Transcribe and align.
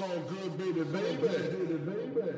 So 0.00 0.06
good, 0.06 0.56
baby, 0.56 0.80
baby, 0.80 1.28
baby. 1.84 2.30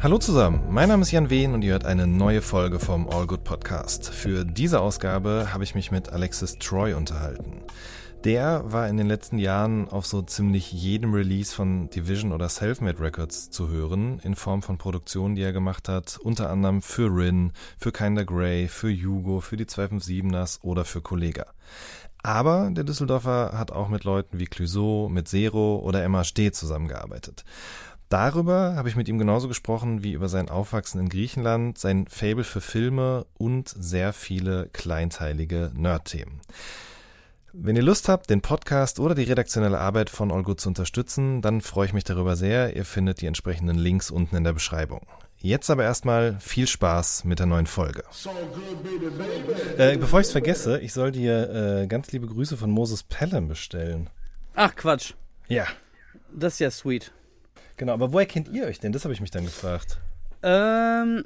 Hallo 0.00 0.18
zusammen, 0.18 0.62
mein 0.70 0.88
Name 0.88 1.02
ist 1.02 1.10
Jan 1.10 1.28
Wehn 1.28 1.54
und 1.54 1.62
ihr 1.62 1.72
hört 1.72 1.84
eine 1.84 2.06
neue 2.06 2.40
Folge 2.40 2.78
vom 2.78 3.08
All 3.08 3.26
Good 3.26 3.42
Podcast. 3.42 4.10
Für 4.10 4.44
diese 4.44 4.78
Ausgabe 4.78 5.48
habe 5.52 5.64
ich 5.64 5.74
mich 5.74 5.90
mit 5.90 6.10
Alexis 6.10 6.60
Troy 6.60 6.94
unterhalten. 6.94 7.62
Der 8.24 8.72
war 8.72 8.88
in 8.88 8.96
den 8.96 9.06
letzten 9.06 9.38
Jahren 9.38 9.88
auf 9.88 10.04
so 10.06 10.20
ziemlich 10.22 10.72
jedem 10.72 11.14
Release 11.14 11.54
von 11.54 11.88
Division 11.90 12.32
oder 12.32 12.48
Selfmade 12.48 13.00
Records 13.00 13.50
zu 13.50 13.68
hören, 13.68 14.18
in 14.24 14.34
Form 14.34 14.62
von 14.62 14.78
Produktionen, 14.78 15.36
die 15.36 15.42
er 15.42 15.52
gemacht 15.52 15.88
hat, 15.88 16.18
unter 16.20 16.50
anderem 16.50 16.82
für 16.82 17.06
Rin, 17.06 17.52
für 17.78 17.92
Kinder 17.92 18.24
Grey, 18.24 18.66
für 18.66 18.90
Hugo, 18.90 19.40
für 19.40 19.56
die 19.56 19.66
257ers 19.66 20.60
oder 20.62 20.84
für 20.84 21.02
Kollega. 21.02 21.46
Aber 22.22 22.70
der 22.72 22.82
Düsseldorfer 22.82 23.52
hat 23.56 23.70
auch 23.70 23.88
mit 23.88 24.02
Leuten 24.02 24.40
wie 24.40 24.46
Clouseau, 24.46 25.08
mit 25.08 25.28
Zero 25.28 25.76
oder 25.78 26.02
Emma 26.02 26.24
Steh 26.24 26.50
zusammengearbeitet. 26.50 27.44
Darüber 28.08 28.74
habe 28.76 28.88
ich 28.88 28.96
mit 28.96 29.08
ihm 29.08 29.18
genauso 29.18 29.48
gesprochen 29.48 30.04
wie 30.04 30.12
über 30.12 30.28
sein 30.28 30.48
Aufwachsen 30.48 31.00
in 31.00 31.08
Griechenland, 31.08 31.78
sein 31.78 32.06
Fable 32.08 32.44
für 32.44 32.60
Filme 32.60 33.26
und 33.34 33.68
sehr 33.68 34.12
viele 34.12 34.68
kleinteilige 34.72 35.72
Nerd-Themen. 35.74 36.40
Wenn 37.58 37.74
ihr 37.74 37.82
Lust 37.82 38.08
habt, 38.10 38.28
den 38.28 38.42
Podcast 38.42 39.00
oder 39.00 39.14
die 39.14 39.22
redaktionelle 39.22 39.78
Arbeit 39.78 40.10
von 40.10 40.30
All 40.30 40.42
Good 40.42 40.60
zu 40.60 40.68
unterstützen, 40.68 41.40
dann 41.40 41.62
freue 41.62 41.86
ich 41.86 41.94
mich 41.94 42.04
darüber 42.04 42.36
sehr. 42.36 42.76
Ihr 42.76 42.84
findet 42.84 43.22
die 43.22 43.26
entsprechenden 43.26 43.76
Links 43.78 44.10
unten 44.10 44.36
in 44.36 44.44
der 44.44 44.52
Beschreibung. 44.52 45.06
Jetzt 45.38 45.70
aber 45.70 45.84
erstmal 45.84 46.38
viel 46.38 46.66
Spaß 46.66 47.24
mit 47.24 47.38
der 47.38 47.46
neuen 47.46 47.66
Folge. 47.66 48.04
Äh, 49.78 49.96
bevor 49.96 50.20
ich 50.20 50.26
es 50.26 50.32
vergesse, 50.32 50.80
ich 50.80 50.92
soll 50.92 51.12
dir 51.12 51.82
äh, 51.82 51.86
ganz 51.86 52.12
liebe 52.12 52.26
Grüße 52.26 52.56
von 52.58 52.70
Moses 52.70 53.02
Pelham 53.02 53.48
bestellen. 53.48 54.10
Ach 54.54 54.74
Quatsch, 54.74 55.14
Ja, 55.48 55.66
das 56.34 56.54
ist 56.54 56.58
ja 56.60 56.70
sweet. 56.70 57.12
genau. 57.78 57.94
Aber 57.94 58.12
woher 58.12 58.26
kennt 58.26 58.48
ihr 58.48 58.66
euch 58.66 58.80
denn? 58.80 58.92
Das 58.92 59.04
habe 59.04 59.14
ich 59.14 59.20
mich 59.20 59.30
dann 59.30 59.44
gefragt. 59.44 59.98
Ähm, 60.42 61.24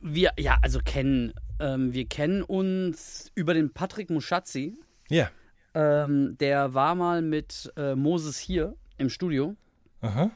wir, 0.00 0.30
ja, 0.38 0.56
also 0.62 0.78
kennen, 0.84 1.32
ähm, 1.58 1.92
wir 1.92 2.06
kennen 2.06 2.42
uns 2.42 3.32
über 3.34 3.54
den 3.54 3.72
Patrick 3.72 4.10
Muschazzi. 4.10 4.76
Ja. 5.08 5.30
Ähm, 5.74 6.36
der 6.38 6.74
war 6.74 6.94
mal 6.94 7.22
mit 7.22 7.72
äh, 7.76 7.94
Moses 7.94 8.38
hier 8.38 8.74
im 8.96 9.08
Studio. 9.08 9.56
Aha. 10.00 10.30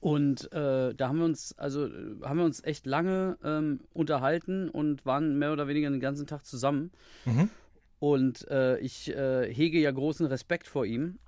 Und 0.00 0.52
äh, 0.52 0.94
da 0.94 1.08
haben 1.08 1.18
wir 1.18 1.24
uns, 1.24 1.56
also 1.58 1.88
haben 2.22 2.38
wir 2.38 2.44
uns 2.44 2.62
echt 2.62 2.86
lange 2.86 3.38
ähm, 3.42 3.80
unterhalten 3.92 4.68
und 4.68 5.04
waren 5.06 5.38
mehr 5.38 5.52
oder 5.52 5.66
weniger 5.66 5.90
den 5.90 6.00
ganzen 6.00 6.26
Tag 6.26 6.44
zusammen. 6.44 6.90
Mhm. 7.24 7.50
Und 7.98 8.48
äh, 8.48 8.78
ich 8.78 9.14
äh, 9.14 9.52
hege 9.52 9.78
ja 9.78 9.90
großen 9.90 10.26
Respekt 10.26 10.68
vor 10.68 10.84
ihm. 10.84 11.18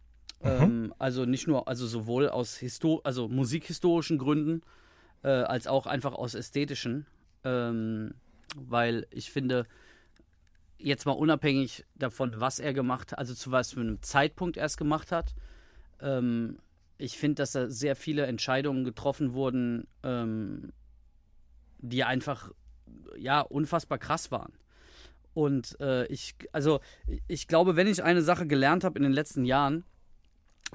Ähm, 0.43 0.95
also 0.99 1.25
nicht 1.27 1.47
nur, 1.49 1.69
also 1.69 1.87
sowohl 1.87 2.29
aus 2.29 2.57
Histo 2.57 3.01
also 3.05 3.29
musikhistorischen 3.29 4.19
Gründen, 4.19 4.63
äh, 5.23 5.29
als 5.29 5.67
auch 5.67 5.87
einfach 5.87 6.15
aus 6.15 6.35
ästhetischen. 6.35 7.07
Ähm, 7.45 8.15
weil 8.57 9.07
ich 9.11 9.31
finde, 9.31 9.67
jetzt 10.83 11.07
mal 11.07 11.13
unabhängig 11.13 11.85
davon, 11.95 12.33
was 12.37 12.59
er 12.59 12.73
gemacht 12.73 13.13
hat, 13.13 13.19
also 13.19 13.35
zu 13.35 13.51
was 13.51 13.73
für 13.73 13.81
einem 13.81 14.03
Zeitpunkt 14.03 14.57
er 14.57 14.67
es 14.67 14.77
gemacht 14.77 15.13
hat, 15.13 15.35
ähm, 16.01 16.59
ich 16.99 17.19
finde, 17.19 17.37
dass 17.37 17.53
da 17.53 17.71
sehr 17.71 17.97
viele 17.97 18.27
Entscheidungen 18.27 18.85
getroffen 18.85 19.33
wurden, 19.33 19.87
ähm, 20.03 20.73
die 21.79 22.05
einfach 22.05 22.51
ja 23.17 23.41
unfassbar 23.41 23.99
krass 23.99 24.31
waren. 24.31 24.53
Und 25.33 25.81
äh, 25.81 26.07
ich, 26.07 26.35
also 26.53 26.81
ich 27.29 27.47
glaube, 27.47 27.77
wenn 27.77 27.87
ich 27.87 28.03
eine 28.03 28.23
Sache 28.23 28.47
gelernt 28.47 28.85
habe 28.85 28.99
in 28.99 29.03
den 29.03 29.13
letzten 29.13 29.45
Jahren 29.45 29.85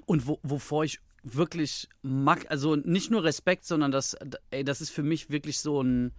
und 0.06 0.28
wo, 0.28 0.40
wovor 0.44 0.86
ich 0.86 1.00
wirklich 1.22 1.90
mag, 2.02 2.46
also 2.50 2.76
nicht 2.76 3.12
nur 3.12 3.24
Respekt, 3.24 3.66
sondern 3.66 3.92
das, 3.92 4.16
ey, 4.52 4.64
das 4.64 4.82
ist 4.82 4.92
für 4.92 5.04
mich 5.04 5.30
wirklich 5.30 5.60
so 5.60 5.82
ein, 5.82 6.14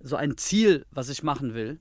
so 0.00 0.16
ein 0.16 0.36
Ziel, 0.36 0.86
was 0.90 1.08
ich 1.08 1.22
machen 1.22 1.54
will 1.54 1.78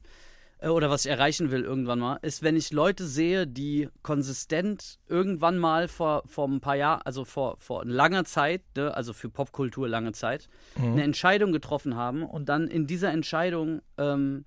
oder 0.69 0.89
was 0.89 1.05
ich 1.05 1.11
erreichen 1.11 1.49
will 1.49 1.63
irgendwann 1.63 1.99
mal, 1.99 2.19
ist, 2.21 2.43
wenn 2.43 2.55
ich 2.55 2.71
Leute 2.71 3.05
sehe, 3.07 3.47
die 3.47 3.89
konsistent 4.03 4.99
irgendwann 5.07 5.57
mal 5.57 5.87
vor, 5.87 6.23
vor 6.27 6.47
ein 6.47 6.61
paar 6.61 6.75
Jahren, 6.75 7.01
also 7.03 7.25
vor, 7.25 7.57
vor 7.57 7.83
langer 7.85 8.25
Zeit, 8.25 8.61
ne, 8.75 8.93
also 8.93 9.13
für 9.13 9.29
Popkultur 9.29 9.87
lange 9.87 10.11
Zeit, 10.11 10.49
eine 10.75 11.03
Entscheidung 11.03 11.51
getroffen 11.51 11.95
haben 11.95 12.23
und 12.23 12.47
dann 12.47 12.67
in 12.67 12.85
dieser 12.85 13.11
Entscheidung 13.11 13.81
ähm, 13.97 14.45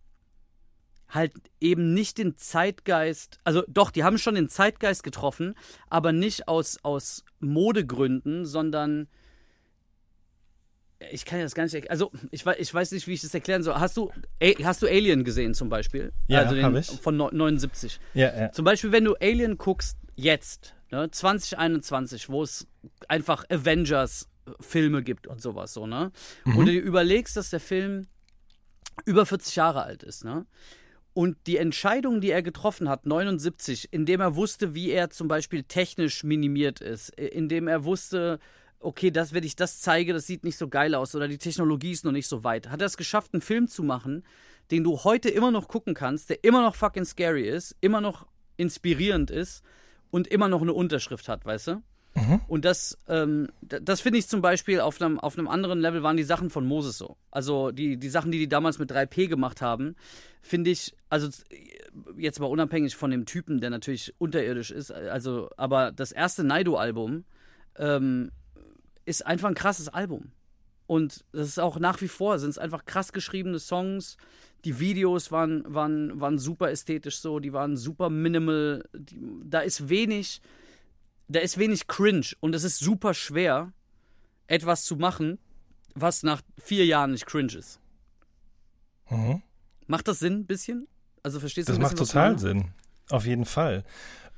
halt 1.08 1.32
eben 1.60 1.94
nicht 1.94 2.18
den 2.18 2.36
Zeitgeist, 2.36 3.38
also 3.44 3.62
doch, 3.68 3.90
die 3.90 4.04
haben 4.04 4.18
schon 4.18 4.34
den 4.34 4.48
Zeitgeist 4.48 5.02
getroffen, 5.02 5.54
aber 5.88 6.12
nicht 6.12 6.48
aus, 6.48 6.78
aus 6.82 7.24
Modegründen, 7.40 8.46
sondern 8.46 9.08
ich 11.10 11.24
kann 11.24 11.38
ja 11.38 11.44
das 11.44 11.54
gar 11.54 11.64
nicht, 11.64 11.90
also 11.90 12.10
ich 12.30 12.44
weiß, 12.44 12.56
ich 12.58 12.72
weiß 12.72 12.92
nicht, 12.92 13.06
wie 13.06 13.12
ich 13.14 13.22
das 13.22 13.34
erklären 13.34 13.62
soll. 13.62 13.74
Hast 13.74 13.96
du, 13.96 14.10
hast 14.62 14.82
du 14.82 14.86
Alien 14.86 15.24
gesehen 15.24 15.54
zum 15.54 15.68
Beispiel? 15.68 16.12
Ja, 16.28 16.40
also 16.40 16.54
den 16.54 16.76
ich. 16.76 16.86
Von 17.00 17.16
neu- 17.16 17.30
79. 17.32 17.98
Ja, 18.14 18.34
ja. 18.38 18.52
Zum 18.52 18.64
Beispiel, 18.64 18.92
wenn 18.92 19.04
du 19.04 19.14
Alien 19.20 19.58
guckst, 19.58 19.96
jetzt, 20.16 20.74
ne, 20.90 21.10
2021, 21.10 22.28
wo 22.28 22.42
es 22.42 22.66
einfach 23.08 23.44
Avengers-Filme 23.50 25.02
gibt 25.02 25.26
und 25.26 25.40
sowas 25.40 25.72
so, 25.72 25.86
ne? 25.86 26.12
Und 26.44 26.66
du 26.66 26.72
dir 26.72 26.80
überlegst, 26.82 27.36
dass 27.36 27.50
der 27.50 27.60
Film 27.60 28.06
über 29.04 29.26
40 29.26 29.56
Jahre 29.56 29.82
alt 29.82 30.02
ist, 30.02 30.24
ne? 30.24 30.46
Und 31.14 31.36
die 31.46 31.58
Entscheidung, 31.58 32.20
die 32.20 32.30
er 32.30 32.42
getroffen 32.42 32.88
hat, 32.88 33.06
79, 33.06 33.88
indem 33.92 34.20
er 34.20 34.34
wusste, 34.34 34.74
wie 34.74 34.90
er 34.90 35.10
zum 35.10 35.28
Beispiel 35.28 35.62
technisch 35.62 36.24
minimiert 36.24 36.80
ist, 36.80 37.10
indem 37.10 37.68
er 37.68 37.84
wusste, 37.84 38.40
okay, 38.84 39.10
das, 39.10 39.32
wenn 39.32 39.44
ich 39.44 39.56
das 39.56 39.80
zeige, 39.80 40.12
das 40.12 40.26
sieht 40.26 40.44
nicht 40.44 40.58
so 40.58 40.68
geil 40.68 40.94
aus 40.94 41.14
oder 41.14 41.28
die 41.28 41.38
Technologie 41.38 41.92
ist 41.92 42.04
noch 42.04 42.12
nicht 42.12 42.28
so 42.28 42.44
weit, 42.44 42.70
hat 42.70 42.80
er 42.80 42.86
es 42.86 42.96
geschafft, 42.96 43.34
einen 43.34 43.40
Film 43.40 43.68
zu 43.68 43.82
machen, 43.82 44.24
den 44.70 44.84
du 44.84 45.04
heute 45.04 45.28
immer 45.28 45.50
noch 45.50 45.68
gucken 45.68 45.94
kannst, 45.94 46.30
der 46.30 46.44
immer 46.44 46.62
noch 46.62 46.74
fucking 46.74 47.04
scary 47.04 47.48
ist, 47.48 47.76
immer 47.80 48.00
noch 48.00 48.26
inspirierend 48.56 49.30
ist 49.30 49.62
und 50.10 50.26
immer 50.28 50.48
noch 50.48 50.62
eine 50.62 50.72
Unterschrift 50.72 51.28
hat, 51.28 51.44
weißt 51.44 51.68
du? 51.68 51.82
Und 52.46 52.64
das, 52.64 52.96
ähm, 53.08 53.48
das 53.60 54.00
finde 54.00 54.20
ich 54.20 54.28
zum 54.28 54.40
Beispiel 54.40 54.78
auf 54.78 55.02
einem, 55.02 55.18
auf 55.18 55.36
einem 55.36 55.48
anderen 55.48 55.80
Level 55.80 56.04
waren 56.04 56.16
die 56.16 56.22
Sachen 56.22 56.48
von 56.48 56.64
Moses 56.64 56.96
so. 56.96 57.16
Also 57.32 57.72
die, 57.72 57.96
die 57.96 58.08
Sachen, 58.08 58.30
die 58.30 58.38
die 58.38 58.48
damals 58.48 58.78
mit 58.78 58.92
3P 58.92 59.26
gemacht 59.26 59.60
haben, 59.60 59.96
finde 60.40 60.70
ich, 60.70 60.94
also 61.08 61.28
jetzt 62.16 62.38
mal 62.38 62.46
unabhängig 62.46 62.94
von 62.94 63.10
dem 63.10 63.26
Typen, 63.26 63.60
der 63.60 63.70
natürlich 63.70 64.14
unterirdisch 64.18 64.70
ist, 64.70 64.92
also, 64.92 65.50
aber 65.56 65.90
das 65.90 66.12
erste 66.12 66.44
Naido-Album 66.44 67.24
ähm, 67.76 68.30
ist 69.04 69.26
einfach 69.26 69.48
ein 69.48 69.54
krasses 69.54 69.88
Album. 69.88 70.32
Und 70.86 71.24
das 71.32 71.48
ist 71.48 71.58
auch 71.58 71.78
nach 71.78 72.00
wie 72.00 72.08
vor, 72.08 72.38
sind 72.38 72.50
es 72.50 72.58
einfach 72.58 72.84
krass 72.84 73.12
geschriebene 73.12 73.58
Songs. 73.58 74.16
Die 74.64 74.78
Videos 74.80 75.32
waren, 75.32 75.62
waren, 75.66 76.20
waren 76.20 76.38
super 76.38 76.70
ästhetisch 76.70 77.18
so, 77.18 77.38
die 77.38 77.52
waren 77.52 77.76
super 77.76 78.10
minimal. 78.10 78.84
Die, 78.94 79.18
da 79.44 79.60
ist 79.60 79.88
wenig, 79.88 80.40
da 81.28 81.40
ist 81.40 81.58
wenig 81.58 81.86
cringe 81.86 82.32
und 82.40 82.54
es 82.54 82.64
ist 82.64 82.78
super 82.78 83.14
schwer, 83.14 83.72
etwas 84.46 84.84
zu 84.84 84.96
machen, 84.96 85.38
was 85.94 86.22
nach 86.22 86.42
vier 86.58 86.84
Jahren 86.84 87.12
nicht 87.12 87.26
cringe 87.26 87.54
ist. 87.54 87.80
Mhm. 89.10 89.42
Macht 89.86 90.08
das 90.08 90.18
Sinn, 90.18 90.40
ein 90.40 90.46
bisschen? 90.46 90.86
Also 91.22 91.40
verstehst 91.40 91.68
Das 91.68 91.76
du 91.76 91.82
macht 91.82 91.96
bisschen, 91.98 92.02
was 92.02 92.08
ich 92.08 92.14
total? 92.14 92.38
Sinn. 92.38 92.70
Auf 93.10 93.26
jeden 93.26 93.44
Fall. 93.44 93.84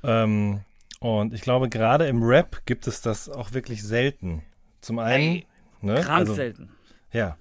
Ähm, 0.03 0.61
und 0.99 1.33
ich 1.33 1.41
glaube, 1.41 1.69
gerade 1.69 2.07
im 2.07 2.23
Rap 2.23 2.65
gibt 2.65 2.87
es 2.87 3.01
das 3.01 3.29
auch 3.29 3.53
wirklich 3.53 3.83
selten. 3.83 4.43
Zum 4.87 4.99
einen, 4.99 5.43
ne? 5.81 5.95
Krank 5.95 6.19
also, 6.19 6.33
selten. 6.33 6.69
Ja. 7.11 7.35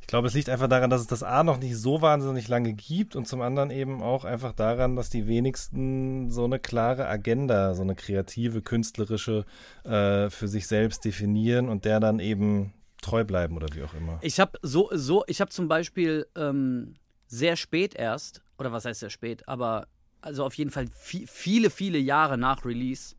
Ich 0.00 0.06
glaube, 0.06 0.28
es 0.28 0.34
liegt 0.34 0.48
einfach 0.48 0.68
daran, 0.68 0.88
dass 0.88 1.02
es 1.02 1.08
das 1.08 1.22
A 1.22 1.42
noch 1.42 1.58
nicht 1.58 1.76
so 1.76 2.00
wahnsinnig 2.00 2.48
lange 2.48 2.72
gibt 2.72 3.16
und 3.16 3.28
zum 3.28 3.42
anderen 3.42 3.70
eben 3.70 4.02
auch 4.02 4.24
einfach 4.24 4.54
daran, 4.54 4.96
dass 4.96 5.10
die 5.10 5.26
wenigsten 5.26 6.30
so 6.30 6.44
eine 6.44 6.58
klare 6.58 7.06
Agenda, 7.06 7.74
so 7.74 7.82
eine 7.82 7.96
kreative, 7.96 8.62
künstlerische 8.62 9.44
äh, 9.84 10.30
für 10.30 10.48
sich 10.48 10.68
selbst 10.68 11.04
definieren 11.04 11.68
und 11.68 11.84
der 11.84 12.00
dann 12.00 12.18
eben 12.18 12.72
treu 13.02 13.24
bleiben 13.24 13.56
oder 13.56 13.66
wie 13.74 13.82
auch 13.82 13.92
immer. 13.92 14.18
Ich 14.22 14.40
habe 14.40 14.58
so, 14.62 14.88
so, 14.92 15.22
ich 15.26 15.42
habe 15.42 15.50
zum 15.50 15.68
Beispiel 15.68 16.26
ähm, 16.34 16.94
sehr 17.26 17.56
spät 17.56 17.94
erst, 17.94 18.40
oder 18.58 18.72
was 18.72 18.86
heißt 18.86 19.00
sehr 19.00 19.10
spät, 19.10 19.46
aber 19.46 19.86
also 20.22 20.46
auf 20.46 20.54
jeden 20.54 20.70
Fall 20.70 20.86
vi 21.04 21.26
viele, 21.26 21.68
viele 21.68 21.98
Jahre 21.98 22.38
nach 22.38 22.64
Release 22.64 23.16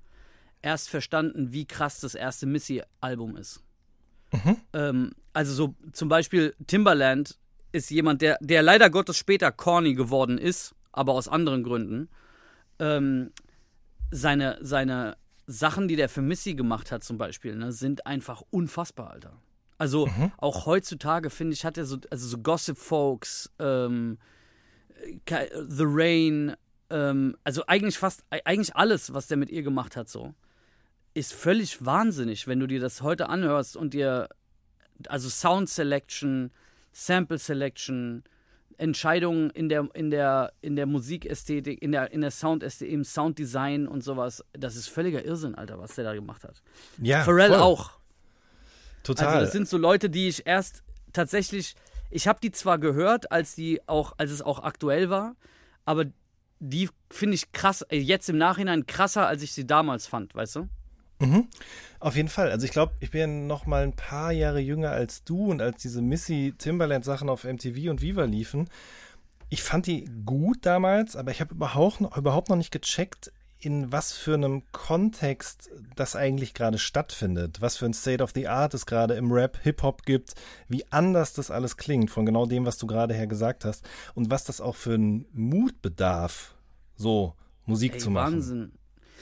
erst 0.64 0.90
verstanden, 0.90 1.52
wie 1.52 1.66
krass 1.66 2.00
das 2.00 2.16
erste 2.16 2.48
Missy-Album 2.48 3.38
ist. 3.38 3.62
Ähm, 4.74 5.12
also 5.34 5.54
so 5.54 5.76
zum 5.94 6.10
Beispiel 6.10 6.56
Timbaland 6.68 7.38
ist 7.72 7.90
jemand, 7.92 8.22
der, 8.22 8.38
der 8.42 8.62
leider 8.64 8.90
Gottes 8.90 9.18
später 9.18 9.52
corny 9.52 9.94
geworden 9.94 10.38
ist, 10.38 10.74
aber 10.92 11.14
aus 11.14 11.28
anderen 11.28 11.64
Gründen. 11.64 12.10
Ähm, 12.80 13.32
seine, 14.12 14.58
seine 14.62 15.18
Sachen, 15.48 15.88
die 15.88 15.96
der 15.96 16.10
für 16.10 16.22
Missy 16.22 16.56
gemacht 16.56 16.92
hat, 16.92 17.04
zum 17.04 17.18
Beispiel, 17.18 17.56
ne, 17.56 17.72
sind 17.72 18.06
einfach 18.06 18.42
unfassbar, 18.50 19.12
Alter. 19.12 19.34
Also 19.78 20.08
auch 20.38 20.66
heutzutage, 20.66 21.30
finde 21.30 21.54
ich, 21.54 21.64
hat 21.64 21.78
er 21.78 21.86
so, 21.86 21.98
also 22.10 22.28
so 22.28 22.38
Gossip 22.40 22.78
Folks, 22.78 23.52
ähm, 23.60 24.18
The 25.28 25.84
Rain, 25.86 26.56
ähm, 26.90 27.38
also 27.44 27.64
eigentlich 27.68 27.98
fast, 27.98 28.24
e- 28.34 28.42
eigentlich 28.46 28.76
alles, 28.76 29.14
was 29.14 29.28
der 29.28 29.38
mit 29.38 29.50
ihr 29.52 29.62
gemacht 29.62 29.96
hat, 29.96 30.10
so, 30.10 30.34
ist 31.18 31.34
völlig 31.34 31.84
wahnsinnig, 31.84 32.48
wenn 32.48 32.60
du 32.60 32.68
dir 32.68 32.80
das 32.80 33.02
heute 33.02 33.28
anhörst 33.30 33.76
und 33.76 33.96
dir, 33.96 34.30
also 35.08 35.30
Sound 35.30 35.68
Selection, 35.68 36.52
Sample 36.92 37.40
Selection, 37.40 38.24
Entscheidungen 38.78 39.50
in 39.50 39.68
der, 39.68 39.90
in 39.96 40.12
der, 40.12 40.54
in 40.62 40.76
der 40.76 40.86
Musikästhetik, 40.86 41.82
in 41.82 41.92
der, 41.92 42.12
in 42.12 42.22
der 42.22 42.30
Soundästhetik, 42.30 42.94
im 42.94 43.04
Sounddesign 43.04 43.88
und 43.88 44.04
sowas, 44.04 44.46
das 44.54 44.76
ist 44.76 44.90
völliger 44.90 45.26
Irrsinn, 45.26 45.56
Alter, 45.56 45.80
was 45.80 45.96
der 45.96 46.04
da 46.04 46.14
gemacht 46.14 46.44
hat. 46.44 46.62
Ja, 47.02 47.24
Pharrell 47.24 47.50
voll. 47.50 47.60
auch. 47.60 47.92
Total. 49.02 49.28
Also 49.28 49.40
das 49.40 49.52
sind 49.52 49.68
so 49.68 49.78
Leute, 49.78 50.12
die 50.12 50.28
ich 50.28 50.46
erst 50.46 50.84
tatsächlich, 51.14 51.74
ich 52.12 52.28
habe 52.28 52.40
die 52.42 52.52
zwar 52.52 52.78
gehört, 52.78 53.32
als 53.32 53.56
die 53.56 53.82
auch, 53.88 54.14
als 54.18 54.30
es 54.30 54.44
auch 54.44 54.60
aktuell 54.60 55.10
war, 55.10 55.36
aber 55.86 56.06
die 56.60 56.90
finde 57.10 57.34
ich 57.34 57.52
krass, 57.52 57.82
äh, 57.90 57.98
jetzt 57.98 58.30
im 58.30 58.38
Nachhinein 58.38 58.86
krasser, 58.86 59.28
als 59.28 59.42
ich 59.42 59.54
sie 59.54 59.66
damals 59.66 60.06
fand, 60.06 60.36
weißt 60.36 60.58
du? 60.58 60.70
Auf 62.00 62.16
jeden 62.16 62.30
Fall. 62.30 62.52
Also 62.52 62.66
ich 62.66 62.72
glaube, 62.72 62.94
ich 63.00 63.12
bin 63.12 63.48
noch 63.48 63.66
mal 63.66 63.84
ein 63.84 63.96
paar 63.96 64.32
Jahre 64.32 64.60
jünger 64.60 64.92
als 64.92 65.24
du 65.24 65.48
und 65.48 65.62
als 65.62 65.82
diese 65.82 66.02
Missy 66.02 66.54
Timberland 66.58 67.06
Sachen 67.06 67.30
auf 67.30 67.44
MTV 67.44 67.90
und 67.90 68.02
Viva 68.02 68.24
liefen. 68.26 68.70
Ich 69.50 69.64
fand 69.64 69.88
die 69.88 70.06
gut 70.26 70.66
damals, 70.66 71.16
aber 71.16 71.32
ich 71.32 71.42
habe 71.42 71.56
überhaupt, 71.56 72.02
noch- 72.02 72.18
überhaupt 72.18 72.50
noch 72.50 72.58
nicht 72.58 72.72
gecheckt, 72.72 73.32
in 73.60 73.92
was 73.92 74.12
für 74.14 74.36
einem 74.36 74.62
Kontext 74.72 75.72
das 75.96 76.16
eigentlich 76.16 76.54
gerade 76.54 76.78
stattfindet, 76.78 77.60
was 77.60 77.78
für 77.78 77.88
ein 77.88 77.94
State 77.94 78.22
of 78.22 78.32
the 78.36 78.48
Art 78.48 78.76
es 78.76 78.86
gerade 78.86 79.16
im 79.16 79.32
Rap, 79.32 79.58
Hip-Hop 79.64 80.04
gibt, 80.04 80.36
wie 80.68 80.86
anders 80.92 81.34
das 81.34 81.50
alles 81.50 81.78
klingt 81.78 82.12
von 82.12 82.26
genau 82.26 82.46
dem, 82.46 82.66
was 82.66 82.78
du 82.78 82.86
gerade 82.86 83.16
her 83.16 83.26
gesagt 83.26 83.66
hast 83.66 83.84
und 84.14 84.30
was 84.30 84.44
das 84.44 84.62
auch 84.62 84.76
für 84.76 84.94
einen 84.94 85.26
Mut 85.34 85.82
bedarf, 85.82 86.54
so 86.96 87.34
Musik 87.66 87.94
Ey, 87.94 88.00
zu 88.00 88.12
machen. 88.12 88.36
Wahnsinn. 88.36 88.72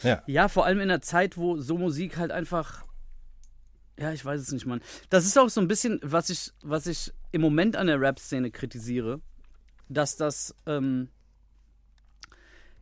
Ja. 0.05 0.23
Ja, 0.27 0.47
vor 0.47 0.65
allem 0.65 0.79
in 0.79 0.89
einer 0.89 1.01
Zeit, 1.01 1.35
wo 1.37 1.57
so 1.57 1.77
Musik 1.77 2.17
halt 2.17 2.31
einfach. 2.31 2.85
Ja, 3.97 4.11
ich 4.11 4.23
weiß 4.23 4.39
es 4.39 4.51
nicht, 4.51 4.65
Mann. 4.65 4.81
Das 5.09 5.25
ist 5.25 5.37
auch 5.37 5.49
so 5.49 5.61
ein 5.61 5.67
bisschen, 5.67 5.99
was 6.03 6.29
ich, 6.29 6.51
was 6.61 6.85
ich 6.85 7.11
im 7.31 7.41
Moment 7.41 7.75
an 7.75 7.87
der 7.87 7.99
Rap-Szene 7.99 8.51
kritisiere, 8.51 9.21
dass 9.89 10.15
das 10.17 10.53
ähm, 10.65 11.09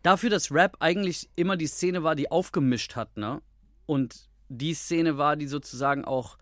dafür, 0.02 0.30
dass 0.30 0.52
Rap 0.52 0.78
eigentlich 0.80 1.30
immer 1.36 1.56
die 1.56 1.68
Szene 1.68 2.04
war, 2.04 2.16
die 2.16 2.30
aufgemischt 2.30 2.96
hat, 2.96 3.16
ne? 3.16 3.42
Und 3.86 4.28
die 4.50 4.74
Szene 4.74 5.18
war, 5.18 5.36
die 5.36 5.48
sozusagen 5.48 6.04
auch 6.04 6.38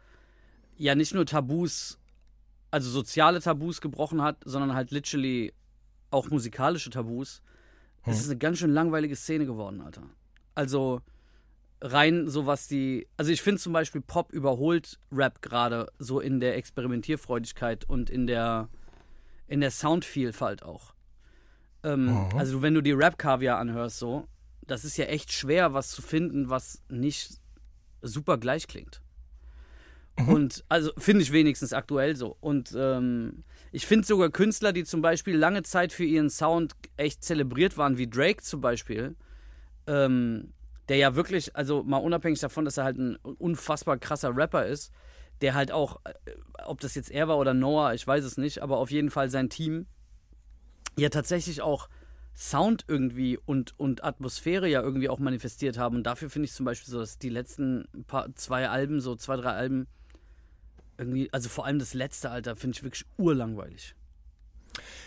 ja 0.78 0.95
nicht 0.95 1.13
nur 1.13 1.25
Tabus, 1.25 2.00
also 2.72 2.89
soziale 2.89 3.39
Tabus 3.39 3.81
gebrochen 3.81 4.22
hat, 4.22 4.38
sondern 4.45 4.74
halt 4.74 4.92
literally 4.92 5.54
auch 6.10 6.30
musikalische 6.30 6.89
Tabus. 6.89 7.42
Es 8.04 8.19
ist 8.19 8.30
eine 8.30 8.39
ganz 8.39 8.57
schön 8.57 8.72
langweilige 8.72 9.16
Szene 9.16 9.45
geworden, 9.45 9.81
Alter. 9.81 10.04
Also 10.56 11.01
rein 11.81 12.27
so 12.27 12.45
was 12.45 12.68
die, 12.68 13.07
also 13.18 13.31
ich 13.31 13.42
finde 13.42 13.59
zum 13.59 13.74
Beispiel 13.74 14.01
Pop 14.01 14.31
überholt 14.31 15.00
Rap 15.12 15.42
gerade 15.42 15.92
so 15.98 16.19
in 16.19 16.39
der 16.39 16.56
Experimentierfreudigkeit 16.56 17.86
und 17.89 18.09
in 18.09 18.27
der 18.27 18.69
in 19.48 19.59
der 19.59 19.71
Soundvielfalt 19.71 20.63
auch. 20.63 20.94
Ähm, 21.83 22.30
Also 22.36 22.62
wenn 22.62 22.74
du 22.74 22.81
die 22.81 22.94
Rap-Kaviar 22.94 23.57
anhörst 23.57 24.00
so, 24.00 24.27
das 24.65 24.86
ist 24.86 24.98
ja 24.98 25.06
echt 25.06 25.31
schwer, 25.33 25.74
was 25.74 25.89
zu 25.89 26.01
finden, 26.01 26.50
was 26.50 26.81
nicht 26.88 27.39
super 28.01 28.38
gleich 28.38 28.68
klingt. 28.68 29.01
Und 30.27 30.63
also 30.69 30.92
finde 30.97 31.24
ich 31.24 31.31
wenigstens 31.31 31.74
aktuell 31.74 32.15
so. 32.15 32.38
Und 32.39 32.74
ähm, 32.77 33.44
ich 33.71 33.86
finde 33.86 34.06
sogar 34.06 34.30
Künstler, 34.30 34.71
die 34.71 34.83
zum 34.83 35.01
Beispiel 35.01 35.36
lange 35.36 35.63
Zeit 35.63 35.94
für 35.94 36.04
ihren 36.04 36.30
Sound 36.30 36.74
echt 36.97 37.24
zelebriert 37.24 37.77
waren, 37.77 37.97
wie 37.97 38.09
Drake 38.09 38.44
zum 38.44 38.62
Beispiel, 38.62 39.15
ähm, 39.91 40.53
der 40.88 40.97
ja 40.97 41.15
wirklich, 41.15 41.55
also 41.55 41.83
mal 41.83 41.97
unabhängig 41.97 42.39
davon, 42.39 42.65
dass 42.65 42.77
er 42.77 42.85
halt 42.85 42.97
ein 42.97 43.17
unfassbar 43.17 43.97
krasser 43.97 44.35
Rapper 44.35 44.65
ist, 44.65 44.91
der 45.41 45.53
halt 45.53 45.71
auch, 45.71 45.99
äh, 46.05 46.13
ob 46.65 46.79
das 46.79 46.95
jetzt 46.95 47.11
er 47.11 47.27
war 47.27 47.38
oder 47.38 47.53
Noah, 47.53 47.93
ich 47.93 48.07
weiß 48.07 48.23
es 48.23 48.38
nicht, 48.38 48.61
aber 48.63 48.77
auf 48.77 48.89
jeden 48.89 49.11
Fall 49.11 49.29
sein 49.29 49.49
Team 49.49 49.85
ja 50.97 51.09
tatsächlich 51.09 51.61
auch 51.61 51.89
Sound 52.33 52.85
irgendwie 52.88 53.38
und, 53.38 53.77
und 53.77 54.03
Atmosphäre 54.03 54.67
ja 54.69 54.81
irgendwie 54.81 55.09
auch 55.09 55.19
manifestiert 55.19 55.77
haben. 55.77 55.97
Und 55.97 56.03
dafür 56.03 56.29
finde 56.29 56.45
ich 56.45 56.53
zum 56.53 56.65
Beispiel 56.65 56.89
so, 56.89 56.99
dass 56.99 57.17
die 57.17 57.29
letzten 57.29 57.85
paar, 58.07 58.33
zwei 58.35 58.69
Alben, 58.69 59.01
so 59.01 59.15
zwei, 59.15 59.35
drei 59.35 59.51
Alben, 59.51 59.87
irgendwie, 60.97 61.31
also 61.33 61.49
vor 61.49 61.65
allem 61.65 61.79
das 61.79 61.94
letzte, 61.94 62.29
Alter, 62.29 62.55
finde 62.55 62.77
ich 62.77 62.83
wirklich 62.83 63.05
urlangweilig. 63.17 63.95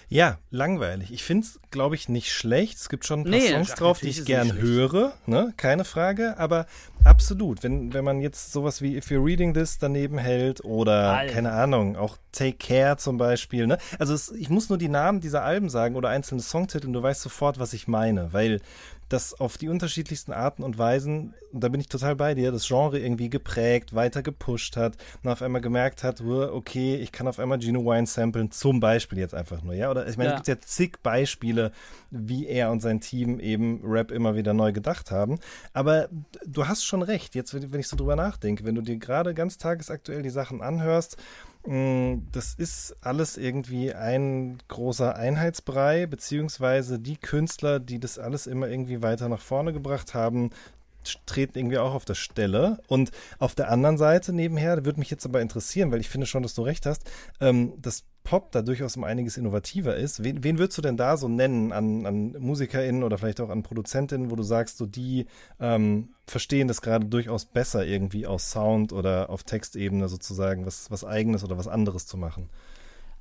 Ja, 0.09 0.39
langweilig. 0.51 1.11
Ich 1.13 1.25
finde 1.25 1.47
es, 1.47 1.61
glaube 1.71 1.95
ich, 1.95 2.09
nicht 2.09 2.31
schlecht. 2.33 2.77
Es 2.77 2.89
gibt 2.89 3.05
schon 3.07 3.21
ein 3.21 3.25
paar 3.25 3.33
Nee, 3.33 3.49
Songs 3.51 3.75
drauf, 3.75 3.99
die 4.01 4.09
ich 4.09 4.25
gern 4.25 4.55
höre, 4.57 5.15
ne? 5.27 5.53
Keine 5.57 5.85
Frage. 5.85 6.37
Aber 6.39 6.67
absolut, 7.05 7.63
wenn, 7.63 7.93
wenn 7.95 8.05
man 8.05 8.21
jetzt 8.21 8.53
sowas 8.53 8.83
wie 8.83 8.97
If 8.97 9.07
You're 9.11 9.25
Reading 9.25 9.55
This 9.55 9.79
daneben 9.79 10.19
hält 10.19 10.65
oder, 10.65 11.15
Alter. 11.19 11.33
keine 11.33 11.53
Ahnung, 11.53 11.97
auch 11.97 12.19
Take 12.33 12.59
Care 12.59 12.97
zum 12.97 13.17
Beispiel, 13.19 13.67
ne? 13.67 13.79
Also 13.99 14.15
es, 14.15 14.31
ich 14.31 14.51
muss 14.51 14.69
nur 14.69 14.79
die 14.79 14.89
Namen 14.89 15.21
dieser 15.21 15.43
Alben 15.43 15.69
sagen 15.69 15.97
oder 15.97 16.11
einzelne 16.11 16.43
Songtitel 16.43 16.87
und 16.89 16.93
du 16.93 17.03
weißt 17.03 17.23
sofort, 17.23 17.59
was 17.59 17.73
ich 17.73 17.89
meine, 17.89 18.33
weil 18.33 18.61
das 19.09 19.39
auf 19.39 19.59
die 19.59 19.69
unterschiedlichsten 19.69 20.33
Arten 20.33 20.63
und 20.63 20.79
Weisen, 20.79 21.35
und 21.53 21.63
da 21.63 21.69
bin 21.69 21.81
ich 21.81 21.89
total 21.89 22.17
bei 22.17 22.35
dir, 22.35 22.51
das 22.51 22.67
Genre 22.67 22.99
irgendwie 22.99 23.31
geprägt, 23.31 23.95
weiter 23.95 24.23
gepusht 24.23 24.77
hat 24.77 24.97
und 25.23 25.31
auf 25.31 25.43
einmal 25.43 25.61
gemerkt 25.61 26.03
hat, 26.03 26.21
"Uah, 26.21 26.53
okay, 26.53 26.97
ich 26.97 27.13
kann 27.13 27.29
auf 27.29 27.39
einmal 27.39 27.61
Gino 27.61 27.81
Wine 27.85 28.07
samplen, 28.07 28.51
zum 28.51 28.81
Beispiel 28.81 29.19
jetzt 29.19 29.35
einfach 29.35 29.63
nur, 29.63 29.75
ja? 29.75 29.91
Oder 29.91 30.09
ich 30.09 30.17
meine, 30.17 30.31
Ja. 30.31 30.37
es 30.37 30.45
gibt 30.45 30.49
ja 30.49 30.67
zig 30.67 31.03
Beispiele, 31.03 31.71
wie 32.11 32.47
er 32.47 32.71
und 32.71 32.81
sein 32.81 33.01
Team 33.01 33.39
eben 33.41 33.81
Rap 33.85 34.11
immer 34.11 34.35
wieder 34.37 34.53
neu 34.55 34.73
gedacht 34.73 35.11
haben. 35.11 35.39
Aber 35.73 36.09
du 36.45 36.67
hast 36.67 36.85
schon 36.85 37.03
recht, 37.03 37.35
jetzt, 37.35 37.55
wenn 37.55 37.81
ich 37.81 37.89
so 37.89 37.97
drüber 37.97 38.17
nachdenke, 38.17 38.65
wenn 38.65 38.75
du 38.75 38.83
dir 38.83 38.97
gerade 38.97 39.35
ganz 39.35 39.59
tagesaktuell 39.59 40.23
die 40.23 40.31
Sachen 40.31 40.61
anhörst, 40.63 41.17
das 41.67 42.55
ist 42.59 42.95
alles 43.01 43.39
irgendwie 43.39 43.95
ein 43.95 44.59
großer 44.69 45.17
Einheitsbrei, 45.17 46.05
beziehungsweise 46.05 46.99
die 46.99 47.17
Künstler, 47.17 47.81
die 47.81 47.99
das 47.99 48.19
alles 48.19 48.47
immer 48.47 48.69
irgendwie 48.69 49.01
weiter 49.01 49.31
nach 49.31 49.41
vorne 49.41 49.73
gebracht 49.73 50.13
haben, 50.13 50.51
treten 51.27 51.59
irgendwie 51.59 51.79
auch 51.79 51.95
auf 51.95 52.05
der 52.05 52.15
Stelle. 52.15 52.79
Und 52.89 53.11
auf 53.39 53.55
der 53.55 53.71
anderen 53.71 53.99
Seite 53.99 54.33
nebenher, 54.33 54.85
würde 54.85 54.99
mich 54.99 55.11
jetzt 55.11 55.25
aber 55.25 55.41
interessieren, 55.41 55.93
weil 55.93 56.01
ich 56.01 56.09
finde 56.09 56.27
schon, 56.27 56.43
dass 56.43 56.55
du 56.55 56.63
recht 56.63 56.87
hast, 56.87 57.11
ähm, 57.41 57.75
dass 57.81 58.05
Pop 58.25 58.53
da 58.53 58.63
durchaus 58.63 58.97
um 58.97 59.05
einiges 59.05 59.37
innovativer 59.37 59.97
ist. 59.97 60.25
Wen, 60.25 60.43
wen 60.43 60.59
würdest 60.59 60.79
du 60.79 60.83
denn 60.83 60.97
da 60.97 61.17
so 61.19 61.29
nennen 61.29 61.73
an, 61.73 62.07
an 62.07 62.33
MusikerInnen 62.39 63.03
oder 63.03 63.19
vielleicht 63.19 63.41
auch 63.41 63.51
an 63.51 63.63
ProduzentInnen, 63.63 64.31
wo 64.31 64.37
du 64.37 64.43
sagst, 64.43 64.79
so 64.79 64.87
die 64.87 65.27
ähm, 65.61 66.15
verstehen 66.27 66.67
das 66.67 66.81
gerade 66.81 67.05
durchaus 67.05 67.45
besser 67.45 67.85
irgendwie 67.85 68.27
aus 68.27 68.51
Sound 68.51 68.95
oder 68.95 69.29
auf 69.29 69.45
Textebene 69.45 70.09
sozusagen 70.09 70.65
was, 70.65 70.91
was 70.91 71.05
eigenes 71.05 71.45
oder 71.45 71.59
was 71.59 71.69
anderes 71.69 72.07
zu 72.07 72.17
machen? 72.17 72.49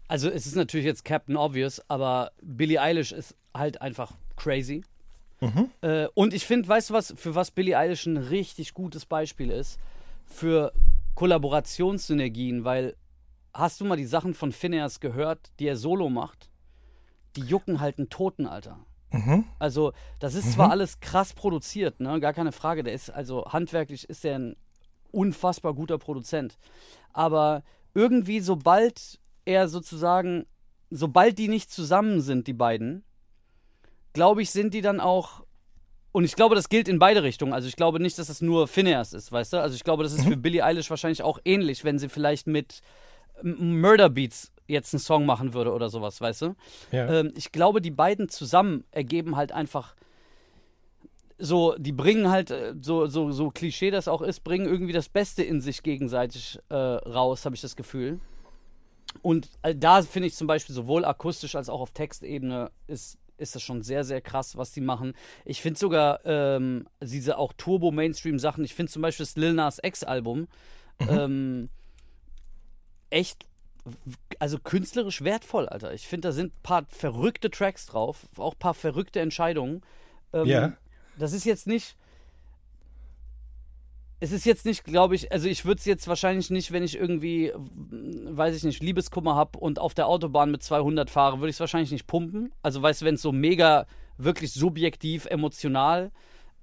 Also 0.07 0.29
es 0.29 0.45
ist 0.45 0.55
natürlich 0.55 0.85
jetzt 0.85 1.03
Captain 1.03 1.35
Obvious, 1.35 1.81
aber 1.89 2.31
Billie 2.41 2.81
Eilish 2.81 3.11
ist 3.11 3.35
halt 3.53 3.81
einfach 3.81 4.13
crazy. 4.37 4.83
Äh, 5.81 6.07
und 6.13 6.33
ich 6.33 6.45
finde, 6.45 6.67
weißt 6.67 6.89
du 6.89 6.93
was, 6.93 7.13
für 7.17 7.35
was 7.35 7.51
Billie 7.51 7.77
Eilish 7.77 8.05
ein 8.05 8.17
richtig 8.17 8.73
gutes 8.73 9.05
Beispiel 9.05 9.49
ist? 9.49 9.79
Für 10.25 10.71
Kollaborationssynergien, 11.15 12.63
weil 12.63 12.95
hast 13.53 13.81
du 13.81 13.85
mal 13.85 13.97
die 13.97 14.05
Sachen 14.05 14.33
von 14.33 14.51
Phineas 14.51 14.99
gehört, 14.99 15.51
die 15.59 15.67
er 15.67 15.77
solo 15.77 16.09
macht? 16.09 16.49
Die 17.35 17.41
jucken 17.41 17.79
halt 17.79 17.97
einen 17.97 18.09
Toten, 18.09 18.47
Alter. 18.47 18.79
Also, 19.59 19.93
das 20.19 20.33
ist 20.33 20.53
zwar 20.53 20.71
alles 20.71 20.99
krass 20.99 21.33
produziert, 21.33 21.99
ne? 21.99 22.19
Gar 22.19 22.33
keine 22.33 22.51
Frage. 22.51 22.83
Der 22.83 22.93
ist, 22.93 23.09
also 23.09 23.45
handwerklich 23.45 24.09
ist 24.09 24.25
er 24.25 24.39
ein 24.39 24.55
unfassbar 25.11 25.73
guter 25.75 25.99
Produzent. 25.99 26.57
Aber 27.11 27.63
irgendwie, 27.93 28.39
sobald 28.39 29.19
er 29.45 29.67
sozusagen, 29.67 30.45
sobald 30.89 31.37
die 31.37 31.47
nicht 31.47 31.71
zusammen 31.71 32.21
sind, 32.21 32.47
die 32.47 32.53
beiden, 32.53 33.03
glaube 34.13 34.41
ich, 34.41 34.51
sind 34.51 34.73
die 34.73 34.81
dann 34.81 34.99
auch. 34.99 35.43
Und 36.11 36.23
ich 36.25 36.35
glaube, 36.35 36.55
das 36.55 36.69
gilt 36.69 36.87
in 36.87 36.99
beide 36.99 37.23
Richtungen. 37.23 37.53
Also 37.53 37.67
ich 37.67 37.75
glaube 37.75 37.99
nicht, 37.99 38.19
dass 38.19 38.27
das 38.27 38.41
nur 38.41 38.67
Phineas 38.67 39.13
ist, 39.13 39.31
weißt 39.31 39.53
du? 39.53 39.61
Also 39.61 39.75
ich 39.75 39.83
glaube, 39.83 40.03
das 40.03 40.13
ist 40.13 40.25
für 40.25 40.37
Billie 40.37 40.63
Eilish 40.63 40.89
wahrscheinlich 40.89 41.23
auch 41.23 41.39
ähnlich, 41.43 41.83
wenn 41.83 41.97
sie 41.97 42.09
vielleicht 42.09 42.45
mit 42.45 42.81
Murder 43.41 44.09
Beats 44.09 44.51
jetzt 44.67 44.93
einen 44.93 44.99
Song 44.99 45.25
machen 45.25 45.53
würde 45.53 45.73
oder 45.73 45.89
sowas, 45.89 46.21
weißt 46.21 46.43
du? 46.43 46.55
Ja. 46.91 47.19
Ähm, 47.19 47.33
ich 47.35 47.51
glaube, 47.51 47.81
die 47.81 47.91
beiden 47.91 48.29
zusammen 48.29 48.83
ergeben 48.91 49.35
halt 49.35 49.51
einfach 49.51 49.95
so, 51.37 51.75
die 51.77 51.91
bringen 51.91 52.29
halt, 52.29 52.51
äh, 52.51 52.73
so, 52.79 53.07
so, 53.07 53.31
so 53.31 53.49
Klischee 53.49 53.91
das 53.91 54.07
auch 54.07 54.21
ist, 54.21 54.43
bringen 54.43 54.65
irgendwie 54.65 54.93
das 54.93 55.09
Beste 55.09 55.43
in 55.43 55.61
sich 55.61 55.83
gegenseitig 55.83 56.59
äh, 56.69 56.75
raus, 56.75 57.45
habe 57.45 57.55
ich 57.55 57.61
das 57.61 57.75
Gefühl. 57.75 58.19
Und 59.21 59.49
äh, 59.61 59.75
da 59.75 60.01
finde 60.01 60.27
ich 60.27 60.35
zum 60.35 60.47
Beispiel 60.47 60.73
sowohl 60.73 61.05
akustisch 61.05 61.55
als 61.55 61.69
auch 61.69 61.81
auf 61.81 61.91
Textebene 61.91 62.71
ist 62.87 63.17
ist 63.37 63.55
das 63.55 63.63
schon 63.63 63.81
sehr, 63.81 64.03
sehr 64.03 64.21
krass, 64.21 64.57
was 64.57 64.71
die 64.71 64.81
machen. 64.81 65.13
Ich 65.45 65.61
finde 65.61 65.79
sogar 65.79 66.25
ähm, 66.25 66.87
diese 67.01 67.37
auch 67.37 67.53
Turbo-Mainstream-Sachen, 67.53 68.63
ich 68.63 68.73
finde 68.73 68.91
zum 68.91 69.01
Beispiel 69.01 69.25
das 69.25 69.35
Lil 69.35 69.53
Nas 69.53 69.79
X-Album 69.81 70.47
ähm, 70.99 71.69
echt, 73.09 73.45
also 74.39 74.57
künstlerisch 74.59 75.23
wertvoll, 75.23 75.67
Alter. 75.67 75.93
Ich 75.93 76.07
finde, 76.07 76.29
da 76.29 76.31
sind 76.31 76.53
ein 76.53 76.61
paar 76.63 76.85
verrückte 76.89 77.49
Tracks 77.49 77.85
drauf, 77.85 78.27
auch 78.37 78.53
ein 78.53 78.59
paar 78.59 78.73
verrückte 78.73 79.19
Entscheidungen. 79.19 79.81
Ähm, 80.31 80.45
Ja. 80.45 80.73
Das 81.17 81.33
ist 81.33 81.45
jetzt 81.45 81.67
nicht. 81.67 81.95
Es 84.23 84.31
ist 84.31 84.45
jetzt 84.45 84.65
nicht, 84.65 84.85
glaube 84.85 85.15
ich, 85.15 85.33
also 85.33 85.49
ich 85.49 85.65
würde 85.65 85.79
es 85.79 85.85
jetzt 85.85 86.07
wahrscheinlich 86.07 86.49
nicht, 86.49 86.71
wenn 86.71 86.81
ich 86.81 86.97
irgendwie, 86.97 87.51
weiß 87.55 88.55
ich 88.55 88.63
nicht, 88.63 88.81
Liebeskummer 88.81 89.35
habe 89.35 89.59
und 89.59 89.79
auf 89.79 89.93
der 89.93 90.07
Autobahn 90.07 90.49
mit 90.49 90.63
200 90.63 91.09
fahre, 91.09 91.39
würde 91.41 91.49
ich 91.49 91.57
es 91.57 91.59
wahrscheinlich 91.59 91.91
nicht 91.91 92.07
pumpen. 92.07 92.53
Also 92.61 92.81
weißt 92.81 93.01
du, 93.01 93.05
wenn 93.05 93.15
es 93.15 93.21
so 93.21 93.33
mega, 93.33 93.85
wirklich 94.17 94.53
subjektiv, 94.53 95.25
emotional, 95.25 96.09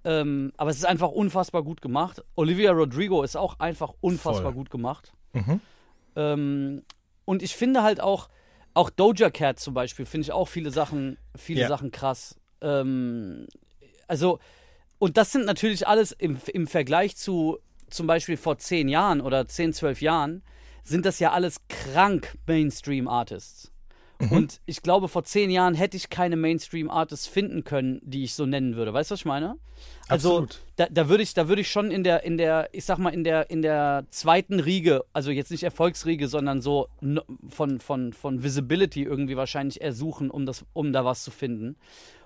ähm, 0.04 0.52
aber 0.56 0.70
es 0.70 0.78
ist 0.78 0.86
einfach 0.86 1.10
unfassbar 1.10 1.62
gut 1.62 1.82
gemacht. 1.82 2.24
Olivia 2.34 2.72
Rodrigo 2.72 3.22
ist 3.22 3.36
auch 3.36 3.58
einfach 3.60 3.92
unfassbar 4.00 4.44
Voll. 4.44 4.54
gut 4.54 4.70
gemacht. 4.70 5.12
Mhm. 5.34 5.60
Ähm, 6.16 6.82
und 7.26 7.42
ich 7.42 7.54
finde 7.54 7.82
halt 7.82 8.00
auch, 8.00 8.30
auch 8.72 8.88
Doja 8.88 9.28
Cat 9.28 9.58
zum 9.60 9.74
Beispiel, 9.74 10.06
finde 10.06 10.22
ich 10.24 10.32
auch 10.32 10.48
viele 10.48 10.70
Sachen, 10.70 11.18
viele 11.36 11.60
Ja. 11.60 11.68
Sachen 11.68 11.90
krass. 11.90 12.40
Ähm, 12.62 13.48
also, 14.08 14.38
und 15.00 15.16
das 15.16 15.32
sind 15.32 15.46
natürlich 15.46 15.88
alles 15.88 16.12
im, 16.12 16.38
im 16.52 16.66
Vergleich 16.66 17.16
zu 17.16 17.58
zum 17.88 18.06
Beispiel 18.06 18.36
vor 18.36 18.58
zehn 18.58 18.88
Jahren 18.88 19.20
oder 19.20 19.48
zehn, 19.48 19.72
zwölf 19.72 20.00
Jahren, 20.02 20.42
sind 20.84 21.06
das 21.06 21.18
ja 21.18 21.32
alles 21.32 21.56
krank 21.68 22.36
Mainstream-Artists. 22.46 23.72
Und 24.28 24.60
ich 24.66 24.82
glaube, 24.82 25.08
vor 25.08 25.24
zehn 25.24 25.50
Jahren 25.50 25.74
hätte 25.74 25.96
ich 25.96 26.10
keine 26.10 26.36
Mainstream-Artists 26.36 27.26
finden 27.26 27.64
können, 27.64 28.00
die 28.02 28.24
ich 28.24 28.34
so 28.34 28.44
nennen 28.44 28.76
würde. 28.76 28.92
Weißt 28.92 29.10
du, 29.10 29.14
was 29.14 29.20
ich 29.20 29.24
meine? 29.24 29.56
Also, 30.08 30.46
da, 30.76 30.86
da 30.90 31.08
würde 31.08 31.22
ich, 31.22 31.32
da 31.32 31.48
würde 31.48 31.62
ich 31.62 31.70
schon 31.70 31.90
in 31.90 32.04
der, 32.04 32.22
in 32.24 32.36
der, 32.36 32.68
ich 32.72 32.84
sag 32.84 32.98
mal, 32.98 33.14
in 33.14 33.24
der, 33.24 33.48
in 33.48 33.62
der 33.62 34.04
zweiten 34.10 34.60
Riege, 34.60 35.04
also 35.14 35.30
jetzt 35.30 35.50
nicht 35.50 35.62
Erfolgsriege, 35.62 36.28
sondern 36.28 36.60
so 36.60 36.88
von, 37.48 37.80
von, 37.80 38.12
von 38.12 38.42
Visibility 38.42 39.04
irgendwie 39.04 39.36
wahrscheinlich 39.36 39.80
eher 39.80 39.94
suchen, 39.94 40.30
um 40.30 40.44
das, 40.44 40.66
um 40.74 40.92
da 40.92 41.04
was 41.04 41.22
zu 41.22 41.30
finden. 41.30 41.76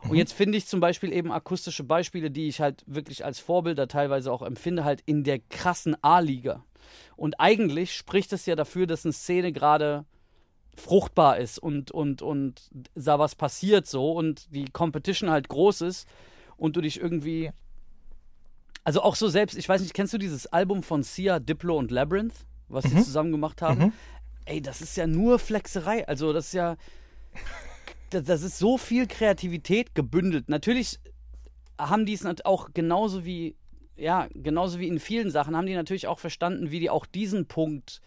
Und 0.08 0.16
jetzt 0.16 0.32
finde 0.32 0.58
ich 0.58 0.66
zum 0.66 0.80
Beispiel 0.80 1.12
eben 1.12 1.30
akustische 1.30 1.84
Beispiele, 1.84 2.30
die 2.30 2.48
ich 2.48 2.60
halt 2.60 2.82
wirklich 2.86 3.24
als 3.24 3.38
Vorbilder 3.38 3.86
teilweise 3.86 4.32
auch 4.32 4.42
empfinde, 4.42 4.84
halt 4.84 5.02
in 5.06 5.22
der 5.22 5.38
krassen 5.38 5.96
A-Liga. 6.02 6.64
Und 7.16 7.40
eigentlich 7.40 7.94
spricht 7.94 8.32
es 8.32 8.46
ja 8.46 8.56
dafür, 8.56 8.86
dass 8.86 9.04
eine 9.04 9.12
Szene 9.12 9.52
gerade 9.52 10.04
fruchtbar 10.76 11.38
ist 11.38 11.58
und, 11.58 11.90
und, 11.90 12.22
und 12.22 12.70
da 12.94 13.18
was 13.18 13.34
passiert 13.34 13.86
so 13.86 14.12
und 14.12 14.52
die 14.54 14.66
Competition 14.66 15.30
halt 15.30 15.48
groß 15.48 15.82
ist 15.82 16.08
und 16.56 16.76
du 16.76 16.80
dich 16.80 17.00
irgendwie. 17.00 17.50
Also 18.82 19.00
auch 19.00 19.14
so 19.14 19.28
selbst, 19.28 19.56
ich 19.56 19.68
weiß 19.68 19.80
nicht, 19.80 19.94
kennst 19.94 20.12
du 20.12 20.18
dieses 20.18 20.46
Album 20.46 20.82
von 20.82 21.02
Sia, 21.02 21.38
Diplo 21.38 21.78
und 21.78 21.90
Labyrinth, 21.90 22.34
was 22.68 22.84
sie 22.84 23.02
zusammen 23.02 23.32
gemacht 23.32 23.62
haben? 23.62 23.94
Ey, 24.44 24.60
das 24.60 24.82
ist 24.82 24.96
ja 24.96 25.06
nur 25.06 25.38
Flexerei. 25.38 26.06
Also 26.06 26.32
das 26.34 26.46
ist 26.46 26.54
ja. 26.54 26.76
Das, 28.10 28.42
ist 28.42 28.58
so 28.58 28.78
viel 28.78 29.08
Kreativität 29.08 29.94
gebündelt. 29.94 30.48
Natürlich 30.48 31.00
haben 31.78 32.06
die 32.06 32.12
es 32.12 32.24
auch 32.44 32.68
genauso 32.72 33.24
wie, 33.24 33.56
ja, 33.96 34.28
genauso 34.34 34.78
wie 34.78 34.86
in 34.86 35.00
vielen 35.00 35.30
Sachen, 35.30 35.56
haben 35.56 35.66
die 35.66 35.74
natürlich 35.74 36.06
auch 36.06 36.20
verstanden, 36.20 36.70
wie 36.70 36.78
die 36.78 36.90
auch 36.90 37.06
diesen 37.06 37.46
Punkt 37.46 38.00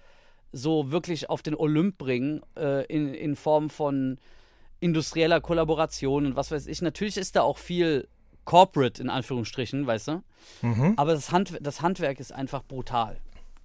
so 0.51 0.91
wirklich 0.91 1.29
auf 1.29 1.41
den 1.41 1.55
Olymp 1.55 1.97
bringen, 1.97 2.41
äh, 2.57 2.85
in, 2.85 3.13
in 3.13 3.35
Form 3.35 3.69
von 3.69 4.17
industrieller 4.79 5.41
Kollaboration 5.41 6.25
und 6.27 6.35
was 6.35 6.51
weiß 6.51 6.67
ich. 6.67 6.81
Natürlich 6.81 7.17
ist 7.17 7.35
da 7.35 7.41
auch 7.41 7.57
viel 7.57 8.07
Corporate 8.45 9.01
in 9.01 9.09
Anführungsstrichen, 9.09 9.85
weißt 9.85 10.07
du? 10.07 10.23
Aber 10.97 11.13
das, 11.13 11.31
Hand, 11.31 11.57
das 11.61 11.81
Handwerk 11.81 12.19
ist 12.19 12.31
einfach 12.31 12.63
brutal. 12.63 13.19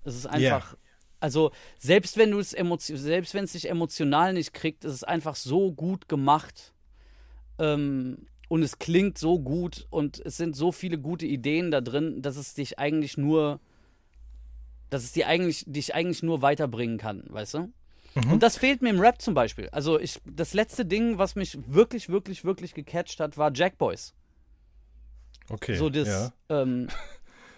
Es 0.05 0.17
ist 0.17 0.27
einfach. 0.27 0.77
Also, 1.21 1.53
selbst 1.79 2.17
wenn 2.17 2.33
du 2.33 2.41
es 2.41 2.51
selbst 2.51 3.35
wenn 3.35 3.45
es 3.45 3.53
dich 3.53 3.71
emotional 3.71 4.33
nicht 4.33 4.53
kriegt, 4.53 4.85
ist 4.85 4.93
es 4.93 5.05
einfach 5.05 5.37
so 5.37 5.71
gut 5.71 6.09
gemacht. 6.09 6.73
Ähm, 7.61 8.27
und 8.49 8.63
es 8.63 8.81
klingt 8.81 9.19
so 9.19 9.39
gut 9.39 9.87
und 9.91 10.21
es 10.27 10.37
sind 10.37 10.57
so 10.57 10.73
viele 10.73 10.99
gute 10.99 11.27
Ideen 11.27 11.71
da 11.71 11.81
drin, 11.81 12.21
dass 12.23 12.37
es 12.37 12.55
dich 12.55 12.79
eigentlich 12.79 13.17
nur, 13.17 13.61
dass 14.93 15.05
es 15.05 15.13
dir 15.13 15.27
eigentlich, 15.27 15.65
dich 15.67 15.95
eigentlich 15.95 16.23
nur 16.23 16.43
weiterbringen 16.43 16.99
kann, 16.99 17.25
weißt 17.29 17.55
du? 17.55 17.73
Und 18.31 18.43
das 18.43 18.59
fehlt 18.59 18.83
mir 18.83 18.91
im 18.91 19.01
Rap 19.01 19.23
zum 19.23 19.33
Beispiel. 19.33 19.71
Also 19.71 19.99
ich, 19.99 20.21
das 20.27 20.53
letzte 20.53 20.85
Ding, 20.85 21.17
was 21.17 21.35
mich 21.35 21.59
wirklich, 21.67 22.11
wirklich, 22.11 22.45
wirklich 22.45 22.75
gecatcht 22.75 23.19
hat, 23.21 23.39
war 23.39 23.51
Jack 23.55 23.79
Boys. 23.79 24.13
Okay. 25.49 25.77
So 25.77 25.89
das, 25.89 26.09
ja. 26.09 26.33
ähm, 26.51 26.89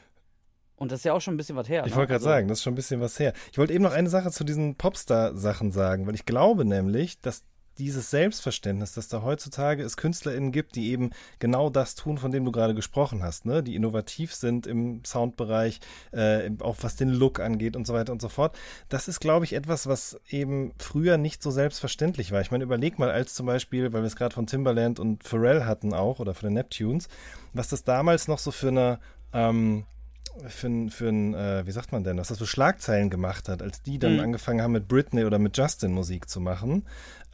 und 0.77 0.93
das 0.93 1.01
ist 1.01 1.05
ja 1.07 1.13
auch 1.13 1.21
schon 1.21 1.35
ein 1.35 1.39
bisschen 1.39 1.57
was 1.57 1.69
her. 1.69 1.83
Ich 1.87 1.91
ne? 1.91 1.97
wollte 1.97 2.13
gerade 2.13 2.19
Also- 2.21 2.29
sagen, 2.29 2.47
das 2.47 2.59
ist 2.59 2.63
schon 2.63 2.75
ein 2.75 2.77
bisschen 2.77 3.01
was 3.01 3.19
her. 3.19 3.33
Ich 3.51 3.59
wollte 3.59 3.73
eben 3.73 3.83
noch 3.83 3.93
eine 3.93 4.09
Sache 4.09 4.31
zu 4.31 4.45
diesen 4.45 4.77
Popstar-Sachen 4.77 5.73
sagen, 5.73 6.07
weil 6.07 6.15
ich 6.15 6.25
glaube 6.25 6.65
nämlich, 6.65 7.19
dass 7.19 7.43
dieses 7.79 8.11
Selbstverständnis, 8.11 8.93
dass 8.93 9.09
da 9.09 9.23
heutzutage 9.23 9.83
es 9.83 9.97
KünstlerInnen 9.97 10.53
gibt, 10.53 10.77
die 10.77 10.91
eben 10.91 11.11
genau 11.39 11.71
das 11.71 11.95
tun, 11.95 12.19
von 12.19 12.31
dem 12.31 12.45
du 12.45 12.53
gerade 12.53 12.75
gesprochen 12.75 13.23
hast, 13.23 13.47
ne? 13.47 13.63
die 13.63 13.75
innovativ 13.75 14.35
sind 14.35 14.67
im 14.67 15.05
Soundbereich, 15.05 15.81
äh, 16.13 16.51
auch 16.61 16.77
was 16.81 16.97
den 16.97 17.09
Look 17.09 17.41
angeht 17.41 17.77
und 17.77 17.87
so 17.87 17.95
weiter 17.95 18.13
und 18.13 18.23
so 18.23 18.29
fort. 18.29 18.57
Das 18.89 19.09
ist, 19.09 19.21
glaube 19.21 19.45
ich, 19.45 19.53
etwas, 19.53 19.87
was 19.87 20.19
eben 20.29 20.73
früher 20.79 21.17
nicht 21.17 21.43
so 21.43 21.51
selbstverständlich 21.51 22.33
war. 22.33 22.41
Ich 22.41 22.51
meine, 22.51 22.65
überleg 22.65 22.99
mal, 22.99 23.11
als 23.11 23.35
zum 23.35 23.47
Beispiel, 23.47 23.93
weil 23.93 24.03
wir 24.03 24.07
es 24.07 24.17
gerade 24.17 24.35
von 24.35 24.47
Timbaland 24.47 25.01
und 25.01 25.25
Pharrell 25.25 25.65
hatten 25.65 25.93
auch, 25.95 26.21
oder 26.21 26.35
von 26.35 26.49
den 26.49 26.55
Neptunes, 26.55 27.09
was 27.53 27.69
das 27.69 27.85
damals 27.85 28.29
noch 28.29 28.39
so 28.39 28.51
für 28.51 28.69
eine 28.69 28.99
ähm, 29.33 29.85
für 30.49 30.67
ein, 30.67 30.91
für 30.91 31.09
ein 31.09 31.35
äh, 31.35 31.65
wie 31.67 31.71
sagt 31.71 31.93
man 31.93 32.03
denn, 32.03 32.19
was 32.19 32.29
das 32.29 32.39
für 32.39 32.47
Schlagzeilen 32.47 33.09
gemacht 33.09 33.49
hat, 33.49 33.63
als 33.63 33.83
die 33.83 33.99
dann 33.99 34.15
Mhm. 34.15 34.21
angefangen 34.21 34.63
haben 34.63 34.73
mit 34.73 34.89
Britney 34.89 35.25
oder 35.25 35.39
mit 35.39 35.57
Justin 35.57 35.93
Musik 35.93 36.29
zu 36.29 36.41
machen. 36.41 36.85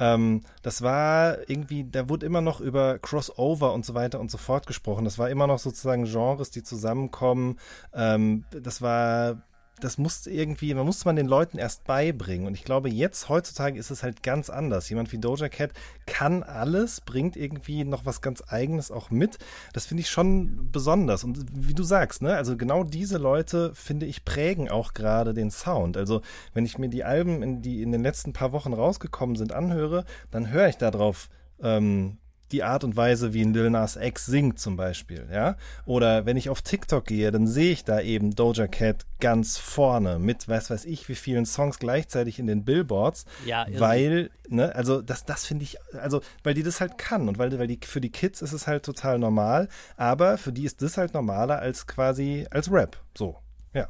Ähm, 0.00 0.40
das 0.62 0.83
war 0.83 1.49
irgendwie, 1.49 1.85
da 1.85 2.09
wurde 2.09 2.26
immer 2.26 2.40
noch 2.40 2.61
über 2.61 2.99
Crossover 2.99 3.73
und 3.75 3.85
so 3.85 3.95
weiter 3.95 4.19
und 4.19 4.30
so 4.30 4.38
fort 4.38 4.66
gesprochen. 4.66 5.04
Das 5.04 5.19
war 5.19 5.30
immer 5.30 5.47
noch 5.47 5.59
sozusagen 5.59 6.04
Genres, 6.04 6.50
die 6.50 6.62
zusammenkommen. 6.62 7.59
Ähm, 7.95 8.45
das 8.50 8.83
war 8.83 9.42
das 9.84 9.99
musste 9.99 10.30
irgendwie, 10.30 10.75
man 10.75 10.87
musste 10.87 11.06
man 11.06 11.16
den 11.16 11.26
Leuten 11.26 11.58
erst 11.58 11.84
beibringen. 11.84 12.46
Und 12.46 12.54
ich 12.54 12.64
glaube, 12.64 12.88
jetzt, 12.88 13.28
heutzutage 13.28 13.78
ist 13.78 13.90
es 13.90 14.02
halt 14.02 14.22
ganz 14.22 14.50
anders. 14.50 14.88
Jemand 14.88 15.12
wie 15.12 15.18
Doja 15.18 15.49
Cat 15.49 15.72
kann 16.06 16.42
alles, 16.42 17.00
bringt 17.00 17.37
irgendwie 17.37 17.84
noch 17.84 18.06
was 18.06 18.20
ganz 18.20 18.42
Eigenes 18.49 18.90
auch 18.90 19.10
mit. 19.10 19.38
Das 19.72 19.87
finde 19.87 20.02
ich 20.02 20.10
schon 20.10 20.70
besonders. 20.70 21.25
Und 21.25 21.46
wie 21.52 21.75
du 21.75 21.82
sagst, 21.82 22.22
ne, 22.22 22.37
also 22.37 22.56
genau 22.56 22.84
diese 22.84 23.18
Leute, 23.18 23.72
finde 23.75 24.06
ich, 24.06 24.25
prägen 24.25 24.70
auch 24.70 24.94
gerade 24.94 25.34
den 25.34 25.50
Sound. 25.50 25.96
Also, 25.96 26.22
wenn 26.54 26.64
ich 26.64 26.78
mir 26.78 26.88
die 26.88 27.04
Alben, 27.04 27.42
in, 27.42 27.62
die 27.62 27.82
in 27.82 27.92
den 27.92 28.02
letzten 28.02 28.32
paar 28.32 28.52
Wochen 28.52 28.72
rausgekommen 28.72 29.37
sind, 29.37 29.52
anhöre, 29.52 30.04
dann 30.30 30.50
höre 30.50 30.68
ich 30.68 30.76
darauf, 30.76 31.28
ähm, 31.62 32.18
die 32.52 32.62
Art 32.62 32.85
und 32.85 32.97
Weise, 32.97 33.33
wie 33.33 33.42
ein 33.42 33.52
Lil 33.54 33.71
Nas 33.71 33.97
X 33.97 34.26
singt 34.26 34.59
zum 34.59 34.76
Beispiel, 34.76 35.26
ja. 35.33 35.57
Oder 35.87 36.26
wenn 36.26 36.37
ich 36.37 36.49
auf 36.50 36.62
TikTok 36.62 37.04
gehe, 37.07 37.30
dann 37.30 37.47
sehe 37.47 37.73
ich 37.73 37.85
da 37.85 38.00
eben 38.00 38.35
Doja 38.35 38.66
Cat 38.66 39.07
ganz 39.21 39.59
vorne 39.59 40.19
mit, 40.19 40.49
weiß 40.49 40.71
weiß 40.71 40.85
ich, 40.87 41.09
wie 41.09 41.14
vielen 41.14 41.47
Songs 41.47 41.78
gleichzeitig 41.78 42.38
in 42.38 42.47
den 42.47 42.64
Billboards, 42.64 43.25
Ja, 43.47 43.66
irre. 43.69 43.80
weil, 43.80 44.30
ne, 44.49 44.75
also 44.75 45.02
das, 45.02 45.25
das 45.25 45.45
finde 45.47 45.64
ich, 45.64 45.76
also 45.95 46.21
weil 46.42 46.54
die 46.54 46.62
das 46.62 46.80
halt 46.80 46.99
kann 46.99 47.28
und 47.28 47.38
weil, 47.38 47.57
weil 47.59 47.66
die 47.66 47.78
für 47.85 48.00
die 48.00 48.11
Kids 48.11 48.42
ist 48.42 48.52
es 48.52 48.66
halt 48.66 48.85
total 48.85 49.19
normal, 49.19 49.69
aber 49.97 50.38
für 50.38 50.52
die 50.52 50.64
ist 50.64 50.80
das 50.83 50.97
halt 50.97 51.14
normaler 51.14 51.59
als 51.59 51.87
quasi 51.87 52.47
als 52.50 52.71
Rap, 52.73 52.97
so, 53.16 53.37
ja. 53.75 53.88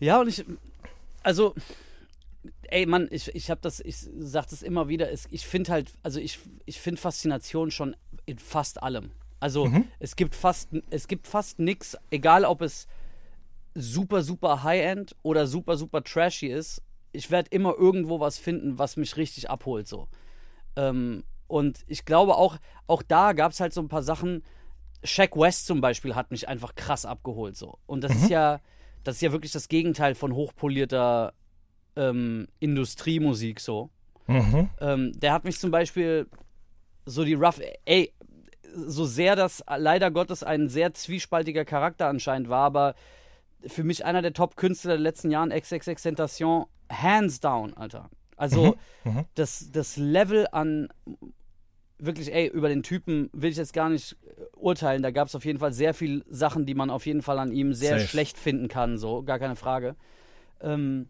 Ja, 0.00 0.20
und 0.20 0.28
ich, 0.28 0.44
also, 1.22 1.54
ey, 2.70 2.86
Mann, 2.86 3.08
ich, 3.10 3.34
ich 3.34 3.50
habe 3.50 3.60
das, 3.60 3.80
ich 3.80 3.96
sag 4.18 4.46
das 4.48 4.62
immer 4.62 4.88
wieder, 4.88 5.10
ich 5.12 5.46
finde 5.46 5.72
halt, 5.72 5.92
also 6.02 6.20
ich, 6.20 6.38
ich 6.66 6.80
finde 6.80 7.00
Faszination 7.00 7.70
schon 7.70 7.96
in 8.26 8.38
fast 8.38 8.82
allem. 8.82 9.10
Also 9.40 9.70
es 10.00 10.16
gibt 10.16 10.34
fast, 10.34 10.70
es 10.90 11.06
gibt 11.06 11.26
fast 11.28 11.58
nix, 11.58 11.96
egal 12.10 12.44
ob 12.44 12.60
es 12.60 12.88
super, 13.74 14.22
super 14.22 14.62
High-End 14.62 15.14
oder 15.22 15.46
super, 15.46 15.76
super 15.76 16.02
trashy 16.02 16.48
ist, 16.48 16.82
ich 17.12 17.30
werde 17.30 17.50
immer 17.50 17.74
irgendwo 17.76 18.20
was 18.20 18.38
finden, 18.38 18.78
was 18.78 18.96
mich 18.96 19.16
richtig 19.16 19.48
abholt, 19.48 19.88
so. 19.88 20.08
Ähm, 20.76 21.24
und 21.46 21.84
ich 21.86 22.04
glaube 22.04 22.36
auch, 22.36 22.58
auch 22.86 23.02
da 23.02 23.32
gab 23.32 23.52
es 23.52 23.60
halt 23.60 23.72
so 23.72 23.80
ein 23.80 23.88
paar 23.88 24.02
Sachen. 24.02 24.42
Shaq 25.02 25.36
West 25.36 25.66
zum 25.66 25.80
Beispiel 25.80 26.14
hat 26.14 26.30
mich 26.30 26.48
einfach 26.48 26.74
krass 26.74 27.06
abgeholt, 27.06 27.56
so. 27.56 27.78
Und 27.86 28.02
das 28.02 28.14
ist 28.14 28.30
ja, 28.30 28.60
das 29.04 29.16
ist 29.16 29.22
ja 29.22 29.32
wirklich 29.32 29.52
das 29.52 29.68
Gegenteil 29.68 30.14
von 30.14 30.34
hochpolierter 30.34 31.32
ähm, 31.98 32.48
Industriemusik, 32.60 33.60
so. 33.60 33.90
Mhm. 34.26 34.70
Ähm, 34.80 35.12
der 35.18 35.32
hat 35.32 35.44
mich 35.44 35.58
zum 35.58 35.70
Beispiel 35.70 36.26
so 37.04 37.24
die 37.24 37.34
Rough, 37.34 37.60
ey, 37.84 38.12
so 38.74 39.04
sehr 39.04 39.34
das 39.34 39.64
leider 39.76 40.10
Gottes 40.10 40.42
ein 40.42 40.68
sehr 40.68 40.94
zwiespaltiger 40.94 41.64
Charakter 41.64 42.06
anscheinend 42.06 42.48
war, 42.48 42.64
aber 42.64 42.94
für 43.66 43.82
mich 43.82 44.04
einer 44.04 44.22
der 44.22 44.34
Top-Künstler 44.34 44.92
der 44.92 45.00
letzten 45.00 45.30
Jahren, 45.30 45.50
XXX 45.50 46.02
Tentation, 46.02 46.66
hands 46.90 47.40
down, 47.40 47.74
Alter. 47.74 48.10
Also 48.36 48.76
das, 49.34 49.70
das 49.72 49.96
Level 49.96 50.46
an 50.52 50.88
wirklich, 51.98 52.32
ey, 52.32 52.46
über 52.46 52.68
den 52.68 52.84
Typen 52.84 53.28
will 53.32 53.50
ich 53.50 53.56
jetzt 53.56 53.72
gar 53.72 53.88
nicht 53.88 54.12
äh, 54.12 54.44
urteilen. 54.56 55.02
Da 55.02 55.10
gab 55.10 55.26
es 55.26 55.34
auf 55.34 55.44
jeden 55.44 55.58
Fall 55.58 55.72
sehr 55.72 55.94
viele 55.94 56.24
Sachen, 56.28 56.64
die 56.64 56.74
man 56.74 56.90
auf 56.90 57.06
jeden 57.06 57.22
Fall 57.22 57.40
an 57.40 57.50
ihm 57.50 57.74
sehr 57.74 57.98
Safe. 57.98 58.08
schlecht 58.08 58.38
finden 58.38 58.68
kann, 58.68 58.98
so, 58.98 59.24
gar 59.24 59.40
keine 59.40 59.56
Frage. 59.56 59.96
Ähm, 60.60 61.08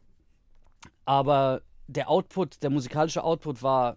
aber 1.08 1.62
der 1.86 2.10
Output, 2.10 2.62
der 2.62 2.68
musikalische 2.68 3.24
Output 3.24 3.62
war 3.62 3.96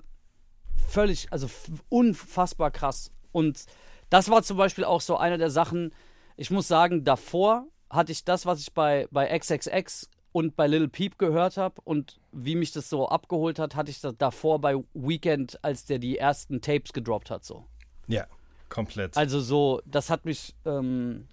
völlig, 0.88 1.28
also 1.30 1.50
unfassbar 1.90 2.72
krass. 2.72 3.12
Und 3.34 3.66
das 4.10 4.30
war 4.30 4.44
zum 4.44 4.56
Beispiel 4.56 4.86
auch 4.86 5.02
so 5.02 5.18
eine 5.18 5.38
der 5.38 5.50
Sachen, 5.50 5.94
ich 6.38 6.52
muss 6.52 6.70
sagen, 6.70 7.04
davor 7.04 7.68
hatte 7.90 8.14
ich 8.14 8.24
das, 8.24 8.46
was 8.46 8.62
ich 8.62 8.72
bei, 8.74 9.10
bei 9.12 9.38
XXX 9.38 10.10
und 10.32 10.56
bei 10.56 10.68
Little 10.68 10.88
Peep 10.88 11.18
gehört 11.18 11.58
habe 11.58 11.82
und 11.84 12.18
wie 12.32 12.56
mich 12.56 12.72
das 12.72 12.90
so 12.90 13.10
abgeholt 13.10 13.60
hat, 13.60 13.76
hatte 13.76 13.92
ich 13.92 14.00
das 14.00 14.16
davor 14.18 14.62
bei 14.62 14.78
Weekend, 14.94 15.62
als 15.66 15.84
der 15.84 16.00
die 16.00 16.18
ersten 16.18 16.62
Tapes 16.62 16.94
gedroppt 16.94 17.30
hat, 17.30 17.44
so. 17.44 17.66
Ja, 18.08 18.26
komplett. 18.70 19.18
Also 19.18 19.42
so, 19.42 19.82
das 19.86 20.10
hat 20.10 20.24
mich, 20.24 20.56
ähm, 20.64 21.28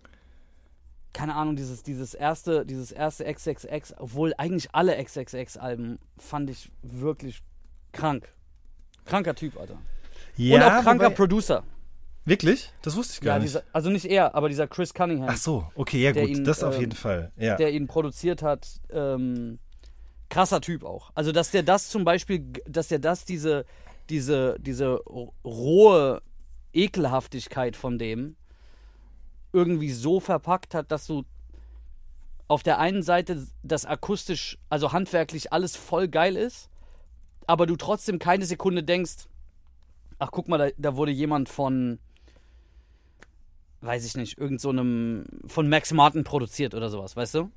keine 1.18 1.34
Ahnung, 1.34 1.56
dieses, 1.56 1.82
dieses 1.82 2.14
erste, 2.14 2.64
dieses 2.64 2.92
erste 2.92 3.24
XXX, 3.24 3.94
obwohl 3.98 4.34
eigentlich 4.38 4.68
alle 4.72 4.96
XXX-Alben 5.02 5.98
fand 6.16 6.48
ich 6.48 6.70
wirklich 6.82 7.42
krank. 7.90 8.28
Kranker 9.04 9.34
Typ, 9.34 9.58
Alter. 9.58 9.78
und 10.38 10.62
auch 10.62 10.82
kranker 10.84 11.06
wobei- 11.06 11.14
Producer. 11.16 11.64
Wirklich? 12.24 12.72
Das 12.82 12.94
wusste 12.94 13.14
ich 13.14 13.20
gar 13.22 13.34
Ja, 13.34 13.38
nicht. 13.40 13.48
dieser, 13.48 13.64
also 13.72 13.90
nicht 13.90 14.04
er, 14.04 14.36
aber 14.36 14.48
dieser 14.48 14.68
Chris 14.68 14.94
Cunningham, 14.94 15.28
Ach 15.28 15.36
so, 15.36 15.66
okay, 15.74 16.04
ja 16.04 16.12
gut, 16.12 16.28
ihn, 16.28 16.44
das 16.44 16.62
auf 16.62 16.74
ähm, 16.76 16.80
jeden 16.82 16.92
Fall. 16.92 17.32
Ja. 17.36 17.56
der 17.56 17.72
ihn 17.72 17.88
produziert 17.88 18.42
hat. 18.42 18.68
Ähm, 18.90 19.58
krasser 20.28 20.60
Typ 20.60 20.84
auch. 20.84 21.10
Also, 21.16 21.32
dass 21.32 21.50
der 21.50 21.64
das 21.64 21.88
zum 21.88 22.04
Beispiel, 22.04 22.52
dass 22.64 22.86
der 22.88 23.00
das, 23.00 23.24
diese, 23.24 23.64
diese, 24.08 24.56
diese 24.60 25.00
rohe 25.44 26.22
Ekelhaftigkeit 26.72 27.74
von 27.74 27.98
dem 27.98 28.36
irgendwie 29.52 29.90
so 29.90 30.20
verpackt 30.20 30.74
hat, 30.74 30.90
dass 30.92 31.06
du 31.06 31.24
auf 32.48 32.62
der 32.62 32.78
einen 32.78 33.02
Seite 33.02 33.46
das 33.62 33.84
akustisch, 33.84 34.58
also 34.70 34.92
handwerklich 34.92 35.52
alles 35.52 35.76
voll 35.76 36.08
geil 36.08 36.36
ist, 36.36 36.70
aber 37.46 37.66
du 37.66 37.76
trotzdem 37.76 38.18
keine 38.18 38.46
Sekunde 38.46 38.82
denkst, 38.82 39.26
ach 40.18 40.30
guck 40.32 40.48
mal, 40.48 40.58
da, 40.58 40.68
da 40.76 40.96
wurde 40.96 41.12
jemand 41.12 41.48
von, 41.48 41.98
weiß 43.82 44.04
ich 44.04 44.16
nicht, 44.16 44.38
irgend 44.38 44.60
so 44.60 44.70
einem, 44.70 45.24
von 45.46 45.68
Max 45.68 45.92
Martin 45.92 46.24
produziert 46.24 46.74
oder 46.74 46.90
sowas, 46.90 47.16
weißt 47.16 47.34
du? 47.34 47.50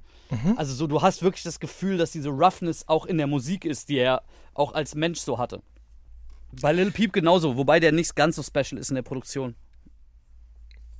Also 0.55 0.73
so, 0.73 0.87
du 0.87 1.01
hast 1.01 1.23
wirklich 1.23 1.43
das 1.43 1.59
Gefühl, 1.59 1.97
dass 1.97 2.11
diese 2.11 2.29
Roughness 2.29 2.87
auch 2.87 3.05
in 3.05 3.17
der 3.17 3.27
Musik 3.27 3.65
ist, 3.65 3.89
die 3.89 3.97
er 3.97 4.23
auch 4.53 4.73
als 4.73 4.95
Mensch 4.95 5.19
so 5.19 5.37
hatte. 5.37 5.61
Bei 6.61 6.71
Lil 6.71 6.91
Peep 6.91 7.11
genauso, 7.13 7.57
wobei 7.57 7.79
der 7.79 7.91
nicht 7.91 8.15
ganz 8.15 8.35
so 8.35 8.43
special 8.43 8.79
ist 8.79 8.89
in 8.89 8.95
der 8.95 9.01
Produktion. 9.01 9.55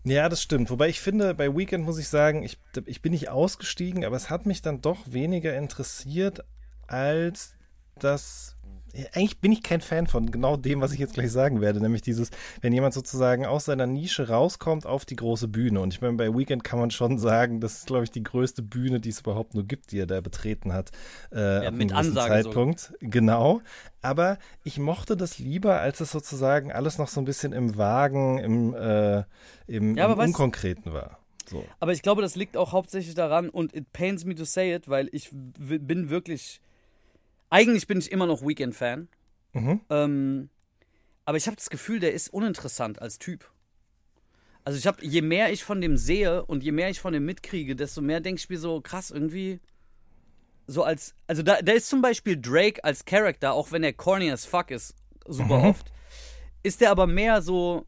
Ja, 0.04 0.30
das 0.30 0.42
stimmt. 0.42 0.70
Wobei 0.72 0.90
ich 0.90 1.00
finde, 1.00 1.34
bei 1.36 1.56
Weekend 1.56 1.86
muss 1.86 2.00
ich 2.00 2.08
sagen, 2.08 2.44
ich, 2.44 2.58
ich 2.86 3.02
bin 3.02 3.12
nicht 3.12 3.30
ausgestiegen, 3.30 4.04
aber 4.04 4.16
es 4.16 4.30
hat 4.30 4.46
mich 4.46 4.62
dann 4.62 4.82
doch 4.82 5.00
weniger 5.06 5.56
interessiert 5.56 6.44
als 6.88 7.56
das. 8.00 8.56
Ja, 8.94 9.06
Eigentlich 9.14 9.40
bin 9.40 9.52
ich 9.52 9.64
kein 9.64 9.82
Fan 9.82 10.08
von 10.08 10.32
genau 10.32 10.58
dem, 10.58 10.82
was 10.82 10.92
ich 10.94 11.00
jetzt 11.00 11.14
gleich 11.14 11.32
sagen 11.32 11.62
werde, 11.62 11.80
nämlich 11.82 12.02
dieses, 12.02 12.30
wenn 12.62 12.74
jemand 12.74 12.94
sozusagen 12.94 13.46
aus 13.46 13.66
seiner 13.66 13.88
Nische 13.88 14.28
rauskommt 14.30 14.86
auf 14.86 15.06
die 15.06 15.16
große 15.16 15.48
Bühne. 15.48 15.80
Und 15.82 15.94
ich 15.94 16.02
meine, 16.02 16.18
bei 16.18 16.34
Weekend 16.34 16.64
kann 16.64 16.80
man 16.80 16.92
schon 16.92 17.18
sagen, 17.18 17.60
das 17.60 17.80
ist, 17.80 17.88
glaube 17.88 18.04
ich, 18.04 18.12
die 18.12 18.24
größte 18.24 18.62
Bühne, 18.62 19.00
die 19.00 19.10
es 19.10 19.22
überhaupt 19.22 19.54
nur 19.54 19.66
gibt, 19.66 19.92
die 19.92 20.00
er 20.00 20.08
da 20.08 20.22
betreten 20.22 20.74
hat. 20.74 20.92
Äh, 21.32 21.38
einem 21.40 21.78
mit 21.78 21.90
gewissen 21.90 22.18
Ansage 22.18 22.44
Zeitpunkt. 22.44 22.94
Genau. 23.00 23.62
Aber 24.02 24.38
ich 24.64 24.80
mochte 24.80 25.16
das 25.16 25.40
lieber, 25.40 25.80
als 25.80 26.00
es 26.00 26.12
sozusagen 26.12 26.72
alles 26.72 26.98
noch 26.98 27.08
so 27.08 27.22
ein 27.22 27.26
bisschen 27.26 27.54
im 27.54 27.78
Wagen, 27.78 28.40
im, 28.40 28.74
äh, 28.74 29.24
im, 29.68 29.96
Ja, 29.96 30.12
im 30.12 30.20
Unkonkreten 30.20 30.94
war. 30.94 31.20
So. 31.50 31.66
Aber 31.80 31.92
ich 31.92 32.02
glaube, 32.02 32.22
das 32.22 32.36
liegt 32.36 32.58
auch 32.58 32.72
hauptsächlich 32.72 33.14
daran 33.14 33.50
und 33.50 33.76
it 33.76 33.92
pains 33.94 34.26
me 34.26 34.36
to 34.36 34.46
say 34.46 34.74
it, 34.74 34.90
weil 34.90 35.10
ich 35.12 35.30
bin 35.32 36.10
wirklich. 36.10 36.62
Eigentlich 37.52 37.86
bin 37.86 38.00
ich 38.00 38.12
immer 38.12 38.26
noch 38.26 38.42
Weekend-Fan. 38.42 39.08
Mhm. 39.54 39.82
Ähm, 39.90 40.50
aber 41.26 41.38
ich 41.38 41.46
habe 41.46 41.58
das 41.58 41.70
Gefühl, 41.70 42.00
der 42.00 42.14
ist 42.14 42.34
uninteressant 42.34 43.02
als 43.02 43.20
Typ. 43.20 43.52
Also 44.64 44.80
ich 44.80 44.88
habe, 44.88 45.06
je 45.06 45.22
mehr 45.22 45.52
ich 45.52 45.64
von 45.64 45.82
dem 45.82 45.98
sehe 45.98 46.46
und 46.46 46.64
je 46.64 46.72
mehr 46.72 46.90
ich 46.90 47.00
von 47.00 47.14
dem 47.14 47.26
mitkriege, 47.26 47.76
desto 47.76 48.02
mehr 48.02 48.22
denke 48.22 48.40
ich 48.40 48.50
mir 48.50 48.58
so, 48.58 48.80
krass, 48.82 49.12
irgendwie. 49.12 49.60
So 50.66 50.84
als, 50.84 51.14
also 51.28 51.44
da, 51.44 51.62
da 51.62 51.74
ist 51.74 51.90
zum 51.90 52.02
Beispiel 52.02 52.40
Drake 52.40 52.84
als 52.84 53.04
Charakter, 53.04 53.54
auch 53.54 53.72
wenn 53.72 53.84
er 53.84 53.94
corny 53.94 54.32
as 54.32 54.46
fuck 54.46 54.72
ist, 54.72 54.96
super 55.28 55.58
Mhm. 55.58 55.66
oft, 55.66 55.92
ist 56.64 56.80
der 56.80 56.92
aber 56.92 57.08
mehr 57.08 57.42
so, 57.42 57.86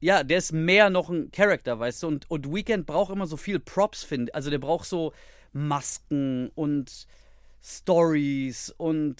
ja, 0.00 0.22
der 0.22 0.38
ist 0.38 0.52
mehr 0.52 0.88
noch 0.88 1.10
ein 1.10 1.30
Charakter, 1.30 1.78
weißt 1.78 2.04
du, 2.04 2.06
und, 2.06 2.30
und 2.30 2.54
Weekend 2.54 2.86
braucht 2.86 3.12
immer 3.12 3.26
so 3.26 3.36
viel 3.36 3.58
Props, 3.58 4.04
finde 4.04 4.32
Also 4.34 4.48
der 4.50 4.58
braucht 4.58 4.86
so 4.86 5.12
Masken 5.52 6.50
und 6.54 7.06
Stories 7.66 8.72
und 8.76 9.16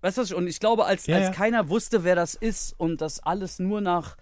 weißt 0.00 0.18
du 0.18 0.22
was 0.22 0.30
ich, 0.30 0.36
und 0.36 0.46
ich 0.46 0.60
glaube, 0.60 0.84
als, 0.84 1.06
Ja, 1.06 1.16
als 1.16 1.26
ja. 1.26 1.32
keiner 1.32 1.68
wusste, 1.68 2.04
wer 2.04 2.14
das 2.14 2.34
ist 2.34 2.74
und 2.78 3.00
das 3.00 3.20
alles 3.20 3.58
nur 3.58 3.80
nach 3.80 4.16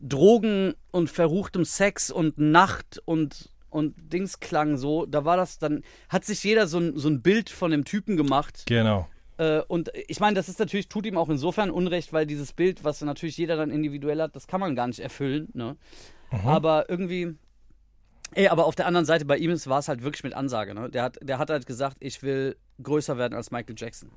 Drogen 0.00 0.74
und 0.90 1.10
verruchtem 1.10 1.64
Sex 1.64 2.10
und 2.10 2.38
Nacht 2.38 3.00
und 3.04 3.50
und 3.70 3.94
Dings 4.12 4.40
klang 4.40 4.78
so, 4.78 5.04
da 5.04 5.26
war 5.26 5.36
das 5.36 5.58
dann, 5.58 5.82
hat 6.08 6.24
sich 6.24 6.42
jeder 6.42 6.66
so 6.66 6.78
ein, 6.78 6.96
so 6.96 7.08
ein 7.08 7.20
Bild 7.20 7.50
von 7.50 7.70
dem 7.70 7.84
Typen 7.84 8.16
gemacht. 8.16 8.62
Genau. 8.66 9.06
Äh, 9.36 9.60
und 9.68 9.90
ich 10.08 10.20
meine, 10.20 10.34
das 10.34 10.48
ist 10.48 10.58
natürlich, 10.58 10.88
tut 10.88 11.04
ihm 11.04 11.18
auch 11.18 11.28
insofern 11.28 11.70
Unrecht, 11.70 12.12
weil 12.12 12.26
dieses 12.26 12.54
Bild, 12.54 12.82
was 12.82 13.02
natürlich 13.02 13.36
jeder 13.36 13.56
dann 13.56 13.70
individuell 13.70 14.22
hat, 14.22 14.34
das 14.34 14.46
kann 14.46 14.60
man 14.60 14.74
gar 14.74 14.86
nicht 14.86 15.00
erfüllen. 15.00 15.48
Ne? 15.52 15.76
Aber 16.30 16.88
irgendwie. 16.88 17.36
Ey, 18.32 18.48
aber 18.48 18.66
auf 18.66 18.74
der 18.74 18.86
anderen 18.86 19.06
Seite, 19.06 19.24
bei 19.24 19.38
ihm 19.38 19.50
war 19.66 19.78
es 19.78 19.88
halt 19.88 20.02
wirklich 20.02 20.22
mit 20.22 20.34
Ansage. 20.34 20.74
Ne? 20.74 20.90
Der, 20.90 21.02
hat, 21.02 21.18
der 21.22 21.38
hat 21.38 21.50
halt 21.50 21.66
gesagt, 21.66 21.96
ich 22.00 22.22
will 22.22 22.56
größer 22.82 23.16
werden 23.18 23.34
als 23.34 23.50
Michael 23.50 23.74
Jackson. 23.76 24.10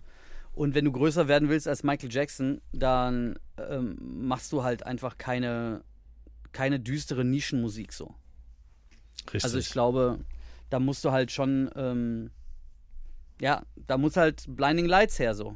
Und 0.54 0.76
wenn 0.76 0.84
du 0.86 0.92
größer 0.92 1.28
werden 1.28 1.48
willst 1.50 1.68
als 1.68 1.84
Michael 1.84 2.12
Jackson, 2.12 2.62
dann 2.74 3.40
ähm, 3.58 3.98
machst 4.28 4.52
du 4.52 4.64
halt 4.64 4.86
einfach 4.86 5.18
keine, 5.18 5.82
keine 6.52 6.80
düstere 6.80 7.24
Nischenmusik 7.24 7.94
so. 7.94 8.14
Richtig. 9.26 9.44
Also 9.46 9.58
ich 9.60 9.70
glaube, 9.70 10.20
da 10.70 10.80
musst 10.80 11.06
du 11.06 11.12
halt 11.12 11.32
schon, 11.32 11.70
ähm, 11.76 12.32
ja, 13.40 13.64
da 13.76 13.98
muss 13.98 14.18
halt 14.18 14.44
Blinding 14.48 14.88
Lights 14.88 15.20
her 15.20 15.34
so. 15.36 15.56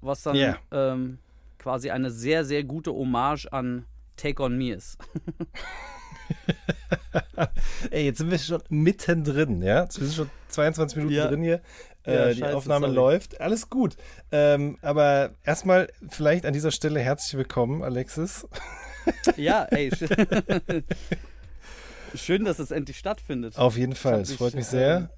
Was 0.00 0.22
dann 0.22 0.36
Ja. 0.36 0.56
ähm, 0.70 1.18
quasi 1.58 1.90
eine 1.90 2.10
sehr, 2.10 2.44
sehr 2.44 2.64
gute 2.64 2.92
Hommage 2.92 3.46
an 3.52 3.84
Take 4.16 4.42
On 4.42 4.56
Me 4.56 4.72
ist. 4.72 4.96
Ey, 7.90 8.04
jetzt 8.04 8.18
sind 8.18 8.30
wir 8.30 8.38
schon 8.38 8.62
mittendrin, 8.68 9.62
ja? 9.62 9.82
Wir 9.84 10.06
sind 10.06 10.14
schon 10.14 10.30
22 10.48 10.96
Minuten 10.96 11.14
Ja. 11.14 11.28
drin 11.28 11.42
hier. 11.42 11.60
Ja, 12.06 12.26
Äh, 12.28 12.34
die 12.34 12.40
scheiße, 12.40 12.56
Aufnahme 12.56 12.86
sorry. 12.86 12.94
läuft. 12.96 13.40
Alles 13.40 13.68
gut. 13.68 13.96
Ähm, 14.32 14.78
aber 14.82 15.30
erstmal 15.44 15.88
vielleicht 16.08 16.46
an 16.46 16.52
dieser 16.52 16.70
Stelle 16.70 17.00
herzlich 17.00 17.34
willkommen, 17.36 17.82
Alexis. 17.82 18.46
ja, 19.36 19.64
ey. 19.64 19.90
sch- 19.90 20.82
Schön, 22.14 22.44
dass 22.44 22.58
es 22.58 22.70
endlich 22.70 22.98
stattfindet. 22.98 23.58
Auf 23.58 23.76
jeden 23.76 23.94
Fall. 23.94 24.20
Es 24.22 24.32
freut 24.32 24.54
mich 24.54 24.64
sehr. 24.66 24.96
ähm, 24.96 25.08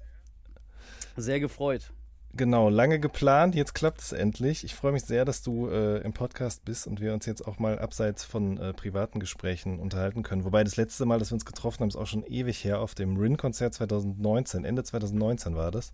Sehr 1.15 1.39
gefreut. 1.39 1.91
Genau, 2.33 2.69
lange 2.69 2.99
geplant, 2.99 3.55
jetzt 3.55 3.73
klappt 3.73 3.99
es 3.99 4.13
endlich. 4.13 4.63
Ich 4.63 4.73
freue 4.73 4.93
mich 4.93 5.03
sehr, 5.03 5.25
dass 5.25 5.41
du 5.41 5.67
äh, 5.67 5.97
im 5.97 6.13
Podcast 6.13 6.63
bist 6.63 6.87
und 6.87 7.01
wir 7.01 7.13
uns 7.13 7.25
jetzt 7.25 7.45
auch 7.45 7.59
mal 7.59 7.77
abseits 7.77 8.23
von 8.23 8.57
äh, 8.57 8.73
privaten 8.73 9.19
Gesprächen 9.19 9.79
unterhalten 9.79 10.23
können. 10.23 10.45
Wobei 10.45 10.63
das 10.63 10.77
letzte 10.77 11.05
Mal, 11.05 11.19
dass 11.19 11.31
wir 11.31 11.35
uns 11.35 11.45
getroffen 11.45 11.81
haben, 11.81 11.89
ist 11.89 11.97
auch 11.97 12.07
schon 12.07 12.23
ewig 12.23 12.63
her 12.63 12.79
auf 12.79 12.95
dem 12.95 13.17
RIN-Konzert 13.17 13.73
2019. 13.73 14.63
Ende 14.63 14.83
2019 14.83 15.55
war 15.55 15.71
das. 15.71 15.91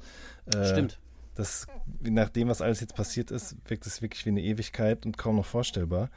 Äh, 0.53 0.65
Stimmt. 0.65 0.99
Das, 1.33 1.67
nach 2.01 2.29
dem, 2.29 2.49
was 2.49 2.61
alles 2.61 2.81
jetzt 2.81 2.95
passiert 2.95 3.31
ist, 3.31 3.55
wirkt 3.67 3.85
es 3.85 4.01
wirklich 4.01 4.25
wie 4.25 4.29
eine 4.29 4.41
Ewigkeit 4.41 5.05
und 5.05 5.17
kaum 5.17 5.37
noch 5.37 5.45
vorstellbar. 5.45 6.09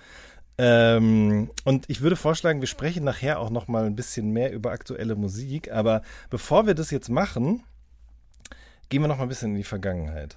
Ähm, 0.59 1.51
und 1.65 1.89
ich 1.89 2.03
würde 2.03 2.17
vorschlagen, 2.17 2.61
wir 2.61 2.69
sprechen 2.69 3.05
nachher 3.05 3.41
auch 3.41 3.49
noch 3.49 3.69
mal 3.69 3.85
ein 3.85 3.97
bisschen 3.97 4.31
mehr 4.31 4.53
über 4.53 4.73
aktuelle 4.73 5.17
Musik. 5.17 5.73
Aber 5.73 6.03
bevor 6.29 6.67
wir 6.67 6.75
das 6.75 6.91
jetzt 6.91 7.09
machen, 7.09 7.63
gehen 8.91 9.03
wir 9.03 9.09
noch 9.09 9.17
mal 9.17 9.23
ein 9.23 9.29
bisschen 9.29 9.53
in 9.53 9.57
die 9.57 9.65
Vergangenheit. 9.65 10.37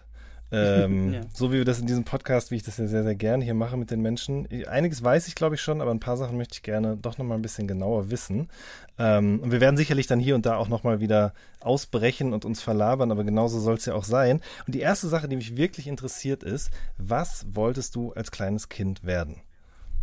Ähm, 0.51 1.13
Ja. 1.13 1.21
So 1.33 1.51
wie 1.51 1.57
wir 1.57 1.65
das 1.65 1.79
in 1.79 1.87
diesem 1.87 2.05
Podcast, 2.05 2.51
wie 2.51 2.55
ich 2.55 2.63
das 2.63 2.77
ja 2.77 2.87
sehr, 2.87 3.03
sehr 3.03 3.15
gerne 3.15 3.43
hier 3.43 3.53
mache 3.53 3.75
mit 3.75 3.91
den 3.91 4.01
Menschen. 4.01 4.47
Einiges 4.67 5.03
weiß 5.03 5.27
ich, 5.27 5.35
glaube 5.35 5.55
ich, 5.55 5.61
schon, 5.61 5.81
aber 5.81 5.91
ein 5.91 5.99
paar 5.99 6.15
Sachen 6.15 6.37
möchte 6.37 6.53
ich 6.53 6.63
gerne 6.63 6.95
doch 6.95 7.17
noch 7.17 7.25
mal 7.25 7.35
ein 7.35 7.41
bisschen 7.41 7.67
genauer 7.67 8.09
wissen. 8.09 8.49
Ähm, 8.97 9.39
und 9.41 9.51
wir 9.51 9.59
werden 9.59 9.77
sicherlich 9.77 10.07
dann 10.07 10.19
hier 10.19 10.35
und 10.35 10.45
da 10.45 10.55
auch 10.55 10.69
noch 10.69 10.83
mal 10.83 10.99
wieder 10.99 11.33
ausbrechen 11.59 12.33
und 12.33 12.45
uns 12.45 12.61
verlabern, 12.61 13.11
aber 13.11 13.23
genauso 13.23 13.59
soll 13.59 13.75
es 13.75 13.85
ja 13.85 13.95
auch 13.95 14.03
sein. 14.03 14.41
Und 14.67 14.75
die 14.75 14.79
erste 14.79 15.07
Sache, 15.07 15.27
die 15.27 15.35
mich 15.35 15.57
wirklich 15.57 15.87
interessiert 15.87 16.43
ist, 16.43 16.69
was 16.97 17.45
wolltest 17.51 17.95
du 17.95 18.13
als 18.13 18.31
kleines 18.31 18.69
Kind 18.69 19.03
werden? 19.03 19.41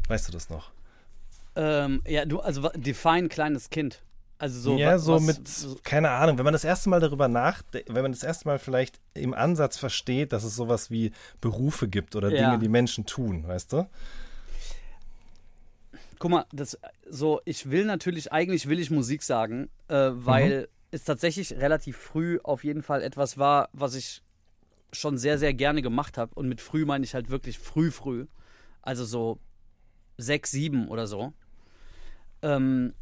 Weißt 0.09 0.27
du 0.29 0.33
das 0.33 0.51
noch? 0.51 0.73
Ähm, 1.57 2.03
ja, 2.07 2.25
du, 2.25 2.41
also 2.41 2.69
define 2.75 3.29
kleines 3.29 3.71
Kind. 3.71 4.03
Also 4.41 4.59
so. 4.59 4.79
ja, 4.79 4.93
wa- 4.93 4.99
so 4.99 5.13
was- 5.15 5.23
mit, 5.23 5.47
so- 5.47 5.77
keine 5.85 6.11
Ahnung, 6.11 6.39
wenn 6.39 6.45
man 6.45 6.55
das 6.55 6.65
erste 6.65 6.89
Mal 6.89 6.99
darüber 6.99 7.29
nachdenkt, 7.29 7.95
wenn 7.95 8.03
man 8.03 8.11
das 8.13 8.23
erste 8.23 8.49
Mal 8.49 8.59
vielleicht 8.59 8.99
im 9.15 9.35
Ansatz 9.35 9.77
versteht, 9.77 10.33
dass 10.33 10.45
es 10.45 10.57
sowas 10.57 10.91
wie 10.91 11.13
Berufe 11.43 11.89
gibt 11.89 12.17
oder 12.17 12.31
Ja. 12.31 12.47
Dinge, 12.51 12.59
die 12.59 12.69
Menschen 12.71 13.05
tun, 13.07 13.47
weißt 13.47 13.73
du? 13.75 13.87
guck 16.19 16.31
mal, 16.31 16.45
das 16.53 16.79
so, 17.09 17.41
ich 17.47 17.71
will 17.71 17.85
natürlich, 17.87 18.31
eigentlich 18.31 18.69
will 18.69 18.79
ich 18.79 18.91
Musik 18.91 19.23
sagen, 19.23 19.71
äh, 19.89 20.11
weil 20.13 20.69
es 20.91 21.05
tatsächlich 21.05 21.53
relativ 21.55 21.97
früh 21.97 22.39
auf 22.43 22.63
jeden 22.63 22.83
Fall 22.83 23.03
etwas 23.03 23.39
war, 23.39 23.71
was 23.73 23.95
ich 23.95 24.23
schon 24.93 25.17
sehr, 25.17 25.39
sehr 25.39 25.55
gerne 25.55 25.81
gemacht 25.83 26.19
habe. 26.19 26.35
Und 26.35 26.47
mit 26.49 26.61
früh 26.61 26.85
meine 26.85 27.05
ich 27.05 27.15
halt 27.15 27.31
wirklich 27.31 27.59
früh, 27.59 27.91
früh. 27.91 28.27
Also 28.83 29.05
so 29.07 29.39
sechs, 30.19 30.51
sieben 30.51 30.89
oder 30.89 31.07
so. 31.07 31.33
Ähm, 32.43 32.93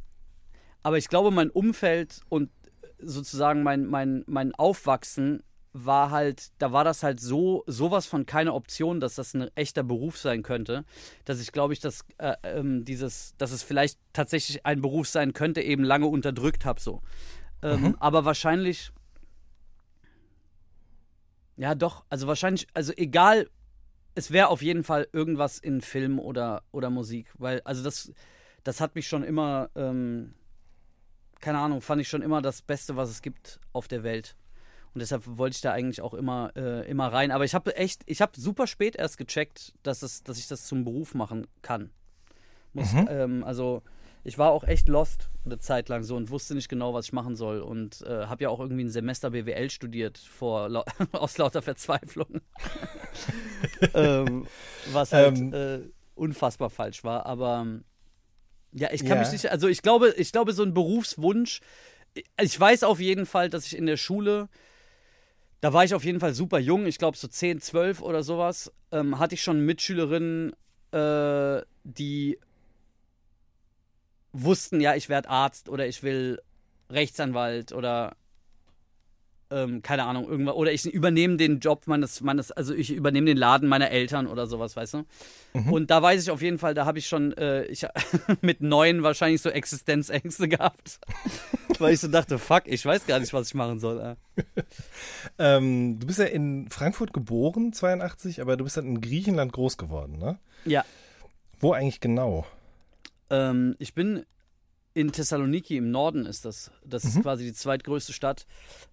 aber 0.83 0.99
ich 0.99 1.09
glaube, 1.09 1.31
mein 1.31 1.51
Umfeld 1.51 2.21
und 2.29 2.51
sozusagen 2.99 3.63
mein, 3.63 3.87
mein, 3.87 4.25
mein 4.27 4.55
Aufwachsen 4.55 5.43
war 5.73 6.11
halt, 6.11 6.49
da 6.59 6.73
war 6.73 6.83
das 6.83 7.03
halt 7.03 7.21
so, 7.21 7.63
sowas 7.67 8.07
von 8.07 8.27
keine 8.27 8.55
Option, 8.55 9.01
dass 9.01 9.15
das 9.15 9.35
ein 9.35 9.49
echter 9.55 9.83
Beruf 9.83 10.19
sein 10.19 10.43
könnte, 10.43 10.85
dass 11.25 11.41
ich 11.41 11.53
glaube 11.53 11.73
ich, 11.73 11.81
dass 11.81 12.05
äh, 12.19 12.35
ähm, 12.43 12.85
dieses, 12.85 13.35
dass 13.37 13.53
es 13.53 13.63
vielleicht 13.63 13.99
tatsächlich 14.13 14.67
ein 14.67 14.81
Beruf 14.81 15.09
sein 15.09 15.33
könnte, 15.33 15.61
eben 15.61 15.85
lange 15.85 16.07
unterdrückt 16.07 16.65
habe 16.65 16.81
so. 16.81 17.03
Ähm, 17.63 17.81
Mhm. 17.83 17.97
Aber 18.01 18.25
wahrscheinlich, 18.25 18.93
ja 21.57 21.75
doch, 21.75 22.05
also 22.09 22.27
wahrscheinlich, 22.27 22.67
also 22.75 22.93
egal, 22.97 23.49
es 24.15 24.31
wäre 24.31 24.49
auf 24.49 24.63
jeden 24.63 24.85
Fall 24.85 25.07
irgendwas 25.13 25.59
in 25.59 25.81
Film 25.81 26.19
oder, 26.19 26.63
oder 26.73 26.91
Musik, 26.91 27.33
weil, 27.39 27.61
also 27.63 27.85
das, 27.85 28.13
das 28.65 28.81
hat 28.81 28.95
mich 28.95 29.07
schon 29.07 29.23
immer, 29.23 29.71
ähm, 29.77 30.35
keine 31.41 31.59
Ahnung, 31.59 31.81
fand 31.81 32.01
ich 32.01 32.09
schon 32.09 32.23
immer 32.23 32.43
das 32.43 32.63
Beste, 32.63 32.97
was 32.97 33.11
es 33.11 33.23
gibt 33.23 33.61
auf 33.73 33.89
der 33.89 34.03
Welt. 34.03 34.37
Und 34.95 35.01
deshalb 35.01 35.23
wollte 35.27 35.55
ich 35.55 35.61
da 35.61 35.73
eigentlich 35.73 36.01
auch 36.01 36.15
immer, 36.15 36.51
äh, 36.57 36.89
immer 36.91 37.13
rein. 37.13 37.31
Aber 37.31 37.45
ich 37.45 37.55
habe 37.55 37.77
echt, 37.77 38.03
ich 38.07 38.21
habe 38.21 38.33
super 38.41 38.67
spät 38.67 38.97
erst 38.97 39.19
gecheckt, 39.19 39.75
dass, 39.83 40.03
es, 40.03 40.23
dass 40.25 40.39
ich 40.39 40.49
das 40.49 40.67
zum 40.67 40.85
Beruf 40.85 41.15
machen 41.15 41.47
kann. 41.63 41.91
Muss, 42.73 42.93
Mhm. 42.93 43.09
ähm, 43.11 43.45
also 43.45 43.83
ich 44.25 44.37
war 44.39 44.51
auch 44.51 44.65
echt 44.65 44.89
lost 44.89 45.31
eine 45.45 45.59
Zeit 45.59 45.89
lang 45.89 46.03
so 46.03 46.17
und 46.17 46.31
wusste 46.31 46.55
nicht 46.55 46.69
genau, 46.69 46.93
was 46.95 47.07
ich 47.07 47.13
machen 47.13 47.37
soll. 47.37 47.61
Und 47.61 48.03
äh, 48.03 48.27
habe 48.27 48.43
ja 48.45 48.49
auch 48.51 48.61
irgendwie 48.61 48.85
ein 48.85 48.91
Semester 48.91 49.31
BWL 49.31 49.71
studiert 49.71 50.19
vor, 50.19 50.69
lau 50.69 50.85
aus 51.13 51.39
lauter 51.39 51.63
Verzweiflung. 51.63 52.41
ähm, 53.95 54.47
was 54.93 55.13
halt 55.13 55.39
Ähm. 55.39 55.53
äh, 55.53 55.79
unfassbar 56.15 56.71
falsch 56.71 57.05
war. 57.05 57.27
Aber 57.27 57.61
ähm, 57.63 57.85
ja, 58.79 58.89
ich 58.93 59.05
kann 59.05 59.19
Ja. 59.19 59.25
mich 59.25 59.33
nicht, 59.33 59.51
also 59.51 59.69
ich 59.69 59.83
glaube, 59.83 60.15
ich 60.17 60.33
glaube, 60.33 60.53
so 60.53 60.63
ein 60.63 60.75
Berufswunsch, 60.75 61.61
ich 62.41 62.59
weiß 62.59 62.85
auf 62.85 63.01
jeden 63.01 63.27
Fall, 63.27 63.51
dass 63.51 63.67
ich 63.67 63.77
in 63.77 63.87
der 63.87 63.97
Schule, 63.97 64.49
da 65.61 65.73
war 65.73 65.85
ich 65.85 65.95
auf 65.95 66.05
jeden 66.05 66.21
Fall 66.21 66.35
super 66.35 66.59
jung, 66.59 66.87
ich 66.87 66.99
glaube 66.99 67.17
so 67.17 67.29
10, 67.29 67.61
12 67.61 68.01
oder 68.01 68.23
sowas, 68.23 68.73
ähm, 68.93 69.19
hatte 69.19 69.35
ich 69.35 69.43
schon 69.43 69.65
Mitschülerinnen, 69.65 70.53
äh, 70.93 71.63
die 71.85 72.39
wussten, 74.33 74.81
ja, 74.81 74.95
ich 74.95 75.09
werde 75.09 75.29
Arzt 75.29 75.69
oder 75.69 75.87
ich 75.87 76.03
will 76.03 76.41
Rechtsanwalt 76.91 77.73
oder 77.73 78.17
ähm, 79.51 79.83
keine 79.83 80.05
Ahnung, 80.05 80.29
irgendwas. 80.29 80.55
Oder 80.55 80.73
ich 80.73 80.85
übernehme 80.87 81.37
den 81.37 81.61
Job 81.61 81.87
meines, 81.87 82.21
meines, 82.21 82.53
also 82.53 82.75
ich 82.75 82.91
übernehme 82.93 83.27
den 83.27 83.37
Laden 83.37 83.69
meiner 83.69 83.91
Eltern 83.91 84.27
oder 84.27 84.47
sowas, 84.47 84.77
weißt 84.77 84.95
du? 84.95 85.05
Und 85.71 85.91
da 85.91 86.03
weiß 86.03 86.23
ich 86.23 86.31
auf 86.31 86.43
jeden 86.43 86.59
Fall, 86.59 86.75
da 86.75 86.85
habe 86.85 86.99
ich 86.99 87.07
schon, 87.07 87.33
äh, 87.37 87.65
ich 87.65 87.87
mit 88.43 88.61
neun 88.61 89.03
wahrscheinlich 89.03 89.41
so 89.43 89.49
Existenzängste 89.49 90.49
gehabt. 90.49 91.01
Weil 91.79 91.95
ich 91.95 92.01
so 92.01 92.09
dachte, 92.09 92.39
fuck, 92.39 92.65
ich 92.67 92.85
weiß 92.85 93.07
gar 93.07 93.19
nicht, 93.19 93.33
was 93.33 93.49
ich 93.49 93.55
machen 93.55 93.79
soll. 93.79 94.17
Äh. 94.37 94.43
Ähm, 95.41 96.01
du 96.01 96.07
bist 96.07 96.19
ja 96.19 96.25
in 96.25 96.69
Frankfurt 96.69 97.13
geboren, 97.13 97.73
82, 97.73 98.41
aber 98.41 98.57
du 98.57 98.65
bist 98.65 98.77
dann 98.77 98.87
in 98.87 99.01
Griechenland 99.01 99.53
groß 99.53 99.77
geworden, 99.77 100.19
ne? 100.19 100.39
Ja, 100.65 100.85
Wo 101.61 101.73
eigentlich 101.73 102.01
genau? 102.01 102.45
ähm, 103.31 103.77
ich 103.79 103.95
bin 103.95 104.25
in 104.99 105.13
Thessaloniki 105.13 105.77
im 105.77 105.91
Norden 105.93 106.27
ist 106.27 106.45
das. 106.45 106.73
Das 106.85 107.05
ist 107.05 107.23
quasi 107.23 107.45
die 107.45 107.53
zweitgrößte 107.53 108.13
Stadt 108.13 108.47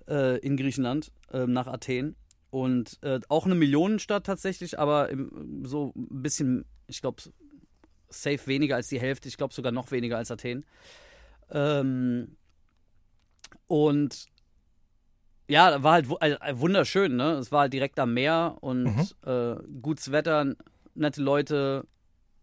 äh, 0.08 0.38
in 0.40 0.56
Griechenland 0.56 1.12
ähm, 1.34 1.52
nach 1.52 1.66
Athen. 1.68 2.16
Und 2.52 3.00
äh, 3.02 3.20
auch 3.28 3.46
eine 3.46 3.56
Millionenstadt 3.56 4.26
tatsächlich, 4.26 4.78
aber 4.78 5.10
im, 5.10 5.66
so 5.66 5.94
ein 5.96 6.22
bisschen, 6.22 6.66
ich 6.88 7.02
glaube, 7.02 7.24
safe 8.10 8.46
weniger 8.46 8.76
als 8.76 8.88
die 8.88 9.00
Hälfte. 9.00 9.28
Ich 9.28 9.38
glaube 9.38 9.54
sogar 9.54 9.72
noch 9.72 9.92
weniger 9.92 10.18
als 10.18 10.30
Athen. 10.30 10.64
Ähm, 11.50 12.38
und 13.68 14.28
ja, 15.48 15.82
war 15.84 15.94
halt 15.94 16.10
wu- 16.10 16.18
äh, 16.20 16.38
wunderschön, 16.54 17.16
ne? 17.16 17.34
Es 17.34 17.52
war 17.52 17.62
halt 17.62 17.74
direkt 17.74 18.00
am 18.00 18.14
Meer 18.14 18.58
und 18.62 19.16
äh, 19.26 19.56
gutes 19.82 20.12
Wetter, 20.12 20.56
nette 20.94 21.22
Leute, 21.22 21.86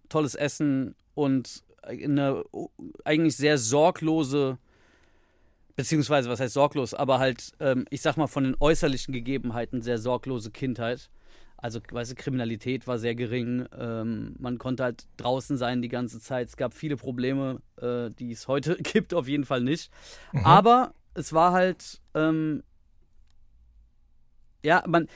tolles 0.08 0.34
Essen 0.34 0.94
und 1.14 1.62
eine 1.82 2.44
eigentlich 3.04 3.36
sehr 3.36 3.58
sorglose, 3.58 4.58
beziehungsweise 5.76 6.28
was 6.28 6.40
heißt 6.40 6.54
sorglos, 6.54 6.94
aber 6.94 7.18
halt, 7.18 7.52
ähm, 7.60 7.84
ich 7.90 8.02
sag 8.02 8.16
mal, 8.16 8.26
von 8.26 8.44
den 8.44 8.56
äußerlichen 8.60 9.12
Gegebenheiten 9.12 9.82
sehr 9.82 9.98
sorglose 9.98 10.50
Kindheit. 10.50 11.10
Also, 11.56 11.80
weißt 11.90 12.10
du, 12.10 12.14
Kriminalität 12.16 12.88
war 12.88 12.98
sehr 12.98 13.14
gering. 13.14 13.66
Ähm, 13.78 14.34
man 14.38 14.58
konnte 14.58 14.82
halt 14.82 15.06
draußen 15.16 15.56
sein 15.56 15.80
die 15.80 15.88
ganze 15.88 16.18
Zeit. 16.20 16.48
Es 16.48 16.56
gab 16.56 16.74
viele 16.74 16.96
Probleme, 16.96 17.60
äh, 17.80 18.10
die 18.10 18.32
es 18.32 18.48
heute 18.48 18.76
gibt, 18.82 19.14
auf 19.14 19.28
jeden 19.28 19.44
Fall 19.44 19.60
nicht. 19.62 19.90
Aber 20.44 20.92
es 21.14 21.32
war 21.32 21.52
halt, 21.52 22.00
ähm, 22.14 22.64
ja, 24.64 24.82
man, 24.88 25.08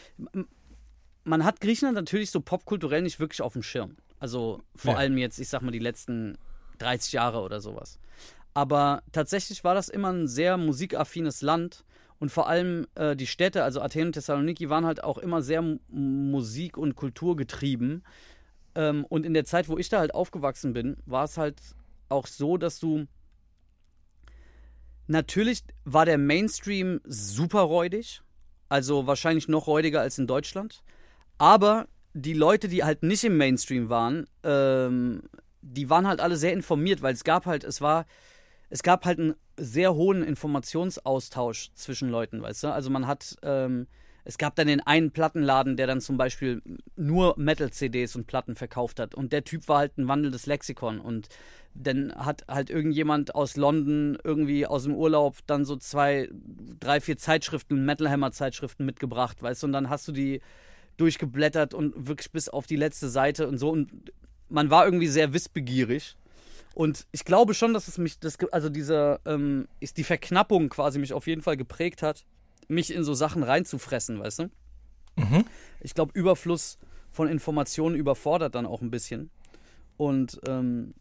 man 1.25 1.45
hat 1.45 1.61
Griechenland 1.61 1.97
natürlich 1.97 2.31
so 2.31 2.41
popkulturell 2.41 3.03
nicht 3.03 3.19
wirklich 3.19 3.43
auf 3.43 3.55
dem 3.55 3.63
Schirm. 3.63 3.97
Also 4.21 4.63
vor 4.77 4.93
Ja. 4.93 4.99
allem 4.99 5.19
jetzt, 5.19 5.39
ich 5.39 5.49
sag 5.49 5.63
mal, 5.63 5.73
die 5.73 5.79
letzten 5.81 6.39
30 6.79 7.13
Jahre 7.13 7.41
oder 7.41 7.61
sowas. 7.61 7.99
Aber 8.55 9.03
tatsächlich 9.13 9.65
war 9.65 9.75
das 9.75 9.89
immer 9.89 10.13
ein 10.13 10.29
sehr 10.29 10.57
musikaffines 10.57 11.43
Land 11.43 11.85
und 12.19 12.31
vor 12.31 12.49
allem 12.49 12.87
äh, 12.95 13.15
die 13.15 13.27
Städte, 13.27 13.63
also 13.63 13.83
Athen 13.83 14.07
und 14.07 14.13
Thessaloniki, 14.13 14.71
waren 14.71 14.87
halt 14.87 15.05
auch 15.05 15.19
immer 15.19 15.43
sehr 15.43 15.61
mu- 15.61 15.79
musik- 15.89 16.79
und 16.79 16.97
kulturgetrieben. 16.97 18.03
Ähm, 18.75 19.05
und 19.05 19.27
in 19.27 19.35
der 19.35 19.45
Zeit, 19.45 19.69
wo 19.69 19.77
ich 19.77 19.89
da 19.89 19.99
halt 19.99 20.15
aufgewachsen 20.15 20.73
bin, 20.73 20.97
war 21.05 21.25
es 21.25 21.37
halt 21.37 21.61
auch 22.09 22.27
so, 22.27 22.57
dass 22.57 22.79
du. 22.81 23.07
Natürlich 25.09 25.63
war 25.85 26.05
der 26.05 26.19
Mainstream 26.19 27.01
super 27.05 27.61
räudig, 27.61 28.23
also 28.69 29.07
wahrscheinlich 29.07 29.47
noch 29.47 29.67
räudiger 29.67 30.01
als 30.01 30.19
in 30.19 30.27
Deutschland. 30.27 30.83
Aber 31.39 31.87
die 32.15 32.33
Leute, 32.33 32.69
die 32.69 32.83
halt 32.83 33.03
nicht 33.03 33.23
im 33.25 33.37
Mainstream 33.37 33.89
waren, 33.91 34.27
ähm, 34.43 35.23
die 35.73 35.91
waren 35.91 36.07
halt 36.07 36.21
alle 36.21 36.37
sehr 36.37 36.53
informiert, 36.53 37.03
weil 37.03 37.15
es 37.15 37.25
gab 37.25 37.47
halt, 37.47 37.65
es 37.65 37.81
war, 37.81 38.07
es 38.71 38.83
gab 38.83 39.05
halt 39.05 39.19
einen 39.19 39.35
sehr 39.57 39.95
hohen 39.95 40.23
Informationsaustausch 40.23 41.71
zwischen 41.75 42.09
Leuten, 42.09 42.43
weißt 42.43 42.65
du? 42.65 42.69
Also 42.69 42.91
man 42.91 43.07
hat, 43.07 43.37
ähm, 43.43 43.87
es 44.25 44.39
gab 44.39 44.57
dann 44.57 44.67
den 44.67 44.81
einen 44.81 45.13
Plattenladen, 45.13 45.77
der 45.77 45.87
dann 45.87 46.01
zum 46.01 46.17
Beispiel 46.17 46.61
nur 46.97 47.35
Metal-CDs 47.39 48.17
und 48.17 48.27
Platten 48.27 48.57
verkauft 48.57 48.99
hat. 48.99 49.15
Und 49.15 49.33
der 49.33 49.45
Typ 49.45 49.69
war 49.69 49.79
halt 49.79 49.99
ein 49.99 50.09
wandelndes 50.09 50.47
Lexikon. 50.47 51.01
Und 51.01 51.29
dann 51.75 52.13
hat 52.13 52.45
halt 52.49 52.69
irgendjemand 52.69 53.37
aus 53.37 53.57
London 53.57 54.19
irgendwie 54.25 54.67
aus 54.67 54.83
dem 54.83 54.97
Urlaub 54.97 55.37
dann 55.47 55.65
so 55.65 55.77
zwei, 55.77 56.29
drei, 56.81 57.01
vier 57.01 57.17
Zeitschriften, 57.17 57.85
Metal 57.85 58.11
Hammer-Zeitschriften 58.11 58.85
mitgebracht, 58.85 59.43
weißt 59.43 59.63
du? 59.63 59.69
Und 59.69 59.73
dann 59.73 59.91
hast 59.91 60.09
du 60.09 60.13
die 60.13 60.41
durchgeblättert 60.97 61.73
und 61.73 62.09
wirklich 62.09 62.33
bis 62.33 62.49
auf 62.49 62.67
die 62.67 62.77
letzte 62.77 63.09
Seite 63.09 63.47
und 63.47 63.59
so. 63.59 63.71
Und 63.71 63.93
man 64.49 64.71
war 64.71 64.85
irgendwie 64.85 65.09
sehr 65.09 65.33
wissbegierig. 65.33 66.17
Und 66.75 67.07
ich 67.11 67.25
glaube 67.25 67.55
schon, 67.55 67.73
dass 67.73 67.89
es 67.89 67.97
mich, 67.97 68.19
das, 68.19 68.37
also 68.53 68.69
diese, 68.69 69.21
ähm, 69.25 69.67
ist 69.81 69.97
die 69.97 70.05
Verknappung 70.05 70.69
quasi 70.69 70.99
mich 70.99 71.13
auf 71.15 71.27
jeden 71.27 71.43
Fall 71.43 71.57
geprägt 71.57 72.03
hat, 72.03 72.27
mich 72.69 72.93
in 72.93 73.03
so 73.03 73.15
Sachen 73.15 73.43
reinzufressen, 73.43 74.21
weißt 74.21 74.41
du? 74.41 74.51
Ich 75.81 75.95
glaube, 75.95 76.13
Überfluss 76.15 76.77
von 77.13 77.29
Informationen 77.29 77.97
überfordert 77.97 78.55
dann 78.55 78.67
auch 78.67 78.83
ein 78.83 78.91
bisschen. 78.91 79.31
Und 79.97 80.39
ähm, 80.47 80.93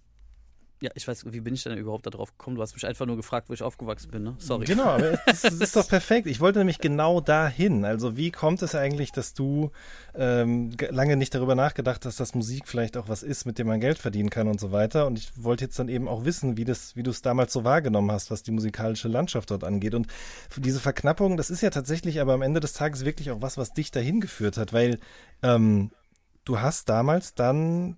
ja, 0.82 0.92
ich 0.94 1.08
weiß, 1.08 1.32
wie 1.32 1.40
bin 1.40 1.54
ich 1.54 1.64
denn 1.64 1.78
überhaupt 1.78 2.06
da 2.06 2.10
drauf 2.10 2.38
gekommen? 2.38 2.58
Du 2.58 2.62
hast 2.62 2.74
mich 2.74 2.86
einfach 2.86 3.06
nur 3.06 3.16
gefragt, 3.16 3.50
wo 3.50 3.54
ich 3.54 3.64
aufgewachsen 3.64 4.12
bin, 4.12 4.24
ne? 4.24 4.36
Sorry. 4.40 4.66
Genau, 4.66 4.84
aber 4.84 5.18
es 5.26 5.44
ist, 5.46 5.76
doch 5.76 5.88
perfekt. 5.88 6.28
Ich 6.28 6.42
wollte 6.42 6.60
nämlich 6.60 6.80
genau 6.80 7.22
dahin. 7.22 7.86
Also 7.86 8.18
wie 8.18 8.30
kommt 8.30 8.62
es 8.62 8.76
eigentlich, 8.76 9.14
dass 9.14 9.34
du 9.34 9.72
ähm, 10.16 10.72
lange 10.90 11.16
nicht 11.16 11.34
darüber 11.34 11.56
nachgedacht 11.56 12.06
hast, 12.06 12.20
dass 12.20 12.36
Musik 12.36 12.68
vielleicht 12.68 12.98
auch 12.98 13.08
was 13.08 13.24
ist, 13.24 13.46
mit 13.46 13.58
dem 13.58 13.68
man 13.68 13.80
Geld 13.80 13.98
verdienen 13.98 14.30
kann 14.30 14.50
und 14.50 14.60
so 14.60 14.74
weiter. 14.74 15.08
Und 15.08 15.18
ich 15.18 15.32
wollte 15.42 15.64
jetzt 15.64 15.80
dann 15.80 15.88
eben 15.88 16.10
auch 16.10 16.26
wissen, 16.26 16.58
wie 16.58 16.66
das, 16.66 16.96
wie 16.98 17.04
du 17.04 17.12
es 17.12 17.22
damals 17.22 17.54
so 17.54 17.64
wahrgenommen 17.64 18.12
hast, 18.12 18.30
was 18.30 18.44
die 18.44 18.52
musikalische 18.52 19.08
Landschaft 19.08 19.52
dort 19.52 19.64
angeht. 19.64 19.96
Und 19.96 20.08
diese 20.58 20.82
Verknappung, 20.82 21.38
das 21.38 21.50
ist 21.50 21.62
ja 21.62 21.70
tatsächlich 21.70 22.20
aber 22.20 22.34
am 22.34 22.42
Ende 22.42 22.60
des 22.60 22.74
Tages 22.74 23.06
wirklich 23.06 23.32
auch 23.32 23.42
was, 23.42 23.58
was 23.58 23.72
dich 23.72 23.92
dahin 23.92 24.20
geführt 24.20 24.58
hat, 24.58 24.74
weil 24.74 25.00
ähm, 25.42 25.92
du 26.44 26.60
hast 26.60 26.90
damals 26.90 27.34
dann 27.34 27.98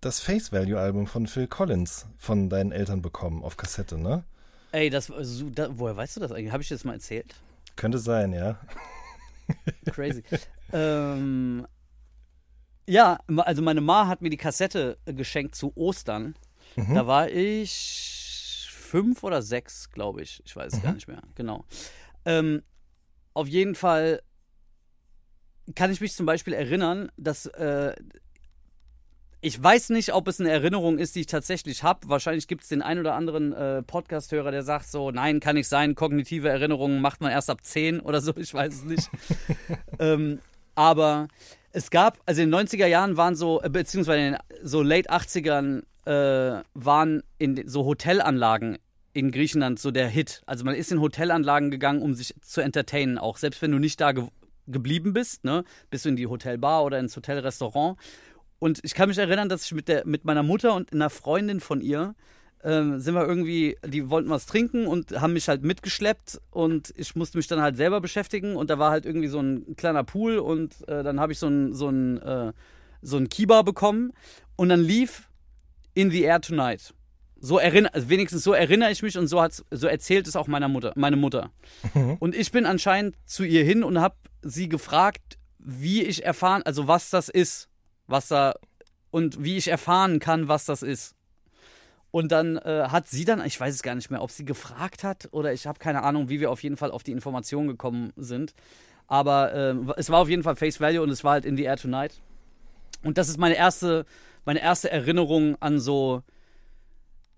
das 0.00 0.20
Face 0.20 0.52
Value 0.52 0.78
Album 0.78 1.06
von 1.06 1.26
Phil 1.26 1.46
Collins 1.46 2.06
von 2.18 2.48
deinen 2.48 2.72
Eltern 2.72 3.02
bekommen 3.02 3.42
auf 3.42 3.56
Kassette, 3.56 3.98
ne? 3.98 4.24
Ey, 4.72 4.90
das, 4.90 5.10
war 5.10 5.24
so- 5.24 5.50
da, 5.50 5.68
woher 5.78 5.96
weißt 5.96 6.16
du 6.16 6.20
das 6.20 6.30
eigentlich? 6.32 6.52
Habe 6.52 6.62
ich 6.62 6.68
dir 6.68 6.74
das 6.74 6.84
mal 6.84 6.92
erzählt? 6.94 7.34
Könnte 7.76 7.98
sein, 7.98 8.32
ja. 8.32 8.58
Crazy. 9.92 10.22
ähm, 10.72 11.66
ja, 12.86 13.18
also 13.38 13.62
meine 13.62 13.80
Ma 13.80 14.06
hat 14.06 14.20
mir 14.22 14.30
die 14.30 14.36
Kassette 14.36 14.98
äh, 15.04 15.12
geschenkt 15.14 15.54
zu 15.54 15.72
Ostern. 15.76 16.34
Da 16.76 17.06
war 17.08 17.28
ich 17.28 18.68
fünf 18.70 19.24
oder 19.24 19.42
sechs, 19.42 19.90
glaube 19.90 20.22
ich. 20.22 20.40
Ich 20.44 20.54
weiß 20.54 20.74
es 20.74 20.82
gar 20.82 20.92
nicht 20.92 21.08
mehr. 21.08 21.22
Genau. 21.34 21.64
Ähm, 22.24 22.62
auf 23.34 23.48
jeden 23.48 23.74
Fall 23.74 24.22
kann 25.74 25.90
ich 25.90 26.00
mich 26.00 26.12
zum 26.14 26.24
Beispiel 26.24 26.52
erinnern, 26.52 27.10
dass 27.16 27.46
äh, 27.46 27.96
ich 29.40 29.62
weiß 29.62 29.90
nicht, 29.90 30.12
ob 30.14 30.26
es 30.26 30.40
eine 30.40 30.50
Erinnerung 30.50 30.98
ist, 30.98 31.14
die 31.14 31.20
ich 31.20 31.26
tatsächlich 31.26 31.82
habe. 31.82 32.08
Wahrscheinlich 32.08 32.48
gibt 32.48 32.62
es 32.64 32.68
den 32.68 32.82
ein 32.82 32.98
oder 32.98 33.14
anderen 33.14 33.52
äh, 33.52 33.82
Podcast-Hörer, 33.82 34.50
der 34.50 34.62
sagt 34.62 34.88
so, 34.88 35.10
nein, 35.10 35.40
kann 35.40 35.54
nicht 35.54 35.68
sein, 35.68 35.94
kognitive 35.94 36.48
Erinnerungen 36.48 37.00
macht 37.00 37.20
man 37.20 37.30
erst 37.30 37.48
ab 37.48 37.60
10 37.62 38.00
oder 38.00 38.20
so, 38.20 38.32
ich 38.36 38.52
weiß 38.52 38.74
es 38.74 38.84
nicht. 38.84 39.08
ähm, 39.98 40.40
aber 40.74 41.28
es 41.72 41.90
gab, 41.90 42.18
also 42.26 42.42
in 42.42 42.50
den 42.50 42.66
90er 42.66 42.86
Jahren 42.86 43.16
waren 43.16 43.36
so, 43.36 43.62
äh, 43.62 43.70
beziehungsweise 43.70 44.18
in 44.18 44.32
den 44.32 44.40
so 44.62 44.82
late 44.82 45.10
80ern 45.10 45.82
äh, 46.04 46.62
waren 46.74 47.22
in 47.38 47.68
so 47.68 47.84
Hotelanlagen 47.84 48.78
in 49.12 49.30
Griechenland 49.30 49.78
so 49.78 49.90
der 49.90 50.08
Hit. 50.08 50.42
Also 50.46 50.64
man 50.64 50.74
ist 50.74 50.92
in 50.92 51.00
Hotelanlagen 51.00 51.70
gegangen, 51.70 52.02
um 52.02 52.14
sich 52.14 52.34
zu 52.40 52.60
entertainen, 52.60 53.18
auch 53.18 53.36
selbst 53.36 53.62
wenn 53.62 53.72
du 53.72 53.78
nicht 53.78 54.00
da 54.00 54.12
ge 54.12 54.26
geblieben 54.70 55.14
bist, 55.14 55.44
ne, 55.44 55.64
bist 55.88 56.04
du 56.04 56.10
in 56.10 56.16
die 56.16 56.26
Hotelbar 56.26 56.84
oder 56.84 56.98
ins 56.98 57.16
Hotelrestaurant. 57.16 57.98
Und 58.58 58.80
ich 58.82 58.94
kann 58.94 59.08
mich 59.08 59.18
erinnern, 59.18 59.48
dass 59.48 59.64
ich 59.64 59.72
mit, 59.72 59.88
der, 59.88 60.06
mit 60.06 60.24
meiner 60.24 60.42
Mutter 60.42 60.74
und 60.74 60.92
einer 60.92 61.10
Freundin 61.10 61.60
von 61.60 61.80
ihr 61.80 62.14
ähm, 62.64 62.98
sind 62.98 63.14
wir 63.14 63.26
irgendwie, 63.26 63.76
die 63.86 64.10
wollten 64.10 64.30
was 64.30 64.46
trinken 64.46 64.86
und 64.86 65.20
haben 65.20 65.32
mich 65.32 65.48
halt 65.48 65.62
mitgeschleppt 65.62 66.40
und 66.50 66.92
ich 66.96 67.14
musste 67.14 67.38
mich 67.38 67.46
dann 67.46 67.60
halt 67.60 67.76
selber 67.76 68.00
beschäftigen 68.00 68.56
und 68.56 68.68
da 68.70 68.78
war 68.78 68.90
halt 68.90 69.06
irgendwie 69.06 69.28
so 69.28 69.40
ein 69.40 69.76
kleiner 69.76 70.04
Pool 70.04 70.38
und 70.38 70.88
äh, 70.88 71.02
dann 71.02 71.20
habe 71.20 71.32
ich 71.32 71.38
so 71.38 71.46
ein, 71.46 71.72
so 71.72 71.88
ein, 71.88 72.20
äh, 72.20 72.52
so 73.00 73.16
ein 73.16 73.28
Kiba 73.28 73.62
bekommen 73.62 74.12
und 74.56 74.70
dann 74.70 74.80
lief 74.80 75.28
In 75.94 76.10
the 76.10 76.22
Air 76.22 76.40
Tonight. 76.40 76.94
So 77.40 77.58
erinnere, 77.58 77.94
also 77.94 78.08
wenigstens 78.08 78.42
so 78.42 78.52
erinnere 78.52 78.90
ich 78.90 79.02
mich 79.02 79.16
und 79.16 79.28
so, 79.28 79.40
hat's, 79.40 79.64
so 79.70 79.86
erzählt 79.86 80.26
es 80.26 80.34
auch 80.34 80.48
meiner 80.48 80.66
Mutter, 80.66 80.92
meine 80.96 81.16
Mutter. 81.16 81.52
Und 82.18 82.34
ich 82.34 82.50
bin 82.50 82.66
anscheinend 82.66 83.14
zu 83.24 83.44
ihr 83.44 83.62
hin 83.62 83.84
und 83.84 84.00
habe 84.00 84.16
sie 84.42 84.68
gefragt, 84.68 85.38
wie 85.60 86.02
ich 86.02 86.24
erfahren, 86.24 86.62
also 86.64 86.88
was 86.88 87.10
das 87.10 87.28
ist, 87.28 87.67
was 88.08 88.28
da 88.28 88.54
und 89.10 89.42
wie 89.42 89.56
ich 89.56 89.68
erfahren 89.68 90.18
kann, 90.18 90.48
was 90.48 90.64
das 90.64 90.82
ist. 90.82 91.14
Und 92.10 92.32
dann 92.32 92.56
äh, 92.56 92.88
hat 92.88 93.06
sie 93.06 93.24
dann, 93.24 93.44
ich 93.44 93.60
weiß 93.60 93.74
es 93.74 93.82
gar 93.82 93.94
nicht 93.94 94.10
mehr, 94.10 94.22
ob 94.22 94.30
sie 94.30 94.44
gefragt 94.44 95.04
hat 95.04 95.28
oder 95.30 95.52
ich 95.52 95.66
habe 95.66 95.78
keine 95.78 96.02
Ahnung, 96.02 96.28
wie 96.28 96.40
wir 96.40 96.50
auf 96.50 96.62
jeden 96.62 96.76
Fall 96.76 96.90
auf 96.90 97.02
die 97.02 97.12
Information 97.12 97.68
gekommen 97.68 98.12
sind. 98.16 98.54
Aber 99.06 99.52
äh, 99.52 99.74
es 99.96 100.10
war 100.10 100.20
auf 100.20 100.28
jeden 100.28 100.42
Fall 100.42 100.56
Face 100.56 100.80
Value 100.80 101.02
und 101.02 101.10
es 101.10 101.22
war 101.22 101.32
halt 101.32 101.44
In 101.44 101.56
the 101.56 101.64
Air 101.64 101.76
Tonight. 101.76 102.20
Und 103.02 103.18
das 103.18 103.28
ist 103.28 103.38
meine 103.38 103.56
erste, 103.56 104.06
meine 104.44 104.60
erste 104.60 104.90
Erinnerung 104.90 105.56
an 105.60 105.78
so, 105.78 106.22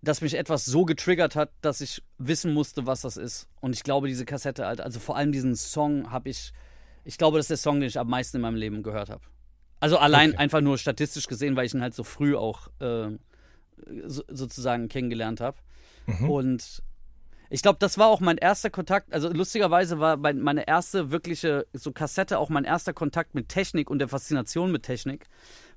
dass 0.02 0.20
mich 0.20 0.34
etwas 0.34 0.64
so 0.64 0.84
getriggert 0.84 1.36
hat, 1.36 1.50
dass 1.60 1.80
ich 1.80 2.02
wissen 2.18 2.54
musste, 2.54 2.86
was 2.86 3.02
das 3.02 3.16
ist. 3.16 3.48
Und 3.60 3.74
ich 3.74 3.82
glaube, 3.82 4.08
diese 4.08 4.24
Kassette, 4.24 4.66
also 4.66 5.00
vor 5.00 5.16
allem 5.16 5.32
diesen 5.32 5.56
Song 5.56 6.10
habe 6.10 6.30
ich, 6.30 6.52
ich 7.04 7.18
glaube, 7.18 7.38
das 7.38 7.44
ist 7.44 7.50
der 7.50 7.56
Song, 7.58 7.80
den 7.80 7.88
ich 7.88 7.98
am 7.98 8.08
meisten 8.08 8.38
in 8.38 8.42
meinem 8.42 8.56
Leben 8.56 8.82
gehört 8.82 9.10
habe. 9.10 9.22
Also 9.80 9.98
allein 9.98 10.30
Okay. 10.30 10.38
einfach 10.38 10.60
nur 10.60 10.78
statistisch 10.78 11.26
gesehen, 11.26 11.56
weil 11.56 11.66
ich 11.66 11.74
ihn 11.74 11.82
halt 11.82 11.94
so 11.94 12.04
früh 12.04 12.36
auch 12.36 12.68
äh, 12.80 13.08
so, 14.06 14.22
sozusagen 14.28 14.88
kennengelernt 14.88 15.40
habe. 15.40 15.56
Und 16.28 16.82
ich 17.50 17.62
glaube, 17.62 17.78
das 17.80 17.98
war 17.98 18.06
auch 18.08 18.20
mein 18.20 18.36
erster 18.36 18.70
Kontakt. 18.70 19.12
Also 19.12 19.28
lustigerweise 19.32 19.98
war 19.98 20.16
mein, 20.16 20.40
meine 20.40 20.68
erste 20.68 21.10
wirkliche 21.10 21.66
so 21.72 21.92
Kassette 21.92 22.38
auch 22.38 22.48
mein 22.48 22.64
erster 22.64 22.92
Kontakt 22.92 23.34
mit 23.34 23.48
Technik 23.48 23.90
und 23.90 23.98
der 23.98 24.08
Faszination 24.08 24.70
mit 24.70 24.84
Technik, 24.84 25.26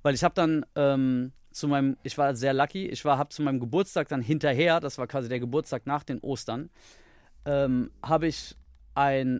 weil 0.03 0.13
ich 0.13 0.23
habe 0.23 0.35
dann 0.35 0.65
ähm, 0.75 1.31
zu 1.51 1.67
meinem, 1.67 1.97
ich 2.03 2.17
war 2.17 2.35
sehr 2.35 2.53
lucky, 2.53 2.87
ich 2.87 3.05
war, 3.05 3.17
habe 3.17 3.29
zu 3.29 3.41
meinem 3.41 3.59
Geburtstag 3.59 4.07
dann 4.07 4.21
hinterher, 4.21 4.79
das 4.79 4.97
war 4.97 5.07
quasi 5.07 5.29
der 5.29 5.39
Geburtstag 5.39 5.85
nach 5.85 6.03
den 6.03 6.19
Ostern, 6.19 6.69
ähm, 7.45 7.91
habe 8.03 8.27
ich 8.27 8.55
ein 8.95 9.39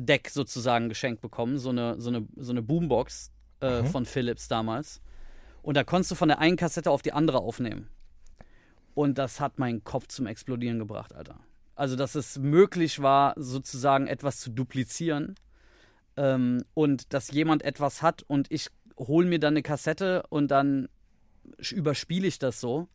Doppelkassettendeck 0.00 0.30
sozusagen 0.30 0.88
geschenkt 0.88 1.20
bekommen, 1.20 1.58
so 1.58 1.70
eine, 1.70 2.00
so 2.00 2.10
eine, 2.10 2.26
so 2.36 2.52
eine 2.52 2.62
Boombox 2.62 3.30
äh, 3.60 3.84
von 3.84 4.06
Philips 4.06 4.48
damals. 4.48 5.00
Und 5.62 5.76
da 5.76 5.84
konntest 5.84 6.10
du 6.10 6.14
von 6.14 6.28
der 6.28 6.38
einen 6.38 6.56
Kassette 6.56 6.90
auf 6.90 7.02
die 7.02 7.12
andere 7.12 7.38
aufnehmen. 7.38 7.88
Und 8.94 9.18
das 9.18 9.40
hat 9.40 9.58
meinen 9.58 9.84
Kopf 9.84 10.08
zum 10.08 10.26
Explodieren 10.26 10.78
gebracht, 10.78 11.14
Alter. 11.14 11.38
Also, 11.74 11.96
dass 11.96 12.14
es 12.14 12.38
möglich 12.38 13.00
war, 13.00 13.34
sozusagen 13.36 14.06
etwas 14.06 14.40
zu 14.40 14.50
duplizieren. 14.50 15.34
Ähm, 16.16 16.64
und 16.74 17.12
dass 17.12 17.30
jemand 17.30 17.62
etwas 17.62 18.02
hat 18.02 18.22
und 18.22 18.50
ich 18.50 18.68
hole 18.98 19.26
mir 19.26 19.38
dann 19.38 19.54
eine 19.54 19.62
Kassette 19.62 20.24
und 20.28 20.50
dann 20.50 20.88
überspiele 21.70 22.26
ich 22.26 22.38
das 22.38 22.60
so. 22.60 22.88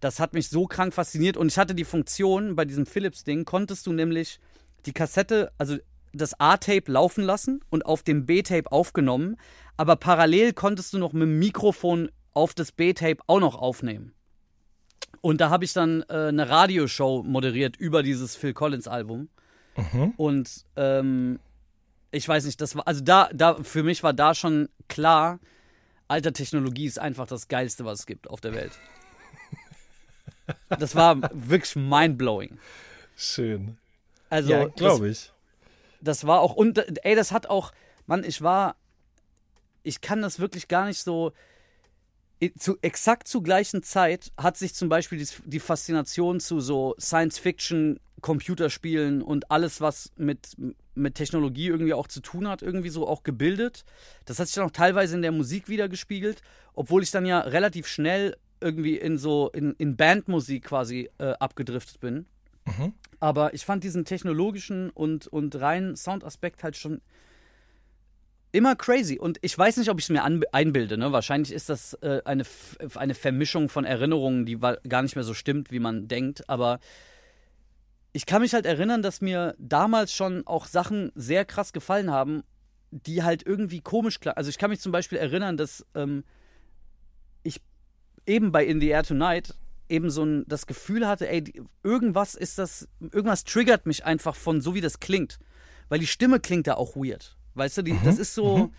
Das 0.00 0.20
hat 0.20 0.34
mich 0.34 0.48
so 0.50 0.66
krank 0.66 0.92
fasziniert. 0.92 1.36
Und 1.36 1.48
ich 1.48 1.58
hatte 1.58 1.74
die 1.74 1.84
Funktion 1.84 2.54
bei 2.54 2.64
diesem 2.64 2.84
Philips-Ding, 2.84 3.44
konntest 3.44 3.86
du 3.86 3.92
nämlich 3.92 4.38
die 4.84 4.92
Kassette, 4.92 5.52
also 5.58 5.78
das 6.12 6.38
A-Tape 6.40 6.90
laufen 6.90 7.24
lassen 7.24 7.60
und 7.70 7.86
auf 7.86 8.02
dem 8.02 8.26
B-Tape 8.26 8.70
aufgenommen, 8.72 9.36
aber 9.76 9.96
parallel 9.96 10.52
konntest 10.52 10.92
du 10.92 10.98
noch 10.98 11.12
mit 11.12 11.22
dem 11.22 11.38
Mikrofon 11.38 12.10
auf 12.32 12.54
das 12.54 12.72
B-Tape 12.72 13.18
auch 13.26 13.40
noch 13.40 13.56
aufnehmen. 13.56 14.12
Und 15.20 15.40
da 15.40 15.50
habe 15.50 15.64
ich 15.64 15.72
dann 15.72 16.04
äh, 16.08 16.28
eine 16.28 16.48
Radioshow 16.48 17.22
moderiert 17.22 17.76
über 17.76 18.02
dieses 18.02 18.36
Phil 18.36 18.54
Collins 18.54 18.86
Album. 18.86 19.28
Und 20.16 20.64
ähm, 20.76 21.38
ich 22.10 22.28
weiß 22.28 22.44
nicht, 22.46 22.60
das 22.60 22.76
war, 22.76 22.86
also 22.86 23.02
da, 23.02 23.28
da, 23.32 23.62
für 23.62 23.82
mich 23.82 24.02
war 24.02 24.12
da 24.12 24.34
schon 24.34 24.68
klar, 24.88 25.38
alter 26.08 26.32
Technologie 26.32 26.86
ist 26.86 26.98
einfach 26.98 27.26
das 27.26 27.48
Geilste, 27.48 27.84
was 27.84 28.00
es 28.00 28.06
gibt 28.06 28.28
auf 28.30 28.40
der 28.40 28.54
Welt. 28.54 28.72
Das 30.68 30.94
war 30.94 31.20
wirklich 31.32 31.74
mindblowing. 31.76 32.58
Schön. 33.16 33.78
Also, 34.30 34.52
ja, 34.52 34.66
glaube 34.66 35.08
ich. 35.08 35.32
Das 36.00 36.26
war 36.26 36.40
auch, 36.40 36.54
und 36.54 36.78
ey, 37.04 37.14
das 37.14 37.32
hat 37.32 37.48
auch, 37.48 37.72
Mann, 38.06 38.24
ich 38.24 38.42
war, 38.42 38.76
ich 39.82 40.00
kann 40.00 40.22
das 40.22 40.38
wirklich 40.38 40.68
gar 40.68 40.86
nicht 40.86 41.00
so, 41.00 41.32
zu, 42.58 42.76
exakt 42.82 43.28
zur 43.28 43.42
gleichen 43.42 43.82
Zeit 43.82 44.30
hat 44.36 44.56
sich 44.56 44.74
zum 44.74 44.88
Beispiel 44.88 45.18
die, 45.18 45.26
die 45.44 45.60
Faszination 45.60 46.40
zu 46.40 46.60
so 46.60 46.94
Science-Fiction, 47.00 47.98
Computerspielen 48.20 49.22
und 49.22 49.50
alles, 49.50 49.80
was 49.80 50.12
mit, 50.16 50.56
mit 50.94 51.14
Technologie 51.14 51.68
irgendwie 51.68 51.94
auch 51.94 52.08
zu 52.08 52.20
tun 52.20 52.48
hat, 52.48 52.62
irgendwie 52.62 52.88
so 52.88 53.06
auch 53.06 53.22
gebildet. 53.22 53.84
Das 54.24 54.38
hat 54.38 54.48
sich 54.48 54.54
dann 54.54 54.66
auch 54.66 54.72
teilweise 54.72 55.16
in 55.16 55.22
der 55.22 55.32
Musik 55.32 55.68
wieder 55.68 55.88
gespiegelt, 55.88 56.42
obwohl 56.74 57.02
ich 57.02 57.10
dann 57.10 57.26
ja 57.26 57.40
relativ 57.40 57.86
schnell 57.86 58.36
irgendwie 58.60 58.96
in 58.96 59.18
so, 59.18 59.50
in, 59.50 59.74
in 59.78 59.96
Bandmusik 59.96 60.64
quasi 60.64 61.10
äh, 61.18 61.32
abgedriftet 61.32 62.00
bin. 62.00 62.26
Aber 63.20 63.54
ich 63.54 63.64
fand 63.64 63.84
diesen 63.84 64.04
technologischen 64.04 64.90
und, 64.90 65.26
und 65.26 65.54
reinen 65.56 65.96
Soundaspekt 65.96 66.62
halt 66.62 66.76
schon 66.76 67.00
immer 68.52 68.76
crazy. 68.76 69.18
Und 69.18 69.38
ich 69.42 69.56
weiß 69.56 69.76
nicht, 69.76 69.90
ob 69.90 69.98
ich 69.98 70.06
es 70.06 70.10
mir 70.10 70.24
einbilde. 70.52 70.98
Ne? 70.98 71.12
Wahrscheinlich 71.12 71.52
ist 71.52 71.68
das 71.68 71.94
äh, 72.02 72.22
eine, 72.24 72.44
eine 72.94 73.14
Vermischung 73.14 73.68
von 73.68 73.84
Erinnerungen, 73.84 74.46
die 74.46 74.58
gar 74.58 75.02
nicht 75.02 75.14
mehr 75.14 75.24
so 75.24 75.34
stimmt, 75.34 75.70
wie 75.70 75.78
man 75.78 76.08
denkt. 76.08 76.48
Aber 76.48 76.80
ich 78.12 78.26
kann 78.26 78.42
mich 78.42 78.54
halt 78.54 78.66
erinnern, 78.66 79.02
dass 79.02 79.20
mir 79.20 79.54
damals 79.58 80.12
schon 80.12 80.46
auch 80.46 80.66
Sachen 80.66 81.12
sehr 81.14 81.44
krass 81.44 81.72
gefallen 81.72 82.10
haben, 82.10 82.42
die 82.90 83.22
halt 83.22 83.44
irgendwie 83.44 83.80
komisch 83.80 84.20
klar. 84.20 84.36
Also 84.36 84.48
ich 84.48 84.58
kann 84.58 84.70
mich 84.70 84.80
zum 84.80 84.92
Beispiel 84.92 85.18
erinnern, 85.18 85.56
dass 85.56 85.84
ähm, 85.94 86.24
ich 87.42 87.60
eben 88.26 88.52
bei 88.52 88.64
In 88.64 88.80
the 88.80 88.88
Air 88.88 89.02
Tonight 89.02 89.54
eben 89.88 90.10
so 90.10 90.24
ein, 90.24 90.44
das 90.48 90.66
Gefühl 90.66 91.06
hatte, 91.06 91.28
ey, 91.28 91.44
irgendwas 91.82 92.34
ist 92.34 92.58
das, 92.58 92.88
irgendwas 93.00 93.44
triggert 93.44 93.86
mich 93.86 94.04
einfach 94.04 94.36
von 94.36 94.60
so 94.60 94.74
wie 94.74 94.80
das 94.80 95.00
klingt. 95.00 95.38
Weil 95.88 95.98
die 96.00 96.06
Stimme 96.06 96.40
klingt 96.40 96.66
da 96.66 96.74
auch 96.74 96.96
weird. 96.96 97.36
Weißt 97.54 97.78
du, 97.78 97.82
die, 97.82 97.96
das 98.04 98.18
ist 98.18 98.34
so, 98.34 98.72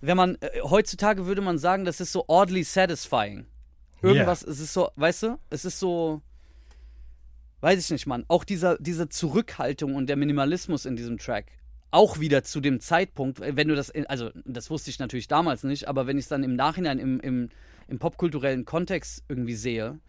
wenn 0.00 0.16
man, 0.16 0.36
äh, 0.40 0.60
heutzutage 0.62 1.26
würde 1.26 1.42
man 1.42 1.58
sagen, 1.58 1.84
das 1.84 2.00
ist 2.00 2.12
so 2.12 2.24
oddly 2.28 2.64
satisfying. 2.64 3.46
Irgendwas, 4.02 4.42
es 4.42 4.58
ist 4.60 4.72
so, 4.72 4.90
weißt 4.96 5.22
du, 5.24 5.38
es 5.50 5.64
ist 5.64 5.78
so, 5.78 6.20
weiß 7.60 7.78
ich 7.82 7.90
nicht, 7.90 8.06
Mann. 8.06 8.24
Auch 8.28 8.44
dieser, 8.44 8.76
diese 8.78 9.08
Zurückhaltung 9.08 9.94
und 9.94 10.06
der 10.08 10.16
Minimalismus 10.16 10.84
in 10.86 10.96
diesem 10.96 11.18
Track. 11.18 11.46
Auch 11.90 12.18
wieder 12.20 12.42
zu 12.42 12.60
dem 12.60 12.80
Zeitpunkt, 12.80 13.40
wenn 13.40 13.68
du 13.68 13.74
das, 13.76 13.88
in- 13.88 14.06
also 14.06 14.30
das 14.44 14.68
wusste 14.70 14.90
ich 14.90 14.98
natürlich 14.98 15.28
damals 15.28 15.62
nicht, 15.62 15.86
aber 15.88 16.06
wenn 16.06 16.18
ich 16.18 16.24
es 16.24 16.28
dann 16.28 16.42
im 16.42 16.56
Nachhinein 16.56 16.98
im, 16.98 17.20
im, 17.20 17.48
im 17.86 17.98
popkulturellen 17.98 18.64
Kontext 18.64 19.22
irgendwie 19.28 19.54
sehe, 19.54 20.00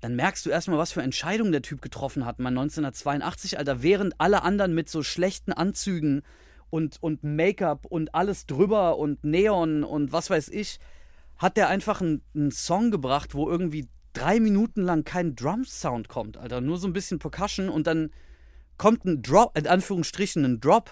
dann 0.00 0.14
merkst 0.14 0.46
du 0.46 0.50
erstmal, 0.50 0.78
was 0.78 0.92
für 0.92 1.02
Entscheidungen 1.02 1.52
der 1.52 1.62
Typ 1.62 1.82
getroffen 1.82 2.24
hat, 2.24 2.38
man 2.38 2.56
1982, 2.56 3.58
Alter, 3.58 3.82
während 3.82 4.20
alle 4.20 4.42
anderen 4.42 4.74
mit 4.74 4.88
so 4.88 5.02
schlechten 5.02 5.52
Anzügen 5.52 6.22
und, 6.70 6.98
und 7.00 7.24
Make-up 7.24 7.86
und 7.86 8.14
alles 8.14 8.46
drüber 8.46 8.98
und 8.98 9.24
Neon 9.24 9.84
und 9.84 10.12
was 10.12 10.30
weiß 10.30 10.48
ich, 10.48 10.78
hat 11.36 11.56
der 11.56 11.68
einfach 11.68 12.00
einen, 12.00 12.22
einen 12.34 12.50
Song 12.50 12.90
gebracht, 12.90 13.34
wo 13.34 13.48
irgendwie 13.48 13.88
drei 14.12 14.40
Minuten 14.40 14.82
lang 14.82 15.04
kein 15.04 15.34
Drum-Sound 15.34 16.08
kommt, 16.08 16.36
Alter. 16.36 16.60
Nur 16.60 16.78
so 16.78 16.88
ein 16.88 16.92
bisschen 16.92 17.18
Percussion 17.18 17.68
und 17.68 17.86
dann 17.86 18.10
kommt 18.76 19.04
ein 19.04 19.22
Drop, 19.22 19.56
in 19.56 19.66
Anführungsstrichen 19.66 20.44
ein 20.44 20.60
Drop. 20.60 20.90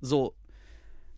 So. 0.00 0.34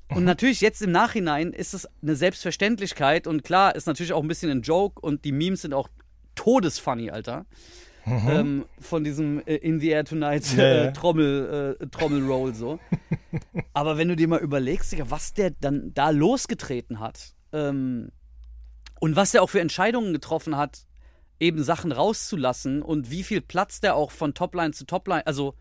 Und 0.09 0.25
natürlich 0.25 0.61
jetzt 0.61 0.83
im 0.83 0.93
Nachhinein 0.93 1.53
ist 1.53 1.75
es 1.75 1.89
eine 2.01 2.15
Selbstverständlichkeit 2.15 3.27
und 3.27 3.43
klar, 3.43 3.75
ist 3.75 3.87
natürlich 3.87 4.13
auch 4.13 4.23
ein 4.23 4.29
bisschen 4.29 4.51
ein 4.51 4.63
Joke 4.63 5.01
und 5.01 5.25
die 5.25 5.33
Memes 5.33 5.63
sind 5.63 5.75
auch 5.75 5.89
todesfunny, 6.37 7.11
Alter. 7.11 7.47
Ähm, 8.07 8.67
von 8.79 9.03
diesem 9.03 9.45
äh, 9.47 9.57
In 9.57 9.81
the 9.81 9.89
Air 9.89 10.05
Tonight 10.05 10.57
äh. 10.57 10.93
Trommel, 10.93 11.77
äh, 11.81 11.87
Trommelroll 11.89 12.55
so. 12.55 12.79
Aber 13.73 13.99
wenn 13.99 14.07
du 14.07 14.15
dir 14.15 14.29
mal 14.29 14.39
überlegst, 14.39 14.93
Digga, 14.93 15.07
was 15.11 15.35
der 15.35 15.51
dann 15.51 15.93
da 15.93 16.11
losgetreten 16.11 17.01
hat 17.01 17.35
ähm, 17.53 18.13
und 19.01 19.17
was 19.17 19.33
der 19.33 19.43
auch 19.43 19.51
für 19.51 19.61
Entscheidungen 19.61 20.13
getroffen 20.13 20.57
hat, 20.57 20.87
eben 21.41 21.65
Sachen 21.65 21.91
rauszulassen 21.91 22.81
und 22.81 23.11
wie 23.11 23.25
viel 23.25 23.41
Platz 23.41 23.81
der 23.81 23.97
auch 23.97 24.13
von 24.13 24.35
Topline 24.35 24.73
zu 24.73 24.87
Topline, 24.87 25.27
also 25.27 25.55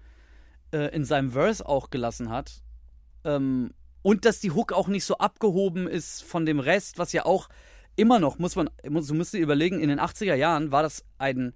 äh, 0.71 0.93
in 0.95 1.03
seinem 1.03 1.31
Verse 1.31 1.65
auch 1.65 1.89
gelassen 1.89 2.29
hat. 2.29 2.61
Ähm, 3.23 3.73
und 4.03 4.23
dass 4.25 4.39
die 4.39 4.51
Hook 4.51 4.71
auch 4.71 4.87
nicht 4.87 5.03
so 5.03 5.17
abgehoben 5.17 5.87
ist 5.87 6.23
von 6.23 6.45
dem 6.45 6.59
Rest, 6.59 6.99
was 6.99 7.11
ja 7.11 7.25
auch 7.25 7.49
immer 7.95 8.19
noch, 8.19 8.37
muss 8.39 8.55
man, 8.55 8.69
du 8.83 9.13
musst 9.13 9.33
dir 9.33 9.39
überlegen, 9.39 9.79
in 9.79 9.89
den 9.89 9.99
80er 9.99 10.35
Jahren 10.35 10.71
war 10.71 10.83
das 10.83 11.05
ein. 11.17 11.53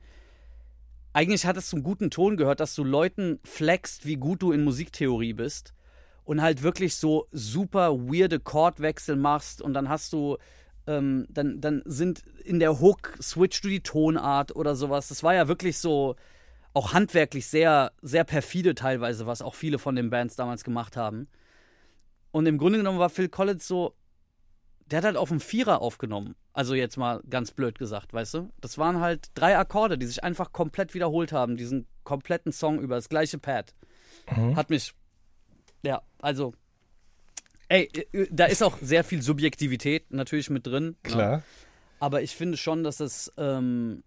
Eigentlich 1.13 1.45
hat 1.45 1.57
es 1.57 1.69
zum 1.69 1.83
guten 1.83 2.11
Ton 2.11 2.37
gehört, 2.37 2.59
dass 2.59 2.75
du 2.75 2.83
Leuten 2.83 3.39
flexst, 3.43 4.05
wie 4.05 4.15
gut 4.15 4.41
du 4.41 4.51
in 4.51 4.63
Musiktheorie 4.63 5.33
bist. 5.33 5.73
Und 6.23 6.41
halt 6.41 6.61
wirklich 6.61 6.95
so 6.95 7.27
super 7.31 7.91
weirde 7.97 8.39
Chordwechsel 8.39 9.15
machst 9.15 9.61
und 9.61 9.73
dann 9.73 9.89
hast 9.89 10.13
du. 10.13 10.37
Ähm, 10.87 11.27
dann, 11.29 11.59
dann 11.61 11.83
sind 11.85 12.23
in 12.43 12.59
der 12.59 12.79
Hook 12.79 13.17
switchst 13.21 13.63
du 13.63 13.67
die 13.67 13.81
Tonart 13.81 14.55
oder 14.55 14.75
sowas. 14.75 15.07
Das 15.09 15.23
war 15.23 15.35
ja 15.35 15.47
wirklich 15.47 15.77
so 15.77 16.15
auch 16.73 16.93
handwerklich 16.93 17.47
sehr, 17.47 17.91
sehr 18.01 18.23
perfide 18.23 18.75
teilweise, 18.75 19.25
was 19.25 19.41
auch 19.41 19.55
viele 19.55 19.79
von 19.79 19.95
den 19.95 20.09
Bands 20.09 20.35
damals 20.35 20.63
gemacht 20.63 20.97
haben. 20.97 21.27
Und 22.31 22.45
im 22.45 22.57
Grunde 22.57 22.79
genommen 22.79 22.99
war 22.99 23.09
Phil 23.09 23.29
Collins 23.29 23.67
so, 23.67 23.95
der 24.89 24.97
hat 24.97 25.05
halt 25.05 25.17
auf 25.17 25.29
dem 25.29 25.39
Vierer 25.39 25.81
aufgenommen. 25.81 26.35
Also 26.53 26.73
jetzt 26.73 26.97
mal 26.97 27.21
ganz 27.29 27.51
blöd 27.51 27.77
gesagt, 27.77 28.13
weißt 28.13 28.33
du? 28.33 28.49
Das 28.59 28.77
waren 28.77 28.99
halt 28.99 29.27
drei 29.35 29.57
Akkorde, 29.57 29.97
die 29.97 30.05
sich 30.05 30.23
einfach 30.23 30.51
komplett 30.51 30.93
wiederholt 30.93 31.31
haben, 31.31 31.57
diesen 31.57 31.87
kompletten 32.03 32.51
Song 32.51 32.79
über 32.79 32.95
das 32.95 33.07
gleiche 33.09 33.37
Pad. 33.37 33.75
Hat 34.27 34.69
mich, 34.69 34.93
ja, 35.83 36.01
also, 36.19 36.53
ey, 37.67 37.89
äh, 38.11 38.27
da 38.31 38.45
ist 38.45 38.61
auch 38.61 38.77
sehr 38.81 39.03
viel 39.03 39.21
Subjektivität 39.21 40.11
natürlich 40.11 40.49
mit 40.49 40.67
drin. 40.67 40.85
Ne? 40.85 40.95
Klar. 41.03 41.43
Aber 41.99 42.21
ich 42.21 42.35
finde 42.35 42.57
schon, 42.57 42.83
dass 42.83 42.99
es, 42.99 43.31
ähm, 43.37 44.03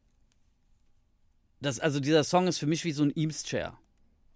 das, 1.60 1.80
also 1.80 2.00
dieser 2.00 2.24
Song 2.24 2.46
ist 2.48 2.58
für 2.58 2.66
mich 2.66 2.84
wie 2.84 2.92
so 2.92 3.02
ein 3.04 3.12
Eames 3.16 3.44
Chair. 3.44 3.78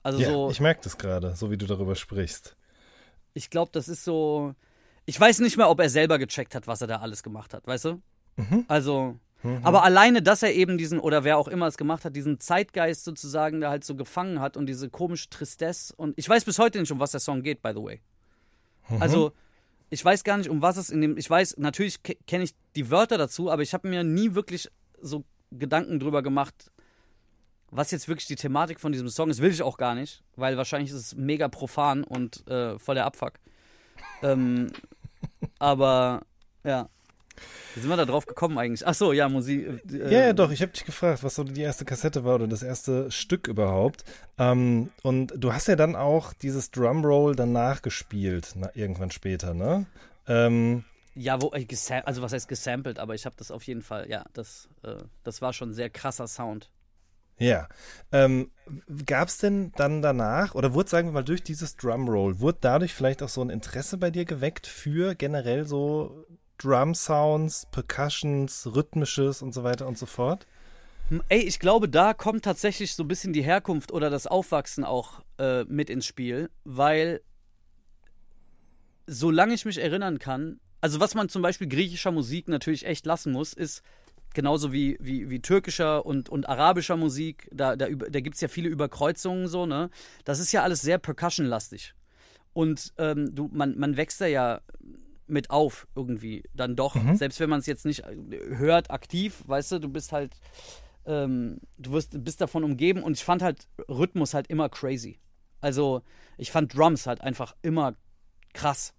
Also 0.03 0.21
Ja, 0.21 0.31
so, 0.31 0.51
ich 0.51 0.61
merke 0.61 0.81
das 0.85 0.99
gerade, 0.99 1.35
so 1.35 1.51
wie 1.51 1.57
du 1.57 1.67
darüber 1.67 1.97
sprichst. 1.97 2.57
ich 3.35 3.51
glaube, 3.51 3.71
das 3.73 3.89
ist 3.89 4.05
so. 4.05 4.55
Ich 5.07 5.19
weiß 5.19 5.39
nicht 5.41 5.57
mehr, 5.57 5.71
ob 5.71 5.81
er 5.81 5.89
selber 5.89 6.19
gecheckt 6.19 6.55
hat, 6.55 6.67
was 6.67 6.81
er 6.81 6.87
da 6.89 6.97
alles 6.97 7.23
gemacht 7.23 7.55
hat, 7.55 7.67
weißt 7.67 7.85
du? 7.87 8.03
Also. 8.69 9.17
Aber 9.63 9.85
alleine, 9.85 10.23
dass 10.23 10.43
er 10.43 10.53
eben 10.55 10.77
diesen, 10.77 10.99
oder 10.99 11.23
wer 11.23 11.39
auch 11.39 11.47
immer 11.47 11.67
es 11.69 11.77
gemacht 11.77 12.05
hat, 12.05 12.17
diesen 12.17 12.41
Zeitgeist 12.41 13.05
sozusagen 13.05 13.61
da 13.61 13.71
halt 13.71 13.85
so 13.85 13.95
gefangen 13.95 14.41
hat 14.41 14.57
und 14.57 14.67
diese 14.67 14.91
komische 14.91 15.29
Tristesse 15.31 15.95
und 15.97 16.19
ich 16.19 16.29
weiß 16.29 16.45
bis 16.45 16.59
heute 16.59 16.81
nicht, 16.81 16.91
um 16.91 16.99
was 16.99 17.13
der 17.13 17.21
Song 17.21 17.43
geht, 17.43 17.63
by 17.63 17.71
the 17.75 17.83
way. 17.83 18.01
Also, 19.01 19.33
ich 19.91 20.05
weiß 20.05 20.25
gar 20.25 20.37
nicht, 20.39 20.51
um 20.51 20.63
was 20.63 20.77
es 20.79 20.91
in 20.91 21.01
dem, 21.01 21.17
ich 21.17 21.31
weiß, 21.31 21.59
natürlich 21.59 22.03
ke- 22.03 22.17
kenne 22.27 22.43
ich 22.45 22.55
die 22.75 22.91
Wörter 22.91 23.19
dazu, 23.19 23.51
aber 23.51 23.63
ich 23.63 23.73
habe 23.73 23.87
mir 23.89 24.03
nie 24.03 24.35
wirklich 24.35 24.69
so 25.01 25.25
Gedanken 25.53 26.01
drüber 26.01 26.23
gemacht, 26.23 26.73
was 27.71 27.91
jetzt 27.93 28.09
wirklich 28.09 28.27
die 28.27 28.37
Thematik 28.37 28.81
von 28.81 28.91
diesem 28.91 29.09
Song 29.09 29.31
ist, 29.31 29.41
will 29.41 29.51
ich 29.53 29.63
auch 29.63 29.77
gar 29.77 29.95
nicht, 29.95 30.25
weil 30.35 30.57
wahrscheinlich 30.57 30.91
ist 30.91 30.97
es 30.97 31.15
mega 31.15 31.47
profan 31.49 32.03
und 32.03 32.47
äh, 32.49 32.79
voll 32.81 32.97
der 32.97 33.05
Abfuck. 33.07 33.35
ähm, 34.23 34.73
aber 35.59 36.23
ja. 36.65 36.89
Wie 37.75 37.81
sind 37.81 37.91
wir 37.91 37.97
da 37.99 38.07
drauf 38.07 38.25
gekommen 38.25 38.57
eigentlich? 38.57 38.87
Ach 38.87 38.95
so, 38.95 39.13
ja, 39.13 39.29
Musik. 39.29 39.67
Äh, 39.93 40.11
Ja, 40.11 40.21
ja, 40.29 40.33
doch. 40.33 40.51
Ich 40.51 40.63
habe 40.63 40.73
dich 40.73 40.85
gefragt, 40.87 41.23
was 41.23 41.35
so 41.35 41.45
die 41.45 41.61
erste 41.61 41.85
Kassette 41.85 42.25
war 42.25 42.37
oder 42.37 42.47
das 42.49 42.63
erste 42.63 43.11
Stück 43.11 43.49
überhaupt. 43.49 44.05
Ähm, 44.39 44.89
und 45.03 45.35
du 45.37 45.53
hast 45.53 45.69
ja 45.69 45.77
dann 45.77 45.95
auch 45.97 46.33
dieses 46.33 46.71
Drumroll 46.71 47.37
danach 47.37 47.83
gespielt, 47.83 48.53
na, 48.55 48.71
irgendwann 48.75 49.11
später, 49.11 49.53
ne? 49.53 49.85
Ähm, 50.27 50.85
Ja, 51.15 51.43
wo, 51.43 51.53
äh, 51.53 51.67
also 52.07 52.23
was 52.23 52.33
heißt 52.33 52.49
gesampelt, 52.49 52.99
aber 52.99 53.15
ich 53.15 53.27
habe 53.27 53.37
das 53.39 53.51
auf 53.51 53.65
jeden 53.65 53.83
Fall, 53.83 54.09
ja, 54.09 54.25
das, 54.33 54.69
äh, 54.83 54.97
das 55.23 55.43
war 55.43 55.53
schon 55.53 55.71
ein 55.71 55.75
sehr 55.75 55.91
krasser 55.91 56.29
Sound. 56.29 56.71
Ja. 57.39 57.69
Ähm, 58.13 58.51
Gab 59.07 59.29
es 59.29 59.39
denn 59.39 59.73
dann 59.77 60.03
danach, 60.03 60.57
oder 60.57 60.75
wurde, 60.75 60.89
sagen 60.89 61.09
wir 61.09 61.13
mal, 61.13 61.23
durch 61.23 61.43
dieses 61.43 61.77
Drumroll, 61.77 62.41
wurde 62.41 62.59
dadurch 62.61 62.95
vielleicht 62.95 63.23
auch 63.23 63.29
so 63.29 63.41
ein 63.41 63.51
Interesse 63.51 63.97
bei 63.97 64.11
dir 64.11 64.25
geweckt 64.25 64.67
für 64.67 65.15
generell 65.15 65.67
so 65.67 66.27
Drum-Sounds, 66.59 67.67
Percussions, 67.71 68.67
Rhythmisches 68.75 69.43
und 69.43 69.55
so 69.55 69.63
weiter 69.63 69.87
und 69.87 69.99
so 69.99 70.07
fort? 70.07 70.47
Hm, 71.11 71.23
Ey, 71.29 71.43
ich 71.43 71.61
glaube, 71.61 71.89
da 71.89 72.15
kommt 72.15 72.45
tatsächlich 72.45 72.95
so 72.95 73.05
ein 73.05 73.09
bisschen 73.09 73.33
die 73.33 73.43
Herkunft 73.43 73.93
oder 73.93 74.11
das 74.11 74.27
Aufwachsen 74.27 74.85
auch 74.85 75.23
äh, 75.39 75.65
mit 75.65 75.91
ins 75.91 76.07
Spiel, 76.07 76.51
weil 76.65 77.21
solange 79.07 79.55
ich 79.55 79.65
mich 79.65 79.79
erinnern 79.79 80.19
kann, 80.19 80.59
also 80.81 80.99
was 80.99 81.15
man 81.15 81.29
zum 81.29 81.43
Beispiel 81.43 81.69
griechischer 81.69 82.11
Musik 82.11 82.49
natürlich 82.49 82.87
echt 82.87 83.07
lassen 83.07 83.33
muss, 83.33 83.53
ist 83.53 83.83
genauso 84.37 84.73
wie, 84.73 84.97
wie, 85.01 85.31
wie 85.31 85.41
türkischer 85.41 86.07
und, 86.07 86.29
und 86.29 86.49
arabischer 86.49 86.97
Musik, 86.97 87.49
da, 87.53 87.75
da, 87.75 87.89
da 87.89 88.21
gibt 88.21 88.37
es 88.37 88.41
ja 88.43 88.49
viele 88.49 88.69
Überkreuzungen 88.69 89.49
so, 89.49 89.67
ne? 89.67 89.91
Das 90.25 90.39
ist 90.39 90.53
ja 90.53 90.63
alles 90.63 90.83
sehr 90.83 90.99
percussion-lastig. 90.99 91.95
Und 92.53 92.93
ähm, 92.99 93.35
du, 93.35 93.49
man, 93.53 93.77
man 93.79 93.97
wächst 93.97 94.21
da 94.21 94.27
ja 94.27 94.61
mit 95.27 95.51
auf 95.51 95.89
irgendwie 95.97 96.45
dann 96.55 96.77
doch, 96.77 96.95
selbst 97.17 97.41
wenn 97.41 97.51
man 97.51 97.61
es 97.61 97.67
jetzt 97.67 97.85
nicht 97.85 98.05
äh, 98.05 98.17
hört 98.57 98.91
aktiv, 98.91 99.43
weißt 99.47 99.73
du, 99.73 99.79
du 99.81 99.89
bist 99.89 100.13
halt 100.13 100.37
ähm, 101.07 101.61
du 101.79 101.93
wirst, 101.93 102.23
bist 102.23 102.41
davon 102.41 102.63
umgeben 102.63 103.03
und 103.03 103.17
ich 103.17 103.25
fand 103.25 103.43
halt 103.43 103.67
Rhythmus 103.89 104.35
halt 104.35 104.49
immer 104.49 104.69
crazy. 104.69 105.19
Also 105.61 106.03
ich 106.37 106.51
fand 106.51 106.77
Drums 106.77 107.07
halt 107.07 107.23
einfach 107.23 107.57
immer 107.63 107.95
krass 108.53 108.93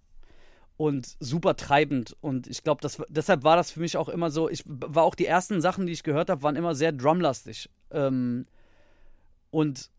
und 0.78 1.16
super 1.18 1.56
treibend 1.56 2.16
und 2.20 2.46
ich 2.46 2.62
glaube, 2.62 2.80
das, 2.80 3.02
deshalb 3.08 3.42
war 3.42 3.56
das 3.56 3.72
für 3.72 3.80
mich 3.80 3.96
auch 3.96 4.08
immer 4.08 4.30
so, 4.30 4.48
ich 4.48 4.62
war 4.64 5.02
auch 5.02 5.16
die 5.16 5.26
ersten 5.26 5.60
Sachen, 5.60 5.86
die 5.86 5.92
ich 5.92 6.04
gehört 6.04 6.30
habe, 6.30 6.42
waren 6.42 6.54
immer 6.54 6.76
sehr 6.76 6.92
drumlastig. 6.92 7.68
Ähm, 7.90 8.46
und 9.50 9.90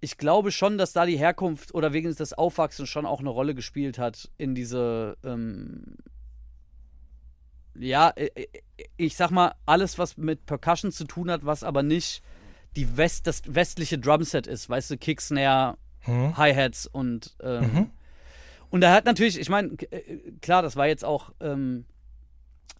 ich 0.00 0.18
glaube 0.18 0.50
schon, 0.50 0.78
dass 0.78 0.92
da 0.92 1.06
die 1.06 1.16
Herkunft 1.16 1.72
oder 1.74 1.92
wegen 1.92 2.12
des 2.12 2.32
Aufwachsens 2.32 2.88
schon 2.88 3.06
auch 3.06 3.20
eine 3.20 3.28
Rolle 3.30 3.54
gespielt 3.54 3.96
hat 3.96 4.30
in 4.36 4.56
diese, 4.56 5.16
ähm, 5.24 5.96
ja, 7.78 8.12
ich 8.96 9.16
sag 9.16 9.30
mal, 9.30 9.54
alles, 9.64 9.96
was 9.96 10.16
mit 10.16 10.44
Percussion 10.44 10.90
zu 10.90 11.04
tun 11.04 11.30
hat, 11.30 11.46
was 11.46 11.62
aber 11.62 11.84
nicht 11.84 12.20
die 12.74 12.96
West, 12.96 13.28
das 13.28 13.42
westliche 13.46 13.98
Drumset 13.98 14.48
ist, 14.48 14.68
weißt 14.68 14.90
du, 14.90 14.98
Kick, 14.98 15.20
Snare, 15.20 15.78
Hm? 16.00 16.36
Hi-Hats 16.36 16.86
und 16.86 17.36
ähm, 17.40 17.90
und 18.74 18.82
er 18.82 18.90
hat 18.90 19.04
natürlich, 19.04 19.38
ich 19.38 19.48
meine, 19.48 19.76
klar, 20.42 20.60
das 20.60 20.74
war 20.74 20.88
jetzt 20.88 21.04
auch 21.04 21.30
ähm, 21.38 21.84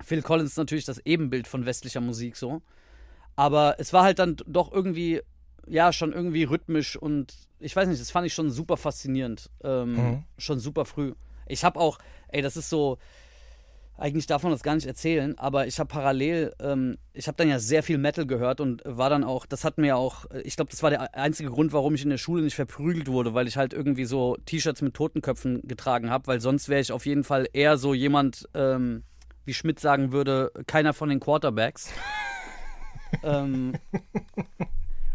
Phil 0.03 0.23
Collins 0.23 0.57
natürlich 0.57 0.85
das 0.85 0.99
Ebenbild 1.07 1.47
von 1.47 1.67
westlicher 1.67 2.01
Musik 2.01 2.35
so, 2.37 2.63
aber 3.37 3.77
es 3.79 3.93
war 3.93 4.03
halt 4.03 4.19
dann 4.19 4.35
doch 4.45 4.73
irgendwie, 4.73 5.21
ja, 5.69 5.93
schon 5.93 6.13
irgendwie 6.13 6.43
rhythmisch 6.43 6.97
und 6.97 7.33
ich 7.61 7.77
weiß 7.77 7.87
nicht, 7.87 8.01
das 8.01 8.11
fand 8.11 8.27
ich 8.27 8.35
schon 8.35 8.51
super 8.51 8.77
faszinierend, 8.77 9.51
ähm, 9.63 9.95
Mhm. 9.95 10.25
schon 10.37 10.59
super 10.59 10.85
früh. 10.85 11.15
Ich 11.47 11.63
habe 11.63 11.79
auch, 11.79 12.01
ey, 12.27 12.43
das 12.43 12.57
ist 12.57 12.71
so, 12.71 12.99
eigentlich 13.97 14.27
darf 14.27 14.43
man 14.43 14.51
das 14.51 14.63
gar 14.63 14.75
nicht 14.75 14.87
erzählen, 14.87 15.39
aber 15.39 15.67
ich 15.67 15.79
habe 15.79 15.89
parallel, 15.89 16.53
ähm, 16.59 16.99
ich 17.13 17.29
habe 17.29 17.37
dann 17.37 17.49
ja 17.49 17.61
sehr 17.61 17.83
viel 17.83 17.99
Metal 17.99 18.27
gehört 18.27 18.61
und 18.61 18.83
war 18.85 19.09
dann 19.09 19.23
auch, 19.23 19.47
das 19.47 19.65
hat 19.65 19.79
mir 19.79 19.97
auch, 19.97 20.29
äh, 20.31 20.41
ich 20.41 20.57
glaube, 20.57 20.71
das 20.71 20.83
war 20.83 20.91
der 20.91 21.15
einzige 21.15 21.51
Grund, 21.51 21.73
warum 21.73 21.95
ich 21.95 22.03
in 22.03 22.11
der 22.11 22.19
Schule 22.19 22.43
nicht 22.43 22.57
verprügelt 22.57 23.07
wurde, 23.09 23.35
weil 23.35 23.47
ich 23.47 23.57
halt 23.57 23.73
irgendwie 23.73 24.05
so 24.05 24.37
T-Shirts 24.47 24.83
mit 24.83 24.95
Totenköpfen 24.95 25.63
getragen 25.63 26.11
habe, 26.11 26.27
weil 26.27 26.41
sonst 26.41 26.69
wäre 26.69 26.81
ich 26.81 26.91
auf 26.91 27.07
jeden 27.07 27.23
Fall 27.23 27.49
eher 27.53 27.77
so 27.77 27.95
jemand, 27.95 28.49
ähm, 28.55 29.05
wie 29.45 29.55
Schmidt 29.55 29.79
sagen 29.79 30.11
würde, 30.11 30.51
keiner 30.67 30.93
von 30.93 31.09
den 31.09 31.21
Quarterbacks. 31.21 31.93
ähm, 33.23 33.75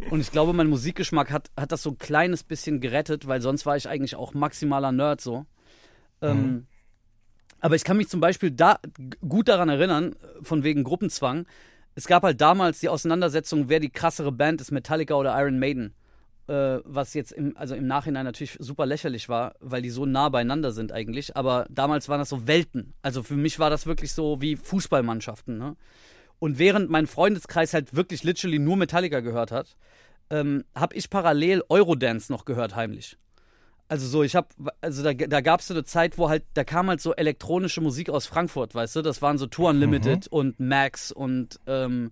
und 0.10 0.22
ich 0.22 0.32
glaube, 0.32 0.54
mein 0.54 0.68
Musikgeschmack 0.68 1.32
hat, 1.32 1.52
hat 1.60 1.74
das 1.74 1.84
so 1.84 1.92
ein 1.92 1.98
kleines 1.98 2.44
bisschen 2.44 2.80
gerettet, 2.80 3.28
weil 3.28 3.42
sonst 3.42 3.66
war 3.66 3.76
ich 3.76 3.90
eigentlich 3.90 4.16
auch 4.16 4.34
maximaler 4.34 4.94
Nerd 4.94 5.20
so. 5.20 5.46
Ähm, 6.22 6.68
aber 7.62 7.76
ich 7.76 7.84
kann 7.84 7.98
mich 7.98 8.10
zum 8.10 8.20
Beispiel 8.20 8.52
da 8.52 8.80
gut 9.28 9.48
daran 9.48 9.70
erinnern, 9.70 10.14
äh, 10.14 10.44
von 10.44 10.64
wegen 10.64 10.84
Gruppenzwang. 10.84 11.46
Es 11.96 12.08
gab 12.08 12.24
halt 12.24 12.40
damals 12.40 12.80
die 12.80 12.90
Auseinandersetzung, 12.90 13.70
wer 13.70 13.80
die 13.80 13.90
krassere 13.90 14.32
Band 14.32 14.62
ist, 14.62 14.72
Metallica 14.72 15.16
oder 15.16 15.40
Iron 15.40 15.60
Maiden. 15.60 15.94
Äh, 16.50 16.82
was 16.84 17.14
jetzt 17.14 17.32
im, 17.32 17.56
also 17.58 17.76
im 17.76 17.86
Nachhinein 17.86 18.26
natürlich 18.26 18.58
super 18.60 18.88
lächerlich 18.88 19.30
war, 19.30 19.54
weil 19.60 19.84
die 19.84 19.92
so 19.92 20.08
nah 20.08 20.30
beieinander 20.30 20.72
sind 20.72 20.92
eigentlich. 20.92 21.38
Aber 21.38 21.68
damals 21.70 22.10
waren 22.10 22.18
das 22.18 22.30
so 22.30 22.48
Welten. 22.48 22.96
Also 23.04 23.22
für 23.22 23.36
mich 23.36 23.60
war 23.60 23.70
das 23.70 23.86
wirklich 23.86 24.14
so 24.14 24.42
wie 24.42 24.56
Fußballmannschaften. 24.56 25.60
Ne? 25.60 25.76
Und 26.40 26.58
während 26.58 26.90
mein 26.90 27.06
Freundeskreis 27.06 27.76
halt 27.76 27.96
wirklich 27.96 28.24
literally 28.24 28.58
nur 28.58 28.78
Metallica 28.78 29.20
gehört 29.20 29.52
hat, 29.52 29.78
ähm, 30.32 30.64
habe 30.74 30.96
ich 30.96 31.12
parallel 31.12 31.64
Eurodance 31.70 32.32
noch 32.32 32.46
gehört 32.46 32.76
heimlich. 32.76 33.18
Also 33.90 34.08
so, 34.08 34.24
ich 34.24 34.36
habe, 34.36 34.48
also 34.82 35.04
da, 35.04 35.14
da 35.14 35.42
gab 35.42 35.60
es 35.60 35.68
so 35.68 35.74
eine 35.74 35.84
Zeit, 35.84 36.18
wo 36.18 36.30
halt, 36.30 36.44
da 36.54 36.64
kam 36.64 36.88
halt 36.90 37.02
so 37.02 37.14
elektronische 37.14 37.82
Musik 37.82 38.10
aus 38.10 38.28
Frankfurt, 38.28 38.76
weißt 38.76 38.96
du? 38.96 39.02
Das 39.02 39.22
waren 39.22 39.38
so 39.38 39.48
Tour 39.48 39.72
Unlimited 39.72 40.28
und 40.28 40.60
Max 40.60 41.12
und 41.12 41.60
ähm, 41.66 42.12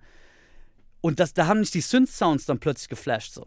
und 1.02 1.20
das, 1.20 1.34
da 1.34 1.48
haben 1.48 1.60
mich 1.60 1.72
die 1.72 1.82
Synth-Sounds 1.82 2.46
dann 2.48 2.60
plötzlich 2.60 2.90
geflasht 2.90 3.34
so. 3.34 3.46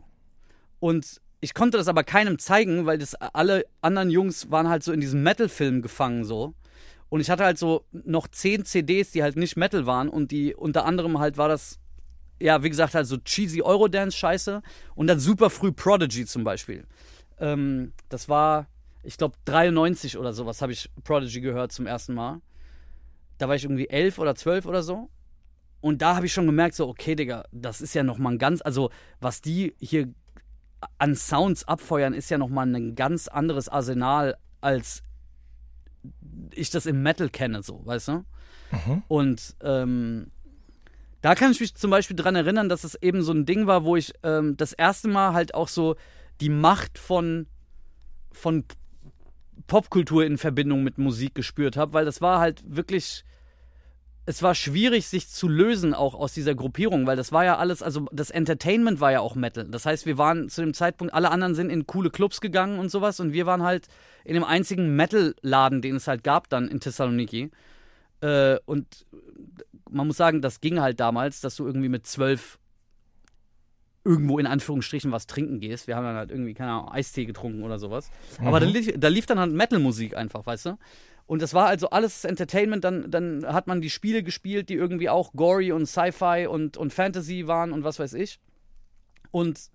Und 0.79 1.21
ich 1.41 1.55
konnte 1.55 1.79
das 1.79 1.89
aber 1.89 2.05
keinem 2.05 2.39
zeigen, 2.39 2.87
weil 2.87 2.99
das 2.99 3.15
alle 3.15 3.65
anderen 3.83 4.11
Jungs 4.11 4.51
waren 4.51 4.69
halt 4.69 4.83
so 4.83 4.93
in 4.93 5.01
diesem 5.01 5.23
Metal-Film 5.23 5.83
gefangen 5.83 6.25
so. 6.25 6.55
Und 7.09 7.21
ich 7.21 7.29
hatte 7.29 7.45
halt 7.45 7.59
so 7.59 7.85
noch 7.91 8.29
zehn 8.29 8.65
CDs, 8.65 9.11
die 9.11 9.23
halt 9.23 9.37
nicht 9.37 9.57
Metal 9.57 9.85
waren 9.85 10.09
und 10.09 10.31
die 10.31 10.55
unter 10.55 10.85
anderem 10.85 11.19
halt 11.19 11.37
war 11.37 11.49
das, 11.49 11.81
ja, 12.41 12.63
wie 12.63 12.71
gesagt, 12.71 12.95
halt 12.95 13.07
so 13.07 13.17
cheesy 13.17 13.63
Eurodance-Scheiße 13.63 14.63
und 14.95 15.07
dann 15.09 15.19
super 15.19 15.51
früh 15.51 15.73
Prodigy 15.73 16.25
zum 16.27 16.45
Beispiel. 16.45 16.87
Ähm, 17.41 17.93
das 18.09 18.29
war, 18.29 18.67
ich 19.03 19.17
glaube, 19.17 19.37
93 19.47 20.19
oder 20.19 20.33
sowas 20.33 20.63
habe 20.63 20.73
ich 20.73 20.91
Prodigy 21.05 21.41
gehört 21.41 21.73
zum 21.73 21.87
ersten 21.87 22.15
Mal. 22.15 22.41
Da 23.39 23.49
war 23.49 23.57
ich 23.57 23.65
irgendwie 23.65 23.89
elf 23.89 24.19
oder 24.19 24.35
zwölf 24.35 24.67
oder 24.67 24.83
so. 24.83 25.09
Und 25.81 26.03
da 26.03 26.15
habe 26.15 26.27
ich 26.27 26.33
schon 26.33 26.47
gemerkt, 26.47 26.75
so, 26.75 26.89
okay, 26.89 27.15
Digga, 27.15 27.45
das 27.53 27.81
ist 27.81 27.95
ja 27.95 28.03
nochmal 28.03 28.35
ein 28.35 28.39
ganz, 28.39 28.61
also 28.61 28.91
was 29.21 29.41
die 29.41 29.75
hier 29.81 30.13
an 30.99 31.15
Sounds 31.15 31.67
abfeuern, 31.67 32.15
ist 32.15 32.31
ja 32.31 32.39
nochmal 32.39 32.67
ein 32.67 32.95
ganz 32.95 33.29
anderes 33.29 33.69
Arsenal, 33.69 34.37
als 34.61 35.03
ich 36.55 36.71
das 36.71 36.87
im 36.87 37.03
Metal 37.03 37.29
kenne, 37.29 37.63
so, 37.63 37.85
weißt 37.85 38.09
du? 38.09 38.25
Und 39.09 39.57
ähm, 39.63 40.31
da 41.23 41.35
kann 41.35 41.53
ich 41.53 41.61
mich 41.61 41.75
zum 41.75 41.91
Beispiel 41.91 42.17
dran 42.17 42.37
erinnern, 42.37 42.69
dass 42.69 42.85
es 42.85 42.95
eben 42.95 43.23
so 43.23 43.33
ein 43.33 43.47
Ding 43.47 43.67
war, 43.67 43.85
wo 43.85 43.97
ich 43.97 44.13
ähm, 44.23 44.57
das 44.57 44.73
erste 44.73 45.09
Mal 45.09 45.33
halt 45.33 45.55
auch 45.55 45.69
so 45.69 45.97
die 46.41 46.49
Macht 46.49 46.99
von, 46.99 47.47
von 48.33 48.65
Popkultur 49.67 50.25
in 50.25 50.39
Verbindung 50.39 50.83
mit 50.83 50.99
Musik 50.99 51.35
gespürt 51.35 51.77
habe, 51.77 51.93
weil 51.93 52.05
das 52.05 52.21
war 52.21 52.41
halt 52.41 52.63
wirklich 52.67 53.25
es 54.31 54.45
war 54.45 54.55
schwierig, 54.55 55.09
sich 55.09 55.29
zu 55.29 55.49
lösen 55.49 55.93
auch 55.93 56.15
aus 56.15 56.33
dieser 56.33 56.55
Gruppierung, 56.55 57.05
weil 57.05 57.17
das 57.17 57.33
war 57.33 57.45
ja 57.45 57.57
alles, 57.57 57.83
also 57.83 58.07
das 58.13 58.31
Entertainment 58.31 59.01
war 59.01 59.11
ja 59.11 59.19
auch 59.19 59.35
Metal. 59.35 59.65
Das 59.65 59.87
heißt, 59.87 60.07
wir 60.07 60.19
waren 60.19 60.49
zu 60.49 60.61
dem 60.61 60.73
Zeitpunkt, 60.73 61.13
alle 61.13 61.33
anderen 61.33 61.57
sind 61.57 61.69
in 61.69 61.89
coole 61.89 62.11
Clubs 62.11 62.41
gegangen 62.41 62.79
und 62.79 62.93
sowas 62.93 63.19
und 63.19 63.33
wir 63.33 63.47
waren 63.47 63.65
halt 63.65 63.89
in 64.25 64.35
dem 64.35 64.45
einzigen 64.45 64.95
Metal-Laden, 64.95 65.83
den 65.83 65.97
es 65.97 66.07
halt 66.07 66.23
gab 66.23 66.49
dann 66.49 66.69
in 66.69 66.79
Thessaloniki. 66.79 67.51
Äh, 68.21 68.59
und 68.67 69.05
man 69.91 70.07
muss 70.07 70.19
sagen, 70.19 70.43
das 70.43 70.61
ging 70.61 70.81
halt 70.81 71.01
damals, 71.01 71.41
dass 71.41 71.57
du 71.57 71.67
irgendwie 71.67 71.89
mit 71.89 72.07
zwölf 72.07 72.60
irgendwo 74.05 74.39
in 74.39 74.47
Anführungsstrichen 74.47 75.13
was 75.13 75.27
trinken 75.27 75.61
gehst. 75.61 75.87
Wir 75.87 75.97
haben 75.97 76.05
dann 76.05 76.17
halt 76.17 76.31
irgendwie, 76.31 76.55
keine 76.55 76.73
Ahnung, 76.73 76.93
Eistee 76.93 77.27
getrunken 77.27 77.63
oder 77.63 77.79
sowas. 77.79 78.11
Aber 78.43 78.61
da 78.61 78.67
lief, 78.67 78.93
da 78.97 79.09
lief 79.09 79.27
dann 79.27 79.39
halt 79.39 79.53
Metal-Musik 79.53 80.17
einfach, 80.17 80.47
weißt 80.47 80.67
du? 80.67 80.79
Und 81.27 81.43
das 81.43 81.55
war 81.55 81.67
also 81.67 81.91
alles 81.91 82.25
Entertainment. 82.25 82.83
Dann, 82.83 83.11
dann 83.11 83.47
hat 83.47 83.67
man 83.67 83.81
die 83.81 83.91
Spiele 83.91 84.23
gespielt, 84.23 84.69
die 84.69 84.75
irgendwie 84.75 85.09
auch 85.09 85.33
gory 85.33 85.71
und 85.71 85.87
Sci-Fi 85.87 86.47
und, 86.49 86.77
und 86.77 86.93
Fantasy 86.93 87.47
waren 87.47 87.73
und 87.73 87.85
was 87.85 87.99
weiß 87.99 88.15
ich. 88.15 88.41
Und 89.31 89.71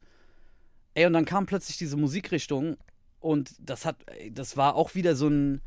ey, 0.96 1.06
und 1.06 1.14
dann 1.14 1.26
kam 1.26 1.46
plötzlich 1.46 1.78
diese 1.78 1.96
Musikrichtung 1.96 2.78
und 3.20 3.52
das 3.60 3.86
hat, 3.86 3.98
ey, 4.08 4.34
das 4.34 4.58
war 4.58 4.76
auch 4.76 4.96
wieder 4.96 5.16
so 5.16 5.28
ein, 5.28 5.62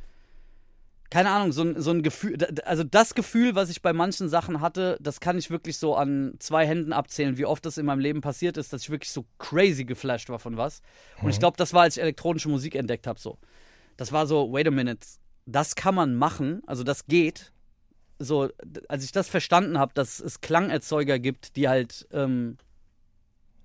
keine 1.11 1.31
Ahnung, 1.31 1.53
so 1.53 1.63
ein, 1.63 1.81
so 1.81 1.91
ein 1.91 2.03
Gefühl, 2.03 2.37
also 2.65 2.85
das 2.85 3.15
Gefühl, 3.15 3.55
was 3.55 3.71
ich 3.71 3.81
bei 3.81 3.95
manchen 3.95 4.29
Sachen 4.29 4.61
hatte, 4.61 4.99
das 5.01 5.21
kann 5.21 5.39
ich 5.39 5.51
wirklich 5.51 5.79
so 5.79 5.95
an 5.95 6.35
zwei 6.39 6.67
Händen 6.67 6.93
abzählen, 6.93 7.39
wie 7.39 7.47
oft 7.47 7.65
das 7.65 7.79
in 7.79 7.87
meinem 7.87 8.01
Leben 8.01 8.21
passiert 8.21 8.59
ist, 8.59 8.73
dass 8.73 8.83
ich 8.83 8.91
wirklich 8.91 9.11
so 9.11 9.25
crazy 9.39 9.85
geflasht 9.85 10.29
war 10.29 10.39
von 10.39 10.59
was. 10.59 10.83
Und 11.23 11.31
ich 11.31 11.39
glaube, 11.39 11.57
das 11.57 11.73
war, 11.73 11.83
als 11.83 11.97
ich 11.97 12.03
elektronische 12.03 12.51
Musik 12.51 12.75
entdeckt 12.75 13.07
habe, 13.07 13.19
so. 13.19 13.39
Das 13.97 14.13
war 14.13 14.27
so, 14.27 14.53
wait 14.53 14.69
a 14.69 14.71
minute, 14.71 15.07
das 15.47 15.75
kann 15.75 15.95
man 15.95 16.15
machen, 16.15 16.63
also 16.67 16.85
das 16.85 17.07
geht. 17.07 17.53
So, 18.19 18.51
als 18.89 19.05
ich 19.05 19.13
das 19.13 19.29
verstanden 19.29 19.79
habe, 19.79 19.95
dass 19.95 20.21
es 20.21 20.41
Klangerzeuger 20.41 21.19
gibt, 21.19 21.57
die 21.57 21.69
halt, 21.69 22.07
ähm, 22.13 22.59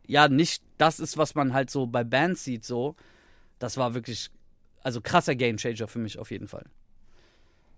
ja, 0.07 0.29
nicht 0.29 0.63
das 0.77 0.99
ist, 0.99 1.17
was 1.17 1.35
man 1.35 1.53
halt 1.53 1.69
so 1.69 1.87
bei 1.87 2.03
Bands 2.03 2.43
sieht, 2.43 2.63
so, 2.63 2.95
das 3.59 3.75
war 3.77 3.95
wirklich, 3.95 4.29
also 4.81 5.01
krasser 5.01 5.35
Gamechanger 5.35 5.87
für 5.87 5.99
mich 5.99 6.19
auf 6.19 6.31
jeden 6.31 6.47
Fall. 6.47 6.65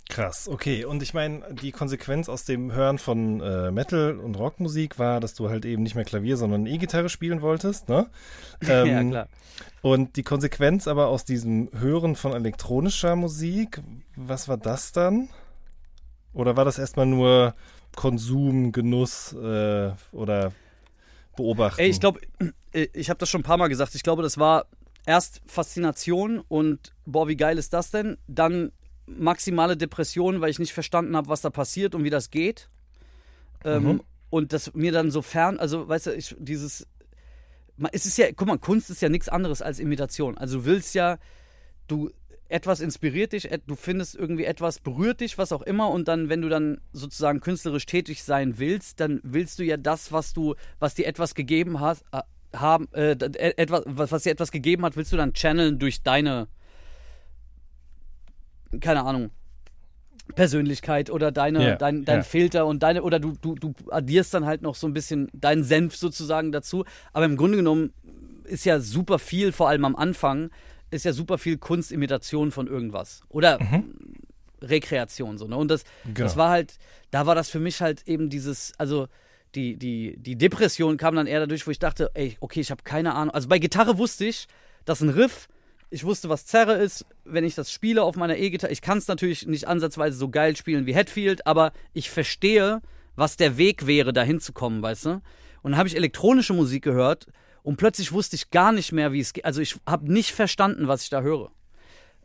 Krass, 0.10 0.47
okay. 0.47 0.86
Und 0.86 1.01
ich 1.01 1.14
meine, 1.14 1.41
die 1.53 1.72
Konsequenz 1.72 2.30
aus 2.30 2.45
dem 2.45 2.72
Hören 2.72 2.99
von 2.99 3.41
äh, 3.41 3.72
Metal 3.72 4.20
und 4.20 4.36
Rockmusik 4.36 4.99
war, 4.99 5.20
dass 5.20 5.34
du 5.34 5.49
halt 5.49 5.66
eben 5.66 5.82
nicht 5.82 5.95
mehr 5.95 6.06
Klavier, 6.06 6.38
sondern 6.38 6.68
E-Gitarre 6.68 7.10
spielen 7.10 7.41
wolltest, 7.41 7.89
ne? 7.89 8.08
ja, 8.62 8.84
Ähm, 8.84 9.10
klar. 9.10 9.28
Und 9.82 10.16
die 10.16 10.24
Konsequenz 10.24 10.88
aber 10.88 11.08
aus 11.08 11.26
diesem 11.26 11.70
Hören 11.74 12.16
von 12.16 12.34
elektronischer 12.34 13.16
Musik, 13.16 13.82
was 14.16 14.47
war 14.47 14.58
das 14.58 14.91
dann? 14.91 15.30
Oder 16.34 16.56
war 16.56 16.66
das 16.66 16.78
erstmal 16.78 17.06
nur 17.06 17.56
Konsum, 17.95 18.72
Genuss 18.72 19.34
äh, 19.34 19.91
oder 20.12 20.51
Beobachten? 21.36 21.82
Ey, 21.82 21.89
ich 21.89 21.99
glaube, 21.99 22.20
ich 22.93 23.10
habe 23.10 23.18
das 23.18 23.30
schon 23.30 23.41
ein 23.41 23.45
paar 23.45 23.58
Mal 23.58 23.70
gesagt. 23.70 23.95
Ich 23.95 24.03
glaube, 24.03 24.22
das 24.22 24.38
war 24.38 24.66
erst 25.06 25.41
Faszination 25.45 26.43
und 26.47 26.93
boah, 27.06 27.28
wie 27.28 27.38
geil 27.38 27.58
ist 27.58 27.74
das 27.74 27.91
denn? 27.91 28.18
Dann 28.28 28.72
maximale 29.06 29.78
Depression, 29.78 30.41
weil 30.41 30.49
ich 30.49 30.60
nicht 30.60 30.74
verstanden 30.74 31.16
habe, 31.16 31.28
was 31.30 31.41
da 31.41 31.49
passiert 31.49 31.95
und 31.95 32.03
wie 32.03 32.10
das 32.10 32.30
geht. 32.30 32.70
Ähm, 33.64 33.84
Mhm. 33.84 34.01
Und 34.30 34.51
das 34.53 34.74
mir 34.74 34.91
dann 34.91 35.12
so 35.12 35.22
fern, 35.22 35.60
also 35.60 35.88
weißt 35.88 36.08
du, 36.08 36.12
ich, 36.16 36.36
dieses, 36.39 36.88
es 37.91 38.06
ist 38.06 38.18
ja, 38.18 38.28
guck 38.36 38.47
mal, 38.47 38.58
Kunst 38.58 38.89
ist 38.89 39.01
ja 39.01 39.10
nichts 39.10 39.30
anderes 39.30 39.62
als 39.62 39.80
Imitation. 39.80 40.38
Also 40.38 40.60
du 40.60 40.66
willst 40.66 40.93
ja, 40.95 41.20
du 41.88 42.10
etwas 42.49 42.80
inspiriert 42.80 43.34
dich, 43.34 43.49
du 43.66 43.76
findest 43.76 44.16
irgendwie 44.16 44.45
etwas 44.45 44.80
berührt 44.80 45.22
dich, 45.22 45.38
was 45.38 45.51
auch 45.51 45.62
immer, 45.62 45.89
und 45.89 46.08
dann, 46.08 46.30
wenn 46.30 46.41
du 46.41 46.49
dann 46.49 46.80
sozusagen 46.93 47.39
künstlerisch 47.39 47.86
tätig 47.86 48.24
sein 48.24 48.60
willst, 48.60 48.99
dann 48.99 49.20
willst 49.24 49.58
du 49.60 49.64
ja 49.64 49.78
das, 49.78 50.12
was 50.12 50.34
du, 50.34 50.56
was 50.80 50.93
dir 50.93 51.08
etwas 51.08 51.34
gegeben 51.34 51.80
hat, 51.80 52.03
äh, 52.12 52.22
haben, 52.56 52.88
äh, 52.93 53.12
äh, 53.12 53.53
etwas, 53.58 53.84
was, 53.86 54.12
was 54.12 54.24
dir 54.24 54.32
etwas 54.32 54.51
gegeben 54.51 54.86
hat, 54.86 54.95
willst 54.95 55.12
du 55.12 55.18
dann 55.18 55.34
channeln 55.34 55.80
durch 55.80 56.03
deine, 56.03 56.47
keine 58.80 59.04
Ahnung, 59.04 59.32
Persönlichkeit 60.36 61.10
oder 61.12 61.32
deine, 61.32 61.64
Ja, 61.64 61.76
dein, 61.76 62.04
dein 62.04 62.18
ja. 62.18 62.24
Filter 62.24 62.66
und 62.66 62.82
deine, 62.82 63.04
oder 63.04 63.20
du, 63.20 63.34
du, 63.42 63.56
du 63.56 63.74
addierst 63.92 64.34
dann 64.34 64.46
halt 64.46 64.62
noch 64.64 64.76
so 64.76 64.88
ein 64.88 64.94
bisschen 64.94 65.30
deinen 65.34 65.64
Senf 65.64 65.96
sozusagen 65.96 66.52
dazu. 66.52 66.84
Aber 67.14 67.26
im 67.26 67.38
Grunde 67.38 67.58
genommen 67.58 67.94
ist 68.46 68.66
ja 68.66 68.80
super 68.80 69.20
viel, 69.20 69.52
vor 69.52 69.70
allem 69.70 69.86
am 69.86 69.96
Anfang, 69.96 70.50
ist 70.90 71.06
ja 71.06 71.14
super 71.14 71.38
viel 71.38 71.58
Kunstimitation 71.58 72.52
von 72.52 72.68
irgendwas. 72.68 73.22
Oder 73.30 73.60
Rekreation 74.62 75.38
so, 75.38 75.48
ne? 75.48 75.58
Und 75.58 75.70
das, 75.70 75.84
das 76.06 76.14
Genau. 76.14 76.36
war 76.38 76.50
halt, 76.50 76.78
da 77.12 77.26
war 77.26 77.36
das 77.36 77.50
für 77.50 77.60
mich 77.60 77.82
halt 77.82 78.08
eben 78.08 78.30
dieses, 78.30 78.74
also 78.78 79.08
die, 79.54 79.78
die, 79.78 80.16
die 80.18 80.36
Depression 80.38 80.98
kam 80.98 81.16
dann 81.16 81.28
eher 81.28 81.40
dadurch, 81.42 81.66
wo 81.68 81.72
ich 81.72 81.80
dachte, 81.80 82.10
ey, 82.14 82.36
okay, 82.40 82.62
ich 82.62 82.72
habe 82.72 82.84
keine 82.84 83.14
Ahnung. 83.14 83.34
Also 83.34 83.48
bei 83.48 83.60
Gitarre 83.60 83.98
wusste 83.98 84.26
ich, 84.26 84.48
dass 84.86 85.02
ein 85.02 85.10
Riff, 85.10 85.48
ich 85.90 86.04
wusste, 86.04 86.30
was 86.30 86.46
Zerre 86.46 86.74
ist, 86.74 87.06
wenn 87.24 87.44
ich 87.44 87.56
das 87.56 87.72
spiele 87.72 88.04
auf 88.04 88.16
meiner 88.16 88.38
E-Gitarre. 88.38 88.74
Ich 88.74 88.82
kann 88.82 88.98
es 88.98 89.08
natürlich 89.08 89.48
nicht 89.48 89.68
ansatzweise 89.68 90.18
so 90.18 90.30
geil 90.30 90.56
spielen 90.56 90.86
wie 90.86 90.96
Hetfield, 90.96 91.46
aber 91.48 91.72
ich 91.94 92.10
verstehe, 92.10 92.82
was 93.16 93.38
der 93.38 93.58
Weg 93.58 93.88
wäre, 93.88 94.14
da 94.14 94.24
hinzukommen, 94.24 94.82
weißt 94.82 95.06
du? 95.06 95.10
Und 95.62 95.72
dann 95.72 95.78
habe 95.78 95.88
ich 95.88 95.96
elektronische 95.96 96.54
Musik 96.54 96.84
gehört 96.84 97.28
und 97.64 97.78
plötzlich 97.78 98.12
wusste 98.12 98.36
ich 98.36 98.52
gar 98.52 98.72
nicht 98.72 98.92
mehr, 98.92 99.12
wie 99.12 99.20
es 99.20 99.34
geht. 99.34 99.46
Also 99.46 99.62
ich 99.62 99.78
habe 99.88 100.12
nicht 100.12 100.32
verstanden, 100.32 100.88
was 100.88 101.04
ich 101.04 101.10
da 101.10 101.22
höre. 101.22 101.52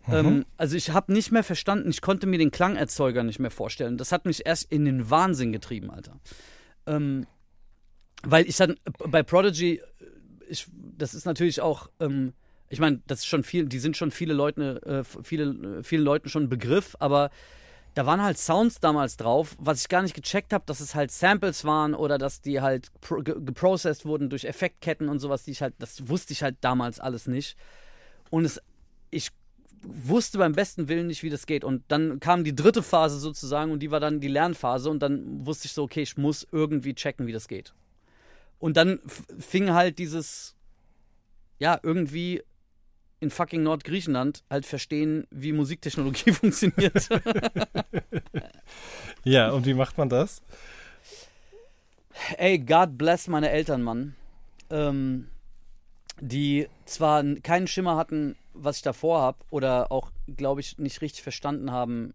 Ähm, 0.09 0.45
also 0.57 0.77
ich 0.77 0.91
habe 0.91 1.13
nicht 1.13 1.31
mehr 1.31 1.45
verstanden, 1.45 1.91
ich 1.91 2.01
konnte 2.01 2.27
mir 2.27 2.39
den 2.39 2.51
Klangerzeuger 2.51 3.23
nicht 3.23 3.39
mehr 3.39 3.51
vorstellen. 3.51 3.97
Das 3.97 4.13
hat 4.13 4.25
mich 4.25 4.47
erst 4.47 4.71
in 4.73 4.85
den 4.85 5.11
Wahnsinn 5.11 5.53
getrieben, 5.53 5.91
Alter. 5.91 6.19
Ähm, 6.87 7.27
weil 8.23 8.49
ich 8.49 8.57
dann 8.57 8.77
bei 8.99 9.23
Prodigy, 9.23 9.81
ich, 10.49 10.67
das 10.73 11.15
ist 11.15 11.25
natürlich 11.25 11.61
auch, 11.61 11.91
ähm, 12.01 12.35
ich 12.71 12.79
meine, 12.79 13.03
das 13.07 13.21
ist 13.21 13.27
schon 13.27 13.43
viel, 13.43 13.67
die 13.67 13.81
sind 13.81 13.97
schon 13.97 14.13
viele 14.13 14.33
Leute, 14.33 14.81
äh, 14.87 15.23
viele, 15.23 15.79
äh, 15.79 15.83
vielen 15.83 16.05
Leuten 16.05 16.29
schon 16.29 16.45
ein 16.45 16.49
Begriff, 16.49 16.97
aber 17.01 17.31
da 17.95 18.07
waren 18.07 18.23
halt 18.23 18.39
Sounds 18.39 18.79
damals 18.79 19.17
drauf, 19.17 19.57
was 19.59 19.81
ich 19.83 19.89
gar 19.89 20.03
nicht 20.03 20.15
gecheckt 20.15 20.53
habe, 20.53 20.65
dass 20.67 20.79
es 20.79 20.95
halt 20.95 21.11
Samples 21.11 21.65
waren 21.65 21.95
oder 21.95 22.17
dass 22.17 22.41
die 22.41 22.61
halt 22.61 22.89
pro, 23.01 23.17
ge, 23.17 23.35
geprocessed 23.45 24.07
wurden 24.07 24.31
durch 24.31 24.45
Effektketten 24.45 25.09
und 25.09 25.19
sowas, 25.19 25.43
die 25.43 25.51
ich 25.51 25.63
halt, 25.63 25.75
das 25.81 26.09
wusste 26.09 26.33
ich 26.33 26.45
halt 26.45 26.59
damals 26.61 27.01
alles 27.01 27.27
nicht. 27.27 27.57
Und 28.31 28.45
es, 28.45 28.61
ich 29.11 29.31
wusste 29.83 30.39
beim 30.39 30.53
besten 30.53 30.87
Willen 30.89 31.09
nicht, 31.09 31.25
wie 31.25 31.31
das 31.31 31.47
geht. 31.47 31.65
Und 31.65 31.83
dann 31.89 32.21
kam 32.21 32.45
die 32.45 32.55
dritte 32.55 32.85
Phase 32.85 33.19
sozusagen 33.19 33.73
und 33.73 33.81
die 33.81 33.91
war 33.91 33.99
dann 33.99 34.21
die 34.21 34.29
Lernphase 34.29 34.89
und 34.89 35.01
dann 35.01 35.45
wusste 35.45 35.67
ich 35.67 35.73
so, 35.73 35.83
okay, 35.83 36.03
ich 36.03 36.17
muss 36.17 36.47
irgendwie 36.53 36.95
checken, 36.95 37.27
wie 37.27 37.33
das 37.33 37.49
geht. 37.49 37.75
Und 38.61 38.77
dann 38.77 39.01
fing 39.39 39.73
halt 39.73 39.99
dieses, 39.99 40.55
ja, 41.59 41.81
irgendwie 41.83 42.43
in 43.21 43.31
fucking 43.31 43.63
Nordgriechenland 43.63 44.43
halt 44.51 44.67
verstehen, 44.67 45.27
wie 45.31 45.53
Musiktechnologie 45.53 46.33
funktioniert. 46.33 47.09
Ja, 49.25 49.51
und 49.51 49.67
wie 49.67 49.75
macht 49.75 49.99
man 49.99 50.09
das? 50.09 50.43
Ey, 52.39 52.59
God 52.59 52.97
bless 52.97 53.29
meine 53.29 53.51
Eltern, 53.51 53.83
Mann. 53.83 54.15
Ähm, 54.71 55.29
die 56.21 56.69
zwar 56.85 57.25
keinen 57.43 57.67
Schimmer 57.67 57.97
hatten, 57.97 58.37
was 58.53 58.77
ich 58.77 58.83
davor 58.83 59.21
habe 59.21 59.39
oder 59.51 59.91
auch, 59.91 60.11
glaube 60.37 60.61
ich, 60.61 60.79
nicht 60.79 61.01
richtig 61.01 61.23
verstanden 61.23 61.71
haben, 61.71 62.15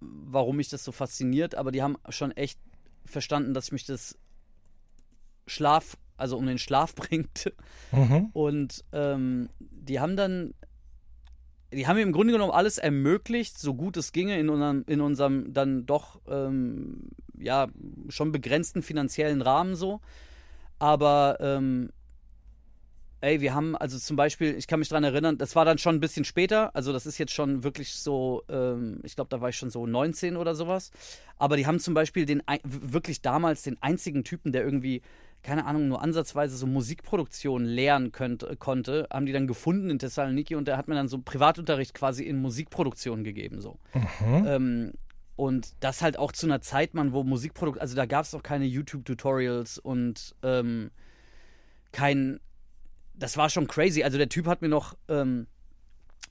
warum 0.00 0.56
mich 0.56 0.68
das 0.68 0.84
so 0.84 0.92
fasziniert, 0.92 1.54
aber 1.54 1.70
die 1.70 1.82
haben 1.82 1.96
schon 2.08 2.32
echt 2.32 2.58
verstanden, 3.04 3.52
dass 3.52 3.72
mich 3.72 3.84
das 3.84 4.16
Schlaf, 5.46 5.96
also 6.16 6.38
um 6.38 6.46
den 6.46 6.58
Schlaf 6.58 6.94
bringt. 6.94 7.52
Mhm. 7.92 8.30
Und 8.32 8.84
ähm, 8.92 9.50
die 9.90 9.98
haben 9.98 10.16
dann, 10.16 10.54
die 11.72 11.88
haben 11.88 11.98
im 11.98 12.12
Grunde 12.12 12.32
genommen 12.32 12.52
alles 12.52 12.78
ermöglicht, 12.78 13.58
so 13.58 13.74
gut 13.74 13.96
es 13.96 14.12
ginge 14.12 14.38
in 14.38 14.48
unserem, 14.48 14.84
in 14.86 15.00
unserem 15.00 15.52
dann 15.52 15.84
doch 15.84 16.20
ähm, 16.28 17.10
ja 17.36 17.66
schon 18.08 18.30
begrenzten 18.30 18.82
finanziellen 18.82 19.42
Rahmen 19.42 19.74
so. 19.74 20.00
Aber 20.78 21.38
ähm, 21.40 21.90
ey, 23.20 23.40
wir 23.40 23.52
haben 23.52 23.76
also 23.76 23.98
zum 23.98 24.16
Beispiel, 24.16 24.54
ich 24.56 24.68
kann 24.68 24.78
mich 24.78 24.88
daran 24.88 25.02
erinnern, 25.02 25.38
das 25.38 25.56
war 25.56 25.64
dann 25.64 25.78
schon 25.78 25.96
ein 25.96 26.00
bisschen 26.00 26.24
später, 26.24 26.74
also 26.76 26.92
das 26.92 27.04
ist 27.04 27.18
jetzt 27.18 27.32
schon 27.32 27.64
wirklich 27.64 27.92
so, 27.94 28.44
ähm, 28.48 29.00
ich 29.02 29.16
glaube, 29.16 29.28
da 29.28 29.40
war 29.40 29.48
ich 29.48 29.56
schon 29.56 29.70
so 29.70 29.86
19 29.86 30.36
oder 30.36 30.54
sowas. 30.54 30.92
Aber 31.36 31.56
die 31.56 31.66
haben 31.66 31.80
zum 31.80 31.94
Beispiel 31.94 32.26
den 32.26 32.42
wirklich 32.62 33.22
damals 33.22 33.62
den 33.62 33.82
einzigen 33.82 34.22
Typen, 34.22 34.52
der 34.52 34.62
irgendwie 34.62 35.02
keine 35.42 35.64
Ahnung, 35.64 35.88
nur 35.88 36.02
ansatzweise 36.02 36.56
so 36.56 36.66
Musikproduktion 36.66 37.64
lernen 37.64 38.12
könnte, 38.12 38.56
konnte, 38.56 39.06
haben 39.10 39.26
die 39.26 39.32
dann 39.32 39.46
gefunden 39.46 39.90
in 39.90 39.98
Thessaloniki 39.98 40.54
und 40.54 40.68
der 40.68 40.76
hat 40.76 40.88
mir 40.88 40.94
dann 40.94 41.08
so 41.08 41.18
Privatunterricht 41.18 41.94
quasi 41.94 42.24
in 42.24 42.40
Musikproduktion 42.40 43.24
gegeben. 43.24 43.60
So. 43.60 43.78
Ähm, 44.22 44.92
und 45.36 45.72
das 45.80 46.02
halt 46.02 46.18
auch 46.18 46.32
zu 46.32 46.46
einer 46.46 46.60
Zeit, 46.60 46.92
man, 46.92 47.12
wo 47.12 47.24
Musikproduktion, 47.24 47.80
also 47.80 47.96
da 47.96 48.04
gab 48.04 48.26
es 48.26 48.32
noch 48.32 48.42
keine 48.42 48.66
YouTube-Tutorials 48.66 49.78
und 49.78 50.34
ähm, 50.42 50.90
kein, 51.92 52.40
das 53.14 53.38
war 53.38 53.48
schon 53.48 53.66
crazy. 53.66 54.02
Also 54.02 54.18
der 54.18 54.28
Typ 54.28 54.46
hat 54.46 54.60
mir 54.60 54.68
noch, 54.68 54.96
ähm, 55.08 55.46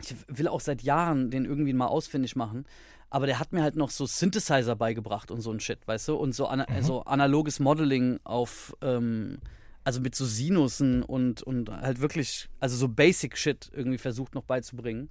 ich 0.02 0.16
will 0.28 0.48
auch 0.48 0.62
seit 0.62 0.84
Jahren 0.84 1.32
den 1.32 1.46
irgendwie 1.46 1.74
mal 1.74 1.88
ausfindig 1.88 2.36
machen, 2.36 2.66
aber 3.10 3.26
der 3.26 3.40
hat 3.40 3.52
mir 3.52 3.64
halt 3.64 3.76
noch 3.76 3.90
so 3.90 4.06
Synthesizer 4.06 4.76
beigebracht 4.76 5.32
und 5.32 5.42
so 5.42 5.52
ein 5.52 5.60
Shit, 5.60 5.80
weißt 5.88 6.10
du? 6.10 6.16
Und 6.16 6.34
so, 6.34 6.48
ana 6.48 6.66
so 6.82 7.02
analoges 7.04 7.60
Modeling 7.60 8.20
auf, 8.24 8.76
ähm, 8.82 9.40
also 9.84 10.00
mit 10.00 10.14
so 10.16 10.26
Sinussen 10.26 11.02
und, 11.02 11.42
und 11.42 11.70
halt 11.70 12.02
wirklich, 12.02 12.50
also 12.60 12.76
so 12.76 12.88
Basic 12.88 13.38
Shit 13.38 13.72
irgendwie 13.74 13.98
versucht 13.98 14.36
noch 14.36 14.44
beizubringen. 14.44 15.10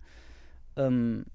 Ähm, 0.77 1.27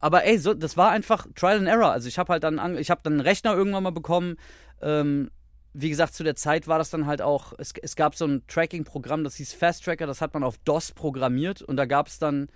aber 0.00 0.24
ey, 0.24 0.38
so, 0.38 0.54
das 0.54 0.76
war 0.76 0.90
einfach 0.90 1.26
Trial 1.34 1.58
and 1.58 1.68
Error. 1.68 1.92
Also 1.92 2.08
ich 2.08 2.18
habe 2.18 2.32
halt 2.32 2.42
dann, 2.42 2.76
ich 2.76 2.90
habe 2.90 3.00
dann 3.04 3.14
einen 3.14 3.20
Rechner 3.20 3.54
irgendwann 3.54 3.84
mal 3.84 3.90
bekommen. 3.90 4.36
Ähm, 4.82 5.30
wie 5.72 5.90
gesagt, 5.90 6.14
zu 6.14 6.24
der 6.24 6.36
Zeit 6.36 6.68
war 6.68 6.78
das 6.78 6.90
dann 6.90 7.06
halt 7.06 7.22
auch, 7.22 7.52
es, 7.58 7.72
es 7.82 7.96
gab 7.96 8.14
so 8.14 8.26
ein 8.26 8.42
Tracking-Programm, 8.46 9.24
das 9.24 9.36
hieß 9.36 9.52
Fast 9.52 9.84
Tracker, 9.84 10.06
das 10.06 10.20
hat 10.20 10.32
man 10.34 10.42
auf 10.42 10.58
DOS 10.58 10.92
programmiert 10.92 11.62
und 11.62 11.76
da 11.76 11.84
gab 11.84 12.08
es 12.08 12.18
dann 12.18 12.48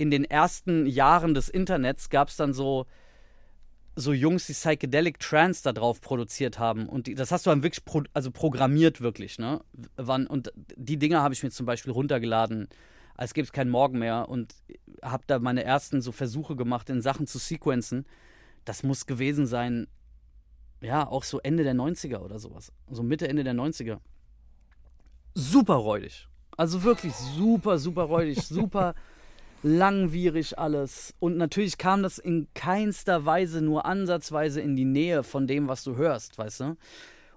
in 0.00 0.10
den 0.10 0.24
ersten 0.24 0.86
Jahren 0.86 1.34
des 1.34 1.50
Internets 1.50 2.08
gab 2.08 2.28
es 2.28 2.36
dann 2.36 2.54
so 2.54 2.86
so 3.96 4.14
Jungs, 4.14 4.46
die 4.46 4.54
Psychedelic 4.54 5.18
Trance 5.18 5.62
da 5.62 5.72
drauf 5.74 6.00
produziert 6.00 6.58
haben 6.58 6.88
und 6.88 7.06
die, 7.06 7.14
das 7.14 7.32
hast 7.32 7.44
du 7.44 7.50
dann 7.50 7.62
wirklich 7.62 7.84
pro, 7.84 8.02
also 8.14 8.30
programmiert 8.30 9.02
wirklich, 9.02 9.38
ne? 9.38 9.60
Wann, 9.96 10.26
und 10.26 10.52
die 10.76 10.96
Dinger 10.96 11.22
habe 11.22 11.34
ich 11.34 11.42
mir 11.42 11.50
zum 11.50 11.66
Beispiel 11.66 11.92
runtergeladen, 11.92 12.68
als 13.14 13.34
gäbe 13.34 13.44
es 13.44 13.52
keinen 13.52 13.70
Morgen 13.70 13.98
mehr 13.98 14.30
und 14.30 14.54
habe 15.02 15.24
da 15.26 15.38
meine 15.38 15.64
ersten 15.64 16.00
so 16.00 16.12
Versuche 16.12 16.56
gemacht, 16.56 16.88
in 16.88 17.02
Sachen 17.02 17.26
zu 17.26 17.36
sequenzen. 17.36 18.06
Das 18.64 18.82
muss 18.84 19.04
gewesen 19.04 19.44
sein, 19.44 19.86
ja, 20.80 21.06
auch 21.06 21.24
so 21.24 21.40
Ende 21.40 21.64
der 21.64 21.74
90er 21.74 22.20
oder 22.20 22.38
sowas. 22.38 22.72
So 22.88 23.02
Mitte, 23.02 23.28
Ende 23.28 23.44
der 23.44 23.54
90er. 23.54 23.98
Super 25.34 25.74
räudig. 25.74 26.28
Also 26.56 26.82
wirklich 26.84 27.12
super, 27.14 27.78
super 27.78 28.04
räudig, 28.04 28.40
super 28.40 28.94
langwierig 29.62 30.58
alles. 30.58 31.14
Und 31.18 31.36
natürlich 31.36 31.78
kam 31.78 32.02
das 32.02 32.18
in 32.18 32.48
keinster 32.54 33.24
Weise 33.24 33.60
nur 33.60 33.84
ansatzweise 33.84 34.60
in 34.60 34.76
die 34.76 34.84
Nähe 34.84 35.22
von 35.22 35.46
dem, 35.46 35.68
was 35.68 35.84
du 35.84 35.96
hörst, 35.96 36.38
weißt 36.38 36.60
du? 36.60 36.76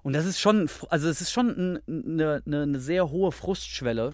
Und 0.03 0.13
das 0.13 0.25
ist 0.25 0.39
schon, 0.39 0.69
also 0.89 1.09
es 1.09 1.21
ist 1.21 1.31
schon 1.31 1.81
eine, 1.87 2.43
eine, 2.45 2.63
eine 2.63 2.79
sehr 2.79 3.09
hohe 3.09 3.31
Frustschwelle, 3.31 4.13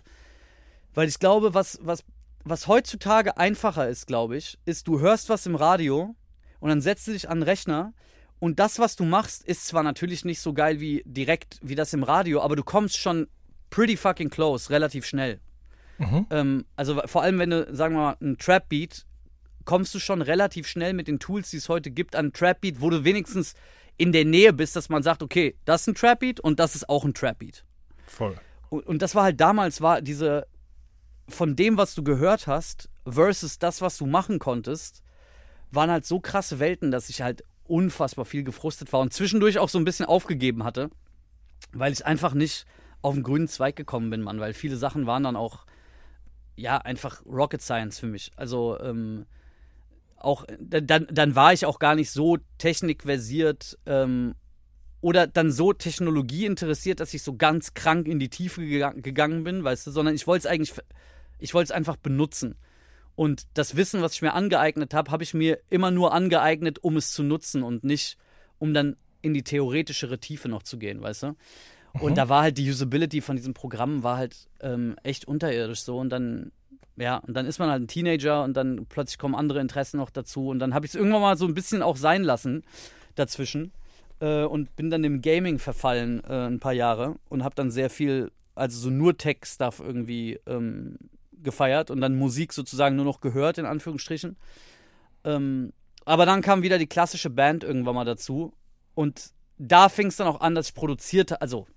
weil 0.94 1.08
ich 1.08 1.20
glaube, 1.20 1.54
was, 1.54 1.80
was, 1.82 2.04
was 2.44 2.68
heutzutage 2.68 3.38
einfacher 3.38 3.90
ist, 3.90 4.06
glaube 4.06 4.38
ich, 4.38 4.60
ist, 4.66 4.88
du 4.88 5.00
hörst 5.00 5.30
was 5.30 5.46
im 5.46 5.56
Radio 5.56 6.16
und 6.60 6.70
dann 6.70 6.82
setzt 6.82 7.08
du 7.08 7.12
dich 7.12 7.28
an 7.30 7.40
den 7.40 7.44
Rechner 7.44 7.94
und 8.40 8.60
das, 8.60 8.80
was 8.80 8.96
du 8.96 9.04
machst, 9.04 9.44
ist 9.44 9.68
zwar 9.68 9.84
natürlich 9.84 10.26
nicht 10.26 10.40
so 10.40 10.54
geil 10.54 10.80
wie 10.80 11.04
direkt 11.06 11.60
wie 11.62 11.76
das 11.76 11.94
im 11.94 12.04
Radio, 12.04 12.42
aber 12.42 12.56
du 12.56 12.64
kommst 12.64 12.98
schon 12.98 13.28
pretty 13.70 13.98
fucking 13.98 14.30
close, 14.30 14.70
relativ 14.70 15.06
schnell. 15.06 15.40
Ähm, 16.30 16.66
also 16.76 17.02
vor 17.06 17.24
allem, 17.24 17.40
wenn 17.40 17.50
du, 17.50 17.68
sagen 17.76 17.96
wir 17.96 18.02
mal, 18.02 18.18
ein 18.22 18.38
Trap-Beat, 18.38 19.06
kommst 19.66 19.94
du 19.94 20.00
schon 20.00 20.22
relativ 20.22 20.68
schnell 20.68 20.94
mit 20.94 21.08
den 21.08 21.20
Tools, 21.20 21.52
die 21.52 21.58
es 21.58 21.70
heute 21.70 21.92
gibt, 21.92 22.16
an 22.16 22.34
Trap-Beat, 22.34 22.82
wo 22.82 22.90
du 22.90 23.04
wenigstens 23.04 23.54
in 23.98 24.12
der 24.12 24.26
Nähe 24.26 24.54
bist, 24.54 24.76
dass 24.76 24.90
man 24.90 25.04
sagt, 25.04 25.22
okay, 25.22 25.56
das 25.66 25.82
ist 25.82 25.88
ein 25.88 25.96
Trap-Beat 25.96 26.40
und 26.40 26.60
das 26.60 26.76
ist 26.76 26.90
auch 26.90 27.04
ein 27.04 27.14
Trap-Beat. 27.14 27.66
Voll. 28.08 28.36
Und, 28.70 28.88
und 28.88 29.02
das 29.02 29.14
war 29.14 29.24
halt 29.24 29.40
damals, 29.42 29.82
war 29.82 30.02
diese, 30.02 30.48
von 31.28 31.56
dem, 31.56 31.78
was 31.78 31.96
du 31.96 32.04
gehört 32.04 32.48
hast, 32.48 32.90
versus 33.06 33.60
das, 33.60 33.82
was 33.82 33.98
du 33.98 34.06
machen 34.06 34.40
konntest, 34.40 35.04
waren 35.72 35.92
halt 35.92 36.06
so 36.06 36.20
krasse 36.20 36.60
Welten, 36.60 36.92
dass 36.92 37.10
ich 37.10 37.22
halt 37.22 37.44
unfassbar 37.66 38.26
viel 38.26 38.44
gefrustet 38.44 38.92
war 38.92 39.00
und 39.00 39.14
zwischendurch 39.14 39.60
auch 39.60 39.70
so 39.70 39.78
ein 39.78 39.86
bisschen 39.86 40.06
aufgegeben 40.06 40.64
hatte, 40.64 40.90
weil 41.72 41.94
ich 41.94 42.06
einfach 42.06 42.34
nicht 42.34 42.66
auf 43.02 43.14
den 43.14 43.24
grünen 43.24 43.48
Zweig 43.48 43.76
gekommen 43.76 44.10
bin, 44.10 44.22
Mann, 44.22 44.40
weil 44.40 44.54
viele 44.54 44.76
Sachen 44.76 45.06
waren 45.06 45.24
dann 45.24 45.36
auch, 45.36 45.66
ja, 46.60 46.78
einfach 46.78 47.26
Rocket 47.26 47.62
Science 47.62 48.00
für 48.00 48.08
mich. 48.08 48.32
Also, 48.36 48.80
ähm, 48.80 49.26
auch, 50.18 50.46
dann, 50.60 51.08
dann 51.10 51.36
war 51.36 51.54
ich 51.54 51.66
auch 51.66 51.80
gar 51.80 51.96
nicht 51.96 52.12
so 52.12 52.38
technikversiert 52.58 53.78
ähm, 53.86 54.36
oder 55.02 55.28
dann 55.28 55.52
so 55.52 55.72
Technologie 55.72 56.46
interessiert, 56.46 57.00
dass 57.00 57.14
ich 57.14 57.24
so 57.24 57.38
ganz 57.38 57.74
krank 57.74 58.06
in 58.06 58.20
die 58.20 58.30
Tiefe 58.30 58.62
gega- 58.62 59.00
gegangen 59.00 59.46
bin, 59.46 59.64
weißt 59.64 59.88
du, 59.88 59.92
sondern 59.92 60.16
ich 60.16 60.28
wollte 60.28 60.46
es 60.48 60.52
eigentlich, 60.52 60.74
ich 61.38 61.54
wollte 61.54 61.68
es 61.68 61.72
einfach 61.72 61.96
benutzen. 61.96 62.56
Und 63.16 63.48
das 63.54 63.76
Wissen, 63.76 64.02
was 64.02 64.14
ich 64.14 64.22
mir 64.22 64.34
angeeignet 64.34 64.94
habe, 64.94 65.12
habe 65.12 65.24
ich 65.24 65.34
mir 65.34 65.60
immer 65.70 65.92
nur 65.92 66.14
angeeignet, 66.14 66.80
um 66.84 66.98
es 66.98 67.12
zu 67.12 67.24
nutzen 67.24 67.64
und 67.64 67.84
nicht, 67.84 68.18
um 68.60 68.74
dann 68.74 68.98
in 69.22 69.34
die 69.34 69.44
theoretischere 69.44 70.20
Tiefe 70.20 70.50
noch 70.50 70.64
zu 70.64 70.78
gehen, 70.78 71.02
weißt 71.02 71.24
du? 71.24 71.36
Und 71.94 72.18
da 72.18 72.30
war 72.30 72.44
halt 72.44 72.58
die 72.58 72.70
Usability 72.70 73.22
von 73.22 73.36
diesem 73.36 73.54
Programm 73.54 74.04
war 74.04 74.18
halt 74.18 74.48
ähm, 74.62 74.96
echt 75.04 75.26
unterirdisch 75.26 75.82
so. 75.82 75.98
Und 75.98 76.10
dann 76.10 76.52
ja, 77.00 77.18
und 77.18 77.34
dann 77.34 77.46
ist 77.46 77.60
man 77.60 77.70
halt 77.70 77.82
ein 77.82 77.88
Teenager 77.88 78.44
und 78.44 78.56
dann 78.56 78.86
plötzlich 78.88 79.18
kommen 79.18 79.34
andere 79.34 79.62
Interessen 79.62 79.98
noch 79.98 80.10
dazu. 80.10 80.50
Und 80.50 80.60
dann 80.60 80.74
habe 80.74 80.86
ich 80.86 80.92
es 80.92 80.96
irgendwann 80.96 81.22
mal 81.22 81.38
so 81.38 81.46
ein 81.46 81.54
bisschen 81.54 81.82
auch 81.82 81.96
sein 81.96 82.24
lassen 82.24 82.64
dazwischen 83.16 83.72
äh, 84.20 84.44
und 84.44 84.76
bin 84.76 84.90
dann 84.90 85.04
im 85.06 85.22
Gaming 85.22 85.60
verfallen 85.60 86.22
äh, 86.26 86.48
ein 86.48 86.60
paar 86.60 86.74
Jahre 86.74 87.16
und 87.30 87.44
habe 87.44 87.56
dann 87.56 87.72
sehr 87.72 87.90
viel, 87.90 88.32
also 88.54 88.78
so 88.78 88.90
nur 88.90 89.18
Tech-Stuff 89.18 89.80
irgendwie 89.80 90.40
ähm, 90.46 90.98
gefeiert 91.32 91.90
und 91.90 92.02
dann 92.02 92.18
Musik 92.18 92.52
sozusagen 92.52 92.98
nur 92.98 93.06
noch 93.06 93.22
gehört, 93.22 93.58
in 93.58 93.66
Anführungsstrichen. 93.66 94.36
Ähm, 95.24 95.72
aber 96.04 96.26
dann 96.26 96.42
kam 96.42 96.64
wieder 96.64 96.78
die 96.78 96.88
klassische 96.88 97.30
Band 97.30 97.64
irgendwann 97.64 97.96
mal 97.96 98.06
dazu. 98.06 98.52
Und 98.94 99.32
da 99.58 99.88
fing 99.88 100.08
es 100.08 100.18
dann 100.18 100.28
auch 100.28 100.42
an, 100.42 100.54
dass 100.54 100.70
ich 100.70 100.74
produzierte, 100.74 101.42
also 101.42 101.68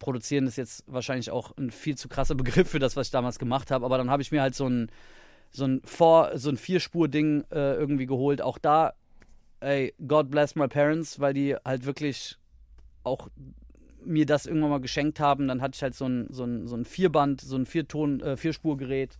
produzieren 0.00 0.48
ist 0.48 0.56
jetzt 0.56 0.82
wahrscheinlich 0.88 1.30
auch 1.30 1.56
ein 1.56 1.70
viel 1.70 1.96
zu 1.96 2.08
krasser 2.08 2.34
Begriff 2.36 2.68
für 2.68 2.80
das, 2.80 2.96
was 2.96 3.06
ich 3.06 3.12
damals 3.12 3.38
gemacht 3.38 3.70
habe, 3.70 3.84
aber 3.84 3.98
dann 3.98 4.10
habe 4.10 4.22
ich 4.22 4.32
mir 4.32 4.42
halt 4.42 4.56
so 4.56 4.66
ein 4.66 4.90
so 5.52 5.64
ein 5.64 5.80
Vor 5.84 6.38
so 6.38 6.50
ein 6.50 6.56
Vierspur-Ding 6.56 7.44
äh, 7.50 7.74
irgendwie 7.74 8.06
geholt. 8.06 8.40
Auch 8.40 8.58
da, 8.58 8.94
ey, 9.58 9.92
God 10.06 10.30
bless 10.30 10.54
my 10.54 10.68
parents, 10.68 11.18
weil 11.18 11.34
die 11.34 11.56
halt 11.64 11.86
wirklich 11.86 12.36
auch 13.02 13.28
mir 14.04 14.26
das 14.26 14.46
irgendwann 14.46 14.70
mal 14.70 14.80
geschenkt 14.80 15.18
haben. 15.18 15.48
Dann 15.48 15.60
hatte 15.60 15.74
ich 15.74 15.82
halt 15.82 15.94
so 15.94 16.06
ein, 16.06 16.28
so 16.30 16.44
ein, 16.44 16.68
so 16.68 16.76
ein 16.76 16.84
Vierband, 16.84 17.40
so 17.40 17.56
ein 17.56 17.66
Vierton, 17.66 18.20
äh, 18.20 18.36
Vierspurgerät 18.36 19.18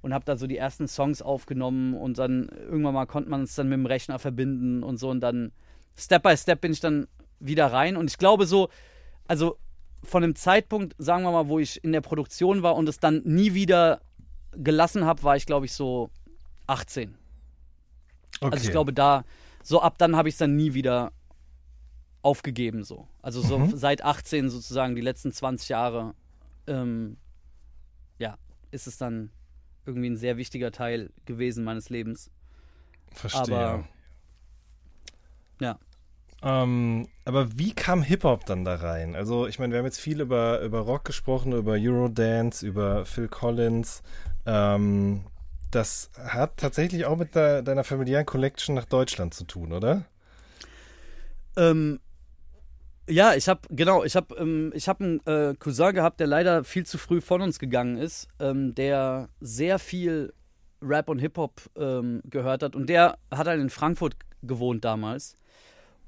und 0.00 0.14
habe 0.14 0.24
da 0.24 0.36
so 0.36 0.46
die 0.46 0.58
ersten 0.58 0.86
Songs 0.86 1.22
aufgenommen 1.22 1.94
und 1.94 2.18
dann 2.18 2.48
irgendwann 2.48 2.94
mal 2.94 3.06
konnte 3.06 3.30
man 3.30 3.42
es 3.42 3.54
dann 3.54 3.68
mit 3.68 3.78
dem 3.78 3.86
Rechner 3.86 4.18
verbinden 4.18 4.82
und 4.82 4.98
so 4.98 5.10
und 5.10 5.20
dann 5.20 5.50
Step 5.96 6.22
by 6.22 6.36
Step 6.36 6.60
bin 6.60 6.72
ich 6.72 6.80
dann 6.80 7.06
wieder 7.40 7.66
rein 7.66 7.96
und 7.96 8.10
ich 8.10 8.18
glaube 8.18 8.46
so, 8.46 8.68
also 9.26 9.56
von 10.04 10.22
dem 10.22 10.34
Zeitpunkt, 10.36 10.94
sagen 10.98 11.24
wir 11.24 11.32
mal, 11.32 11.48
wo 11.48 11.58
ich 11.58 11.82
in 11.84 11.92
der 11.92 12.00
Produktion 12.00 12.62
war 12.62 12.76
und 12.76 12.88
es 12.88 12.98
dann 12.98 13.22
nie 13.24 13.54
wieder 13.54 14.00
gelassen 14.52 15.04
habe, 15.04 15.22
war 15.22 15.36
ich 15.36 15.46
glaube 15.46 15.66
ich 15.66 15.72
so 15.72 16.10
18. 16.66 17.16
Okay. 18.40 18.52
Also 18.52 18.64
ich 18.64 18.70
glaube 18.70 18.92
da, 18.92 19.24
so 19.62 19.80
ab 19.82 19.98
dann 19.98 20.16
habe 20.16 20.28
ich 20.28 20.34
es 20.34 20.38
dann 20.38 20.56
nie 20.56 20.74
wieder 20.74 21.12
aufgegeben 22.22 22.84
so. 22.84 23.06
Also 23.22 23.40
so 23.42 23.58
Mhm. 23.58 23.76
seit 23.76 24.02
18 24.02 24.48
sozusagen 24.48 24.94
die 24.94 25.02
letzten 25.02 25.32
20 25.32 25.68
Jahre, 25.68 26.14
ähm, 26.66 27.16
ja, 28.18 28.38
ist 28.70 28.86
es 28.86 28.96
dann 28.96 29.30
irgendwie 29.86 30.08
ein 30.10 30.16
sehr 30.16 30.36
wichtiger 30.38 30.72
Teil 30.72 31.10
gewesen 31.26 31.64
meines 31.64 31.90
Lebens. 31.90 32.30
Verstehe. 33.12 33.42
aber- 33.42 33.88
Ja. 35.60 35.78
Ähm, 36.44 37.08
aber 37.24 37.58
wie 37.58 37.72
kam 37.72 38.02
Hip-Hop 38.02 38.44
dann 38.44 38.66
da 38.66 38.74
rein? 38.74 39.16
Also, 39.16 39.46
ich 39.46 39.58
meine, 39.58 39.72
wir 39.72 39.78
haben 39.78 39.86
jetzt 39.86 40.00
viel 40.00 40.20
über, 40.20 40.60
über 40.60 40.80
Rock 40.80 41.06
gesprochen, 41.06 41.52
über 41.52 41.72
Eurodance, 41.78 42.66
über 42.66 43.06
Phil 43.06 43.28
Collins. 43.28 44.02
Ähm, 44.44 45.24
das 45.70 46.10
hat 46.18 46.58
tatsächlich 46.58 47.06
auch 47.06 47.16
mit 47.16 47.34
de 47.34 47.62
deiner 47.62 47.82
familiären 47.82 48.26
Collection 48.26 48.74
nach 48.74 48.84
Deutschland 48.84 49.32
zu 49.32 49.44
tun, 49.44 49.72
oder? 49.72 50.04
Ähm, 51.56 51.98
ja, 53.08 53.34
ich 53.34 53.48
habe 53.48 53.62
genau, 53.70 54.04
ich 54.04 54.14
habe 54.14 54.34
ähm, 54.36 54.70
ich 54.74 54.88
einen 54.88 55.20
äh, 55.26 55.54
Cousin 55.58 55.94
gehabt, 55.94 56.20
der 56.20 56.26
leider 56.26 56.62
viel 56.62 56.84
zu 56.84 56.98
früh 56.98 57.22
von 57.22 57.40
uns 57.40 57.58
gegangen 57.58 57.96
ist, 57.96 58.28
ähm, 58.38 58.74
der 58.74 59.30
sehr 59.40 59.78
viel 59.78 60.34
Rap 60.82 61.08
und 61.08 61.20
Hip 61.20 61.38
Hop 61.38 61.62
ähm, 61.76 62.20
gehört 62.24 62.62
hat 62.62 62.76
und 62.76 62.88
der 62.88 63.16
hat 63.30 63.46
halt 63.46 63.60
in 63.60 63.70
Frankfurt 63.70 64.16
gewohnt 64.42 64.84
damals 64.84 65.38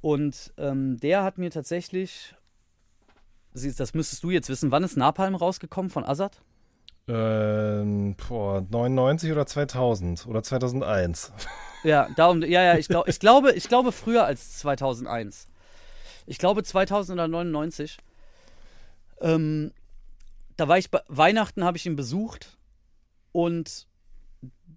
und 0.07 0.53
ähm, 0.57 1.01
der 1.01 1.25
hat 1.25 1.37
mir 1.37 1.51
tatsächlich, 1.51 2.37
das 3.53 3.93
müsstest 3.93 4.23
du 4.23 4.31
jetzt 4.31 4.49
wissen, 4.49 4.71
wann 4.71 4.85
ist 4.85 4.97
Napalm 4.97 5.35
rausgekommen 5.35 5.91
von 5.91 6.05
Azad? 6.05 6.43
Ähm, 7.09 8.15
boah, 8.15 8.65
99 8.71 9.33
oder 9.33 9.47
2000 9.47 10.29
oder 10.29 10.45
2001. 10.45 11.33
Ja, 11.83 12.09
darum, 12.17 12.43
ja, 12.43 12.63
ja, 12.63 12.77
ich, 12.77 12.89
glaub, 12.89 13.07
ich, 13.07 13.21
glaube, 13.21 13.53
ich 13.53 13.69
glaube 13.69 13.93
früher 13.93 14.25
als 14.25 14.59
2001. 14.59 15.47
Ich 16.27 16.39
glaube 16.39 16.65
2099. 16.65 17.99
Ähm, 19.21 19.73
da 20.57 20.67
war 20.67 20.79
ich 20.79 20.91
bei 20.91 21.01
Weihnachten, 21.07 21.63
habe 21.63 21.77
ich 21.77 21.87
ihn 21.87 21.95
besucht 21.95 22.59
und 23.31 23.87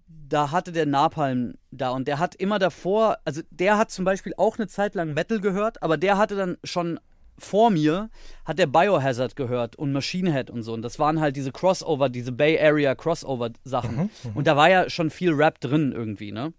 da 0.06 0.50
hatte 0.50 0.72
der 0.72 0.86
Napalm 0.86 1.54
da 1.70 1.90
und 1.90 2.06
der 2.06 2.18
hat 2.18 2.34
immer 2.34 2.58
davor, 2.58 3.18
also 3.24 3.42
der 3.50 3.78
hat 3.78 3.90
zum 3.90 4.04
Beispiel 4.04 4.32
auch 4.36 4.58
eine 4.58 4.68
Zeit 4.68 4.94
lang 4.94 5.14
Metal 5.14 5.40
gehört, 5.40 5.82
aber 5.82 5.96
der 5.96 6.18
hatte 6.18 6.36
dann 6.36 6.56
schon 6.62 7.00
vor 7.40 7.70
mir 7.70 8.10
hat 8.44 8.58
der 8.58 8.66
Biohazard 8.66 9.34
gehört 9.34 9.76
und 9.76 9.92
Machine 9.92 10.32
Head 10.32 10.50
und 10.50 10.62
so. 10.62 10.72
Und 10.72 10.82
das 10.82 10.98
waren 10.98 11.20
halt 11.20 11.36
diese 11.36 11.52
Crossover, 11.52 12.08
diese 12.08 12.32
Bay 12.32 12.60
Area 12.60 12.94
Crossover-Sachen. 12.94 13.96
Mhm, 13.96 14.10
mhm, 14.24 14.36
und 14.36 14.46
da 14.46 14.56
war 14.56 14.68
ja 14.68 14.90
schon 14.90 15.10
viel 15.10 15.32
Rap 15.32 15.60
drin 15.60 15.92
irgendwie, 15.92 16.32
ne? 16.32 16.52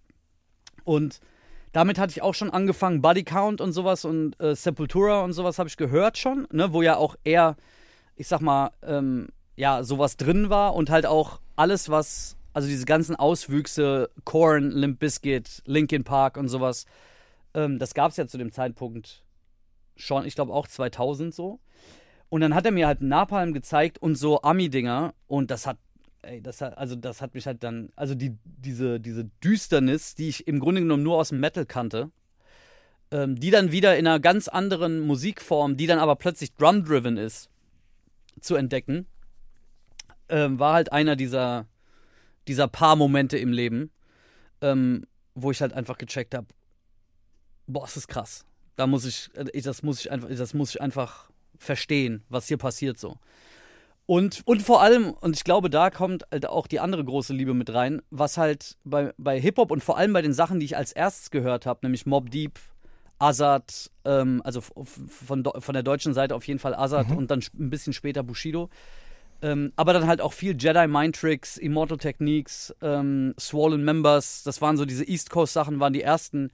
Und 0.83 1.19
damit 1.71 1.99
hatte 1.99 2.11
ich 2.11 2.21
auch 2.21 2.33
schon 2.33 2.49
angefangen, 2.49 3.01
Body 3.01 3.23
Count 3.23 3.61
und 3.61 3.71
sowas 3.71 4.03
und 4.03 4.39
äh, 4.41 4.55
Sepultura 4.55 5.21
und 5.21 5.33
sowas 5.33 5.57
habe 5.59 5.69
ich 5.69 5.77
gehört 5.77 6.17
schon, 6.17 6.47
ne? 6.51 6.73
Wo 6.73 6.81
ja 6.81 6.97
auch 6.97 7.15
eher, 7.23 7.55
ich 8.15 8.27
sag 8.27 8.41
mal, 8.41 8.71
ähm, 8.81 9.29
ja, 9.55 9.83
sowas 9.83 10.17
drin 10.17 10.49
war 10.49 10.73
und 10.73 10.89
halt 10.89 11.05
auch 11.05 11.39
alles, 11.55 11.89
was, 11.89 12.35
also 12.53 12.67
diese 12.67 12.85
ganzen 12.85 13.15
Auswüchse, 13.15 14.09
Korn, 14.23 14.71
Limp 14.71 14.99
Bizkit, 14.99 15.61
Linkin 15.65 16.03
Park 16.03 16.37
und 16.37 16.49
sowas, 16.49 16.85
ähm, 17.53 17.79
das 17.79 17.93
gab 17.93 18.11
es 18.11 18.17
ja 18.17 18.27
zu 18.27 18.37
dem 18.37 18.51
Zeitpunkt 18.51 19.23
schon, 19.95 20.25
ich 20.25 20.35
glaube 20.35 20.53
auch 20.53 20.67
2000 20.67 21.33
so. 21.33 21.59
Und 22.29 22.41
dann 22.41 22.55
hat 22.55 22.65
er 22.65 22.71
mir 22.71 22.87
halt 22.87 23.01
Napalm 23.01 23.53
gezeigt 23.53 23.97
und 23.97 24.15
so 24.15 24.41
Ami-Dinger 24.41 25.13
und 25.27 25.51
das 25.51 25.67
hat, 25.67 25.77
ey, 26.21 26.41
das 26.41 26.61
hat, 26.61 26.77
also 26.77 26.95
das 26.95 27.21
hat 27.21 27.33
mich 27.33 27.45
halt 27.45 27.63
dann, 27.63 27.91
also 27.95 28.15
die, 28.15 28.37
diese, 28.45 28.99
diese 28.99 29.25
Düsternis, 29.43 30.15
die 30.15 30.29
ich 30.29 30.47
im 30.47 30.59
Grunde 30.59 30.81
genommen 30.81 31.03
nur 31.03 31.17
aus 31.17 31.29
dem 31.29 31.41
Metal 31.41 31.65
kannte, 31.65 32.09
ähm, 33.11 33.37
die 33.37 33.51
dann 33.51 33.73
wieder 33.73 33.97
in 33.97 34.07
einer 34.07 34.21
ganz 34.21 34.47
anderen 34.47 35.01
Musikform, 35.01 35.75
die 35.75 35.87
dann 35.87 35.99
aber 35.99 36.15
plötzlich 36.15 36.55
drum-driven 36.55 37.17
ist, 37.17 37.49
zu 38.39 38.55
entdecken, 38.55 39.07
ähm, 40.29 40.57
war 40.57 40.73
halt 40.73 40.93
einer 40.93 41.17
dieser, 41.17 41.67
dieser 42.47 42.67
paar 42.67 42.95
Momente 42.95 43.37
im 43.37 43.51
Leben, 43.51 43.91
ähm, 44.61 45.05
wo 45.35 45.51
ich 45.51 45.61
halt 45.61 45.73
einfach 45.73 45.97
gecheckt 45.97 46.35
habe, 46.35 46.47
boah, 47.67 47.85
es 47.85 47.97
ist 47.97 48.07
krass. 48.07 48.45
Da 48.75 48.87
muss 48.87 49.05
ich, 49.05 49.29
äh, 49.35 49.61
das 49.61 49.83
muss 49.83 49.99
ich 49.99 50.11
einfach, 50.11 50.29
das 50.29 50.53
muss 50.53 50.71
ich 50.71 50.81
einfach 50.81 51.29
verstehen, 51.57 52.23
was 52.29 52.47
hier 52.47 52.57
passiert 52.57 52.97
so. 52.97 53.17
Und, 54.07 54.41
und 54.45 54.61
vor 54.61 54.81
allem, 54.81 55.11
und 55.11 55.35
ich 55.37 55.43
glaube, 55.43 55.69
da 55.69 55.89
kommt 55.89 56.25
halt 56.31 56.45
auch 56.45 56.67
die 56.67 56.79
andere 56.79 57.05
große 57.05 57.33
Liebe 57.33 57.53
mit 57.53 57.73
rein, 57.73 58.01
was 58.09 58.37
halt 58.37 58.77
bei, 58.83 59.13
bei 59.17 59.39
Hip-Hop 59.39 59.71
und 59.71 59.83
vor 59.83 59.97
allem 59.97 60.11
bei 60.11 60.21
den 60.21 60.33
Sachen, 60.33 60.59
die 60.59 60.65
ich 60.65 60.75
als 60.75 60.91
erstes 60.91 61.31
gehört 61.31 61.65
habe, 61.65 61.79
nämlich 61.83 62.05
Mob 62.05 62.29
Deep, 62.29 62.59
Azad, 63.19 63.91
ähm, 64.03 64.41
also 64.43 64.61
von, 64.61 65.45
von 65.45 65.73
der 65.73 65.83
deutschen 65.83 66.13
Seite 66.13 66.35
auf 66.35 66.45
jeden 66.45 66.59
Fall 66.59 66.73
Azad 66.73 67.09
mhm. 67.09 67.17
und 67.17 67.31
dann 67.31 67.41
ein 67.57 67.69
bisschen 67.69 67.93
später 67.93 68.23
Bushido. 68.23 68.69
Ähm, 69.41 69.73
aber 69.75 69.93
dann 69.93 70.07
halt 70.07 70.21
auch 70.21 70.33
viel 70.33 70.55
Jedi 70.55 70.87
Mind 70.87 71.15
Tricks, 71.15 71.57
Immortal 71.57 71.97
Techniques, 71.97 72.75
ähm, 72.81 73.33
Swollen 73.39 73.83
Members, 73.83 74.43
das 74.43 74.61
waren 74.61 74.77
so 74.77 74.85
diese 74.85 75.03
East 75.03 75.29
Coast 75.31 75.53
Sachen, 75.53 75.79
waren 75.79 75.93
die 75.93 76.03
ersten 76.03 76.51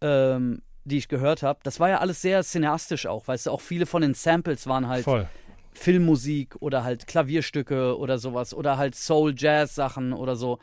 ähm, 0.00 0.62
die 0.84 0.98
ich 0.98 1.08
gehört 1.08 1.42
habe, 1.42 1.60
das 1.62 1.78
war 1.80 1.88
ja 1.88 1.98
alles 1.98 2.20
sehr 2.22 2.42
cineastisch 2.42 3.06
auch, 3.06 3.28
weißt 3.28 3.46
du, 3.46 3.50
auch 3.50 3.60
viele 3.60 3.86
von 3.86 4.02
den 4.02 4.14
Samples 4.14 4.66
waren 4.66 4.88
halt 4.88 5.04
Voll. 5.04 5.28
Filmmusik 5.72 6.56
oder 6.60 6.84
halt 6.84 7.06
Klavierstücke 7.06 7.96
oder 7.96 8.18
sowas 8.18 8.52
oder 8.52 8.76
halt 8.78 8.94
Soul-Jazz-Sachen 8.94 10.12
oder 10.12 10.36
so. 10.36 10.58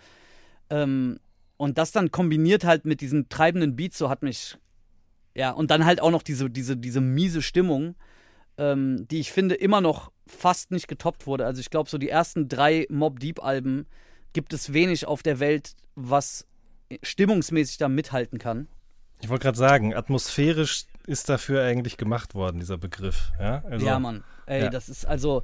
Ähm, 0.70 1.20
und 1.58 1.78
das 1.78 1.92
dann 1.92 2.12
kombiniert 2.12 2.64
halt 2.64 2.86
mit 2.86 3.02
diesen 3.02 3.30
treibenden 3.30 3.76
Beats, 3.76 3.98
so 3.98 4.10
hat 4.10 4.24
mich, 4.24 4.58
ja, 5.36 5.52
und 5.52 5.72
dann 5.72 5.86
halt 5.86 6.02
auch 6.02 6.12
noch 6.12 6.24
diese, 6.24 6.50
diese, 6.50 6.78
diese 6.78 7.02
miese 7.02 7.42
Stimmung, 7.42 7.96
ähm, 8.60 9.08
die 9.10 9.20
ich 9.20 9.32
finde 9.32 9.56
immer 9.56 9.82
noch 9.82 10.12
fast 10.28 10.72
nicht 10.72 10.88
getoppt 10.88 11.26
wurde. 11.26 11.46
Also 11.46 11.62
ich 11.62 11.70
glaube, 11.70 11.90
so 11.90 11.98
die 11.98 12.10
ersten 12.10 12.50
drei 12.50 12.86
Mob 12.90 13.20
Deep-Alben 13.20 13.88
gibt 14.34 14.54
es 14.54 14.74
wenig 14.74 15.08
auf 15.08 15.24
der 15.24 15.40
Welt, 15.40 15.76
was 15.96 16.46
stimmungsmäßig 17.02 17.78
da 17.78 17.88
mithalten 17.88 18.38
kann. 18.38 18.68
Ich 19.22 19.30
wollte 19.30 19.44
gerade 19.44 19.58
sagen, 19.58 19.96
atmosphärisch 19.96 20.86
ist 21.08 21.30
dafür 21.30 21.64
eigentlich 21.64 21.98
gemacht 21.98 22.36
worden, 22.36 22.60
dieser 22.60 22.78
Begriff. 22.78 23.32
Ja, 23.40 23.64
also, 23.70 23.86
ja 23.86 23.98
Mann. 23.98 24.24
Ey, 24.46 24.64
ja. 24.64 24.70
das 24.70 24.90
ist 24.90 25.06
also 25.06 25.44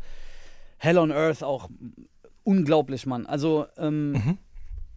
Hell 0.77 0.97
on 0.97 1.11
Earth 1.11 1.43
auch 1.43 1.69
unglaublich, 2.43 3.05
Mann. 3.05 3.25
Also, 3.25 3.65
ähm, 3.77 4.11
mhm. 4.11 4.37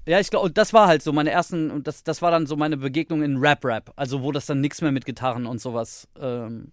ja, 0.07 0.21
ich 0.21 0.31
glaube, 0.31 0.51
das 0.51 0.73
war 0.73 0.87
halt 0.87 1.03
so 1.03 1.13
meine 1.13 1.31
ersten, 1.31 1.83
das, 1.83 2.05
das 2.05 2.21
war 2.21 2.31
dann 2.31 2.47
so 2.47 2.57
meine 2.57 2.77
Begegnung 2.77 3.23
in 3.23 3.39
Rap-Rap. 3.39 3.93
Also, 3.97 4.23
wo 4.23 4.33
das 4.33 4.47
dann 4.47 4.61
nichts 4.61 4.83
mehr 4.83 4.93
mit 4.93 5.07
Gitarren 5.07 5.47
und 5.47 5.61
sowas 5.61 6.09
ähm, 6.21 6.73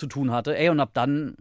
zu 0.00 0.06
tun 0.06 0.32
hatte. 0.32 0.56
Ey, 0.56 0.70
und 0.70 0.80
ab 0.80 0.90
dann, 0.94 1.36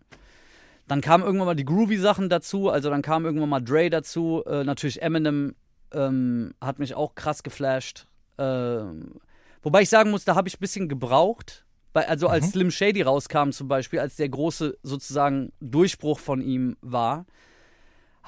dann 0.87 1.01
kamen 1.01 1.23
irgendwann 1.23 1.47
mal 1.47 1.55
die 1.55 1.65
Groovy-Sachen 1.65 2.29
dazu. 2.29 2.69
Also, 2.69 2.89
dann 2.89 3.01
kam 3.01 3.25
irgendwann 3.25 3.49
mal 3.49 3.61
Dre 3.61 3.89
dazu. 3.89 4.43
Äh, 4.45 4.63
natürlich 4.63 5.01
Eminem 5.01 5.55
ähm, 5.91 6.53
hat 6.61 6.77
mich 6.77 6.93
auch 6.93 7.15
krass 7.15 7.41
geflasht. 7.41 8.05
Ähm, 8.37 9.19
Wobei 9.61 9.81
ich 9.81 9.89
sagen 9.89 10.11
muss, 10.11 10.25
da 10.25 10.35
habe 10.35 10.47
ich 10.47 10.55
ein 10.55 10.61
bisschen 10.61 10.87
gebraucht. 10.87 11.65
also 11.93 12.27
als 12.27 12.47
mhm. 12.47 12.51
Slim 12.51 12.71
Shady 12.71 13.01
rauskam 13.01 13.51
zum 13.51 13.67
Beispiel, 13.67 13.99
als 13.99 14.15
der 14.15 14.29
große 14.29 14.77
sozusagen 14.83 15.51
Durchbruch 15.59 16.19
von 16.19 16.41
ihm 16.41 16.77
war, 16.81 17.25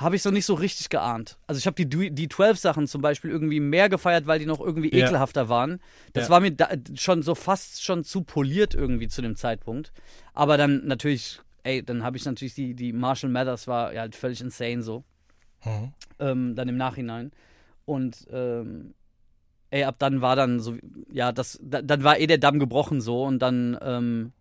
habe 0.01 0.15
ich 0.15 0.21
so 0.21 0.31
nicht 0.31 0.45
so 0.45 0.53
richtig 0.53 0.89
geahnt. 0.89 1.37
Also 1.47 1.59
ich 1.59 1.67
habe 1.67 1.85
die, 1.85 2.11
die 2.11 2.27
12-Sachen 2.27 2.87
zum 2.87 3.01
Beispiel 3.01 3.31
irgendwie 3.31 3.59
mehr 3.59 3.89
gefeiert, 3.89 4.27
weil 4.27 4.39
die 4.39 4.45
noch 4.45 4.59
irgendwie 4.59 4.95
ja. 4.95 5.05
ekelhafter 5.05 5.47
waren. 5.47 5.79
Das 6.13 6.25
ja. 6.25 6.29
war 6.31 6.39
mir 6.39 6.51
da, 6.51 6.69
schon 6.95 7.21
so 7.21 7.35
fast 7.35 7.83
schon 7.83 8.03
zu 8.03 8.23
poliert 8.23 8.73
irgendwie 8.73 9.07
zu 9.07 9.21
dem 9.21 9.35
Zeitpunkt. 9.35 9.93
Aber 10.33 10.57
dann 10.57 10.85
natürlich, 10.85 11.39
ey, 11.63 11.83
dann 11.83 12.03
habe 12.03 12.17
ich 12.17 12.25
natürlich 12.25 12.55
die, 12.55 12.73
die 12.73 12.93
Marshall 12.93 13.29
Mathers 13.29 13.67
war 13.67 13.93
ja 13.93 14.01
halt 14.01 14.15
völlig 14.15 14.41
insane 14.41 14.81
so. 14.81 15.03
Mhm. 15.63 15.93
Ähm, 16.19 16.55
dann 16.55 16.67
im 16.67 16.77
Nachhinein. 16.77 17.31
Und 17.85 18.27
ähm, 18.31 18.93
ey, 19.69 19.83
ab 19.83 19.95
dann 19.99 20.21
war 20.21 20.35
dann 20.35 20.59
so, 20.59 20.77
ja, 21.11 21.31
das, 21.31 21.59
da, 21.61 21.81
dann 21.81 22.03
war 22.03 22.19
eh 22.19 22.27
der 22.27 22.37
Damm 22.37 22.59
gebrochen 22.59 23.01
so 23.01 23.23
und 23.23 23.39
dann, 23.39 23.77
ähm, 23.81 24.33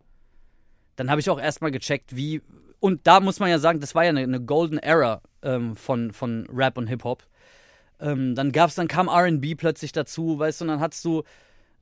dann 0.96 1.10
habe 1.10 1.20
ich 1.20 1.30
auch 1.30 1.40
erstmal 1.40 1.70
gecheckt, 1.70 2.16
wie, 2.16 2.42
und 2.78 3.06
da 3.06 3.20
muss 3.20 3.40
man 3.40 3.50
ja 3.50 3.58
sagen, 3.58 3.80
das 3.80 3.94
war 3.94 4.04
ja 4.04 4.10
eine, 4.10 4.22
eine 4.22 4.40
Golden 4.40 4.78
Era 4.78 5.22
ähm, 5.42 5.76
von, 5.76 6.12
von 6.12 6.46
Rap 6.52 6.78
und 6.78 6.86
Hip-Hop. 6.86 7.24
Ähm, 8.00 8.34
dann 8.34 8.52
gab's, 8.52 8.74
dann 8.74 8.88
kam 8.88 9.08
RB 9.08 9.56
plötzlich 9.56 9.92
dazu, 9.92 10.38
weißt 10.38 10.60
du, 10.60 10.64
und 10.64 10.68
dann 10.68 10.80
hast 10.80 11.04
du, 11.04 11.22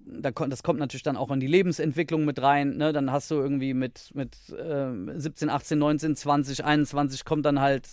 da, 0.00 0.30
das 0.30 0.62
kommt 0.62 0.80
natürlich 0.80 1.02
dann 1.02 1.16
auch 1.16 1.30
in 1.30 1.40
die 1.40 1.46
Lebensentwicklung 1.46 2.24
mit 2.24 2.42
rein, 2.42 2.76
ne? 2.76 2.92
Dann 2.92 3.12
hast 3.12 3.30
du 3.30 3.36
irgendwie 3.36 3.74
mit, 3.74 4.10
mit 4.14 4.36
äh, 4.50 4.90
17, 5.14 5.50
18, 5.50 5.78
19, 5.78 6.16
20, 6.16 6.64
21 6.64 7.24
kommt 7.24 7.46
dann 7.46 7.60
halt 7.60 7.88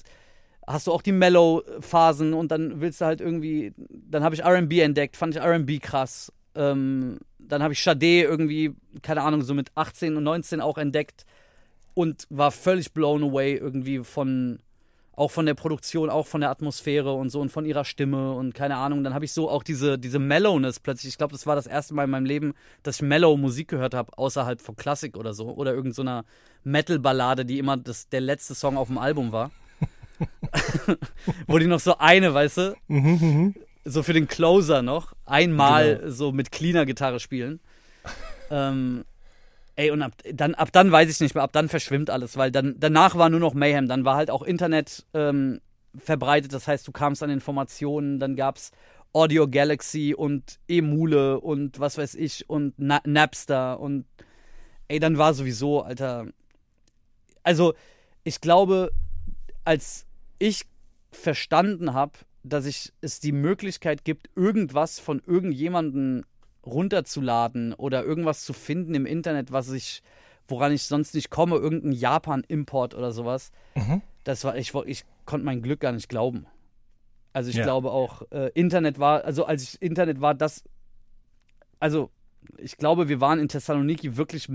hast 0.68 0.88
du 0.88 0.92
auch 0.92 1.02
die 1.02 1.12
Mellow-Phasen 1.12 2.34
und 2.34 2.52
dann 2.52 2.82
willst 2.82 3.02
du 3.02 3.06
halt 3.06 3.22
irgendwie, 3.22 3.74
dann 3.78 4.24
habe 4.24 4.36
ich 4.36 4.44
RB 4.44 4.74
entdeckt, 4.80 5.16
fand 5.16 5.36
ich 5.36 5.42
RB 5.42 5.82
krass. 5.82 6.32
Ähm, 6.56 7.20
dann 7.38 7.62
habe 7.62 7.74
ich 7.74 7.84
Sade 7.84 8.22
irgendwie, 8.22 8.74
keine 9.02 9.22
Ahnung, 9.22 9.44
so 9.44 9.54
mit 9.54 9.72
18 9.76 10.18
und 10.18 10.24
19 10.24 10.62
auch 10.62 10.78
entdeckt 10.78 11.26
und 11.94 12.26
war 12.30 12.52
völlig 12.52 12.94
blown 12.94 13.24
away 13.24 13.56
irgendwie 13.56 14.00
von, 14.00 14.60
auch 15.16 15.32
von 15.32 15.46
der 15.46 15.54
Produktion, 15.54 16.10
auch 16.10 16.28
von 16.28 16.42
der 16.42 16.50
Atmosphäre 16.50 17.14
und 17.14 17.30
so 17.30 17.40
und 17.40 17.50
von 17.50 17.66
ihrer 17.66 17.86
Stimme 17.86 18.34
und 18.34 18.54
keine 18.54 18.78
Ahnung. 18.78 19.04
Dann 19.04 19.14
habe 19.14 19.26
ich 19.26 19.32
so 19.32 19.50
auch 19.50 19.64
diese, 19.64 19.98
diese 19.98 20.20
Mellowness 20.20 20.80
plötzlich. 20.80 21.14
Ich 21.14 21.18
glaube, 21.18 21.32
das 21.32 21.48
war 21.48 21.56
das 21.56 21.68
erste 21.68 21.94
Mal 21.94 22.06
in 22.06 22.10
meinem 22.10 22.26
Leben, 22.26 22.54
dass 22.84 22.98
ich 22.98 23.02
Mellow 23.02 23.38
Musik 23.38 23.70
gehört 23.70 23.94
habe, 23.94 24.18
außerhalb 24.18 24.62
von 24.62 24.76
Klassik 24.76 25.18
oder 25.18 25.34
so. 25.34 25.50
Oder 25.50 25.74
irgendeiner 25.74 26.24
so 26.24 26.70
Metal-Ballade, 26.70 27.46
die 27.46 27.60
immer 27.60 27.78
das, 27.78 28.10
der 28.10 28.22
letzte 28.22 28.56
Song 28.56 28.78
auf 28.78 28.88
dem 28.88 28.98
Album 28.98 29.32
war. 29.32 29.52
Wo 31.48 31.58
die 31.58 31.68
noch 31.68 31.80
so 31.80 31.98
eine, 31.98 32.34
weißt 32.34 32.58
du? 32.58 32.76
Mhm, 32.88 33.20
mhm, 33.22 33.56
so 33.86 34.04
für 34.04 34.14
den 34.14 34.28
Closer 34.28 34.82
noch. 34.82 35.14
Einmal 35.26 35.98
genau. 35.98 36.12
so 36.12 36.32
mit 36.32 36.52
cleaner 36.52 36.86
Gitarre 36.86 37.20
spielen. 37.20 37.60
ähm, 38.50 39.06
ey, 39.76 39.92
und 39.92 40.02
ab 40.02 40.14
dann, 40.34 40.56
ab 40.56 40.72
dann 40.72 40.92
weiß 40.92 41.10
ich 41.10 41.20
nicht 41.20 41.36
mehr, 41.36 41.44
ab 41.44 41.54
dann 41.54 41.70
verschwimmt 41.70 42.10
alles, 42.10 42.38
weil 42.38 42.52
dann 42.52 42.76
danach 42.78 43.16
war 43.16 43.30
nur 43.30 43.40
noch 43.40 43.54
Mayhem. 43.54 43.88
Dann 43.88 44.06
war 44.06 44.16
halt 44.16 44.30
auch 44.30 44.42
Internet, 44.42 45.06
ähm, 45.14 45.62
verbreitet. 45.98 46.54
Das 46.54 46.68
heißt, 46.68 46.88
du 46.88 46.92
kamst 46.92 47.24
an 47.24 47.30
Informationen, 47.30 48.20
dann 48.20 48.36
gab 48.36 48.58
es 48.58 48.72
Audio 49.14 49.48
Galaxy 49.48 50.14
und 50.14 50.60
Emule 50.68 51.40
und 51.40 51.80
was 51.80 51.98
weiß 51.98 52.16
ich 52.16 52.50
und 52.50 52.74
Na 52.78 53.00
Napster 53.06 53.80
und 53.80 54.06
ey, 54.88 55.00
dann 55.00 55.18
war 55.18 55.34
sowieso, 55.34 55.82
Alter. 55.82 56.28
Also, 57.44 57.74
ich 58.24 58.42
glaube, 58.42 58.92
als 59.64 60.06
ich 60.38 60.66
verstanden 61.12 61.94
habe, 61.94 62.14
dass 62.44 62.66
ich 62.66 62.92
es 63.02 63.20
die 63.20 63.32
Möglichkeit 63.32 64.04
gibt, 64.04 64.30
irgendwas 64.36 65.00
von 65.00 65.22
irgendjemandem 65.26 66.26
runterzuladen 66.66 67.74
oder 67.74 68.04
irgendwas 68.04 68.44
zu 68.44 68.54
finden 68.54 68.96
im 68.96 69.06
Internet, 69.06 69.52
was 69.52 69.72
ich, 69.72 70.02
woran 70.48 70.72
ich 70.72 70.84
sonst 70.84 71.14
nicht 71.16 71.30
komme, 71.30 71.56
irgendein 71.58 71.92
Japan-Import 71.92 72.94
oder 72.96 73.12
sowas. 73.12 73.52
Mhm. 73.76 74.02
Das 74.24 74.44
war, 74.44 74.58
ich, 74.58 74.74
ich 74.86 75.06
konnte 75.26 75.46
mein 75.46 75.62
Glück 75.62 75.80
gar 75.80 75.92
nicht 75.92 76.10
glauben. 76.10 76.48
Also 77.34 77.50
ich 77.50 77.58
Ja. 77.58 77.64
glaube 77.64 77.92
auch, 77.92 78.24
äh, 78.32 78.50
Internet 78.54 78.98
war, 78.98 79.24
also 79.26 79.46
als 79.46 79.64
ich 79.64 79.82
Internet 79.82 80.22
war, 80.22 80.34
das, 80.34 80.64
also 81.80 82.10
ich 82.58 82.78
glaube, 82.78 83.10
wir 83.10 83.22
waren 83.22 83.40
in 83.40 83.48
Thessaloniki 83.48 84.18
wirklich 84.18 84.50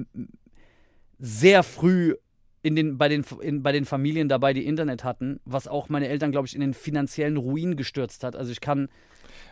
sehr 1.19 1.63
früh 1.63 2.17
in 2.63 2.77
den, 2.77 2.99
bei, 2.99 3.09
den, 3.09 3.25
in, 3.41 3.63
bei 3.63 3.73
den 3.73 3.85
Familien 3.85 4.29
dabei, 4.29 4.53
die 4.53 4.67
Internet 4.67 5.03
hatten, 5.05 5.41
was 5.45 5.67
auch 5.69 5.89
meine 5.89 6.09
Eltern, 6.09 6.31
glaube 6.31 6.47
ich, 6.47 6.55
in 6.55 6.61
den 6.61 6.75
finanziellen 6.75 7.37
Ruin 7.37 7.77
gestürzt 7.77 8.23
hat. 8.23 8.37
Also 8.37 8.53
ich 8.53 8.61
kann, 8.61 8.89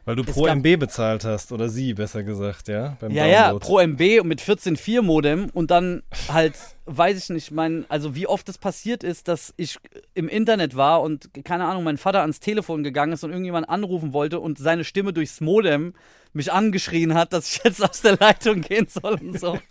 Weil 0.05 0.17
du 0.17 0.25
pro 0.25 0.43
gab- 0.43 0.57
MB 0.57 0.79
bezahlt 0.79 1.25
hast, 1.25 1.51
oder 1.53 1.69
sie, 1.71 1.95
besser 1.95 2.23
gesagt, 2.23 2.69
ja? 2.69 2.99
Beim 3.01 3.11
ja, 3.13 3.27
ja, 3.27 3.43
Download. 3.53 3.65
pro 3.67 3.79
MB 3.79 4.25
mit 4.25 4.41
14.4 4.43 5.01
Modem 5.01 5.49
und 5.55 5.71
dann 5.71 6.03
halt, 6.31 6.55
weiß 6.85 7.17
ich 7.17 7.31
nicht, 7.31 7.51
mein, 7.51 7.87
also 7.89 8.15
wie 8.15 8.27
oft 8.27 8.47
es 8.51 8.59
passiert 8.59 9.03
ist, 9.05 9.29
dass 9.29 9.55
ich 9.57 9.79
im 10.15 10.29
Internet 10.29 10.77
war 10.77 11.01
und, 11.01 11.31
keine 11.45 11.65
Ahnung, 11.65 11.85
mein 11.85 11.97
Vater 11.97 12.21
ans 12.21 12.41
Telefon 12.41 12.83
gegangen 12.83 13.13
ist 13.13 13.25
und 13.25 13.31
irgendjemand 13.31 13.71
anrufen 13.71 14.13
wollte 14.13 14.39
und 14.41 14.59
seine 14.59 14.85
Stimme 14.85 15.15
durchs 15.15 15.41
Modem 15.41 15.95
mich 16.35 16.53
angeschrien 16.53 17.15
hat, 17.15 17.33
dass 17.33 17.51
ich 17.57 17.65
jetzt 17.65 17.83
aus 17.83 18.03
der 18.03 18.19
Leitung 18.19 18.61
gehen 18.61 18.87
soll 18.89 19.15
und 19.15 19.41
so. 19.41 19.59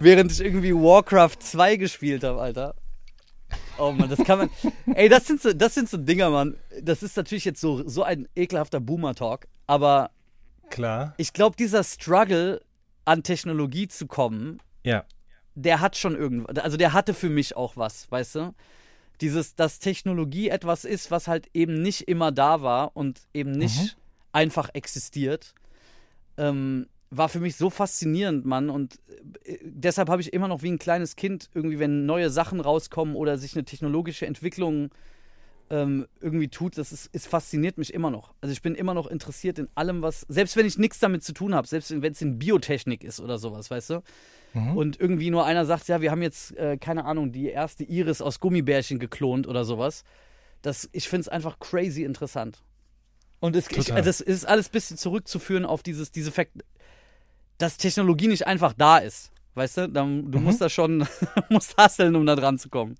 Während 0.00 0.32
ich 0.32 0.40
irgendwie 0.40 0.74
Warcraft 0.74 1.36
2 1.40 1.76
gespielt 1.76 2.24
habe, 2.24 2.40
Alter. 2.40 2.74
Oh 3.78 3.92
Mann, 3.92 4.08
das 4.10 4.18
kann 4.24 4.38
man. 4.38 4.50
Ey, 4.94 5.08
das 5.08 5.26
sind 5.26 5.40
so, 5.42 5.52
das 5.52 5.74
sind 5.74 5.88
so 5.88 5.96
Dinger, 5.96 6.30
Mann. 6.30 6.56
Das 6.82 7.02
ist 7.02 7.16
natürlich 7.16 7.44
jetzt 7.44 7.60
so, 7.60 7.86
so 7.88 8.02
ein 8.02 8.28
ekelhafter 8.36 8.80
Boomer-Talk, 8.80 9.46
aber 9.66 10.10
Klar. 10.70 11.14
ich 11.16 11.32
glaube, 11.32 11.56
dieser 11.56 11.82
Struggle 11.84 12.60
an 13.04 13.22
Technologie 13.22 13.88
zu 13.88 14.06
kommen, 14.06 14.60
Ja. 14.84 15.04
der 15.54 15.80
hat 15.80 15.96
schon 15.96 16.14
irgendwas, 16.14 16.58
also 16.58 16.76
der 16.76 16.92
hatte 16.92 17.14
für 17.14 17.30
mich 17.30 17.56
auch 17.56 17.76
was, 17.76 18.10
weißt 18.10 18.34
du? 18.36 18.54
Dieses, 19.20 19.54
dass 19.54 19.80
Technologie 19.80 20.48
etwas 20.48 20.84
ist, 20.84 21.10
was 21.10 21.26
halt 21.28 21.48
eben 21.52 21.82
nicht 21.82 22.02
immer 22.08 22.32
da 22.32 22.62
war 22.62 22.96
und 22.96 23.20
eben 23.34 23.50
nicht 23.50 23.96
einfach 24.32 24.70
existiert, 24.74 25.54
ähm, 26.38 26.86
war 27.10 27.28
für 27.28 27.40
mich 27.40 27.56
so 27.56 27.70
faszinierend, 27.70 28.46
Mann. 28.46 28.70
Und 28.70 28.98
äh, 29.44 29.58
deshalb 29.62 30.08
habe 30.08 30.22
ich 30.22 30.32
immer 30.32 30.48
noch 30.48 30.62
wie 30.62 30.70
ein 30.70 30.78
kleines 30.78 31.16
Kind 31.16 31.50
irgendwie, 31.54 31.78
wenn 31.78 32.06
neue 32.06 32.30
Sachen 32.30 32.60
rauskommen 32.60 33.16
oder 33.16 33.36
sich 33.36 33.54
eine 33.54 33.64
technologische 33.64 34.26
Entwicklung 34.26 34.90
ähm, 35.70 36.06
irgendwie 36.20 36.48
tut, 36.48 36.76
das 36.78 36.90
ist, 36.92 37.10
es 37.12 37.26
fasziniert 37.26 37.78
mich 37.78 37.94
immer 37.94 38.10
noch. 38.10 38.34
Also 38.40 38.52
ich 38.52 38.60
bin 38.60 38.74
immer 38.74 38.92
noch 38.92 39.06
interessiert 39.06 39.58
in 39.58 39.68
allem, 39.76 40.02
was, 40.02 40.26
selbst 40.28 40.56
wenn 40.56 40.66
ich 40.66 40.78
nichts 40.78 40.98
damit 40.98 41.22
zu 41.22 41.32
tun 41.32 41.54
habe, 41.54 41.66
selbst 41.66 41.90
wenn 41.90 42.12
es 42.12 42.20
in 42.20 42.38
Biotechnik 42.38 43.04
ist 43.04 43.20
oder 43.20 43.38
sowas, 43.38 43.70
weißt 43.70 43.90
du? 43.90 44.02
Und 44.74 44.98
irgendwie 44.98 45.30
nur 45.30 45.46
einer 45.46 45.64
sagt, 45.64 45.86
ja, 45.86 46.00
wir 46.00 46.10
haben 46.10 46.22
jetzt, 46.22 46.56
äh, 46.56 46.76
keine 46.76 47.04
Ahnung, 47.04 47.30
die 47.30 47.46
erste 47.46 47.84
Iris 47.84 48.20
aus 48.20 48.40
Gummibärchen 48.40 48.98
geklont 48.98 49.46
oder 49.46 49.64
sowas. 49.64 50.02
Das, 50.60 50.88
ich 50.90 51.08
finde 51.08 51.22
es 51.22 51.28
einfach 51.28 51.60
crazy 51.60 52.02
interessant. 52.02 52.60
Und 53.38 53.54
es, 53.54 53.70
ich, 53.70 53.86
das 53.86 54.20
ist 54.20 54.46
alles 54.46 54.68
ein 54.68 54.72
bisschen 54.72 54.96
zurückzuführen 54.96 55.64
auf 55.64 55.84
dieses, 55.84 56.10
diese 56.10 56.32
Fakt, 56.32 56.52
dass 57.60 57.76
Technologie 57.76 58.28
nicht 58.28 58.46
einfach 58.46 58.72
da 58.72 58.98
ist. 58.98 59.30
Weißt 59.54 59.76
du, 59.78 59.88
Dann- 59.88 60.30
du 60.30 60.38
musst 60.38 60.60
da 60.60 60.68
schon, 60.68 61.06
musst 61.50 61.76
hasseln, 61.76 62.14
um 62.16 62.24
da 62.26 62.34
dran 62.36 62.58
zu 62.58 62.68
kommen. 62.68 62.96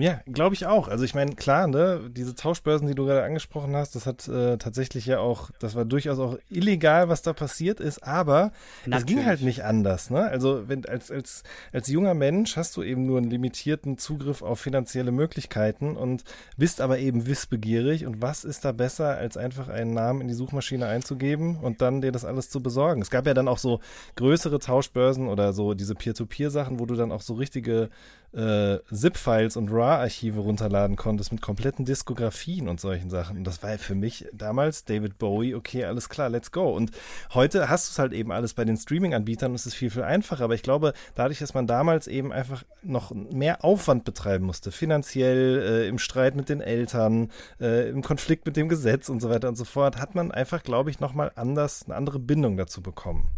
Ja, 0.00 0.20
glaube 0.26 0.54
ich 0.54 0.66
auch. 0.66 0.88
Also 0.88 1.04
ich 1.04 1.14
meine, 1.14 1.34
klar, 1.34 1.66
ne, 1.66 2.10
diese 2.10 2.34
Tauschbörsen, 2.34 2.88
die 2.88 2.94
du 2.94 3.04
gerade 3.04 3.22
angesprochen 3.22 3.76
hast, 3.76 3.94
das 3.94 4.06
hat 4.06 4.26
äh, 4.28 4.56
tatsächlich 4.56 5.06
ja 5.06 5.18
auch, 5.18 5.50
das 5.58 5.74
war 5.74 5.84
durchaus 5.84 6.18
auch 6.18 6.38
illegal, 6.48 7.08
was 7.08 7.22
da 7.22 7.32
passiert 7.32 7.80
ist, 7.80 8.02
aber 8.02 8.52
es 8.90 9.06
ging 9.06 9.24
halt 9.24 9.42
nicht 9.42 9.64
anders, 9.64 10.10
ne? 10.10 10.22
Also 10.22 10.68
wenn 10.68 10.86
als, 10.86 11.10
als, 11.10 11.42
als 11.72 11.88
junger 11.88 12.14
Mensch 12.14 12.56
hast 12.56 12.76
du 12.76 12.82
eben 12.82 13.06
nur 13.06 13.18
einen 13.18 13.30
limitierten 13.30 13.98
Zugriff 13.98 14.42
auf 14.42 14.60
finanzielle 14.60 15.12
Möglichkeiten 15.12 15.96
und 15.96 16.24
bist 16.56 16.80
aber 16.80 16.98
eben 16.98 17.26
wissbegierig 17.26 18.06
und 18.06 18.22
was 18.22 18.44
ist 18.44 18.64
da 18.64 18.72
besser, 18.72 19.16
als 19.16 19.36
einfach 19.36 19.68
einen 19.68 19.92
Namen 19.92 20.22
in 20.22 20.28
die 20.28 20.34
Suchmaschine 20.34 20.86
einzugeben 20.86 21.56
und 21.56 21.82
dann 21.82 22.00
dir 22.00 22.12
das 22.12 22.24
alles 22.24 22.48
zu 22.50 22.62
besorgen? 22.62 23.02
Es 23.02 23.10
gab 23.10 23.26
ja 23.26 23.34
dann 23.34 23.48
auch 23.48 23.58
so 23.58 23.80
größere 24.16 24.58
Tauschbörsen 24.58 25.28
oder 25.28 25.52
so 25.52 25.74
diese 25.74 25.94
Peer-to-Peer-Sachen, 25.94 26.78
wo 26.78 26.86
du 26.86 26.94
dann 26.94 27.12
auch 27.12 27.20
so 27.20 27.34
richtige 27.34 27.90
äh, 28.32 28.78
ZIP-Files 28.92 29.56
und 29.56 29.70
RAW-Archive 29.70 30.40
runterladen 30.40 30.96
konntest 30.96 31.32
mit 31.32 31.42
kompletten 31.42 31.84
Diskografien 31.84 32.68
und 32.68 32.80
solchen 32.80 33.10
Sachen. 33.10 33.38
Und 33.38 33.44
das 33.44 33.62
war 33.62 33.76
für 33.78 33.94
mich 33.94 34.26
damals 34.32 34.84
David 34.84 35.18
Bowie, 35.18 35.54
okay, 35.54 35.84
alles 35.84 36.08
klar, 36.08 36.28
let's 36.28 36.52
go. 36.52 36.72
Und 36.74 36.92
heute 37.34 37.68
hast 37.68 37.88
du 37.88 37.92
es 37.92 37.98
halt 37.98 38.12
eben 38.12 38.32
alles 38.32 38.54
bei 38.54 38.64
den 38.64 38.76
Streaming-Anbietern 38.76 39.50
und 39.50 39.56
es 39.56 39.66
ist 39.66 39.74
viel, 39.74 39.90
viel 39.90 40.02
einfacher. 40.02 40.44
Aber 40.44 40.54
ich 40.54 40.62
glaube, 40.62 40.92
dadurch, 41.14 41.38
dass 41.38 41.54
man 41.54 41.66
damals 41.66 42.06
eben 42.06 42.32
einfach 42.32 42.64
noch 42.82 43.12
mehr 43.12 43.64
Aufwand 43.64 44.04
betreiben 44.04 44.44
musste, 44.44 44.70
finanziell, 44.70 45.62
äh, 45.62 45.88
im 45.88 45.98
Streit 45.98 46.36
mit 46.36 46.48
den 46.48 46.60
Eltern, 46.60 47.30
äh, 47.60 47.88
im 47.88 48.02
Konflikt 48.02 48.46
mit 48.46 48.56
dem 48.56 48.68
Gesetz 48.68 49.08
und 49.08 49.20
so 49.20 49.30
weiter 49.30 49.48
und 49.48 49.56
so 49.56 49.64
fort, 49.64 49.98
hat 49.98 50.14
man 50.14 50.30
einfach, 50.30 50.62
glaube 50.62 50.90
ich, 50.90 51.00
nochmal 51.00 51.32
anders, 51.34 51.84
eine 51.86 51.96
andere 51.96 52.18
Bindung 52.18 52.56
dazu 52.56 52.82
bekommen. 52.82 53.28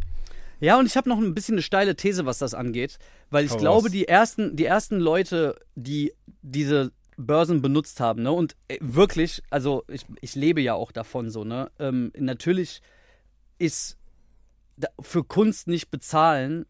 Ja, 0.62 0.78
und 0.78 0.86
ich 0.86 0.96
habe 0.96 1.08
noch 1.08 1.18
ein 1.18 1.34
bisschen 1.34 1.56
eine 1.56 1.62
steile 1.62 1.96
These, 1.96 2.24
was 2.24 2.38
das 2.38 2.54
angeht, 2.54 3.00
weil 3.30 3.44
ich 3.44 3.50
Hau 3.50 3.56
glaube, 3.56 3.86
raus. 3.86 3.90
die 3.90 4.06
ersten, 4.06 4.54
die 4.54 4.64
ersten 4.64 5.00
Leute, 5.00 5.58
die 5.74 6.12
diese 6.40 6.92
Börsen 7.16 7.62
benutzt 7.62 7.98
haben, 7.98 8.22
ne, 8.22 8.30
und 8.30 8.54
äh, 8.68 8.78
wirklich, 8.80 9.42
also 9.50 9.82
ich, 9.88 10.06
ich 10.20 10.36
lebe 10.36 10.60
ja 10.60 10.74
auch 10.74 10.92
davon 10.92 11.30
so, 11.30 11.42
ne, 11.42 11.68
ähm, 11.80 12.12
natürlich 12.16 12.80
ist 13.58 13.98
für 15.00 15.24
Kunst 15.24 15.66
nicht 15.66 15.90
bezahlen 15.90 16.64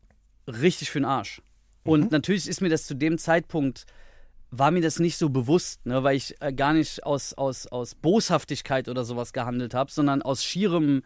richtig 0.46 0.90
für 0.90 1.00
den 1.00 1.04
Arsch. 1.04 1.42
Und 1.84 2.12
natürlich 2.12 2.48
ist 2.48 2.62
mir 2.62 2.70
das 2.70 2.86
zu 2.86 2.94
dem 2.94 3.18
Zeitpunkt 3.18 3.84
war 4.50 4.70
mir 4.70 4.82
das 4.82 4.98
nicht 4.98 5.16
so 5.18 5.28
bewusst, 5.28 5.84
ne, 5.84 6.02
weil 6.02 6.16
ich 6.16 6.40
äh, 6.40 6.52
gar 6.52 6.72
nicht 6.72 7.04
aus, 7.04 7.34
aus, 7.34 7.66
aus 7.66 7.94
Boshaftigkeit 7.94 8.88
oder 8.88 9.04
sowas 9.04 9.34
gehandelt 9.34 9.74
habe, 9.74 9.90
sondern 9.90 10.22
aus 10.22 10.44
schierem 10.44 11.02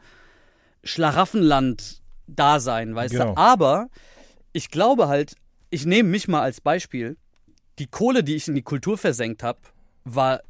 Schlaraffenland-Dasein, 2.26 2.94
weißt 2.94 3.12
Genau. 3.12 3.34
du. 3.34 3.36
Aber 3.36 3.88
ich 4.52 4.70
glaube 4.70 5.08
halt, 5.08 5.34
ich 5.70 5.86
nehme 5.86 6.08
mich 6.08 6.28
mal 6.28 6.42
als 6.42 6.60
Beispiel, 6.60 7.16
die 7.78 7.86
Kohle, 7.86 8.24
die 8.24 8.34
ich 8.36 8.48
in 8.48 8.54
die 8.54 8.62
Kultur 8.62 8.96
versenkt 8.96 9.42
habe, 9.42 9.58
war 10.04 10.40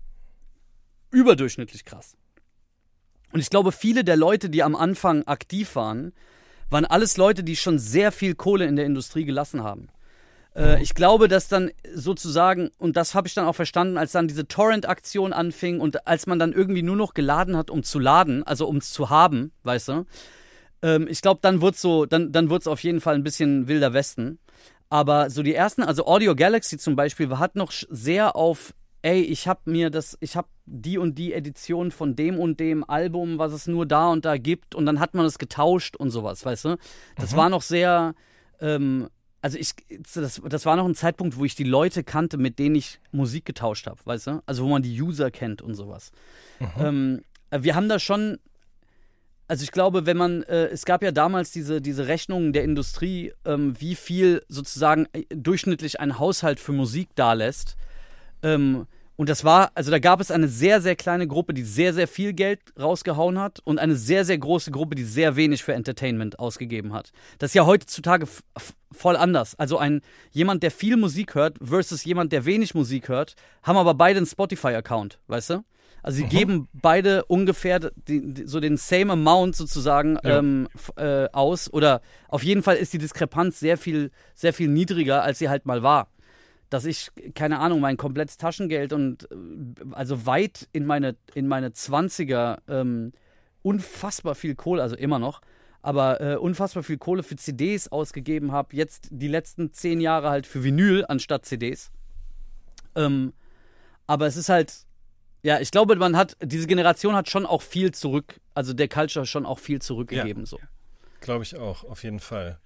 überdurchschnittlich 1.10 1.84
krass. 1.84 2.16
Und 3.32 3.40
ich 3.40 3.50
glaube, 3.50 3.72
viele 3.72 4.04
der 4.04 4.16
Leute, 4.16 4.48
die 4.48 4.62
am 4.62 4.76
Anfang 4.76 5.24
aktiv 5.26 5.74
waren, 5.74 6.12
waren 6.70 6.84
alles 6.84 7.16
Leute, 7.16 7.42
die 7.42 7.56
schon 7.56 7.78
sehr 7.78 8.12
viel 8.12 8.34
Kohle 8.34 8.66
in 8.66 8.76
der 8.76 8.86
Industrie 8.86 9.24
gelassen 9.24 9.62
haben. 9.62 9.88
Äh, 10.54 10.82
ich 10.82 10.94
glaube, 10.94 11.28
dass 11.28 11.48
dann 11.48 11.70
sozusagen, 11.94 12.70
und 12.78 12.96
das 12.96 13.14
habe 13.14 13.28
ich 13.28 13.34
dann 13.34 13.46
auch 13.46 13.54
verstanden, 13.54 13.98
als 13.98 14.12
dann 14.12 14.28
diese 14.28 14.46
Torrent-Aktion 14.48 15.32
anfing 15.32 15.80
und 15.80 16.06
als 16.06 16.26
man 16.26 16.38
dann 16.38 16.52
irgendwie 16.52 16.82
nur 16.82 16.96
noch 16.96 17.14
geladen 17.14 17.56
hat, 17.56 17.70
um 17.70 17.82
zu 17.82 17.98
laden, 17.98 18.42
also 18.44 18.66
um 18.66 18.76
es 18.78 18.92
zu 18.92 19.10
haben, 19.10 19.52
weißt 19.64 19.88
du, 19.88 20.06
ähm, 20.82 21.06
ich 21.08 21.20
glaube, 21.22 21.40
dann 21.42 21.60
wird 21.60 21.76
so, 21.76 22.06
dann, 22.06 22.32
dann 22.32 22.50
auf 22.50 22.82
jeden 22.82 23.00
Fall 23.00 23.14
ein 23.14 23.22
bisschen 23.22 23.68
wilder 23.68 23.92
Westen. 23.92 24.38
Aber 24.88 25.30
so 25.30 25.42
die 25.42 25.54
ersten, 25.54 25.82
also 25.82 26.06
Audio 26.06 26.34
Galaxy 26.36 26.78
zum 26.78 26.96
Beispiel, 26.96 27.28
hat 27.38 27.56
noch 27.56 27.72
sehr 27.72 28.36
auf, 28.36 28.72
ey, 29.02 29.20
ich 29.20 29.48
habe 29.48 29.60
mir 29.70 29.90
das, 29.90 30.16
ich 30.20 30.36
habe 30.36 30.48
die 30.64 30.98
und 30.98 31.16
die 31.16 31.32
Edition 31.32 31.90
von 31.90 32.14
dem 32.14 32.38
und 32.38 32.60
dem 32.60 32.88
Album, 32.88 33.38
was 33.38 33.52
es 33.52 33.66
nur 33.66 33.86
da 33.86 34.08
und 34.08 34.24
da 34.24 34.36
gibt, 34.36 34.74
und 34.74 34.86
dann 34.86 35.00
hat 35.00 35.14
man 35.14 35.26
es 35.26 35.38
getauscht 35.38 35.96
und 35.96 36.10
sowas, 36.10 36.44
weißt 36.44 36.66
du? 36.66 36.76
Das 37.16 37.36
war 37.36 37.48
noch 37.48 37.62
sehr, 37.62 38.14
ähm, 38.60 39.08
also 39.42 39.58
ich, 39.58 39.74
das, 40.14 40.40
das 40.44 40.66
war 40.66 40.76
noch 40.76 40.86
ein 40.86 40.94
Zeitpunkt, 40.94 41.36
wo 41.36 41.44
ich 41.44 41.54
die 41.54 41.64
Leute 41.64 42.02
kannte, 42.04 42.36
mit 42.36 42.58
denen 42.58 42.74
ich 42.74 43.00
Musik 43.12 43.44
getauscht 43.44 43.86
habe, 43.86 44.00
weißt 44.04 44.26
du? 44.26 44.42
Also 44.46 44.64
wo 44.64 44.68
man 44.68 44.82
die 44.82 45.00
User 45.00 45.30
kennt 45.30 45.62
und 45.62 45.74
sowas. 45.74 46.10
Ähm, 46.80 47.22
äh, 47.50 47.62
wir 47.62 47.74
haben 47.74 47.88
da 47.88 47.98
schon, 47.98 48.38
also 49.48 49.62
ich 49.62 49.72
glaube, 49.72 50.06
wenn 50.06 50.16
man, 50.16 50.42
äh, 50.44 50.66
es 50.66 50.84
gab 50.84 51.02
ja 51.02 51.12
damals 51.12 51.50
diese, 51.50 51.80
diese 51.80 52.06
Rechnungen 52.06 52.52
der 52.52 52.64
Industrie, 52.64 53.32
ähm, 53.44 53.74
wie 53.78 53.94
viel 53.94 54.42
sozusagen 54.48 55.06
äh, 55.12 55.24
durchschnittlich 55.34 56.00
ein 56.00 56.18
Haushalt 56.18 56.60
für 56.60 56.72
Musik 56.72 57.08
dalässt. 57.14 57.76
Ähm, 58.42 58.86
Und 59.18 59.30
das 59.30 59.44
war, 59.44 59.70
also 59.74 59.90
da 59.90 59.98
gab 59.98 60.20
es 60.20 60.30
eine 60.30 60.46
sehr, 60.46 60.82
sehr 60.82 60.94
kleine 60.94 61.26
Gruppe, 61.26 61.54
die 61.54 61.62
sehr, 61.62 61.94
sehr 61.94 62.06
viel 62.06 62.34
Geld 62.34 62.60
rausgehauen 62.78 63.38
hat 63.38 63.60
und 63.64 63.78
eine 63.78 63.96
sehr, 63.96 64.26
sehr 64.26 64.36
große 64.36 64.70
Gruppe, 64.70 64.94
die 64.94 65.04
sehr 65.04 65.36
wenig 65.36 65.64
für 65.64 65.72
Entertainment 65.72 66.38
ausgegeben 66.38 66.92
hat. 66.92 67.12
Das 67.38 67.50
ist 67.50 67.54
ja 67.54 67.64
heutzutage 67.64 68.26
voll 68.92 69.16
anders. 69.16 69.54
Also 69.58 69.78
ein 69.78 70.02
jemand, 70.32 70.62
der 70.62 70.70
viel 70.70 70.98
Musik 70.98 71.34
hört 71.34 71.56
versus 71.62 72.04
jemand, 72.04 72.30
der 72.30 72.44
wenig 72.44 72.74
Musik 72.74 73.08
hört, 73.08 73.36
haben 73.62 73.78
aber 73.78 73.94
beide 73.94 74.18
einen 74.18 74.26
Spotify-Account, 74.26 75.18
weißt 75.28 75.48
du? 75.50 75.64
Also 76.06 76.18
sie 76.18 76.26
geben 76.28 76.68
beide 76.72 77.24
ungefähr 77.24 77.80
die, 77.80 78.32
die, 78.32 78.46
so 78.46 78.60
den 78.60 78.76
same 78.76 79.12
amount 79.12 79.56
sozusagen 79.56 80.18
Ja. 80.22 80.38
ähm, 80.38 80.68
äh, 80.96 81.28
aus. 81.32 81.72
Oder 81.72 82.00
auf 82.28 82.44
jeden 82.44 82.62
Fall 82.62 82.76
ist 82.76 82.92
die 82.92 82.98
Diskrepanz 82.98 83.58
sehr 83.58 83.76
viel, 83.76 84.12
sehr 84.34 84.52
viel 84.52 84.68
niedriger, 84.68 85.22
als 85.22 85.40
sie 85.40 85.48
halt 85.48 85.66
mal 85.66 85.82
war 85.82 86.08
dass 86.68 86.84
ich, 86.84 87.10
keine 87.34 87.60
Ahnung, 87.60 87.78
mein 87.80 87.96
komplettes 87.96 88.38
Taschengeld 88.38 88.92
und 88.92 89.30
äh, 89.30 89.36
also 89.92 90.26
weit 90.26 90.68
in 90.72 90.84
meine, 90.84 91.14
in 91.34 91.46
meine 91.46 91.68
20er 91.68 92.58
ähm, 92.68 93.12
unfassbar 93.62 94.34
viel 94.34 94.54
Kohle, 94.56 94.82
also 94.82 94.96
immer 94.96 95.18
noch, 95.20 95.42
aber 95.82 96.20
äh, 96.20 96.36
unfassbar 96.36 96.82
viel 96.82 96.98
Kohle 96.98 97.22
für 97.22 97.36
CDs 97.36 97.88
ausgegeben 97.88 98.50
habe. 98.50 98.74
Jetzt 98.74 99.08
die 99.12 99.28
letzten 99.28 99.72
zehn 99.72 100.00
Jahre 100.00 100.30
halt 100.30 100.46
für 100.46 100.64
Vinyl 100.64 101.04
anstatt 101.06 101.46
CDs. 101.46 101.92
Ähm, 102.96 103.32
aber 104.08 104.26
es 104.26 104.36
ist 104.36 104.48
halt, 104.48 104.85
ja, 105.46 105.60
ich 105.60 105.70
glaube, 105.70 105.94
man 105.94 106.16
hat, 106.16 106.36
diese 106.42 106.66
Generation 106.66 107.14
hat 107.14 107.30
schon 107.30 107.46
auch 107.46 107.62
viel 107.62 107.92
zurück, 107.92 108.40
also 108.52 108.72
der 108.72 108.88
Culture 108.88 109.26
schon 109.26 109.46
auch 109.46 109.60
viel 109.60 109.80
zurückgegeben. 109.80 110.44
So. 110.44 110.58
Glaube 111.20 111.44
ich 111.44 111.56
auch, 111.56 111.84
auf 111.84 112.02
jeden 112.02 112.18
Fall. 112.18 112.58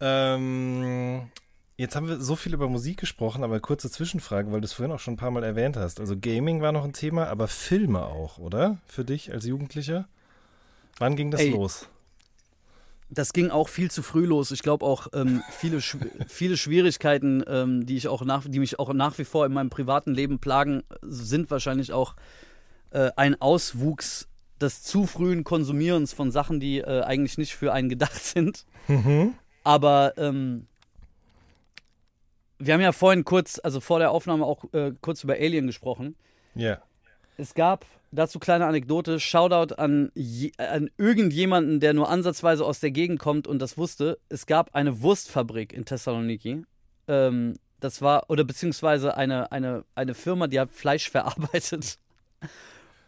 Ähm, 0.00 1.28
jetzt 1.76 1.96
haben 1.96 2.08
wir 2.08 2.18
so 2.18 2.36
viel 2.36 2.54
über 2.54 2.70
Musik 2.70 2.96
gesprochen, 2.96 3.44
aber 3.44 3.60
kurze 3.60 3.90
Zwischenfrage, 3.90 4.50
weil 4.50 4.62
du 4.62 4.64
es 4.64 4.72
vorhin 4.72 4.94
auch 4.94 4.98
schon 4.98 5.12
ein 5.12 5.18
paar 5.18 5.30
Mal 5.30 5.44
erwähnt 5.44 5.76
hast. 5.76 6.00
Also 6.00 6.16
Gaming 6.18 6.62
war 6.62 6.72
noch 6.72 6.84
ein 6.84 6.94
Thema, 6.94 7.26
aber 7.26 7.48
Filme 7.48 8.06
auch, 8.06 8.38
oder? 8.38 8.78
Für 8.86 9.04
dich 9.04 9.30
als 9.30 9.44
Jugendlicher? 9.44 10.08
Wann 10.96 11.16
ging 11.16 11.30
das 11.30 11.42
Ey, 11.42 11.50
los? 11.50 11.86
Das 13.10 13.32
ging 13.32 13.50
auch 13.50 13.68
viel 13.68 13.90
zu 13.90 14.02
früh 14.02 14.24
los. 14.24 14.50
Ich 14.52 14.62
glaube 14.62 14.86
auch 14.86 15.08
ähm, 15.12 15.42
viele, 15.50 15.80
viele 16.28 16.56
Schwierigkeiten, 16.56 17.42
ähm, 17.46 17.86
die 17.86 17.96
ich 17.96 18.08
auch 18.08 18.24
nach, 18.24 18.44
die 18.46 18.60
mich 18.60 18.78
auch 18.78 18.92
nach 18.92 19.18
wie 19.18 19.24
vor 19.24 19.46
in 19.46 19.52
meinem 19.52 19.70
privaten 19.70 20.14
Leben 20.14 20.38
plagen, 20.38 20.82
sind 21.02 21.50
wahrscheinlich 21.50 21.92
auch 21.92 22.14
äh, 22.90 23.10
ein 23.16 23.40
Auswuchs 23.40 24.28
des 24.60 24.82
zu 24.82 25.06
frühen 25.06 25.42
Konsumierens 25.42 26.12
von 26.12 26.30
Sachen, 26.30 26.60
die 26.60 26.78
äh, 26.78 27.02
eigentlich 27.02 27.38
nicht 27.38 27.54
für 27.54 27.72
einen 27.72 27.88
gedacht 27.88 28.22
sind. 28.22 28.64
Mhm. 28.88 29.34
Aber 29.64 30.14
ähm, 30.16 30.66
wir 32.58 32.74
haben 32.74 32.80
ja 32.80 32.92
vorhin 32.92 33.24
kurz, 33.24 33.60
also 33.62 33.80
vor 33.80 33.98
der 33.98 34.10
Aufnahme 34.10 34.44
auch 34.44 34.64
äh, 34.72 34.92
kurz 35.00 35.24
über 35.24 35.34
Alien 35.34 35.66
gesprochen. 35.66 36.14
Ja. 36.54 36.82
Es 37.40 37.54
gab 37.54 37.86
dazu 38.12 38.38
kleine 38.38 38.66
Anekdote, 38.66 39.18
Shoutout 39.18 39.74
an, 39.76 40.12
je, 40.14 40.52
an 40.58 40.90
irgendjemanden, 40.98 41.80
der 41.80 41.94
nur 41.94 42.10
ansatzweise 42.10 42.66
aus 42.66 42.80
der 42.80 42.90
Gegend 42.90 43.18
kommt 43.18 43.46
und 43.46 43.60
das 43.60 43.78
wusste. 43.78 44.18
Es 44.28 44.44
gab 44.44 44.74
eine 44.74 45.00
Wurstfabrik 45.00 45.72
in 45.72 45.86
Thessaloniki. 45.86 46.64
Ähm, 47.08 47.54
das 47.80 48.02
war, 48.02 48.28
oder 48.28 48.44
beziehungsweise 48.44 49.16
eine, 49.16 49.52
eine, 49.52 49.86
eine 49.94 50.12
Firma, 50.12 50.48
die 50.48 50.60
hat 50.60 50.70
Fleisch 50.70 51.08
verarbeitet. 51.10 51.98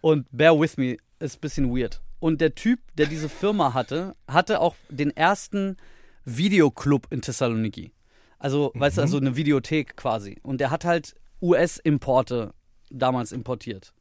Und 0.00 0.26
bear 0.32 0.58
with 0.58 0.78
me, 0.78 0.96
ist 1.18 1.36
ein 1.36 1.40
bisschen 1.40 1.76
weird. 1.76 2.00
Und 2.18 2.40
der 2.40 2.54
Typ, 2.54 2.80
der 2.96 3.06
diese 3.06 3.28
Firma 3.28 3.74
hatte, 3.74 4.16
hatte 4.26 4.60
auch 4.60 4.76
den 4.88 5.14
ersten 5.14 5.76
Videoclub 6.24 7.06
in 7.10 7.20
Thessaloniki. 7.20 7.92
Also, 8.38 8.72
weißt 8.74 8.96
du, 8.96 9.02
also 9.02 9.18
eine 9.18 9.36
Videothek 9.36 9.94
quasi. 9.94 10.38
Und 10.42 10.62
der 10.62 10.70
hat 10.70 10.86
halt 10.86 11.16
US-Importe 11.42 12.54
damals 12.90 13.32
importiert. 13.32 13.92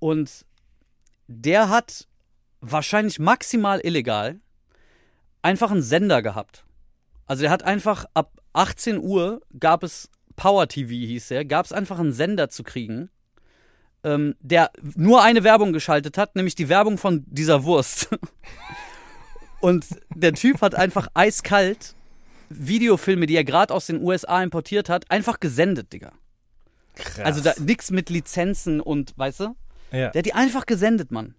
Und 0.00 0.44
der 1.28 1.68
hat 1.68 2.08
wahrscheinlich 2.60 3.18
maximal 3.18 3.80
illegal 3.80 4.40
einfach 5.42 5.70
einen 5.70 5.82
Sender 5.82 6.22
gehabt. 6.22 6.64
Also 7.26 7.42
der 7.42 7.50
hat 7.50 7.62
einfach 7.62 8.06
ab 8.12 8.32
18 8.52 8.98
Uhr 8.98 9.40
gab 9.58 9.84
es 9.84 10.10
Power 10.36 10.66
TV 10.68 10.90
hieß 10.90 11.28
der, 11.28 11.44
gab 11.44 11.66
es 11.66 11.72
einfach 11.72 11.98
einen 11.98 12.12
Sender 12.12 12.48
zu 12.48 12.62
kriegen, 12.64 13.10
ähm, 14.02 14.34
der 14.40 14.70
nur 14.96 15.22
eine 15.22 15.44
Werbung 15.44 15.72
geschaltet 15.72 16.18
hat, 16.18 16.34
nämlich 16.34 16.54
die 16.54 16.68
Werbung 16.68 16.98
von 16.98 17.24
dieser 17.26 17.64
Wurst. 17.64 18.08
Und 19.60 19.86
der 20.14 20.32
Typ 20.32 20.62
hat 20.62 20.74
einfach 20.74 21.08
eiskalt 21.14 21.94
Videofilme, 22.48 23.26
die 23.26 23.36
er 23.36 23.44
gerade 23.44 23.72
aus 23.72 23.86
den 23.86 24.02
USA 24.02 24.42
importiert 24.42 24.88
hat, 24.88 25.10
einfach 25.10 25.38
gesendet, 25.38 25.92
Digga. 25.92 26.12
Krass. 26.94 27.24
Also 27.24 27.40
da 27.42 27.52
nix 27.60 27.90
mit 27.90 28.10
Lizenzen 28.10 28.80
und, 28.80 29.16
weißt 29.16 29.40
du? 29.40 29.56
Ja. 29.92 30.10
Der 30.10 30.20
hat 30.20 30.26
die 30.26 30.34
einfach 30.34 30.66
gesendet, 30.66 31.10
Mann. 31.10 31.34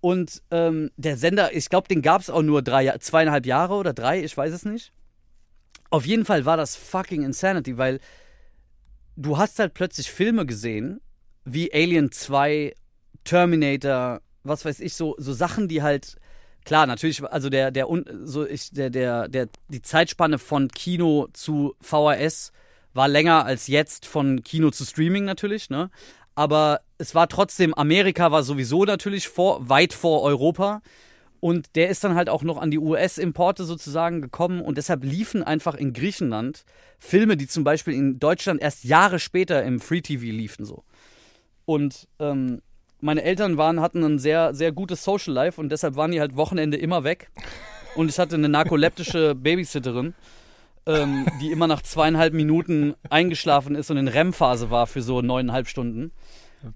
Und 0.00 0.42
ähm, 0.50 0.90
der 0.96 1.16
Sender, 1.16 1.54
ich 1.54 1.68
glaube, 1.68 1.88
den 1.88 2.02
gab 2.02 2.22
es 2.22 2.30
auch 2.30 2.42
nur 2.42 2.62
drei, 2.62 2.96
zweieinhalb 2.98 3.46
Jahre 3.46 3.74
oder 3.74 3.92
drei, 3.92 4.22
ich 4.24 4.34
weiß 4.36 4.52
es 4.52 4.64
nicht. 4.64 4.92
Auf 5.90 6.06
jeden 6.06 6.24
Fall 6.24 6.46
war 6.46 6.56
das 6.56 6.76
fucking 6.76 7.22
Insanity, 7.22 7.76
weil 7.76 8.00
du 9.16 9.36
hast 9.36 9.58
halt 9.58 9.74
plötzlich 9.74 10.10
Filme 10.10 10.46
gesehen, 10.46 11.00
wie 11.44 11.72
Alien 11.72 12.12
2, 12.12 12.74
Terminator, 13.24 14.22
was 14.42 14.64
weiß 14.64 14.80
ich, 14.80 14.94
so, 14.94 15.14
so 15.18 15.32
Sachen, 15.32 15.68
die 15.68 15.82
halt, 15.82 16.16
klar, 16.64 16.86
natürlich, 16.86 17.22
also 17.24 17.50
der, 17.50 17.70
der, 17.70 17.86
so 18.24 18.46
ich, 18.46 18.70
der, 18.70 18.88
der, 18.88 19.28
der, 19.28 19.48
die 19.68 19.82
Zeitspanne 19.82 20.38
von 20.38 20.68
Kino 20.68 21.28
zu 21.32 21.74
VHS 21.82 22.52
war 22.94 23.08
länger 23.08 23.44
als 23.44 23.66
jetzt 23.66 24.06
von 24.06 24.42
Kino 24.42 24.70
zu 24.70 24.84
Streaming 24.84 25.24
natürlich, 25.24 25.70
ne? 25.70 25.90
Aber 26.34 26.80
es 27.00 27.14
war 27.14 27.28
trotzdem, 27.28 27.72
Amerika 27.72 28.30
war 28.30 28.42
sowieso 28.42 28.84
natürlich 28.84 29.26
vor, 29.26 29.68
weit 29.70 29.94
vor 29.94 30.22
Europa. 30.22 30.82
Und 31.40 31.74
der 31.74 31.88
ist 31.88 32.04
dann 32.04 32.14
halt 32.14 32.28
auch 32.28 32.42
noch 32.42 32.58
an 32.58 32.70
die 32.70 32.78
US-Importe 32.78 33.64
sozusagen 33.64 34.20
gekommen 34.20 34.60
und 34.60 34.76
deshalb 34.76 35.02
liefen 35.02 35.42
einfach 35.42 35.74
in 35.74 35.94
Griechenland 35.94 36.66
Filme, 36.98 37.38
die 37.38 37.48
zum 37.48 37.64
Beispiel 37.64 37.94
in 37.94 38.18
Deutschland 38.18 38.60
erst 38.60 38.84
Jahre 38.84 39.18
später 39.18 39.62
im 39.64 39.80
Free 39.80 40.02
TV 40.02 40.24
liefen 40.24 40.66
so. 40.66 40.84
Und 41.64 42.06
ähm, 42.18 42.60
meine 43.00 43.22
Eltern 43.22 43.56
waren, 43.56 43.80
hatten 43.80 44.04
ein 44.04 44.18
sehr, 44.18 44.52
sehr 44.52 44.70
gutes 44.70 45.02
Social 45.02 45.32
Life 45.32 45.58
und 45.58 45.70
deshalb 45.70 45.96
waren 45.96 46.10
die 46.10 46.20
halt 46.20 46.36
Wochenende 46.36 46.76
immer 46.76 47.04
weg. 47.04 47.30
Und 47.96 48.10
ich 48.10 48.18
hatte 48.18 48.34
eine 48.34 48.50
narkoleptische 48.50 49.34
Babysitterin, 49.42 50.12
ähm, 50.84 51.26
die 51.40 51.50
immer 51.52 51.66
nach 51.66 51.80
zweieinhalb 51.80 52.34
Minuten 52.34 52.94
eingeschlafen 53.08 53.76
ist 53.76 53.90
und 53.90 53.96
in 53.96 54.08
REM-Phase 54.08 54.70
war 54.70 54.86
für 54.86 55.00
so 55.00 55.22
neuneinhalb 55.22 55.66
Stunden. 55.66 56.12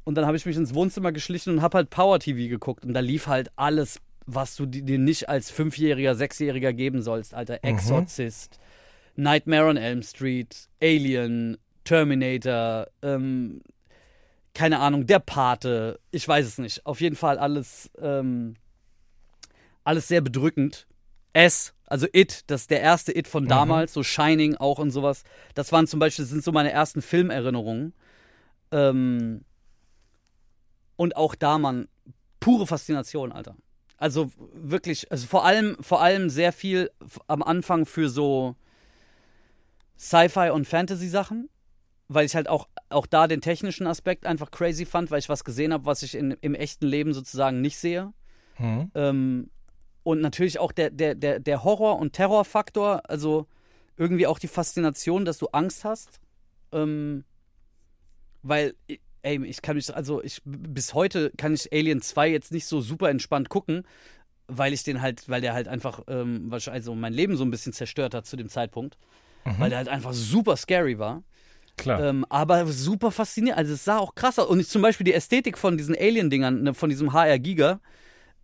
Und 0.05 0.14
dann 0.16 0.26
habe 0.26 0.37
ich 0.37 0.47
mich 0.47 0.57
ins 0.57 0.74
Wohnzimmer 0.74 1.12
geschlichen 1.12 1.51
und 1.51 1.62
habe 1.62 1.76
halt 1.78 1.91
Power 1.91 2.18
TV 2.18 2.49
geguckt. 2.49 2.85
Und 2.85 2.95
da 2.95 3.01
lief 3.01 3.26
halt 3.26 3.51
alles, 3.57 4.01
was 4.26 4.57
du 4.57 4.66
di- 4.66 4.82
dir 4.82 4.99
nicht 4.99 5.28
als 5.28 5.51
Fünfjähriger, 5.51 6.14
Sechsjähriger 6.14 6.72
geben 6.72 7.03
sollst, 7.03 7.35
Alter. 7.35 7.59
Exorcist, 7.62 8.59
Nightmare 9.16 9.66
on 9.68 9.76
Elm 9.76 10.03
Street, 10.03 10.68
Alien, 10.82 11.59
Terminator, 11.85 12.87
ähm, 13.03 13.61
keine 14.55 14.78
Ahnung, 14.78 15.07
der 15.07 15.18
Pate, 15.18 15.99
ich 16.11 16.26
weiß 16.26 16.47
es 16.47 16.59
nicht. 16.59 16.87
Auf 16.87 17.01
jeden 17.01 17.16
Fall 17.16 17.39
alles, 17.39 17.91
ähm, 18.01 18.55
alles 19.82 20.09
sehr 20.09 20.20
bedrückend. 20.20 20.87
S, 21.32 21.74
also 21.87 22.07
It, 22.12 22.45
das 22.47 22.62
ist 22.62 22.70
der 22.70 22.80
erste 22.80 23.16
It 23.16 23.26
von 23.28 23.47
damals, 23.49 23.93
so 23.93 24.03
Shining 24.03 24.55
auch 24.57 24.78
und 24.78 24.91
sowas. 24.93 25.24
Das 25.55 25.72
waren 25.72 25.87
zum 25.87 26.01
Beispiel, 26.01 26.24
das 26.24 26.30
sind 26.30 26.45
so 26.45 26.53
meine 26.53 26.70
ersten 26.70 27.03
Filmerinnerungen. 27.03 27.93
Ähm, 28.70 29.43
und 30.97 31.16
auch 31.16 31.34
da, 31.34 31.59
man, 31.59 31.88
pure 32.40 32.66
Faszination, 32.66 33.32
Alter. 33.32 33.57
Also 33.97 34.30
wirklich, 34.53 35.11
also 35.11 35.26
vor 35.26 35.45
allem, 35.45 35.76
vor 35.80 36.03
allem 36.03 36.28
sehr 36.28 36.53
viel 36.53 36.90
am 37.26 37.42
Anfang 37.42 37.86
für 37.86 38.09
so 38.09 38.57
Sci-Fi 39.99 40.51
und 40.51 40.66
Fantasy-Sachen, 40.66 41.49
weil 42.09 42.26
ich 42.26 42.34
halt 42.34 42.49
auch, 42.49 42.68
auch 42.90 43.07
da 43.07 43.26
den 43.28 43.40
technischen 43.40 43.86
Aspekt 43.86 44.26
einfach 44.26 44.51
crazy 44.51 44.84
fand, 44.84 45.11
weil 45.11 45.20
ich 45.20 45.28
was 45.28 45.45
gesehen 45.45 45.72
habe, 45.72 45.86
was 45.86 46.03
ich 46.03 46.14
in, 46.14 46.32
im 46.40 46.55
echten 46.55 46.86
Leben 46.86 47.14
sozusagen 47.14 47.61
nicht 47.61 47.78
sehe. 47.78 48.12
Mhm. 48.59 48.90
Ähm, 48.95 49.51
und 50.03 50.20
natürlich 50.20 50.59
auch 50.59 50.72
der, 50.72 50.90
der, 50.90 51.14
der, 51.14 51.40
der 51.40 51.64
Horror- 51.64 51.99
und 51.99 52.12
Terrorfaktor, 52.12 53.03
also 53.09 53.47
irgendwie 53.97 54.26
auch 54.26 54.38
die 54.38 54.49
Faszination, 54.49 55.24
dass 55.24 55.38
du 55.38 55.47
Angst 55.47 55.84
hast. 55.84 56.20
Ähm, 56.72 57.24
weil, 58.42 58.74
ey, 59.25 59.45
ich 59.45 59.62
kann 59.62 59.77
mich, 59.77 59.95
also 59.95 60.22
ich 60.22 60.41
bis 60.45 60.95
heute 60.95 61.33
kann 61.37 61.55
ich 61.55 61.72
Alien 61.72 62.01
2 62.01 62.29
jetzt 62.31 62.53
nicht 62.53 62.66
so 62.66 62.81
super 62.81 63.11
entspannt 63.11 63.49
gucken, 63.49 63.85
weil 64.47 64.72
ich 64.72 64.83
den 64.83 65.01
halt, 65.01 65.29
weil 65.29 65.41
der 65.41 65.55
halt 65.55 65.68
einfach 65.68 66.03
ähm, 66.07 66.51
wahrscheinlich 66.51 66.83
also 66.83 66.95
mein 66.95 67.12
Leben 67.12 67.37
so 67.37 67.45
ein 67.45 67.51
bisschen 67.51 67.72
zerstört 67.72 68.14
hat 68.14 68.27
zu 68.27 68.37
dem 68.37 68.49
Zeitpunkt. 68.49 68.97
Weil 69.59 69.68
der 69.68 69.79
halt 69.79 69.89
einfach 69.89 70.12
super 70.14 70.57
scary 70.57 70.99
war. 70.99 71.22
Klar. 71.77 72.03
Ähm, 72.03 72.25
aber 72.29 72.66
super 72.66 73.11
faszinierend. 73.11 73.59
Also 73.59 73.75
es 73.75 73.85
sah 73.85 73.99
auch 73.99 74.14
krass 74.14 74.39
aus. 74.39 74.47
Und 74.47 74.61
ich, 74.61 74.68
zum 74.68 74.83
Beispiel 74.83 75.05
die 75.05 75.12
Ästhetik 75.12 75.59
von 75.59 75.77
diesen 75.77 75.95
Alien-Dingern, 75.95 76.62
ne, 76.62 76.75
von 76.75 76.89
diesem 76.89 77.12
HR 77.12 77.39
Giga, 77.39 77.81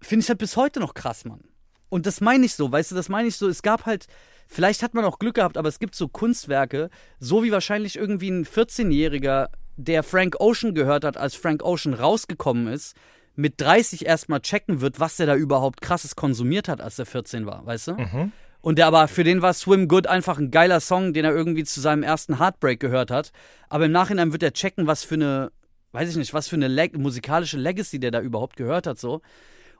finde 0.00 0.24
ich 0.24 0.28
halt 0.28 0.38
bis 0.38 0.56
heute 0.56 0.80
noch 0.80 0.94
krass, 0.94 1.24
Mann. 1.24 1.44
Und 1.88 2.06
das 2.06 2.20
meine 2.20 2.46
ich 2.46 2.54
so, 2.54 2.70
weißt 2.70 2.90
du, 2.90 2.94
das 2.94 3.08
meine 3.08 3.28
ich 3.28 3.36
so. 3.36 3.48
Es 3.48 3.62
gab 3.62 3.86
halt, 3.86 4.06
vielleicht 4.46 4.82
hat 4.82 4.94
man 4.94 5.04
auch 5.04 5.18
Glück 5.18 5.36
gehabt, 5.36 5.56
aber 5.56 5.68
es 5.68 5.78
gibt 5.78 5.94
so 5.94 6.08
Kunstwerke, 6.08 6.90
so 7.18 7.42
wie 7.42 7.50
wahrscheinlich 7.50 7.96
irgendwie 7.96 8.30
ein 8.30 8.44
14-Jähriger 8.44 9.48
der 9.84 10.02
Frank 10.02 10.36
Ocean 10.40 10.74
gehört 10.74 11.04
hat, 11.04 11.16
als 11.16 11.34
Frank 11.34 11.62
Ocean 11.62 11.94
rausgekommen 11.94 12.68
ist, 12.68 12.96
mit 13.36 13.60
30 13.60 14.06
erstmal 14.06 14.40
checken 14.40 14.80
wird, 14.80 15.00
was 15.00 15.16
der 15.16 15.26
da 15.26 15.34
überhaupt 15.34 15.80
krasses 15.80 16.16
konsumiert 16.16 16.68
hat, 16.68 16.80
als 16.80 16.98
er 16.98 17.06
14 17.06 17.46
war, 17.46 17.64
weißt 17.64 17.88
du? 17.88 17.92
Mhm. 17.94 18.32
Und 18.60 18.76
der 18.78 18.86
aber, 18.86 19.08
für 19.08 19.24
den 19.24 19.40
war 19.40 19.54
Swim 19.54 19.88
Good 19.88 20.06
einfach 20.06 20.38
ein 20.38 20.50
geiler 20.50 20.80
Song, 20.80 21.14
den 21.14 21.24
er 21.24 21.34
irgendwie 21.34 21.64
zu 21.64 21.80
seinem 21.80 22.02
ersten 22.02 22.38
Heartbreak 22.38 22.78
gehört 22.78 23.10
hat. 23.10 23.32
Aber 23.70 23.86
im 23.86 23.92
Nachhinein 23.92 24.32
wird 24.32 24.42
er 24.42 24.52
checken, 24.52 24.86
was 24.86 25.02
für 25.02 25.14
eine, 25.14 25.50
weiß 25.92 26.10
ich 26.10 26.16
nicht, 26.16 26.34
was 26.34 26.48
für 26.48 26.56
eine 26.56 26.68
Leg 26.68 26.96
musikalische 26.98 27.56
Legacy 27.56 27.98
der 27.98 28.10
da 28.10 28.20
überhaupt 28.20 28.56
gehört 28.56 28.86
hat, 28.86 28.98
so. 28.98 29.22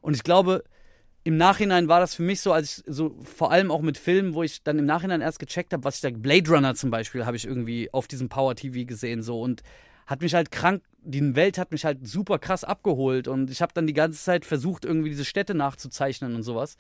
Und 0.01 0.15
ich 0.15 0.23
glaube, 0.23 0.65
im 1.25 1.37
Nachhinein 1.37 1.89
war 1.89 2.01
das 2.01 2.15
für 2.15 2.23
mich 2.23 2.41
so, 2.41 2.53
als 2.55 2.79
ich 2.79 2.85
so, 2.87 3.15
vor 3.23 3.53
allem 3.53 3.71
auch 3.71 3.83
mit 3.83 3.99
Filmen, 3.99 4.33
wo 4.33 4.43
ich 4.43 4.63
dann 4.63 4.79
im 4.79 4.87
Nachhinein 4.87 5.21
erst 5.21 5.39
gecheckt 5.39 5.75
habe, 5.75 5.85
was 5.85 5.97
ich 5.97 6.01
da, 6.01 6.09
Blade 6.11 6.51
Runner 6.51 6.75
zum 6.75 6.91
Beispiel, 6.91 7.27
habe 7.27 7.37
ich 7.37 7.47
irgendwie 7.47 7.93
auf 7.93 8.09
diesem 8.09 8.31
Power 8.31 8.55
TV 8.55 8.87
gesehen, 8.87 9.23
so. 9.23 9.43
Und 9.43 9.63
hat 10.11 10.23
mich 10.23 10.35
halt 10.35 10.51
krank, 10.51 10.83
die 11.03 11.37
Welt 11.37 11.57
hat 11.57 11.71
mich 11.71 11.85
halt 11.85 12.05
super 12.05 12.41
krass 12.41 12.65
abgeholt. 12.65 13.29
Und 13.29 13.49
ich 13.49 13.63
habe 13.63 13.73
dann 13.73 13.87
die 13.87 13.93
ganze 13.93 14.21
Zeit 14.21 14.45
versucht, 14.45 14.85
irgendwie 14.85 15.09
diese 15.09 15.25
Städte 15.25 15.55
nachzuzeichnen 15.55 16.35
und 16.35 16.43
sowas. 16.43 16.77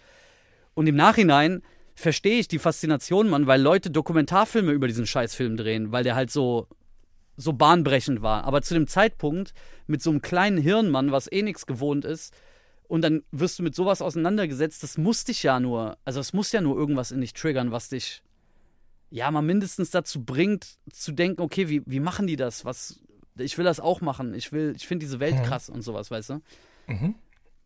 Und 0.74 0.88
im 0.88 0.96
Nachhinein 0.96 1.62
verstehe 1.94 2.40
ich 2.40 2.48
die 2.48 2.58
Faszination, 2.58 3.30
Mann, 3.30 3.46
weil 3.46 3.62
Leute 3.62 3.88
Dokumentarfilme 3.88 4.72
über 4.72 4.88
diesen 4.88 5.06
Scheißfilm 5.06 5.56
drehen, 5.56 5.92
weil 5.92 6.02
der 6.02 6.16
halt 6.16 6.32
so, 6.32 6.66
so 7.36 7.52
bahnbrechend 7.52 8.20
war. 8.20 8.42
Aber 8.44 8.62
zu 8.62 8.74
dem 8.74 8.88
Zeitpunkt 8.88 9.54
mit 9.86 10.02
so 10.02 10.10
einem 10.10 10.22
kleinen 10.22 10.58
Hirnmann, 10.58 11.12
was 11.12 11.30
eh 11.30 11.42
nichts 11.42 11.66
gewohnt 11.66 12.04
ist, 12.04 12.34
und 12.88 13.02
dann 13.02 13.22
wirst 13.30 13.60
du 13.60 13.62
mit 13.62 13.76
sowas 13.76 14.02
auseinandergesetzt, 14.02 14.82
das 14.82 14.98
muss 14.98 15.22
dich 15.22 15.44
ja 15.44 15.60
nur, 15.60 15.96
also 16.04 16.18
es 16.18 16.32
muss 16.32 16.50
ja 16.50 16.60
nur 16.60 16.76
irgendwas 16.76 17.12
in 17.12 17.20
dich 17.20 17.32
triggern, 17.32 17.70
was 17.70 17.90
dich 17.90 18.24
ja 19.10 19.30
mal 19.30 19.42
mindestens 19.42 19.90
dazu 19.90 20.24
bringt, 20.24 20.78
zu 20.92 21.12
denken, 21.12 21.40
okay, 21.40 21.68
wie, 21.68 21.82
wie 21.86 22.00
machen 22.00 22.26
die 22.26 22.34
das? 22.34 22.64
Was, 22.64 22.98
ich 23.40 23.56
will 23.58 23.64
das 23.64 23.80
auch 23.80 24.00
machen. 24.00 24.34
Ich 24.34 24.52
will, 24.52 24.74
ich 24.76 24.86
finde 24.86 25.04
diese 25.06 25.20
Welt 25.20 25.36
Mhm. 25.36 25.42
krass 25.42 25.68
und 25.68 25.82
sowas, 25.82 26.10
weißt 26.10 26.30
du? 26.30 26.40
Mhm. 26.86 27.14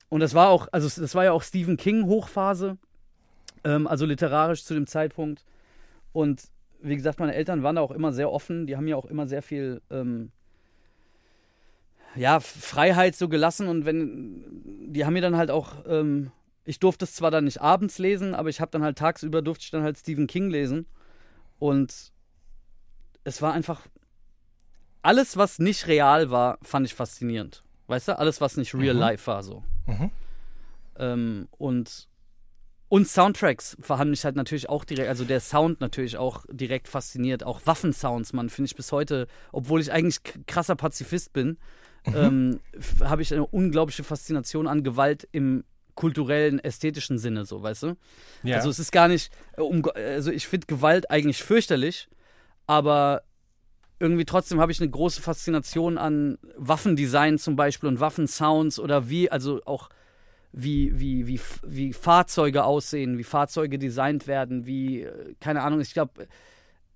Und 0.09 0.20
das 0.20 0.35
war 0.35 0.49
auch, 0.51 0.68
also 0.70 0.89
das 1.01 1.14
war 1.14 1.25
ja 1.25 1.33
auch 1.33 1.43
Stephen 1.43 1.77
King 1.77 2.07
Hochphase, 2.07 2.77
ähm, 3.64 3.87
also 3.87 4.07
literarisch 4.07 4.64
zu 4.64 4.75
dem 4.75 4.87
Zeitpunkt. 4.87 5.45
Und 6.12 6.43
wie 6.81 6.97
gesagt, 6.97 7.18
meine 7.18 7.35
Eltern 7.35 7.62
waren 7.62 7.77
da 7.77 7.83
auch 7.83 7.91
immer 7.91 8.12
sehr 8.12 8.31
offen. 8.31 8.66
Die 8.66 8.77
haben 8.77 8.87
ja 8.87 8.97
auch 8.97 9.07
immer 9.07 9.27
sehr 9.27 9.43
viel 9.43 9.81
ähm, 9.91 10.31
ja, 12.14 12.41
Freiheit 12.41 13.16
so 13.16 13.29
gelassen. 13.29 13.68
Und 13.68 13.87
wenn, 13.87 14.93
die 14.93 15.05
haben 15.05 15.14
mir 15.14 15.22
dann 15.22 15.37
halt 15.37 15.51
auch, 15.51 15.85
ähm, 15.87 16.31
ich 16.64 16.79
durfte 16.79 17.05
es 17.05 17.14
zwar 17.14 17.31
dann 17.31 17.45
nicht 17.45 17.61
abends 17.61 17.99
lesen, 17.99 18.35
aber 18.35 18.49
ich 18.51 18.61
habe 18.61 18.70
dann 18.70 18.83
halt 18.83 18.99
tagsüber 18.99 19.43
durfte 19.43 19.64
ich 19.64 19.70
dann 19.70 19.83
halt 19.83 19.99
Stephen 19.99 20.27
King 20.27 20.51
lesen. 20.51 20.87
Und 21.59 22.12
es 23.25 23.43
war 23.43 23.53
einfach, 23.53 23.81
alles, 25.05 25.37
was 25.37 25.59
nicht 25.59 25.87
real 25.87 26.31
war, 26.31 26.59
fand 26.63 26.87
ich 26.87 26.95
faszinierend. 26.95 27.63
Weißt 27.87 28.09
du, 28.09 28.19
alles, 28.19 28.41
was 28.41 28.57
nicht 28.57 28.75
real 28.75 28.95
Mhm. 28.95 29.01
life 29.01 29.27
war, 29.27 29.43
so. 29.43 29.63
Mhm. 29.87 30.11
Ähm, 30.97 31.49
und, 31.59 32.09
und 32.89 33.07
Soundtracks 33.09 33.77
haben 33.89 34.11
mich 34.11 34.25
halt 34.25 34.37
natürlich 34.37 34.69
auch 34.69 34.85
direkt, 34.85 35.09
also 35.09 35.25
der 35.25 35.41
Sound 35.41 35.81
natürlich 35.81 36.17
auch 36.17 36.45
direkt 36.51 36.89
fasziniert. 36.89 37.45
Auch 37.45 37.61
Waffensounds, 37.65 38.33
man, 38.33 38.49
finde 38.49 38.67
ich 38.67 38.77
bis 38.77 38.93
heute, 38.93 39.27
obwohl 39.53 39.81
ich 39.81 39.93
eigentlich 39.93 40.19
krasser 40.47 40.77
Pazifist 40.77 41.33
bin, 41.33 41.59
ähm, 42.15 42.61
f- 42.73 43.01
habe 43.01 43.23
ich 43.23 43.33
eine 43.33 43.47
unglaubliche 43.47 44.05
Faszination 44.05 44.67
an 44.67 44.83
Gewalt 44.85 45.29
im 45.33 45.65
kulturellen, 45.95 46.59
ästhetischen 46.59 47.19
Sinne, 47.19 47.45
so, 47.45 47.63
weißt 47.63 47.85
du? 47.85 47.97
Ja. 48.43 48.57
Also 48.57 48.69
es 48.71 48.79
ist 48.79 48.93
gar 48.93 49.09
nicht, 49.09 49.31
äh, 49.57 49.61
um, 49.61 49.83
also 49.95 50.31
ich 50.31 50.47
finde 50.49 50.67
Gewalt 50.67 51.11
eigentlich 51.11 51.43
fürchterlich, 51.43 52.09
aber 52.67 53.23
irgendwie 53.99 54.25
trotzdem 54.25 54.61
habe 54.61 54.73
ich 54.73 54.81
eine 54.81 54.91
große 54.91 55.23
Faszination 55.23 55.99
an 55.99 56.39
Waffendesign 56.57 57.39
zum 57.39 57.57
Beispiel 57.57 57.89
und 57.89 58.01
Waffensounds 58.01 58.79
oder 58.79 59.09
wie, 59.09 59.31
also 59.31 59.61
auch 59.65 59.89
wie, 60.53 60.99
wie, 60.99 61.27
wie, 61.27 61.41
wie 61.65 61.93
Fahrzeuge 61.93 62.65
aussehen, 62.65 63.19
wie 63.19 63.25
Fahrzeuge 63.25 63.79
designt 63.79 64.27
werden, 64.27 64.67
wie, 64.67 65.03
äh, 65.03 65.35
keine 65.41 65.63
Ahnung, 65.63 65.81
ich 65.81 65.93
glaube, 65.93 66.29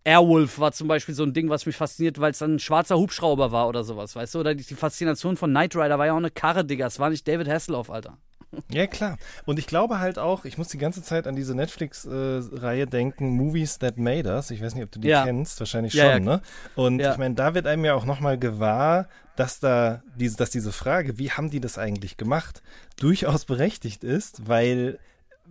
Airwolf 0.04 0.58
war 0.58 0.72
zum 0.72 0.88
Beispiel 0.88 1.14
so 1.14 1.24
ein 1.24 1.34
Ding, 1.34 1.50
was 1.50 1.66
mich 1.66 1.76
fasziniert, 1.76 2.20
weil 2.20 2.30
es 2.30 2.38
dann 2.38 2.54
ein 2.54 2.58
schwarzer 2.60 2.96
Hubschrauber 2.98 3.52
war 3.52 3.68
oder 3.68 3.84
sowas, 3.84 4.16
weißt 4.16 4.34
du? 4.34 4.40
Oder 4.40 4.54
die, 4.54 4.64
die 4.64 4.74
Faszination 4.74 5.36
von 5.36 5.50
Knight 5.50 5.76
Rider 5.76 5.98
war 5.98 6.06
ja 6.06 6.12
auch 6.12 6.18
eine 6.18 6.30
Karre, 6.30 6.64
Digga. 6.64 6.86
Es 6.86 6.98
war 6.98 7.10
nicht 7.10 7.26
David 7.26 7.48
Hasselhoff, 7.48 7.90
Alter. 7.90 8.16
Ja, 8.70 8.86
klar. 8.86 9.18
Und 9.46 9.58
ich 9.58 9.66
glaube 9.66 9.98
halt 10.00 10.18
auch, 10.18 10.44
ich 10.44 10.56
muss 10.58 10.68
die 10.68 10.78
ganze 10.78 11.02
Zeit 11.02 11.26
an 11.26 11.36
diese 11.36 11.54
Netflix-Reihe 11.54 12.86
denken, 12.86 13.30
Movies 13.30 13.78
That 13.78 13.98
Made 13.98 14.28
Us. 14.28 14.50
Ich 14.50 14.62
weiß 14.62 14.74
nicht, 14.74 14.84
ob 14.84 14.90
du 14.90 15.00
die 15.00 15.08
Ja. 15.08 15.24
kennst, 15.24 15.60
wahrscheinlich 15.60 15.92
Ja, 15.94 16.04
schon, 16.14 16.24
ja. 16.24 16.36
ne? 16.36 16.42
Und 16.74 17.00
Ja. 17.00 17.12
ich 17.12 17.18
meine, 17.18 17.34
da 17.34 17.54
wird 17.54 17.66
einem 17.66 17.84
ja 17.84 17.94
auch 17.94 18.04
nochmal 18.04 18.38
gewahr, 18.38 19.08
dass 19.36 19.60
da 19.60 20.02
diese, 20.16 20.36
dass 20.36 20.50
diese 20.50 20.72
Frage, 20.72 21.18
wie 21.18 21.30
haben 21.30 21.50
die 21.50 21.60
das 21.60 21.78
eigentlich 21.78 22.16
gemacht, 22.16 22.62
durchaus 22.98 23.44
berechtigt 23.44 24.02
ist, 24.04 24.48
weil 24.48 24.98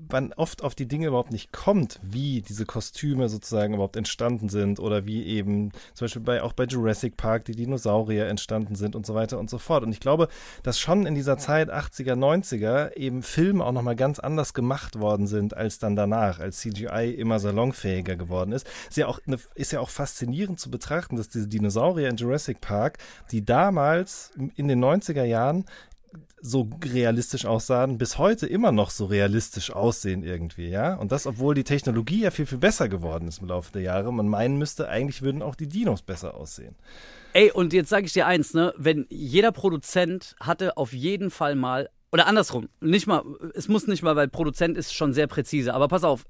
man 0.09 0.33
oft 0.33 0.63
auf 0.63 0.75
die 0.75 0.87
Dinge 0.87 1.07
überhaupt 1.07 1.31
nicht 1.31 1.51
kommt, 1.51 1.99
wie 2.01 2.41
diese 2.41 2.65
Kostüme 2.65 3.29
sozusagen 3.29 3.73
überhaupt 3.73 3.95
entstanden 3.95 4.49
sind 4.49 4.79
oder 4.79 5.05
wie 5.05 5.25
eben 5.25 5.71
zum 5.93 6.05
Beispiel 6.05 6.21
bei, 6.21 6.43
auch 6.43 6.53
bei 6.53 6.65
Jurassic 6.65 7.17
Park 7.17 7.45
die 7.45 7.55
Dinosaurier 7.55 8.27
entstanden 8.27 8.75
sind 8.75 8.95
und 8.95 9.05
so 9.05 9.15
weiter 9.15 9.39
und 9.39 9.49
so 9.49 9.57
fort. 9.57 9.83
Und 9.83 9.91
ich 9.91 9.99
glaube, 9.99 10.27
dass 10.63 10.79
schon 10.79 11.05
in 11.05 11.15
dieser 11.15 11.37
Zeit 11.37 11.71
80er, 11.71 12.13
90er 12.13 12.95
eben 12.95 13.23
Filme 13.23 13.65
auch 13.65 13.71
nochmal 13.71 13.95
ganz 13.95 14.19
anders 14.19 14.53
gemacht 14.53 14.99
worden 14.99 15.27
sind 15.27 15.55
als 15.55 15.79
dann 15.79 15.95
danach, 15.95 16.39
als 16.39 16.59
CGI 16.59 17.13
immer 17.17 17.39
salonfähiger 17.39 18.15
geworden 18.15 18.51
ist. 18.51 18.67
Ist 18.89 18.97
ja 18.97 19.07
auch, 19.07 19.19
eine, 19.25 19.37
ist 19.55 19.71
ja 19.71 19.79
auch 19.79 19.89
faszinierend 19.89 20.59
zu 20.59 20.69
betrachten, 20.69 21.17
dass 21.17 21.29
diese 21.29 21.47
Dinosaurier 21.47 22.09
in 22.09 22.17
Jurassic 22.17 22.61
Park, 22.61 22.97
die 23.31 23.43
damals 23.43 24.31
in 24.55 24.67
den 24.67 24.83
90er 24.83 25.23
Jahren 25.23 25.65
so 26.41 26.69
realistisch 26.83 27.45
aussahen, 27.45 27.97
bis 27.97 28.17
heute 28.17 28.45
immer 28.45 28.71
noch 28.71 28.89
so 28.89 29.05
realistisch 29.05 29.71
aussehen 29.71 30.23
irgendwie, 30.23 30.69
ja. 30.69 30.93
Und 30.95 31.11
das, 31.11 31.25
obwohl 31.25 31.55
die 31.55 31.63
Technologie 31.63 32.21
ja 32.21 32.31
viel, 32.31 32.45
viel 32.45 32.57
besser 32.57 32.89
geworden 32.89 33.27
ist 33.27 33.41
im 33.41 33.47
Laufe 33.47 33.71
der 33.71 33.81
Jahre. 33.81 34.13
Man 34.13 34.27
meinen 34.27 34.57
müsste, 34.57 34.87
eigentlich 34.87 35.21
würden 35.21 35.41
auch 35.41 35.55
die 35.55 35.67
Dinos 35.67 36.01
besser 36.01 36.35
aussehen. 36.35 36.75
Ey, 37.33 37.51
und 37.51 37.73
jetzt 37.73 37.89
sage 37.89 38.05
ich 38.05 38.13
dir 38.13 38.27
eins, 38.27 38.53
ne? 38.53 38.73
Wenn 38.77 39.05
jeder 39.09 39.51
Produzent 39.51 40.35
hatte 40.39 40.77
auf 40.77 40.93
jeden 40.93 41.31
Fall 41.31 41.55
mal, 41.55 41.89
oder 42.11 42.27
andersrum, 42.27 42.69
nicht 42.81 43.07
mal, 43.07 43.23
es 43.53 43.67
muss 43.67 43.87
nicht 43.87 44.03
mal, 44.03 44.15
weil 44.15 44.27
Produzent 44.27 44.77
ist 44.77 44.93
schon 44.93 45.13
sehr 45.13 45.27
präzise, 45.27 45.73
aber 45.73 45.87
pass 45.87 46.03
auf, 46.03 46.25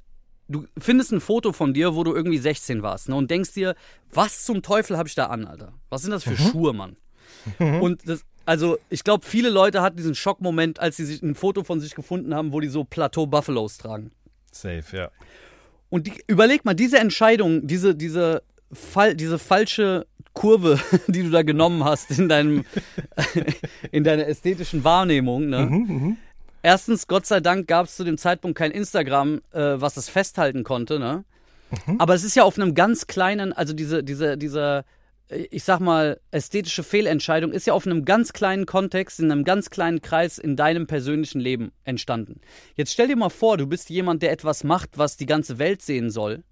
du 0.47 0.65
findest 0.77 1.11
ein 1.11 1.21
Foto 1.21 1.51
von 1.51 1.73
dir, 1.73 1.95
wo 1.95 2.03
du 2.03 2.15
irgendwie 2.15 2.37
16 2.37 2.81
warst, 2.81 3.09
ne? 3.09 3.15
Und 3.15 3.29
denkst 3.29 3.53
dir, 3.53 3.75
was 4.11 4.43
zum 4.43 4.61
Teufel 4.61 4.97
habe 4.97 5.07
ich 5.09 5.15
da 5.15 5.27
an, 5.27 5.45
Alter? 5.45 5.73
Was 5.89 6.01
sind 6.01 6.11
das 6.11 6.23
für 6.23 6.37
Schuhe, 6.37 6.73
Mann? 6.73 6.95
Und 7.59 8.07
das, 8.07 8.23
also, 8.47 8.77
ich 8.89 9.03
glaube, 9.03 9.25
viele 9.25 9.49
Leute 9.49 9.81
hatten 9.81 9.97
diesen 9.97 10.15
Schockmoment, 10.15 10.79
als 10.79 10.95
sie 10.95 11.05
sich 11.05 11.21
ein 11.21 11.35
Foto 11.35 11.65
von 11.65 11.81
sich 11.81 11.95
gefunden 11.95 12.33
haben, 12.33 12.53
wo 12.53 12.61
die 12.61 12.69
so 12.69 12.85
Plateau 12.85 13.27
Buffaloes 13.27 13.77
tragen. 13.77 14.11
Safe, 14.53 14.85
ja. 14.93 15.11
Und 15.89 16.07
die, 16.07 16.13
überleg 16.27 16.63
mal, 16.63 16.73
diese 16.73 16.97
Entscheidung, 16.97 17.67
diese, 17.67 17.93
diese, 17.93 18.41
Fall, 18.71 19.15
diese 19.15 19.37
falsche 19.37 20.05
Kurve, 20.31 20.79
die 21.07 21.23
du 21.23 21.29
da 21.29 21.41
genommen 21.41 21.83
hast 21.83 22.17
in 22.17 22.29
deinem, 22.29 22.63
in 23.91 24.05
deiner 24.05 24.27
ästhetischen 24.27 24.85
Wahrnehmung, 24.85 25.49
ne? 25.49 26.15
Erstens, 26.63 27.05
Gott 27.07 27.25
sei 27.25 27.41
Dank 27.41 27.67
gab 27.67 27.87
es 27.87 27.97
zu 27.97 28.05
dem 28.05 28.17
Zeitpunkt 28.17 28.57
kein 28.57 28.71
Instagram, 28.71 29.41
äh, 29.51 29.59
was 29.75 29.95
das 29.95 30.07
festhalten 30.07 30.63
konnte, 30.63 30.99
ne? 30.99 31.25
Aber 31.97 32.15
es 32.15 32.23
ist 32.23 32.37
ja 32.37 32.43
auf 32.43 32.57
einem 32.57 32.75
ganz 32.75 33.07
kleinen, 33.07 33.51
also 33.51 33.73
diese, 33.73 34.01
diese, 34.01 34.37
diese, 34.37 34.85
äh, 34.87 34.96
ich 35.29 35.63
sag 35.63 35.79
mal, 35.79 36.19
ästhetische 36.31 36.83
Fehlentscheidung 36.83 37.51
ist 37.51 37.67
ja 37.67 37.73
auf 37.73 37.85
einem 37.85 38.05
ganz 38.05 38.31
kleinen 38.31 38.65
Kontext, 38.65 39.19
in 39.19 39.31
einem 39.31 39.43
ganz 39.43 39.69
kleinen 39.69 40.01
Kreis 40.01 40.37
in 40.37 40.55
deinem 40.55 40.87
persönlichen 40.87 41.41
Leben 41.41 41.71
entstanden. 41.83 42.39
Jetzt 42.75 42.93
stell 42.93 43.07
dir 43.07 43.17
mal 43.17 43.29
vor, 43.29 43.57
du 43.57 43.67
bist 43.67 43.89
jemand, 43.89 44.23
der 44.23 44.31
etwas 44.31 44.63
macht, 44.63 44.97
was 44.97 45.17
die 45.17 45.25
ganze 45.25 45.59
Welt 45.59 45.81
sehen 45.81 46.09
soll. 46.09 46.43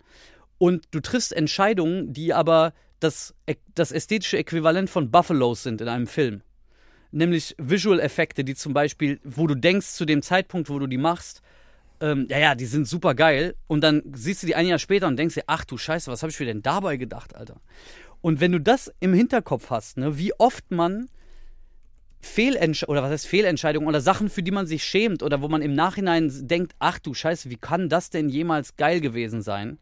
Und 0.58 0.86
du 0.92 1.00
triffst 1.00 1.32
Entscheidungen, 1.32 2.12
die 2.12 2.34
aber 2.34 2.74
das, 3.00 3.34
das 3.76 3.92
ästhetische 3.92 4.38
Äquivalent 4.38 4.90
von 4.90 5.10
Buffalos 5.10 5.64
sind 5.64 5.82
in 5.82 5.88
einem 5.88 6.08
Film. 6.08 6.42
Nämlich 7.12 7.56
Visual-Effekte, 7.58 8.44
die 8.44 8.56
zum 8.56 8.74
Beispiel, 8.74 9.20
wo 9.24 9.48
du 9.48 9.56
denkst 9.56 9.88
zu 9.88 10.06
dem 10.06 10.22
Zeitpunkt, 10.22 10.70
wo 10.70 10.80
du 10.80 10.88
die 10.88 10.98
machst, 10.98 11.42
ähm, 12.02 12.28
ja, 12.30 12.40
ja, 12.40 12.56
die 12.56 12.66
sind 12.66 12.88
super 12.88 13.16
geil. 13.16 13.56
Und 13.68 13.82
dann 13.82 14.02
siehst 14.14 14.44
du 14.44 14.48
die 14.48 14.56
ein 14.56 14.68
Jahr 14.68 14.80
später 14.80 15.08
und 15.08 15.18
denkst 15.18 15.36
dir, 15.36 15.44
ach 15.48 15.64
du 15.64 15.78
Scheiße, 15.78 16.12
was 16.12 16.24
habe 16.24 16.32
ich 16.32 16.40
mir 16.40 16.46
denn 16.48 16.62
dabei 16.62 16.98
gedacht, 16.98 17.36
Alter? 17.36 17.62
Und 18.26 18.40
wenn 18.40 18.54
du 18.54 18.60
das 18.60 18.92
im 19.02 19.14
Hinterkopf 19.14 19.70
hast, 19.70 19.98
ne, 19.98 20.18
wie 20.18 20.34
oft 20.40 20.72
man 20.72 21.12
Fehlentscheidungen, 22.22 22.98
oder 22.98 23.04
was 23.04 23.12
heißt 23.12 23.28
Fehlentscheidungen, 23.28 23.88
oder 23.88 24.02
Sachen, 24.02 24.32
für 24.32 24.42
die 24.42 24.50
man 24.50 24.66
sich 24.66 24.84
schämt, 24.84 25.22
oder 25.22 25.44
wo 25.44 25.48
man 25.48 25.62
im 25.62 25.76
Nachhinein 25.76 26.32
denkt, 26.48 26.74
ach 26.80 26.98
du 26.98 27.14
Scheiße, 27.14 27.52
wie 27.52 27.56
kann 27.58 27.88
das 27.88 28.10
denn 28.10 28.28
jemals 28.28 28.78
geil 28.78 29.00
gewesen 29.00 29.44
sein? 29.44 29.78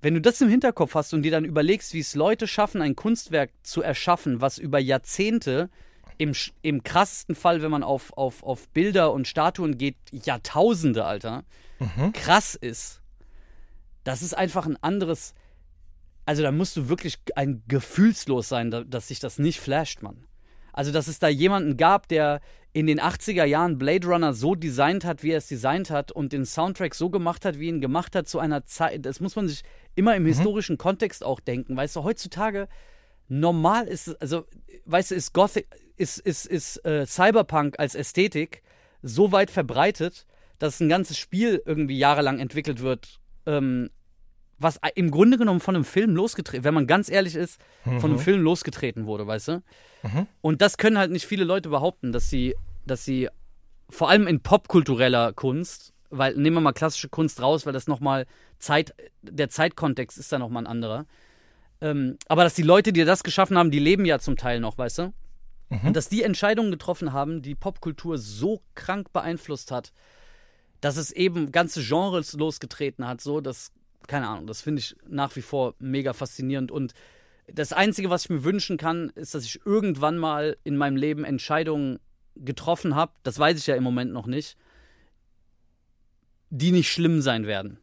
Wenn 0.00 0.14
du 0.14 0.20
das 0.20 0.40
im 0.40 0.48
Hinterkopf 0.48 0.94
hast 0.94 1.12
und 1.12 1.24
dir 1.24 1.32
dann 1.32 1.44
überlegst, 1.44 1.92
wie 1.92 1.98
es 1.98 2.14
Leute 2.14 2.46
schaffen, 2.46 2.82
ein 2.82 2.94
Kunstwerk 2.94 3.50
zu 3.64 3.82
erschaffen, 3.82 4.40
was 4.40 4.58
über 4.58 4.78
Jahrzehnte, 4.78 5.68
im, 6.18 6.34
im 6.62 6.84
krassesten 6.84 7.34
Fall, 7.34 7.62
wenn 7.62 7.72
man 7.72 7.82
auf, 7.82 8.16
auf, 8.16 8.44
auf 8.44 8.68
Bilder 8.68 9.12
und 9.12 9.26
Statuen 9.26 9.76
geht, 9.76 9.96
Jahrtausende, 10.12 11.04
Alter, 11.04 11.42
krass 12.12 12.54
ist. 12.54 13.00
Das 14.04 14.22
ist 14.22 14.34
einfach 14.34 14.66
ein 14.66 14.80
anderes. 14.84 15.34
Also 16.26 16.42
da 16.42 16.52
musst 16.52 16.76
du 16.76 16.88
wirklich 16.90 17.18
ein 17.36 17.62
gefühlslos 17.68 18.48
sein, 18.48 18.70
da- 18.70 18.84
dass 18.84 19.08
sich 19.08 19.20
das 19.20 19.38
nicht 19.38 19.60
flasht, 19.60 20.02
Mann. 20.02 20.26
Also, 20.72 20.92
dass 20.92 21.08
es 21.08 21.18
da 21.18 21.28
jemanden 21.28 21.78
gab, 21.78 22.06
der 22.08 22.42
in 22.74 22.86
den 22.86 23.00
80er 23.00 23.44
Jahren 23.46 23.78
Blade 23.78 24.06
Runner 24.06 24.34
so 24.34 24.54
designt 24.54 25.06
hat, 25.06 25.22
wie 25.22 25.30
er 25.30 25.38
es 25.38 25.46
designt 25.46 25.88
hat 25.88 26.12
und 26.12 26.34
den 26.34 26.44
Soundtrack 26.44 26.94
so 26.94 27.08
gemacht 27.08 27.46
hat, 27.46 27.58
wie 27.58 27.68
ihn 27.68 27.80
gemacht 27.80 28.14
hat 28.14 28.28
zu 28.28 28.38
einer 28.38 28.66
Zeit, 28.66 29.06
das 29.06 29.20
muss 29.20 29.34
man 29.36 29.48
sich 29.48 29.62
immer 29.94 30.14
im 30.14 30.26
historischen 30.26 30.76
Kontext 30.76 31.24
auch 31.24 31.40
denken. 31.40 31.74
Weißt 31.74 31.96
du, 31.96 32.04
heutzutage 32.04 32.68
normal 33.28 33.86
ist, 33.88 34.08
es- 34.08 34.20
also, 34.20 34.44
weißt 34.84 35.10
du, 35.12 35.14
ist 35.14 35.32
Gothic, 35.32 35.66
ist, 35.96 36.18
ist, 36.18 36.44
ist 36.46 36.84
äh, 36.84 37.06
Cyberpunk 37.06 37.78
als 37.78 37.94
Ästhetik 37.94 38.62
so 39.02 39.32
weit 39.32 39.50
verbreitet, 39.50 40.26
dass 40.58 40.80
ein 40.80 40.88
ganzes 40.90 41.16
Spiel 41.16 41.62
irgendwie 41.64 41.98
jahrelang 41.98 42.38
entwickelt 42.38 42.80
wird, 42.80 43.20
ähm, 43.46 43.88
was 44.58 44.80
im 44.94 45.10
Grunde 45.10 45.36
genommen 45.38 45.60
von 45.60 45.74
einem 45.74 45.84
Film 45.84 46.14
losgetreten, 46.16 46.64
wenn 46.64 46.74
man 46.74 46.86
ganz 46.86 47.10
ehrlich 47.10 47.34
ist, 47.34 47.60
von 48.00 48.10
einem 48.10 48.18
Film 48.18 48.40
losgetreten 48.42 49.06
wurde, 49.06 49.26
weißt 49.26 49.48
du? 49.48 49.62
Und 50.40 50.62
das 50.62 50.78
können 50.78 50.98
halt 50.98 51.10
nicht 51.10 51.26
viele 51.26 51.44
Leute 51.44 51.68
behaupten, 51.68 52.12
dass 52.12 52.30
sie, 52.30 52.54
dass 52.86 53.04
sie 53.04 53.28
vor 53.90 54.08
allem 54.08 54.26
in 54.26 54.40
popkultureller 54.40 55.32
Kunst, 55.32 55.92
weil 56.10 56.34
nehmen 56.36 56.56
wir 56.56 56.60
mal 56.60 56.72
klassische 56.72 57.08
Kunst 57.08 57.40
raus, 57.42 57.66
weil 57.66 57.72
das 57.72 57.86
nochmal 57.86 58.26
Zeit, 58.58 58.94
der 59.22 59.48
Zeitkontext 59.50 60.16
ist 60.18 60.32
da 60.32 60.38
nochmal 60.38 60.62
ein 60.62 60.68
anderer. 60.68 61.06
Ähm, 61.80 62.16
aber 62.26 62.44
dass 62.44 62.54
die 62.54 62.62
Leute, 62.62 62.92
die 62.92 63.04
das 63.04 63.22
geschaffen 63.22 63.58
haben, 63.58 63.70
die 63.70 63.78
leben 63.78 64.04
ja 64.06 64.18
zum 64.18 64.36
Teil 64.36 64.60
noch, 64.60 64.78
weißt 64.78 64.98
du? 64.98 65.12
Und 65.88 65.96
dass 65.96 66.08
die 66.08 66.22
Entscheidungen 66.22 66.70
getroffen 66.70 67.12
haben, 67.12 67.42
die 67.42 67.54
Popkultur 67.56 68.18
so 68.18 68.62
krank 68.74 69.12
beeinflusst 69.12 69.72
hat, 69.72 69.92
dass 70.80 70.96
es 70.96 71.10
eben 71.10 71.50
ganze 71.52 71.82
Genres 71.82 72.32
losgetreten 72.34 73.06
hat, 73.06 73.20
so 73.20 73.40
dass, 73.40 73.72
keine 74.06 74.28
Ahnung, 74.28 74.46
das 74.46 74.62
finde 74.62 74.80
ich 74.80 74.96
nach 75.06 75.34
wie 75.36 75.42
vor 75.42 75.74
mega 75.78 76.12
faszinierend. 76.12 76.70
Und 76.70 76.94
das 77.52 77.72
Einzige, 77.72 78.10
was 78.10 78.24
ich 78.24 78.30
mir 78.30 78.44
wünschen 78.44 78.76
kann, 78.76 79.10
ist, 79.10 79.34
dass 79.34 79.44
ich 79.44 79.64
irgendwann 79.64 80.18
mal 80.18 80.56
in 80.64 80.76
meinem 80.76 80.96
Leben 80.96 81.24
Entscheidungen 81.24 81.98
getroffen 82.34 82.94
habe, 82.94 83.12
das 83.22 83.38
weiß 83.38 83.58
ich 83.58 83.66
ja 83.66 83.76
im 83.76 83.82
Moment 83.82 84.12
noch 84.12 84.26
nicht, 84.26 84.56
die 86.50 86.72
nicht 86.72 86.90
schlimm 86.90 87.22
sein 87.22 87.46
werden 87.46 87.78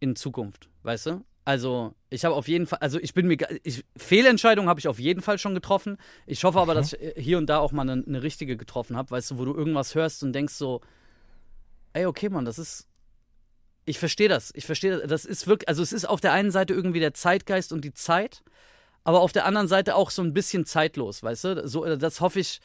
in 0.00 0.16
Zukunft, 0.16 0.68
weißt 0.82 1.06
du? 1.06 1.24
Also, 1.44 1.94
ich 2.08 2.24
habe 2.24 2.36
auf 2.36 2.46
jeden 2.46 2.66
Fall, 2.66 2.78
also 2.80 3.00
ich 3.00 3.14
bin 3.14 3.26
mir, 3.26 3.36
ich, 3.64 3.84
Fehlentscheidungen 3.96 4.68
habe 4.68 4.78
ich 4.78 4.86
auf 4.86 5.00
jeden 5.00 5.22
Fall 5.22 5.38
schon 5.38 5.54
getroffen. 5.54 5.96
Ich 6.24 6.44
hoffe 6.44 6.60
aber, 6.60 6.74
dass 6.74 6.92
ich 6.92 7.12
hier 7.16 7.38
und 7.38 7.46
da 7.46 7.58
auch 7.58 7.72
mal 7.72 7.82
eine, 7.82 8.04
eine 8.04 8.22
richtige 8.22 8.56
getroffen 8.56 8.96
habe, 8.96 9.10
weißt 9.10 9.32
du, 9.32 9.38
wo 9.38 9.44
du 9.44 9.54
irgendwas 9.54 9.96
hörst 9.96 10.22
und 10.22 10.32
denkst 10.32 10.54
so, 10.54 10.82
ey, 11.94 12.06
okay, 12.06 12.28
Mann, 12.28 12.44
das 12.44 12.58
ist, 12.60 12.86
ich 13.84 13.98
verstehe 13.98 14.28
das, 14.28 14.52
ich 14.54 14.66
verstehe 14.66 14.98
das, 14.98 15.08
das 15.08 15.24
ist 15.24 15.46
wirklich, 15.46 15.68
also 15.68 15.82
es 15.82 15.92
ist 15.92 16.04
auf 16.04 16.20
der 16.20 16.32
einen 16.32 16.50
Seite 16.50 16.74
irgendwie 16.74 17.00
der 17.00 17.14
Zeitgeist 17.14 17.72
und 17.72 17.84
die 17.84 17.94
Zeit, 17.94 18.42
aber 19.04 19.20
auf 19.20 19.32
der 19.32 19.44
anderen 19.44 19.68
Seite 19.68 19.96
auch 19.96 20.10
so 20.10 20.22
ein 20.22 20.32
bisschen 20.32 20.64
zeitlos, 20.64 21.22
weißt 21.22 21.44
du? 21.44 21.68
So, 21.68 21.84
äh, 21.84 21.98
das 21.98 22.20
hoffe 22.20 22.40
ich, 22.40 22.60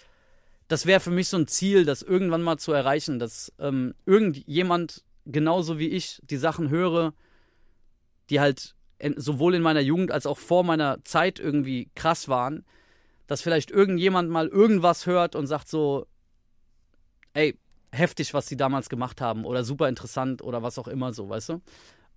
das 0.68 0.86
wäre 0.86 1.00
für 1.00 1.12
mich 1.12 1.30
so 1.30 1.38
ein 1.38 1.48
Ziel, 1.48 1.86
das 1.86 2.04
irgendwann 2.04 2.44
mal 2.44 2.58
zu 2.58 2.72
erreichen, 2.72 3.20
dass 3.20 3.52
ähm, 3.60 3.96
irgendjemand 4.06 5.04
genauso 5.26 5.80
wie 5.80 5.90
ich 5.90 6.22
die 6.24 6.38
Sachen 6.38 6.70
höre, 6.70 7.14
die 8.30 8.40
halt 8.40 8.76
sowohl 9.16 9.56
in 9.56 9.62
meiner 9.62 9.82
Jugend 9.82 10.12
als 10.12 10.26
auch 10.26 10.38
vor 10.38 10.64
meiner 10.64 11.04
Zeit 11.04 11.40
irgendwie 11.40 11.90
krass 11.96 12.28
waren, 12.28 12.66
dass 13.28 13.42
vielleicht 13.42 13.72
irgendjemand 13.72 14.30
mal 14.30 14.48
irgendwas 14.48 15.06
hört 15.06 15.36
und 15.36 15.48
sagt 15.48 15.68
so, 15.68 16.08
ey, 17.34 17.58
heftig, 17.98 18.34
was 18.34 18.46
die 18.46 18.58
damals 18.58 18.90
gemacht 18.90 19.22
haben 19.22 19.46
oder 19.46 19.64
super 19.64 19.90
interessant 19.90 20.42
oder 20.42 20.64
was 20.64 20.78
auch 20.80 20.88
immer 20.88 21.14
so, 21.14 21.30
weißt 21.30 21.50
du? 21.50 21.62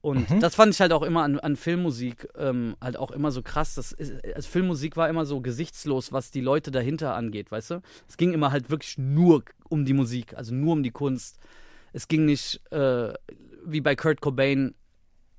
Und 0.03 0.27
das 0.43 0.55
fand 0.55 0.73
ich 0.73 0.81
halt 0.81 0.93
auch 0.93 1.03
immer 1.03 1.25
an, 1.25 1.39
an 1.41 1.57
Filmmusik 1.57 2.29
ähm, 2.39 2.75
halt 2.81 2.97
auch 2.97 3.11
immer 3.11 3.31
so 3.31 3.43
krass. 3.43 3.75
Das 3.75 3.93
ist, 3.93 4.25
also 4.35 4.49
Filmmusik 4.49 4.97
war 4.97 5.09
immer 5.09 5.27
so 5.27 5.41
gesichtslos, 5.41 6.13
was 6.13 6.31
die 6.31 6.41
Leute 6.41 6.71
dahinter 6.71 7.15
angeht, 7.15 7.51
weißt 7.51 7.73
du? 7.73 7.83
Es 8.09 8.17
ging 8.17 8.33
immer 8.33 8.51
halt 8.51 8.71
wirklich 8.71 8.97
nur 8.97 9.45
um 9.69 9.85
die 9.85 9.93
Musik, 9.93 10.35
also 10.35 10.55
nur 10.55 10.73
um 10.73 10.83
die 10.83 10.91
Kunst. 10.91 11.39
Es 11.93 12.09
ging 12.09 12.25
nicht 12.25 12.61
äh, 12.73 13.13
wie 13.67 13.81
bei 13.83 13.95
Kurt 13.95 14.23
Cobain 14.23 14.75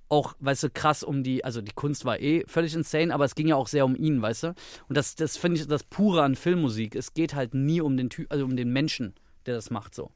auch, 0.10 0.36
weißt 0.40 0.64
du, 0.64 0.70
krass 0.70 1.04
um 1.04 1.24
die, 1.24 1.44
also 1.44 1.62
die 1.62 1.72
Kunst 1.74 2.06
war 2.06 2.20
eh 2.20 2.44
völlig 2.46 2.76
insane, 2.76 3.14
aber 3.14 3.26
es 3.26 3.34
ging 3.34 3.48
ja 3.48 3.56
auch 3.56 3.68
sehr 3.68 3.86
um 3.86 3.96
ihn, 3.96 4.22
weißt 4.22 4.44
du? 4.44 4.48
Und 4.90 4.98
das, 4.98 5.16
das 5.16 5.38
finde 5.38 5.60
ich 5.60 5.68
das 5.68 5.84
Pure 5.84 6.22
an 6.22 6.36
Filmmusik. 6.36 6.96
Es 6.96 7.14
geht 7.14 7.34
halt 7.34 7.54
nie 7.54 7.82
um 7.82 7.96
den 7.96 8.10
Typ, 8.10 8.28
also 8.30 8.44
um 8.44 8.58
den 8.58 8.72
Menschen, 8.72 9.16
der 9.46 9.56
das 9.56 9.72
macht 9.72 9.96
so. 9.96 10.12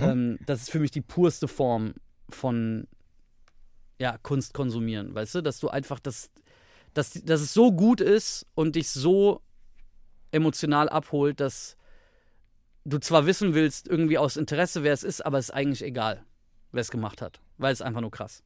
Ähm, 0.00 0.38
das 0.46 0.62
ist 0.62 0.70
für 0.70 0.78
mich 0.78 0.90
die 0.90 1.00
purste 1.00 1.48
Form 1.48 1.94
von 2.28 2.86
ja, 3.98 4.18
Kunst 4.18 4.54
konsumieren, 4.54 5.14
weißt 5.14 5.36
du? 5.36 5.40
Dass 5.42 5.60
du 5.60 5.68
einfach, 5.68 6.00
das, 6.00 6.30
dass, 6.94 7.12
dass 7.12 7.40
es 7.40 7.54
so 7.54 7.72
gut 7.72 8.00
ist 8.00 8.46
und 8.54 8.76
dich 8.76 8.90
so 8.90 9.42
emotional 10.32 10.88
abholt, 10.88 11.40
dass 11.40 11.76
du 12.84 12.98
zwar 12.98 13.26
wissen 13.26 13.54
willst, 13.54 13.88
irgendwie 13.88 14.18
aus 14.18 14.36
Interesse, 14.36 14.82
wer 14.82 14.92
es 14.92 15.04
ist, 15.04 15.24
aber 15.24 15.38
es 15.38 15.48
ist 15.48 15.54
eigentlich 15.54 15.82
egal, 15.82 16.24
wer 16.72 16.80
es 16.80 16.90
gemacht 16.90 17.22
hat, 17.22 17.40
weil 17.56 17.72
es 17.72 17.82
einfach 17.82 18.00
nur 18.00 18.10
krass. 18.10 18.42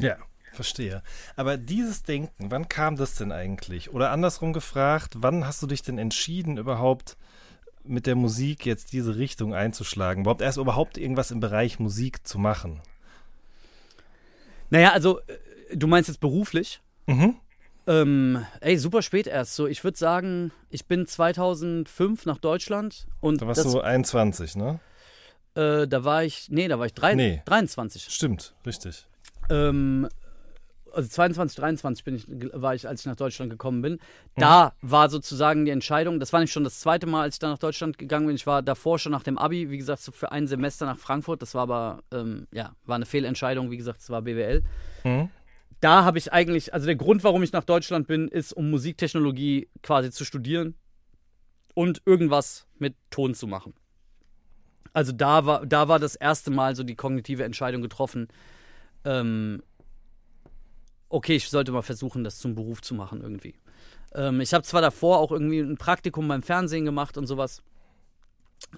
Ja, 0.00 0.16
verstehe. 0.52 1.02
Aber 1.36 1.56
dieses 1.56 2.02
Denken, 2.02 2.50
wann 2.50 2.68
kam 2.68 2.96
das 2.96 3.14
denn 3.14 3.30
eigentlich? 3.30 3.92
Oder 3.92 4.10
andersrum 4.10 4.52
gefragt, 4.52 5.14
wann 5.18 5.46
hast 5.46 5.62
du 5.62 5.66
dich 5.66 5.82
denn 5.82 5.98
entschieden, 5.98 6.58
überhaupt 6.58 7.16
mit 7.84 8.06
der 8.06 8.14
Musik 8.16 8.66
jetzt 8.66 8.92
diese 8.92 9.16
Richtung 9.16 9.54
einzuschlagen? 9.54 10.22
Überhaupt 10.22 10.40
erst 10.42 10.58
überhaupt 10.58 10.98
irgendwas 10.98 11.30
im 11.30 11.40
Bereich 11.40 11.78
Musik 11.78 12.26
zu 12.26 12.38
machen? 12.38 12.80
Naja, 14.70 14.92
also, 14.92 15.20
äh, 15.20 15.76
du 15.76 15.86
meinst 15.86 16.08
jetzt 16.08 16.20
beruflich? 16.20 16.80
Mhm. 17.06 17.36
Ähm, 17.86 18.44
ey, 18.60 18.78
super 18.78 19.02
spät 19.02 19.26
erst. 19.26 19.54
So, 19.54 19.66
ich 19.66 19.84
würde 19.84 19.98
sagen, 19.98 20.52
ich 20.70 20.86
bin 20.86 21.06
2005 21.06 22.24
nach 22.26 22.38
Deutschland 22.38 23.06
und 23.20 23.42
Da 23.42 23.46
warst 23.46 23.64
das, 23.64 23.72
du 23.72 23.80
21, 23.80 24.56
ne? 24.56 24.80
äh, 25.54 25.86
da 25.86 26.02
war 26.04 26.24
ich, 26.24 26.48
nee, 26.50 26.66
da 26.66 26.78
war 26.78 26.86
ich 26.86 26.94
drei, 26.94 27.14
Nee. 27.14 27.42
23. 27.44 28.06
Stimmt, 28.08 28.54
richtig. 28.64 29.06
Ähm, 29.50 30.08
also 30.94 31.08
22, 31.08 31.56
23 31.56 32.04
bin 32.04 32.14
ich, 32.16 32.26
war 32.28 32.74
ich, 32.74 32.88
als 32.88 33.00
ich 33.00 33.06
nach 33.06 33.16
Deutschland 33.16 33.50
gekommen 33.50 33.82
bin. 33.82 33.98
Da 34.36 34.72
war 34.80 35.08
sozusagen 35.10 35.64
die 35.64 35.70
Entscheidung, 35.70 36.20
das 36.20 36.32
war 36.32 36.40
nicht 36.40 36.52
schon 36.52 36.64
das 36.64 36.80
zweite 36.80 37.06
Mal, 37.06 37.22
als 37.22 37.36
ich 37.36 37.38
da 37.40 37.48
nach 37.48 37.58
Deutschland 37.58 37.98
gegangen 37.98 38.26
bin. 38.26 38.36
Ich 38.36 38.46
war 38.46 38.62
davor 38.62 38.98
schon 38.98 39.12
nach 39.12 39.22
dem 39.22 39.38
Abi, 39.38 39.70
wie 39.70 39.78
gesagt, 39.78 40.02
so 40.02 40.12
für 40.12 40.32
ein 40.32 40.46
Semester 40.46 40.86
nach 40.86 40.98
Frankfurt. 40.98 41.42
Das 41.42 41.54
war 41.54 41.62
aber, 41.62 42.02
ähm, 42.12 42.46
ja, 42.52 42.74
war 42.84 42.96
eine 42.96 43.06
Fehlentscheidung. 43.06 43.70
Wie 43.70 43.76
gesagt, 43.76 44.00
es 44.00 44.10
war 44.10 44.22
BWL. 44.22 44.62
Mhm. 45.04 45.28
Da 45.80 46.04
habe 46.04 46.18
ich 46.18 46.32
eigentlich, 46.32 46.72
also 46.72 46.86
der 46.86 46.96
Grund, 46.96 47.24
warum 47.24 47.42
ich 47.42 47.52
nach 47.52 47.64
Deutschland 47.64 48.06
bin, 48.06 48.28
ist, 48.28 48.52
um 48.52 48.70
Musiktechnologie 48.70 49.68
quasi 49.82 50.10
zu 50.10 50.24
studieren 50.24 50.74
und 51.74 52.00
irgendwas 52.06 52.66
mit 52.78 52.94
Ton 53.10 53.34
zu 53.34 53.46
machen. 53.46 53.74
Also 54.94 55.12
da 55.12 55.44
war, 55.44 55.66
da 55.66 55.88
war 55.88 55.98
das 55.98 56.14
erste 56.14 56.50
Mal 56.50 56.76
so 56.76 56.84
die 56.84 56.94
kognitive 56.94 57.44
Entscheidung 57.44 57.82
getroffen, 57.82 58.28
ähm, 59.04 59.62
okay, 61.08 61.36
ich 61.36 61.48
sollte 61.48 61.72
mal 61.72 61.82
versuchen, 61.82 62.24
das 62.24 62.38
zum 62.38 62.54
Beruf 62.54 62.82
zu 62.82 62.94
machen 62.94 63.20
irgendwie. 63.22 63.54
Ähm, 64.14 64.40
ich 64.40 64.54
habe 64.54 64.64
zwar 64.64 64.80
davor 64.80 65.18
auch 65.18 65.32
irgendwie 65.32 65.60
ein 65.60 65.76
Praktikum 65.76 66.28
beim 66.28 66.42
Fernsehen 66.42 66.84
gemacht 66.84 67.16
und 67.16 67.26
sowas 67.26 67.62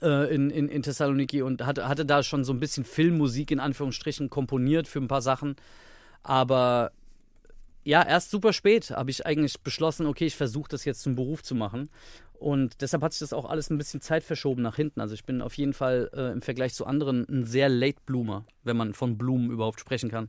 äh, 0.02 0.34
in, 0.34 0.50
in, 0.50 0.68
in 0.68 0.82
Thessaloniki 0.82 1.42
und 1.42 1.64
hatte, 1.64 1.88
hatte 1.88 2.04
da 2.06 2.22
schon 2.22 2.44
so 2.44 2.52
ein 2.52 2.60
bisschen 2.60 2.84
Filmmusik 2.84 3.50
in 3.50 3.60
Anführungsstrichen 3.60 4.30
komponiert 4.30 4.88
für 4.88 4.98
ein 4.98 5.08
paar 5.08 5.22
Sachen. 5.22 5.56
Aber 6.22 6.92
ja, 7.84 8.02
erst 8.02 8.30
super 8.30 8.52
spät 8.52 8.90
habe 8.90 9.10
ich 9.10 9.24
eigentlich 9.26 9.60
beschlossen, 9.60 10.06
okay, 10.06 10.26
ich 10.26 10.36
versuche 10.36 10.68
das 10.68 10.84
jetzt 10.84 11.02
zum 11.02 11.14
Beruf 11.14 11.42
zu 11.42 11.54
machen. 11.54 11.88
Und 12.38 12.82
deshalb 12.82 13.02
hat 13.02 13.12
sich 13.12 13.20
das 13.20 13.32
auch 13.32 13.46
alles 13.46 13.70
ein 13.70 13.78
bisschen 13.78 14.00
Zeit 14.00 14.24
verschoben 14.24 14.60
nach 14.60 14.76
hinten. 14.76 15.00
Also 15.00 15.14
ich 15.14 15.24
bin 15.24 15.40
auf 15.40 15.54
jeden 15.54 15.72
Fall 15.72 16.10
äh, 16.12 16.32
im 16.32 16.42
Vergleich 16.42 16.74
zu 16.74 16.84
anderen 16.84 17.26
ein 17.28 17.44
sehr 17.44 17.68
Late 17.68 18.00
Bloomer, 18.04 18.44
wenn 18.64 18.76
man 18.76 18.92
von 18.92 19.16
Blumen 19.16 19.50
überhaupt 19.50 19.80
sprechen 19.80 20.10
kann. 20.10 20.28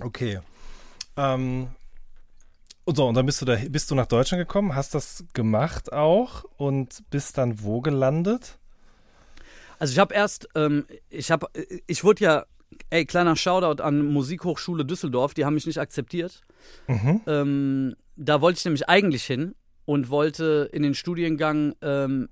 Okay. 0.00 0.40
Ähm, 1.16 1.68
und 2.84 2.96
so, 2.96 3.06
und 3.06 3.14
dann 3.14 3.26
bist 3.26 3.40
du 3.40 3.44
da, 3.44 3.56
bist 3.68 3.90
du 3.90 3.94
nach 3.94 4.06
Deutschland 4.06 4.40
gekommen, 4.40 4.74
hast 4.74 4.94
das 4.94 5.24
gemacht 5.34 5.92
auch 5.92 6.44
und 6.56 7.04
bist 7.10 7.38
dann 7.38 7.62
wo 7.62 7.80
gelandet? 7.80 8.58
Also 9.78 9.92
ich 9.92 9.98
habe 9.98 10.14
erst, 10.14 10.48
ähm, 10.54 10.86
ich 11.08 11.30
habe, 11.30 11.48
ich 11.86 12.04
wurde 12.04 12.24
ja, 12.24 12.46
ey, 12.90 13.04
kleiner 13.04 13.36
Shoutout 13.36 13.82
an 13.82 14.06
Musikhochschule 14.06 14.84
Düsseldorf, 14.84 15.34
die 15.34 15.44
haben 15.44 15.54
mich 15.54 15.66
nicht 15.66 15.78
akzeptiert. 15.78 16.40
Ähm, 17.26 17.94
da 18.16 18.40
wollte 18.40 18.58
ich 18.58 18.64
nämlich 18.64 18.88
eigentlich 18.88 19.24
hin 19.24 19.54
und 19.84 20.10
wollte 20.10 20.68
in 20.72 20.82
den 20.82 20.94
Studiengang 20.94 21.74
ähm, 21.82 22.28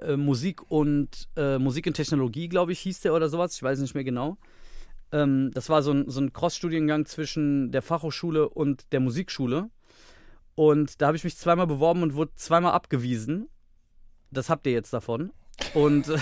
äh, 0.00 0.16
Musik 0.16 0.70
und 0.70 1.28
äh, 1.36 1.58
Musik 1.58 1.86
und 1.86 1.94
Technologie, 1.94 2.48
glaube 2.48 2.72
ich, 2.72 2.80
hieß 2.80 3.00
der 3.00 3.14
oder 3.14 3.28
sowas, 3.28 3.54
ich 3.54 3.62
weiß 3.62 3.78
nicht 3.78 3.94
mehr 3.94 4.04
genau. 4.04 4.36
Ähm, 5.12 5.50
das 5.54 5.68
war 5.68 5.82
so 5.82 5.92
ein, 5.92 6.10
so 6.10 6.20
ein 6.20 6.32
Cross-Studiengang 6.32 7.06
zwischen 7.06 7.70
der 7.72 7.82
Fachhochschule 7.82 8.48
und 8.48 8.92
der 8.92 9.00
Musikschule. 9.00 9.70
Und 10.54 11.00
da 11.00 11.06
habe 11.06 11.16
ich 11.16 11.24
mich 11.24 11.36
zweimal 11.36 11.66
beworben 11.66 12.02
und 12.02 12.14
wurde 12.14 12.34
zweimal 12.34 12.72
abgewiesen. 12.72 13.48
Das 14.30 14.50
habt 14.50 14.66
ihr 14.66 14.72
jetzt 14.72 14.92
davon. 14.92 15.32
Und 15.74 16.10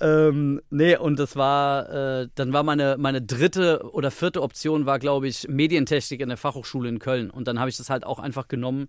ähm, 0.00 0.60
nee, 0.70 0.96
und 0.96 1.18
das 1.18 1.36
war, 1.36 1.88
äh, 1.90 2.28
dann 2.34 2.52
war 2.52 2.62
meine, 2.62 2.96
meine 2.98 3.22
dritte 3.22 3.90
oder 3.92 4.10
vierte 4.10 4.42
Option 4.42 4.86
war, 4.86 4.98
glaube 4.98 5.28
ich, 5.28 5.48
Medientechnik 5.48 6.20
in 6.20 6.28
der 6.28 6.38
Fachhochschule 6.38 6.88
in 6.88 6.98
Köln. 6.98 7.30
Und 7.30 7.48
dann 7.48 7.58
habe 7.58 7.70
ich 7.70 7.76
das 7.76 7.90
halt 7.90 8.04
auch 8.04 8.18
einfach 8.18 8.48
genommen, 8.48 8.88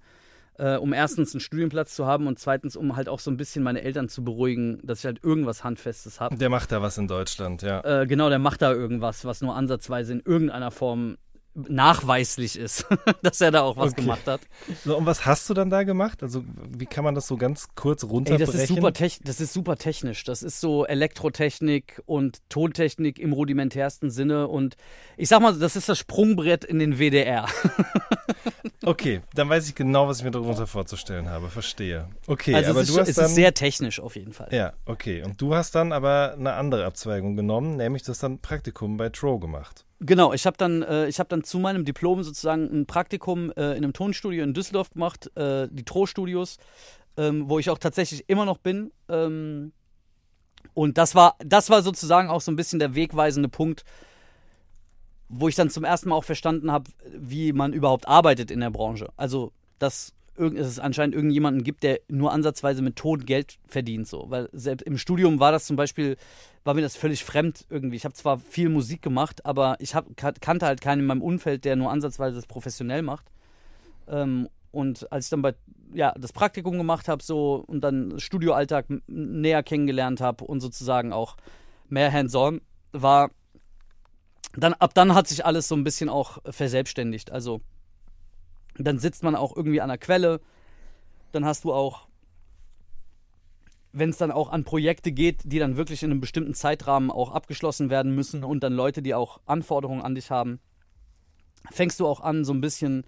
äh, 0.57 0.75
um 0.75 0.93
erstens 0.93 1.33
einen 1.33 1.41
Studienplatz 1.41 1.95
zu 1.95 2.05
haben 2.05 2.27
und 2.27 2.39
zweitens, 2.39 2.75
um 2.75 2.95
halt 2.95 3.09
auch 3.09 3.19
so 3.19 3.31
ein 3.31 3.37
bisschen 3.37 3.63
meine 3.63 3.81
Eltern 3.81 4.09
zu 4.09 4.23
beruhigen, 4.23 4.79
dass 4.83 4.99
ich 4.99 5.05
halt 5.05 5.23
irgendwas 5.23 5.63
Handfestes 5.63 6.19
habe. 6.19 6.35
Der 6.37 6.49
macht 6.49 6.71
da 6.71 6.81
was 6.81 6.97
in 6.97 7.07
Deutschland, 7.07 7.61
ja. 7.61 7.81
Äh, 7.83 8.07
genau, 8.07 8.29
der 8.29 8.39
macht 8.39 8.61
da 8.61 8.71
irgendwas, 8.71 9.25
was 9.25 9.41
nur 9.41 9.55
ansatzweise 9.55 10.13
in 10.13 10.21
irgendeiner 10.21 10.71
Form 10.71 11.17
nachweislich 11.55 12.57
ist, 12.57 12.85
dass 13.23 13.41
er 13.41 13.51
da 13.51 13.61
auch 13.61 13.77
was 13.77 13.93
Okay. 13.93 14.01
gemacht 14.01 14.27
hat. 14.27 14.41
So, 14.83 14.97
und 14.97 15.05
was 15.05 15.25
hast 15.25 15.49
du 15.49 15.53
dann 15.53 15.69
da 15.69 15.83
gemacht? 15.83 16.21
Also, 16.21 16.43
wie 16.69 16.85
kann 16.85 17.03
man 17.03 17.15
das 17.15 17.27
so 17.27 17.37
ganz 17.37 17.69
kurz 17.75 18.03
Ey, 18.03 18.09
runterbrechen? 18.09 18.45
das 18.45 18.61
ist 18.61 18.67
super 18.67 18.91
das 18.91 19.39
ist 19.41 19.53
super 19.53 19.75
technisch. 19.77 20.23
Das 20.25 20.43
ist 20.43 20.59
so 20.59 20.85
Elektrotechnik 20.85 22.01
und 22.05 22.41
Tontechnik 22.49 23.19
im 23.19 23.33
rudimentärsten 23.33 24.09
Sinne 24.11 24.47
und 24.47 24.75
ich 25.17 25.29
sag 25.29 25.41
mal, 25.41 25.57
das 25.57 25.75
ist 25.75 25.87
das 25.89 25.97
Sprungbrett 25.97 26.65
in 26.65 26.79
den 26.79 26.97
WDR. 26.99 27.47
Okay, 28.83 29.21
dann 29.33 29.49
weiß 29.49 29.67
ich 29.67 29.75
genau, 29.75 30.07
was 30.07 30.19
ich 30.19 30.23
mir 30.23 30.31
darunter 30.31 30.67
vorzustellen 30.67 31.29
habe. 31.29 31.49
Verstehe. 31.49 32.07
Okay, 32.27 32.53
also 32.53 32.71
aber 32.71 32.81
es, 32.81 32.87
du 32.87 32.93
ist, 32.93 32.99
hast 32.99 33.09
es 33.09 33.15
dann. 33.15 33.25
ist 33.25 33.35
sehr 33.35 33.53
technisch 33.53 33.99
auf 33.99 34.15
jeden 34.15 34.33
Fall. 34.33 34.49
ja, 34.51 34.73
okay. 34.85 35.23
Und 35.23 35.41
du 35.41 35.55
hast 35.55 35.73
dann 35.75 35.91
aber 35.91 36.35
eine 36.37 36.53
andere 36.53 36.85
Abzweigung 36.85 37.35
genommen, 37.35 37.77
nämlich 37.77 38.03
du 38.03 38.09
hast 38.11 38.21
dann 38.21 38.39
Praktikum 38.39 38.97
bei 38.97 39.09
Tro 39.09 39.39
gemacht. 39.39 39.85
Genau, 40.01 40.33
ich 40.33 40.45
habe 40.45 40.57
dann, 40.57 40.81
äh, 40.83 41.09
habe 41.11 41.29
dann 41.29 41.43
zu 41.43 41.57
meinem 41.57 41.85
Diplom 41.85 42.21
sozusagen 42.23 42.65
ein 42.65 42.85
Praktikum 42.85 43.51
äh, 43.51 43.71
in 43.71 43.83
einem 43.83 43.93
Tonstudio 43.93 44.43
in 44.43 44.53
Düsseldorf 44.53 44.89
gemacht, 44.89 45.31
äh, 45.37 45.69
die 45.71 45.85
Tro 45.85 46.05
Studios, 46.05 46.57
ähm, 47.17 47.49
wo 47.49 47.59
ich 47.59 47.69
auch 47.69 47.77
tatsächlich 47.77 48.25
immer 48.27 48.45
noch 48.45 48.57
bin. 48.57 48.91
Ähm, 49.07 49.71
und 50.73 50.97
das 50.97 51.15
war, 51.15 51.35
das 51.39 51.69
war 51.69 51.81
sozusagen 51.81 52.29
auch 52.29 52.41
so 52.41 52.51
ein 52.51 52.57
bisschen 52.57 52.79
der 52.79 52.95
wegweisende 52.95 53.47
Punkt, 53.47 53.85
wo 55.29 55.47
ich 55.47 55.55
dann 55.55 55.69
zum 55.69 55.85
ersten 55.85 56.09
Mal 56.09 56.15
auch 56.15 56.23
verstanden 56.23 56.71
habe, 56.71 56.91
wie 57.13 57.53
man 57.53 57.71
überhaupt 57.71 58.07
arbeitet 58.07 58.51
in 58.51 58.59
der 58.59 58.71
Branche. 58.71 59.09
Also, 59.15 59.53
dass 59.79 60.13
es 60.37 60.79
anscheinend 60.79 61.15
irgendjemanden 61.15 61.63
gibt, 61.63 61.83
der 61.83 62.01
nur 62.09 62.33
ansatzweise 62.33 62.81
mit 62.81 62.97
Ton 62.97 63.25
Geld 63.25 63.57
verdient. 63.65 64.07
So. 64.07 64.25
Weil 64.29 64.49
selbst 64.51 64.85
im 64.85 64.97
Studium 64.97 65.39
war 65.39 65.53
das 65.53 65.65
zum 65.65 65.77
Beispiel, 65.77 66.17
war 66.65 66.73
mir 66.73 66.81
das 66.81 66.97
völlig 66.97 67.23
fremd 67.23 67.65
irgendwie. 67.69 67.95
Ich 67.95 68.03
habe 68.03 68.15
zwar 68.15 68.39
viel 68.39 68.67
Musik 68.69 69.01
gemacht, 69.01 69.45
aber 69.45 69.77
ich 69.79 69.95
hab, 69.95 70.17
kan- 70.17 70.33
kannte 70.41 70.65
halt 70.65 70.81
keinen 70.81 71.01
in 71.01 71.05
meinem 71.05 71.21
Umfeld, 71.21 71.63
der 71.63 71.75
nur 71.77 71.91
ansatzweise 71.91 72.35
das 72.35 72.47
professionell 72.47 73.03
macht. 73.03 73.31
Ähm, 74.09 74.49
und 74.71 75.09
als 75.11 75.27
ich 75.27 75.29
dann 75.29 75.41
bei, 75.41 75.53
ja, 75.93 76.11
das 76.17 76.33
Praktikum 76.33 76.77
gemacht 76.77 77.07
habe 77.07 77.23
so 77.23 77.63
und 77.67 77.81
dann 77.81 78.19
Studioalltag 78.19 78.87
näher 79.07 79.63
kennengelernt 79.63 80.19
habe 80.19 80.43
und 80.43 80.59
sozusagen 80.59 81.13
auch 81.13 81.37
mehr 81.87 82.11
hands-on 82.11 82.59
war, 82.91 83.31
dann 84.57 84.73
ab 84.73 84.93
dann 84.93 85.13
hat 85.13 85.27
sich 85.27 85.45
alles 85.45 85.67
so 85.67 85.75
ein 85.75 85.83
bisschen 85.83 86.09
auch 86.09 86.39
verselbstständigt. 86.49 87.31
Also 87.31 87.61
dann 88.77 88.99
sitzt 88.99 89.23
man 89.23 89.35
auch 89.35 89.55
irgendwie 89.55 89.81
an 89.81 89.89
der 89.89 89.97
Quelle. 89.97 90.41
Dann 91.31 91.45
hast 91.45 91.63
du 91.63 91.73
auch, 91.73 92.07
wenn 93.95 94.09
es 94.09 94.17
dann 94.17 94.31
auch 94.31 94.49
an 94.49 94.65
Projekte 94.65 95.11
geht, 95.11 95.41
die 95.45 95.57
dann 95.57 95.77
wirklich 95.77 96.03
in 96.03 96.11
einem 96.11 96.19
bestimmten 96.19 96.53
Zeitrahmen 96.53 97.09
auch 97.09 97.31
abgeschlossen 97.31 97.89
werden 97.89 98.13
müssen 98.13 98.43
und 98.43 98.61
dann 98.61 98.73
Leute, 98.73 99.01
die 99.01 99.13
auch 99.13 99.39
Anforderungen 99.45 100.01
an 100.01 100.15
dich 100.15 100.31
haben, 100.31 100.59
fängst 101.71 101.99
du 102.01 102.07
auch 102.07 102.19
an, 102.19 102.43
so 102.43 102.53
ein 102.53 102.59
bisschen, 102.59 103.05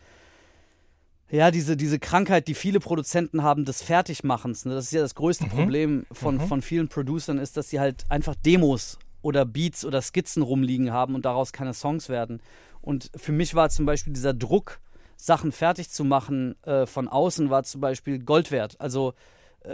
ja, 1.29 1.51
diese, 1.51 1.75
diese 1.75 1.99
Krankheit, 1.99 2.47
die 2.47 2.53
viele 2.53 2.79
Produzenten 2.79 3.43
haben, 3.43 3.65
des 3.65 3.83
Fertigmachens. 3.83 4.63
Ne? 4.63 4.75
Das 4.75 4.85
ist 4.85 4.93
ja 4.93 5.01
das 5.01 5.15
größte 5.15 5.47
Problem 5.47 6.05
von, 6.11 6.39
von 6.39 6.61
vielen 6.61 6.87
Producern, 6.87 7.37
ist, 7.37 7.57
dass 7.57 7.69
sie 7.69 7.81
halt 7.81 8.05
einfach 8.09 8.35
Demos 8.35 8.97
oder 9.21 9.45
Beats 9.45 9.83
oder 9.83 10.01
Skizzen 10.01 10.41
rumliegen 10.41 10.93
haben 10.93 11.15
und 11.15 11.25
daraus 11.25 11.51
keine 11.51 11.73
Songs 11.73 12.07
werden. 12.07 12.41
Und 12.81 13.11
für 13.13 13.33
mich 13.33 13.55
war 13.55 13.69
zum 13.69 13.85
Beispiel 13.85 14.13
dieser 14.13 14.33
Druck, 14.33 14.79
Sachen 15.17 15.51
fertig 15.51 15.89
zu 15.89 16.05
machen 16.05 16.55
äh, 16.63 16.85
von 16.85 17.09
außen, 17.09 17.49
war 17.49 17.63
zum 17.63 17.81
Beispiel 17.81 18.19
Gold 18.19 18.51
wert. 18.51 18.79
Also 18.79 19.15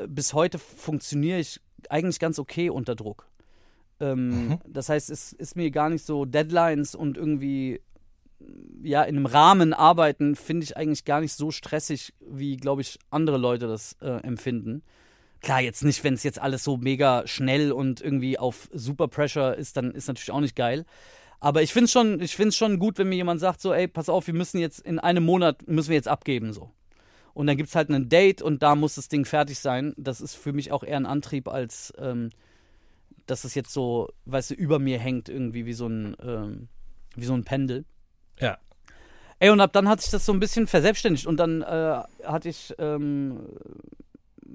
bis 0.07 0.34
heute 0.34 0.60
funktioniere 0.60 1.39
ich 1.39 1.60
eigentlich 1.89 2.19
ganz 2.19 2.39
okay 2.39 2.69
unter 2.69 2.95
Druck. 2.95 3.27
Ähm, 3.99 4.60
Das 4.68 4.89
heißt, 4.89 5.10
es 5.10 5.34
ist 5.34 5.55
mir 5.55 5.72
gar 5.72 5.89
nicht 5.89 6.05
so 6.05 6.26
Deadlines 6.26 6.95
und 6.95 7.18
irgendwie 7.18 7.81
ja 8.81 9.03
in 9.03 9.15
einem 9.15 9.26
Rahmen 9.26 9.73
arbeiten, 9.73 10.35
finde 10.35 10.65
ich 10.65 10.76
eigentlich 10.76 11.05
gar 11.05 11.22
nicht 11.22 11.34
so 11.34 11.51
stressig, 11.51 12.14
wie, 12.19 12.57
glaube 12.57 12.81
ich, 12.81 12.99
andere 13.10 13.38
Leute 13.38 13.68
das 13.68 13.95
äh, 14.01 14.22
empfinden. 14.23 14.84
Klar, 15.41 15.61
jetzt 15.61 15.84
nicht, 15.84 16.03
wenn 16.03 16.14
es 16.14 16.23
jetzt 16.23 16.41
alles 16.41 16.64
so 16.64 16.77
mega 16.77 17.27
schnell 17.27 17.72
und 17.72 18.01
irgendwie 18.01 18.38
auf 18.38 18.69
Super 18.73 19.07
Pressure 19.07 19.55
ist, 19.55 19.77
dann 19.77 19.91
ist 19.91 20.07
natürlich 20.07 20.31
auch 20.31 20.39
nicht 20.39 20.55
geil. 20.55 20.85
Aber 21.39 21.61
ich 21.61 21.73
finde 21.73 21.85
es 21.85 21.91
schon, 21.91 22.22
ich 22.22 22.35
find's 22.35 22.55
schon 22.55 22.80
gut, 22.80 22.97
wenn 22.97 23.10
mir 23.10 23.15
jemand 23.15 23.41
sagt, 23.41 23.60
so, 23.60 23.73
ey, 23.73 23.88
pass 23.89 24.07
auf, 24.07 24.27
wir 24.27 24.34
müssen 24.34 24.60
jetzt 24.60 24.80
in 24.80 24.99
einem 24.99 25.26
Monat, 25.26 25.68
müssen 25.68 25.89
wir 25.89 25.97
jetzt 25.97 26.07
abgeben, 26.07 26.53
so. 26.53 26.72
Und 27.34 27.47
dann 27.47 27.57
gibt 27.57 27.69
es 27.69 27.76
halt 27.76 27.89
ein 27.89 28.10
Date 28.10 28.41
und 28.41 28.61
da 28.61 28.76
muss 28.76 28.95
das 28.95 29.07
Ding 29.07 29.26
fertig 29.26 29.60
sein. 29.60 29.93
Das 29.97 30.22
ist 30.22 30.35
für 30.35 30.53
mich 30.53 30.72
auch 30.72 30.84
eher 30.84 30.97
ein 30.97 31.05
Antrieb, 31.05 31.47
als 31.47 31.93
ähm, 31.97 32.30
dass 33.26 33.43
es 33.43 33.55
jetzt 33.55 33.72
so, 33.72 34.10
weißt 34.26 34.51
du, 34.51 34.53
über 34.55 34.80
mir 34.80 34.99
hängt, 34.99 35.30
irgendwie 35.30 35.65
wie 35.65 35.73
so 35.73 35.88
ein, 35.88 36.15
ähm, 36.22 36.68
wie 37.15 37.26
so 37.26 37.34
ein 37.34 37.43
Pendel. 37.43 37.85
Ja. 38.39 38.57
Ey, 39.39 39.49
und 39.49 39.60
ab 39.61 39.73
dann 39.73 39.89
hat 39.89 40.01
sich 40.01 40.11
das 40.11 40.26
so 40.26 40.34
ein 40.34 40.39
bisschen 40.39 40.68
verselbstständigt 40.68 41.26
und 41.26 41.38
dann 41.38 41.61
äh, 41.61 42.01
hatte 42.23 42.49
ich, 42.49 42.73
ähm, 42.77 43.47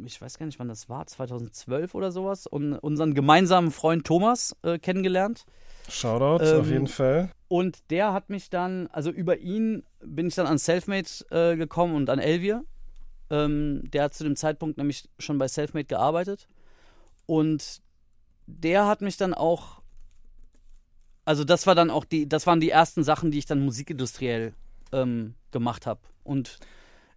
ich 0.04 0.20
weiß 0.20 0.38
gar 0.38 0.46
nicht, 0.46 0.58
wann 0.58 0.68
das 0.68 0.88
war, 0.88 1.06
2012 1.06 1.94
oder 1.94 2.12
sowas, 2.12 2.46
und 2.46 2.74
unseren 2.74 3.14
gemeinsamen 3.14 3.70
Freund 3.70 4.06
Thomas 4.06 4.56
äh, 4.62 4.78
kennengelernt. 4.78 5.44
Shoutout 5.88 6.44
Ähm, 6.44 6.60
auf 6.60 6.70
jeden 6.70 6.86
Fall. 6.86 7.30
Und 7.48 7.90
der 7.90 8.12
hat 8.12 8.28
mich 8.28 8.50
dann, 8.50 8.88
also 8.88 9.10
über 9.10 9.38
ihn 9.38 9.82
bin 10.00 10.28
ich 10.28 10.34
dann 10.34 10.46
an 10.46 10.58
Selfmade 10.58 11.08
äh, 11.30 11.56
gekommen 11.56 11.94
und 11.94 12.10
an 12.10 12.18
Elvier. 12.18 12.64
Ähm, 13.30 13.82
der 13.90 14.04
hat 14.04 14.14
zu 14.14 14.24
dem 14.24 14.36
Zeitpunkt 14.36 14.76
nämlich 14.76 15.08
schon 15.18 15.38
bei 15.38 15.48
Selfmade 15.48 15.86
gearbeitet. 15.86 16.46
Und 17.26 17.82
der 18.46 18.86
hat 18.86 19.00
mich 19.00 19.16
dann 19.16 19.34
auch, 19.34 19.80
also 21.24 21.44
das 21.44 21.66
war 21.66 21.74
dann 21.74 21.90
auch 21.90 22.04
die, 22.04 22.28
das 22.28 22.46
waren 22.46 22.60
die 22.60 22.70
ersten 22.70 23.02
Sachen, 23.02 23.30
die 23.30 23.38
ich 23.38 23.46
dann 23.46 23.64
musikindustriell 23.64 24.54
ähm, 24.92 25.34
gemacht 25.50 25.86
habe. 25.86 26.00
Und 26.24 26.58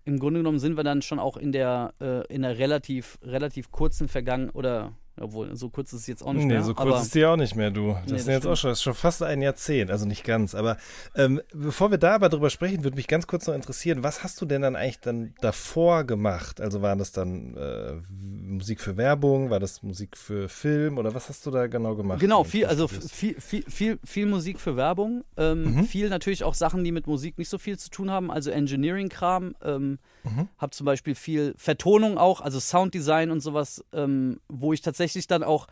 im 0.04 0.18
Grunde 0.18 0.40
genommen 0.40 0.60
sind 0.60 0.78
wir 0.78 0.84
dann 0.84 1.02
schon 1.02 1.20
auch 1.20 1.38
in 1.38 1.52
der, 1.52 1.94
äh, 2.00 2.26
in 2.34 2.42
der 2.42 2.58
relativ, 2.58 3.20
relativ 3.22 3.72
kurzen 3.72 4.08
Vergangen 4.08 4.50
oder 4.50 4.94
obwohl, 5.20 5.56
so 5.56 5.70
kurz 5.70 5.94
ist 5.94 6.02
es 6.02 6.08
jetzt 6.08 6.24
auch 6.24 6.34
nicht 6.34 6.46
Nee, 6.46 6.54
mehr. 6.54 6.64
so 6.64 6.74
kurz 6.74 6.88
aber 6.88 7.02
ist 7.02 7.14
die 7.14 7.26
auch 7.26 7.36
nicht 7.36 7.56
mehr, 7.56 7.70
du. 7.72 7.94
Das 7.94 8.12
Nee, 8.12 8.16
ist 8.18 8.28
das 8.28 8.34
jetzt 8.36 8.48
auch 8.48 8.56
schon, 8.56 8.72
ist 8.72 8.82
schon 8.82 8.94
fast 8.94 9.22
ein 9.24 9.42
Jahrzehnt, 9.42 9.92
also 9.92 10.06
nicht 10.06 10.24
ganz. 10.24 10.56
Aber 10.56 10.78
ähm, 11.16 11.42
bevor 11.54 11.92
wir 11.92 11.98
da 11.98 12.16
aber 12.16 12.30
drüber 12.30 12.50
sprechen, 12.50 12.84
würde 12.84 12.96
mich 12.96 13.08
ganz 13.08 13.28
kurz 13.28 13.46
noch 13.48 13.54
interessieren, 13.54 14.04
was 14.04 14.24
hast 14.24 14.40
du 14.42 14.46
denn 14.46 14.62
dann 14.62 14.76
eigentlich 14.76 15.00
dann 15.02 15.34
davor 15.42 16.06
gemacht? 16.06 16.62
Also 16.62 16.82
war 16.82 16.96
das 16.96 17.12
dann 17.12 17.56
äh, 17.58 17.94
Musik 18.10 18.80
für 18.82 18.98
Werbung, 18.98 19.50
war 19.50 19.60
das 19.60 19.84
Musik 19.84 20.18
für 20.18 20.50
Film 20.50 20.98
oder 20.98 21.14
was 21.14 21.30
hast 21.30 21.46
du 21.46 21.52
da 21.52 21.68
genau 21.68 21.96
gemacht? 21.96 22.20
Genau, 22.20 22.44
viel, 22.44 22.66
also 22.66 22.88
viel, 22.88 23.40
viel, 23.40 23.64
viel, 23.70 24.00
viel 24.04 24.26
Musik 24.26 24.60
für 24.60 24.76
Werbung. 24.78 25.24
Ähm, 25.38 25.62
Mhm. 25.62 25.86
Viel 25.86 26.10
natürlich 26.10 26.44
auch 26.44 26.54
Sachen, 26.54 26.84
die 26.84 26.92
mit 26.92 27.08
Musik 27.08 27.38
nicht 27.38 27.50
so 27.50 27.58
viel 27.58 27.78
zu 27.78 27.90
tun 27.90 28.10
haben, 28.10 28.32
also 28.32 28.50
Engineering-Kram. 28.50 29.56
Ähm, 29.64 30.00
Mhm. 30.24 30.48
Hab 30.58 30.74
zum 30.74 30.86
Beispiel 30.86 31.16
viel 31.16 31.54
Vertonung 31.58 32.18
auch, 32.18 32.42
also 32.42 32.60
Sounddesign 32.60 33.32
und 33.32 33.42
sowas, 33.42 33.84
ähm, 33.94 34.40
wo 34.48 34.74
ich 34.74 34.82
tatsächlich 34.82 35.28
dann 35.28 35.44
auch, 35.44 35.68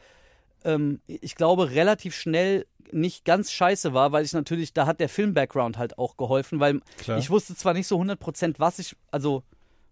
ähm, 0.64 1.00
ich 1.08 1.36
glaube, 1.36 1.72
relativ 1.72 2.16
schnell 2.16 2.66
nicht 2.92 3.26
ganz 3.26 3.52
scheiße 3.52 3.94
war, 3.94 4.12
weil 4.12 4.26
ich 4.26 4.34
natürlich, 4.34 4.74
da 4.74 4.86
hat 4.86 5.00
der 5.00 5.10
Film-Background 5.10 5.78
halt 5.78 5.98
auch 5.98 6.18
geholfen, 6.18 6.60
weil 6.60 6.82
Klar. 6.98 7.20
ich 7.20 7.30
wusste 7.30 7.56
zwar 7.56 7.74
nicht 7.74 7.88
so 7.88 8.00
100% 8.00 8.56
was 8.58 8.80
ich, 8.80 8.96
also 9.12 9.44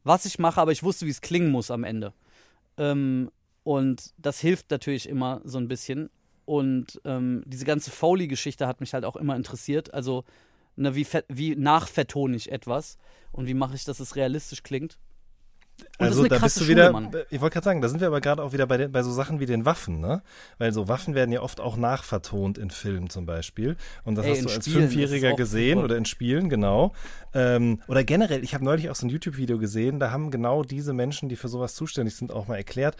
was 0.03 0.25
ich 0.25 0.39
mache, 0.39 0.59
aber 0.59 0.71
ich 0.71 0.83
wusste, 0.83 1.05
wie 1.05 1.11
es 1.11 1.21
klingen 1.21 1.51
muss 1.51 1.69
am 1.69 1.83
Ende. 1.83 2.13
Ähm, 2.77 3.29
und 3.63 4.13
das 4.17 4.39
hilft 4.39 4.71
natürlich 4.71 5.09
immer 5.09 5.41
so 5.43 5.57
ein 5.57 5.67
bisschen. 5.67 6.09
Und 6.45 7.01
ähm, 7.03 7.43
diese 7.45 7.65
ganze 7.65 7.91
Foley-Geschichte 7.91 8.65
hat 8.65 8.79
mich 8.79 8.93
halt 8.93 9.03
auch 9.03 9.17
immer 9.17 9.35
interessiert. 9.35 9.93
Also, 9.93 10.23
ne, 10.77 10.95
wie, 10.95 11.05
wie 11.27 11.55
nachvertone 11.55 12.35
ich 12.35 12.51
etwas 12.51 12.97
und 13.31 13.47
wie 13.47 13.53
mache 13.53 13.75
ich, 13.75 13.83
dass 13.83 13.99
es 13.99 14.15
realistisch 14.15 14.63
klingt. 14.63 14.97
Und 15.99 16.07
also 16.07 16.27
da 16.27 16.39
bist 16.39 16.57
du 16.57 16.63
Schule, 16.63 16.75
wieder, 16.75 16.91
Mann. 16.91 17.11
ich 17.29 17.39
wollte 17.39 17.53
gerade 17.53 17.65
sagen, 17.65 17.81
da 17.81 17.89
sind 17.89 17.99
wir 17.99 18.07
aber 18.07 18.21
gerade 18.21 18.41
auch 18.43 18.51
wieder 18.51 18.65
bei, 18.65 18.77
den, 18.77 18.91
bei 18.91 19.03
so 19.03 19.11
Sachen 19.11 19.39
wie 19.39 19.45
den 19.45 19.65
Waffen, 19.65 19.99
ne? 19.99 20.23
Weil 20.57 20.73
so 20.73 20.87
Waffen 20.87 21.13
werden 21.13 21.31
ja 21.31 21.41
oft 21.41 21.59
auch 21.59 21.77
nachvertont 21.77 22.57
in 22.57 22.71
Filmen 22.71 23.09
zum 23.09 23.25
Beispiel. 23.25 23.77
Und 24.03 24.15
das 24.15 24.25
Ey, 24.25 24.31
hast 24.31 24.45
du 24.45 24.49
als 24.49 24.65
Spielen, 24.65 24.89
Fünfjähriger 24.89 25.33
gesehen 25.33 25.75
super. 25.75 25.85
oder 25.85 25.97
in 25.97 26.05
Spielen, 26.05 26.49
genau. 26.49 26.93
Ähm, 27.33 27.81
oder 27.87 28.03
generell, 28.03 28.43
ich 28.43 28.53
habe 28.55 28.65
neulich 28.65 28.89
auch 28.89 28.95
so 28.95 29.05
ein 29.05 29.09
YouTube-Video 29.09 29.59
gesehen, 29.59 29.99
da 29.99 30.11
haben 30.11 30.31
genau 30.31 30.63
diese 30.63 30.93
Menschen, 30.93 31.29
die 31.29 31.35
für 31.35 31.47
sowas 31.47 31.75
zuständig 31.75 32.15
sind, 32.15 32.31
auch 32.31 32.47
mal 32.47 32.57
erklärt, 32.57 32.97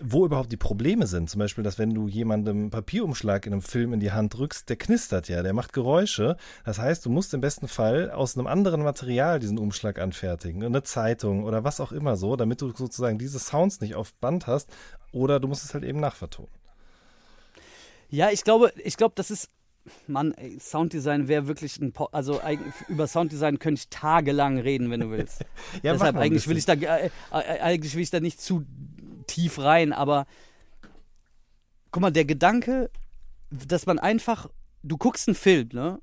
wo 0.00 0.26
überhaupt 0.26 0.50
die 0.50 0.56
Probleme 0.56 1.06
sind. 1.06 1.30
Zum 1.30 1.38
Beispiel, 1.38 1.62
dass 1.62 1.78
wenn 1.78 1.94
du 1.94 2.08
jemandem 2.08 2.70
Papierumschlag 2.70 3.46
in 3.46 3.52
einem 3.52 3.62
Film 3.62 3.92
in 3.92 4.00
die 4.00 4.12
Hand 4.12 4.36
drückst, 4.36 4.68
der 4.68 4.76
knistert 4.76 5.28
ja, 5.28 5.42
der 5.42 5.52
macht 5.52 5.72
Geräusche. 5.72 6.36
Das 6.64 6.78
heißt, 6.78 7.04
du 7.06 7.10
musst 7.10 7.32
im 7.34 7.40
besten 7.40 7.68
Fall 7.68 8.10
aus 8.10 8.36
einem 8.36 8.46
anderen 8.46 8.82
Material 8.82 9.38
diesen 9.38 9.58
Umschlag 9.58 9.98
anfertigen, 9.98 10.64
eine 10.64 10.82
Zeitung 10.82 11.44
oder 11.44 11.64
was 11.64 11.80
auch 11.80 11.92
immer 11.92 12.16
so, 12.16 12.36
damit 12.36 12.60
du 12.60 12.70
sozusagen 12.70 13.18
diese 13.18 13.38
Sounds 13.38 13.80
nicht 13.80 13.94
auf 13.94 14.12
Band 14.14 14.46
hast 14.46 14.70
oder 15.12 15.38
du 15.38 15.48
musst 15.48 15.64
es 15.64 15.74
halt 15.74 15.84
eben 15.84 16.00
nachvertonen. 16.00 16.50
Ja, 18.08 18.30
ich 18.30 18.44
glaube, 18.44 18.72
ich 18.76 18.96
glaube, 18.96 19.14
das 19.16 19.30
ist 19.30 19.50
Mann, 20.06 20.32
ey, 20.32 20.58
Sounddesign 20.58 21.28
wäre 21.28 21.46
wirklich 21.46 21.78
ein. 21.78 21.92
Po 21.92 22.04
also 22.06 22.40
über 22.88 23.06
Sounddesign 23.06 23.58
könnte 23.58 23.80
ich 23.80 23.88
tagelang 23.88 24.58
reden, 24.58 24.90
wenn 24.90 25.00
du 25.00 25.10
willst. 25.10 25.44
ja, 25.82 25.92
Deshalb 25.92 26.16
eigentlich 26.16 26.48
will 26.48 26.56
ich 26.56 26.64
da 26.64 26.72
äh, 26.72 27.06
äh, 27.06 27.10
eigentlich 27.30 27.94
will 27.94 28.02
ich 28.02 28.10
da 28.10 28.20
nicht 28.20 28.40
zu 28.40 28.64
tief 29.26 29.58
rein, 29.58 29.92
aber 29.92 30.26
guck 31.90 32.02
mal, 32.02 32.10
der 32.10 32.24
Gedanke, 32.24 32.90
dass 33.50 33.86
man 33.86 33.98
einfach, 33.98 34.48
du 34.82 34.96
guckst 34.96 35.28
einen 35.28 35.34
Film, 35.34 35.68
ne? 35.72 36.00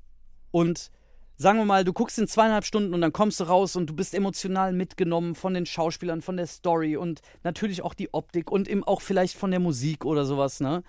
Und 0.50 0.90
sagen 1.36 1.58
wir 1.58 1.64
mal, 1.64 1.84
du 1.84 1.92
guckst 1.92 2.18
in 2.18 2.28
zweieinhalb 2.28 2.64
Stunden 2.64 2.94
und 2.94 3.00
dann 3.00 3.12
kommst 3.12 3.40
du 3.40 3.44
raus 3.44 3.76
und 3.76 3.86
du 3.88 3.94
bist 3.94 4.14
emotional 4.14 4.72
mitgenommen 4.72 5.34
von 5.34 5.54
den 5.54 5.66
Schauspielern, 5.66 6.22
von 6.22 6.36
der 6.36 6.46
Story 6.46 6.96
und 6.96 7.20
natürlich 7.42 7.82
auch 7.82 7.94
die 7.94 8.12
Optik 8.14 8.50
und 8.50 8.68
eben 8.68 8.84
auch 8.84 9.00
vielleicht 9.00 9.36
von 9.36 9.50
der 9.50 9.60
Musik 9.60 10.04
oder 10.04 10.24
sowas, 10.24 10.60
ne? 10.60 10.82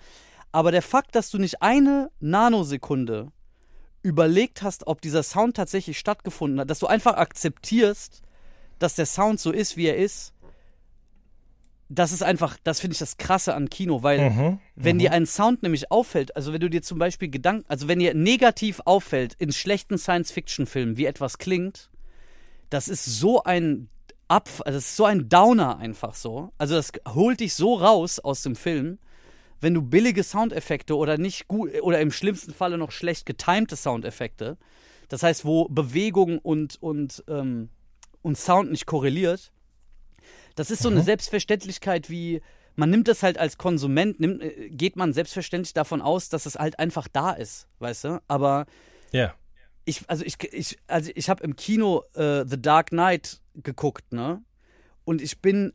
Aber 0.52 0.70
der 0.70 0.82
Fakt, 0.82 1.16
dass 1.16 1.30
du 1.30 1.38
nicht 1.38 1.62
eine 1.62 2.10
Nanosekunde 2.20 3.32
überlegt 4.02 4.62
hast, 4.62 4.86
ob 4.86 5.00
dieser 5.00 5.22
Sound 5.22 5.56
tatsächlich 5.56 5.98
stattgefunden 5.98 6.60
hat, 6.60 6.70
dass 6.70 6.78
du 6.78 6.86
einfach 6.86 7.16
akzeptierst, 7.16 8.22
dass 8.78 8.94
der 8.94 9.06
Sound 9.06 9.40
so 9.40 9.50
ist, 9.50 9.76
wie 9.76 9.86
er 9.86 9.96
ist, 9.96 10.33
das 11.88 12.12
ist 12.12 12.22
einfach, 12.22 12.56
das 12.64 12.80
finde 12.80 12.94
ich 12.94 12.98
das 12.98 13.16
Krasse 13.18 13.54
an 13.54 13.68
Kino, 13.68 14.02
weil 14.02 14.30
mhm, 14.30 14.58
wenn 14.74 14.98
dir 14.98 15.10
mhm. 15.10 15.14
ein 15.16 15.26
Sound 15.26 15.62
nämlich 15.62 15.90
auffällt, 15.90 16.34
also 16.36 16.52
wenn 16.52 16.60
du 16.60 16.70
dir 16.70 16.82
zum 16.82 16.98
Beispiel 16.98 17.28
Gedanken, 17.28 17.64
also 17.68 17.88
wenn 17.88 17.98
dir 17.98 18.14
negativ 18.14 18.80
auffällt 18.84 19.34
in 19.34 19.52
schlechten 19.52 19.98
Science-Fiction-Filmen, 19.98 20.96
wie 20.96 21.06
etwas 21.06 21.38
klingt, 21.38 21.90
das 22.70 22.88
ist 22.88 23.04
so 23.04 23.42
ein 23.42 23.88
Ab, 24.26 24.48
das 24.64 24.76
ist 24.76 24.96
so 24.96 25.04
ein 25.04 25.28
Downer 25.28 25.76
einfach 25.76 26.14
so. 26.14 26.50
Also 26.56 26.76
das 26.76 26.92
holt 27.06 27.40
dich 27.40 27.52
so 27.52 27.74
raus 27.74 28.18
aus 28.18 28.42
dem 28.42 28.56
Film 28.56 28.98
wenn 29.64 29.74
du 29.74 29.82
billige 29.82 30.22
Soundeffekte 30.22 30.96
oder 30.96 31.18
nicht 31.18 31.48
gut 31.48 31.70
oder 31.80 31.98
im 32.00 32.12
schlimmsten 32.12 32.52
Falle 32.52 32.78
noch 32.78 32.92
schlecht 32.92 33.24
getimte 33.24 33.76
Soundeffekte, 33.76 34.58
das 35.08 35.22
heißt, 35.22 35.44
wo 35.44 35.68
Bewegung 35.68 36.38
und, 36.38 36.80
und, 36.82 37.24
ähm, 37.28 37.70
und 38.22 38.36
Sound 38.36 38.70
nicht 38.70 38.86
korreliert, 38.86 39.52
das 40.54 40.70
ist 40.70 40.82
so 40.82 40.90
mhm. 40.90 40.96
eine 40.96 41.04
Selbstverständlichkeit 41.04 42.10
wie, 42.10 42.40
man 42.76 42.90
nimmt 42.90 43.08
das 43.08 43.22
halt 43.22 43.38
als 43.38 43.58
Konsument, 43.58 44.20
nimmt, 44.20 44.42
äh, 44.42 44.70
geht 44.70 44.96
man 44.96 45.12
selbstverständlich 45.12 45.74
davon 45.74 46.02
aus, 46.02 46.28
dass 46.28 46.46
es 46.46 46.56
halt 46.56 46.78
einfach 46.78 47.08
da 47.08 47.32
ist, 47.32 47.68
weißt 47.78 48.04
du? 48.04 48.22
Aber 48.28 48.66
ja. 49.12 49.34
ich, 49.84 50.02
also 50.08 50.24
ich, 50.24 50.42
ich, 50.52 50.78
also 50.86 51.10
ich 51.14 51.28
habe 51.28 51.44
im 51.44 51.56
Kino 51.56 52.02
äh, 52.14 52.44
The 52.46 52.60
Dark 52.60 52.90
Knight 52.90 53.40
geguckt, 53.54 54.12
ne? 54.12 54.42
Und 55.04 55.20
ich 55.20 55.40
bin 55.40 55.74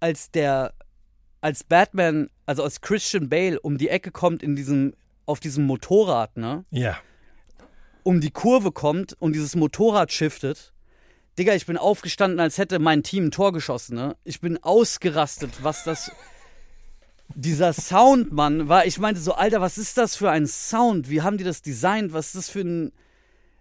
als 0.00 0.30
der 0.30 0.72
als 1.42 1.64
Batman, 1.64 2.30
also 2.46 2.62
als 2.62 2.80
Christian 2.80 3.28
Bale 3.28 3.60
um 3.60 3.76
die 3.76 3.88
Ecke 3.88 4.10
kommt 4.10 4.42
in 4.42 4.56
diesem, 4.56 4.94
auf 5.26 5.40
diesem 5.40 5.66
Motorrad, 5.66 6.36
ne? 6.36 6.64
Ja. 6.70 6.98
Um 8.04 8.20
die 8.20 8.30
Kurve 8.30 8.72
kommt 8.72 9.14
und 9.20 9.34
dieses 9.34 9.54
Motorrad 9.56 10.12
shiftet. 10.12 10.71
Digga, 11.38 11.54
ich 11.54 11.66
bin 11.66 11.76
aufgestanden, 11.76 12.40
als 12.40 12.58
hätte 12.58 12.78
mein 12.78 13.02
Team 13.02 13.26
ein 13.26 13.30
Tor 13.30 13.52
geschossen, 13.52 13.96
ne? 13.96 14.16
Ich 14.24 14.40
bin 14.40 14.62
ausgerastet, 14.62 15.50
was 15.62 15.84
das. 15.84 16.10
Dieser 17.34 17.72
Sound, 17.72 18.32
Mann, 18.32 18.68
war, 18.68 18.84
ich 18.84 18.98
meinte 18.98 19.18
so, 19.18 19.32
Alter, 19.32 19.62
was 19.62 19.78
ist 19.78 19.96
das 19.96 20.16
für 20.16 20.30
ein 20.30 20.46
Sound? 20.46 21.08
Wie 21.08 21.22
haben 21.22 21.38
die 21.38 21.44
das 21.44 21.62
designt? 21.62 22.12
Was 22.12 22.26
ist 22.26 22.36
das 22.36 22.50
für 22.50 22.60
ein 22.60 22.92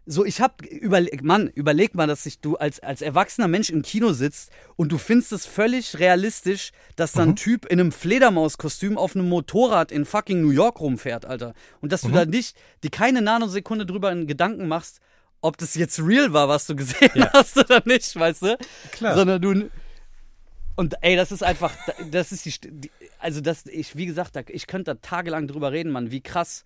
so, 0.07 0.25
ich 0.25 0.41
hab, 0.41 0.65
überleg, 0.65 1.23
Mann, 1.23 1.47
überleg 1.47 1.93
mal, 1.93 2.07
dass 2.07 2.23
sich 2.23 2.39
du 2.39 2.55
als, 2.57 2.79
als 2.79 3.01
erwachsener 3.01 3.47
Mensch 3.47 3.69
im 3.69 3.83
Kino 3.83 4.13
sitzt 4.13 4.51
und 4.75 4.91
du 4.91 4.97
findest 4.97 5.31
es 5.31 5.45
völlig 5.45 5.99
realistisch, 5.99 6.71
dass 6.95 7.11
da 7.11 7.21
ein 7.21 7.29
mhm. 7.29 7.35
Typ 7.35 7.65
in 7.65 7.79
einem 7.79 7.91
Fledermauskostüm 7.91 8.97
auf 8.97 9.15
einem 9.15 9.29
Motorrad 9.29 9.91
in 9.91 10.05
fucking 10.05 10.41
New 10.41 10.49
York 10.49 10.79
rumfährt, 10.79 11.25
Alter. 11.25 11.53
Und 11.81 11.91
dass 11.91 12.03
mhm. 12.03 12.09
du 12.09 12.13
da 12.15 12.25
nicht, 12.25 12.57
die 12.83 12.89
keine 12.89 13.21
Nanosekunde 13.21 13.85
drüber 13.85 14.11
in 14.11 14.25
Gedanken 14.25 14.67
machst, 14.67 15.01
ob 15.41 15.57
das 15.57 15.75
jetzt 15.75 15.99
real 15.99 16.33
war, 16.33 16.47
was 16.47 16.67
du 16.67 16.75
gesehen 16.75 17.11
ja. 17.15 17.31
hast 17.33 17.57
oder 17.57 17.81
nicht, 17.85 18.15
weißt 18.15 18.43
du? 18.43 18.57
Klar. 18.91 19.15
Sondern 19.15 19.41
du, 19.41 19.69
und 20.75 20.95
ey, 21.01 21.15
das 21.15 21.31
ist 21.31 21.43
einfach, 21.43 21.73
das 22.11 22.31
ist 22.31 22.45
die, 22.45 22.91
also 23.19 23.41
das, 23.41 23.65
ich, 23.65 23.95
wie 23.95 24.05
gesagt, 24.05 24.37
ich 24.49 24.67
könnte 24.67 24.95
da 24.95 24.99
tagelang 25.01 25.47
drüber 25.47 25.71
reden, 25.71 25.91
Mann, 25.91 26.11
wie 26.11 26.21
krass 26.21 26.63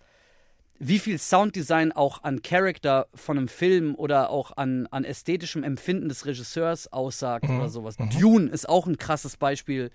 wie 0.78 0.98
viel 0.98 1.18
Sounddesign 1.18 1.92
auch 1.92 2.22
an 2.22 2.42
Charakter 2.42 3.06
von 3.14 3.38
einem 3.38 3.48
Film 3.48 3.94
oder 3.94 4.30
auch 4.30 4.56
an, 4.56 4.86
an 4.90 5.04
ästhetischem 5.04 5.62
Empfinden 5.62 6.08
des 6.08 6.26
Regisseurs 6.26 6.92
aussagt 6.92 7.48
mhm. 7.48 7.58
oder 7.58 7.68
sowas. 7.68 7.98
Mhm. 7.98 8.10
Dune 8.10 8.50
ist 8.50 8.68
auch 8.68 8.86
ein 8.86 8.98
krasses 8.98 9.36
Beispiel. 9.36 9.90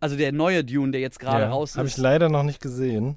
Also 0.00 0.16
der 0.16 0.32
neue 0.32 0.64
Dune, 0.64 0.92
der 0.92 1.00
jetzt 1.00 1.20
gerade 1.20 1.44
ja, 1.44 1.50
raus 1.50 1.70
ist. 1.70 1.76
Habe 1.76 1.88
ich 1.88 1.96
leider 1.96 2.28
noch 2.28 2.42
nicht 2.42 2.60
gesehen. 2.60 3.16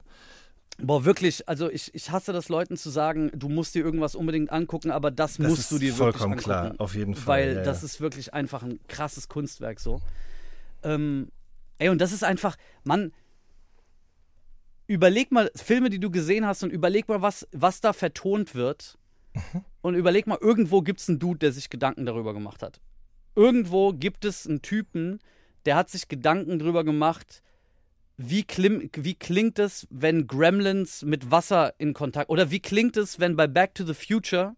Boah, 0.84 1.06
wirklich, 1.06 1.48
also 1.48 1.70
ich, 1.70 1.94
ich 1.94 2.12
hasse 2.12 2.34
das 2.34 2.50
Leuten 2.50 2.78
zu 2.78 2.90
sagen, 2.90 3.32
du 3.34 3.50
musst 3.50 3.76
dir 3.76 3.84
irgendwas 3.84 4.16
unbedingt 4.16 4.52
angucken, 4.52 4.92
aber 4.92 5.12
das, 5.12 5.38
das 5.38 5.48
musst 5.48 5.72
du 5.72 5.78
dir 5.78 5.98
wirklich 5.98 6.00
angucken. 6.00 6.20
vollkommen 6.20 6.38
klar, 6.38 6.76
auf 6.78 6.96
jeden 6.96 7.16
Fall. 7.16 7.28
Weil 7.28 7.56
ja, 7.56 7.64
das 7.64 7.82
ja. 7.82 7.86
ist 7.86 8.02
wirklich 8.02 8.34
einfach 8.34 8.64
ein 8.64 8.80
krasses 8.88 9.28
Kunstwerk 9.28 9.80
so. 9.80 10.02
Ähm, 10.84 11.30
ey, 11.78 11.90
und 11.90 12.00
das 12.00 12.12
ist 12.12 12.24
einfach, 12.24 12.58
Mann, 12.84 13.12
überleg 14.88 15.32
mal 15.32 15.52
Filme, 15.56 15.90
die 15.90 16.00
du 16.00 16.12
gesehen 16.12 16.46
hast 16.46 16.64
und 16.64 16.72
überleg 16.72 17.08
mal, 17.08 17.22
was, 17.22 17.48
was 17.52 17.82
da 17.82 17.94
vertont 17.94 18.56
wird. 18.56 18.98
Mhm. 19.34 19.64
Und 19.82 19.96
überleg 19.96 20.28
mal, 20.28 20.38
irgendwo 20.40 20.82
gibt 20.82 21.00
es 21.00 21.10
einen 21.10 21.20
Dude, 21.20 21.40
der 21.40 21.52
sich 21.52 21.70
Gedanken 21.70 22.06
darüber 22.06 22.34
gemacht 22.34 22.62
hat. 22.62 22.80
Irgendwo 23.36 23.94
gibt 23.94 24.26
es 24.26 24.46
einen 24.46 24.62
Typen, 24.62 25.20
der 25.66 25.76
hat 25.76 25.90
sich 25.90 26.08
Gedanken 26.08 26.60
darüber 26.60 26.84
gemacht, 26.84 27.42
wie, 28.18 28.44
klim, 28.44 28.90
wie 28.94 29.16
klingt 29.16 29.60
es, 29.60 29.88
wenn 29.90 30.28
Gremlins 30.28 31.04
mit 31.04 31.32
Wasser 31.32 31.74
in 31.78 31.94
Kontakt. 31.94 32.30
Oder 32.30 32.52
wie 32.52 32.60
klingt 32.60 32.98
es, 32.98 33.20
wenn 33.20 33.36
bei 33.36 33.48
Back 33.48 33.76
to 33.76 33.86
the 33.86 33.94
Future 33.94 34.56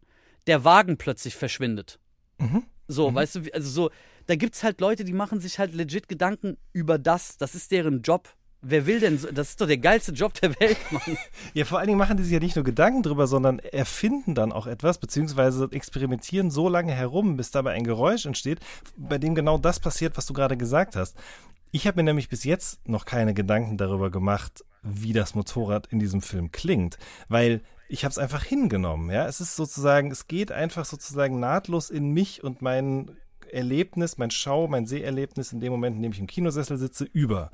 der 0.47 0.63
Wagen 0.63 0.97
plötzlich 0.97 1.35
verschwindet. 1.35 1.99
Mhm. 2.39 2.63
So, 2.87 3.09
mhm. 3.09 3.15
weißt 3.15 3.35
du, 3.35 3.41
also 3.53 3.69
so, 3.69 3.91
da 4.27 4.35
gibt 4.35 4.55
es 4.55 4.63
halt 4.63 4.81
Leute, 4.81 5.03
die 5.03 5.13
machen 5.13 5.39
sich 5.39 5.59
halt 5.59 5.73
legit 5.73 6.07
Gedanken 6.07 6.57
über 6.71 6.97
das. 6.97 7.37
Das 7.37 7.55
ist 7.55 7.71
deren 7.71 8.01
Job. 8.01 8.29
Wer 8.65 8.85
will 8.85 9.01
denn 9.01 9.17
so? 9.17 9.29
Das 9.29 9.49
ist 9.49 9.59
doch 9.59 9.67
der 9.67 9.77
geilste 9.77 10.13
Job 10.13 10.33
der 10.35 10.57
Welt, 10.57 10.77
Mann. 10.91 11.17
ja, 11.53 11.65
vor 11.65 11.79
allen 11.79 11.87
Dingen 11.87 11.99
machen 11.99 12.15
die 12.15 12.23
sich 12.23 12.31
ja 12.31 12.39
nicht 12.39 12.55
nur 12.55 12.63
Gedanken 12.63 13.03
drüber, 13.03 13.27
sondern 13.27 13.59
erfinden 13.59 14.35
dann 14.35 14.53
auch 14.53 14.67
etwas, 14.67 14.99
beziehungsweise 14.99 15.67
experimentieren 15.71 16.49
so 16.49 16.69
lange 16.69 16.93
herum, 16.93 17.35
bis 17.35 17.51
dabei 17.51 17.73
ein 17.73 17.83
Geräusch 17.83 18.25
entsteht, 18.25 18.59
bei 18.95 19.17
dem 19.17 19.35
genau 19.35 19.57
das 19.57 19.81
passiert, 19.81 20.15
was 20.15 20.25
du 20.27 20.33
gerade 20.33 20.55
gesagt 20.55 20.95
hast. 20.95 21.17
Ich 21.75 21.87
habe 21.87 21.97
mir 21.97 22.03
nämlich 22.03 22.29
bis 22.29 22.43
jetzt 22.43 22.87
noch 22.87 23.03
keine 23.03 23.33
Gedanken 23.33 23.77
darüber 23.77 24.11
gemacht, 24.11 24.63
wie 24.83 25.11
das 25.11 25.33
Motorrad 25.33 25.87
in 25.87 25.97
diesem 25.97 26.21
Film 26.21 26.51
klingt, 26.51 26.99
weil 27.29 27.61
ich 27.89 28.05
habe 28.05 28.11
es 28.11 28.19
einfach 28.19 28.43
hingenommen. 28.43 29.09
Ja, 29.09 29.25
es 29.25 29.41
ist 29.41 29.55
sozusagen, 29.55 30.11
es 30.11 30.27
geht 30.27 30.51
einfach 30.51 30.85
sozusagen 30.85 31.39
nahtlos 31.39 31.89
in 31.89 32.11
mich 32.11 32.43
und 32.43 32.61
mein 32.61 33.17
Erlebnis, 33.51 34.19
mein 34.19 34.29
Schau, 34.29 34.67
mein 34.67 34.85
Seherlebnis 34.85 35.51
in 35.51 35.61
dem 35.61 35.71
Moment, 35.71 35.95
in 35.95 36.03
dem 36.03 36.11
ich 36.11 36.19
im 36.19 36.27
Kinosessel 36.27 36.77
sitze, 36.77 37.05
über. 37.05 37.49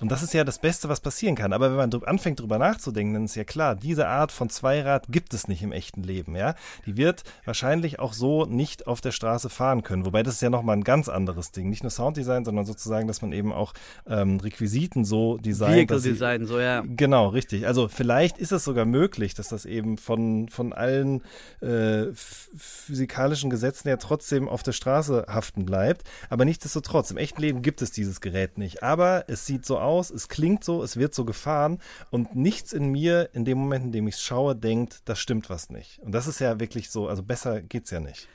Und 0.00 0.10
das 0.10 0.22
ist 0.22 0.34
ja 0.34 0.44
das 0.44 0.58
Beste, 0.58 0.88
was 0.88 1.00
passieren 1.00 1.34
kann. 1.34 1.52
Aber 1.52 1.70
wenn 1.70 1.90
man 1.90 2.02
anfängt, 2.04 2.40
drüber 2.40 2.58
nachzudenken, 2.58 3.14
dann 3.14 3.24
ist 3.24 3.34
ja 3.34 3.44
klar, 3.44 3.74
diese 3.74 4.08
Art 4.08 4.30
von 4.30 4.50
Zweirad 4.50 5.06
gibt 5.08 5.32
es 5.32 5.48
nicht 5.48 5.62
im 5.62 5.72
echten 5.72 6.02
Leben, 6.02 6.36
ja. 6.36 6.54
Die 6.84 6.96
wird 6.96 7.22
wahrscheinlich 7.44 7.98
auch 7.98 8.12
so 8.12 8.44
nicht 8.44 8.86
auf 8.86 9.00
der 9.00 9.12
Straße 9.12 9.48
fahren 9.48 9.82
können. 9.82 10.04
Wobei 10.04 10.22
das 10.22 10.34
ist 10.34 10.42
ja 10.42 10.50
nochmal 10.50 10.76
ein 10.76 10.84
ganz 10.84 11.08
anderes 11.08 11.52
Ding. 11.52 11.70
Nicht 11.70 11.82
nur 11.82 11.90
Sounddesign, 11.90 12.44
sondern 12.44 12.66
sozusagen, 12.66 13.08
dass 13.08 13.22
man 13.22 13.32
eben 13.32 13.52
auch 13.52 13.72
ähm, 14.06 14.38
Requisiten 14.38 15.04
so 15.04 15.38
designt. 15.38 15.90
Vehicle 15.90 16.00
Design, 16.00 16.46
so 16.46 16.60
ja. 16.60 16.82
Genau, 16.86 17.28
richtig. 17.28 17.66
Also 17.66 17.88
vielleicht 17.88 18.38
ist 18.38 18.52
es 18.52 18.64
sogar 18.64 18.84
möglich, 18.84 19.34
dass 19.34 19.48
das 19.48 19.64
eben 19.64 19.96
von, 19.96 20.48
von 20.50 20.72
allen 20.72 21.22
äh, 21.60 22.06
physikalischen 22.14 23.48
Gesetzen 23.48 23.88
ja 23.88 23.96
trotzdem 23.96 24.48
auf 24.48 24.62
der 24.62 24.72
Straße 24.72 25.26
haften 25.28 25.64
bleibt. 25.64 26.02
Aber 26.28 26.44
nichtsdestotrotz, 26.44 27.10
im 27.10 27.16
echten 27.16 27.40
Leben 27.40 27.62
gibt 27.62 27.80
es 27.80 27.90
dieses 27.92 28.20
Gerät 28.20 28.58
nicht. 28.58 28.82
Aber 28.82 29.24
es 29.28 29.46
sieht 29.46 29.64
so 29.64 29.78
aus, 29.78 29.85
aus, 29.86 30.10
es 30.10 30.28
klingt 30.28 30.64
so, 30.64 30.82
es 30.82 30.96
wird 30.96 31.14
so 31.14 31.24
gefahren 31.24 31.78
und 32.10 32.36
nichts 32.36 32.72
in 32.72 32.90
mir 32.90 33.30
in 33.32 33.44
dem 33.44 33.58
Moment, 33.58 33.86
in 33.86 33.92
dem 33.92 34.08
ich 34.08 34.16
es 34.16 34.22
schaue, 34.22 34.54
denkt, 34.54 35.00
das 35.06 35.18
stimmt 35.18 35.48
was 35.48 35.70
nicht. 35.70 35.98
Und 36.00 36.12
das 36.12 36.26
ist 36.26 36.40
ja 36.40 36.60
wirklich 36.60 36.90
so, 36.90 37.08
also 37.08 37.22
besser 37.22 37.62
geht's 37.62 37.90
ja 37.90 38.00
nicht. 38.00 38.28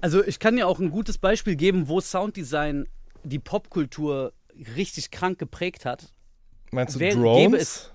Also 0.00 0.22
ich 0.22 0.38
kann 0.38 0.58
ja 0.58 0.66
auch 0.66 0.80
ein 0.80 0.90
gutes 0.90 1.18
Beispiel 1.18 1.56
geben, 1.56 1.88
wo 1.88 2.00
Sounddesign 2.00 2.86
die 3.22 3.38
Popkultur 3.38 4.32
richtig 4.76 5.10
krank 5.10 5.38
geprägt 5.38 5.84
hat. 5.84 6.12
Meinst 6.70 6.96
du 6.96 7.00
Wer, 7.00 7.14
Drones? 7.14 7.62
Es, 7.62 7.90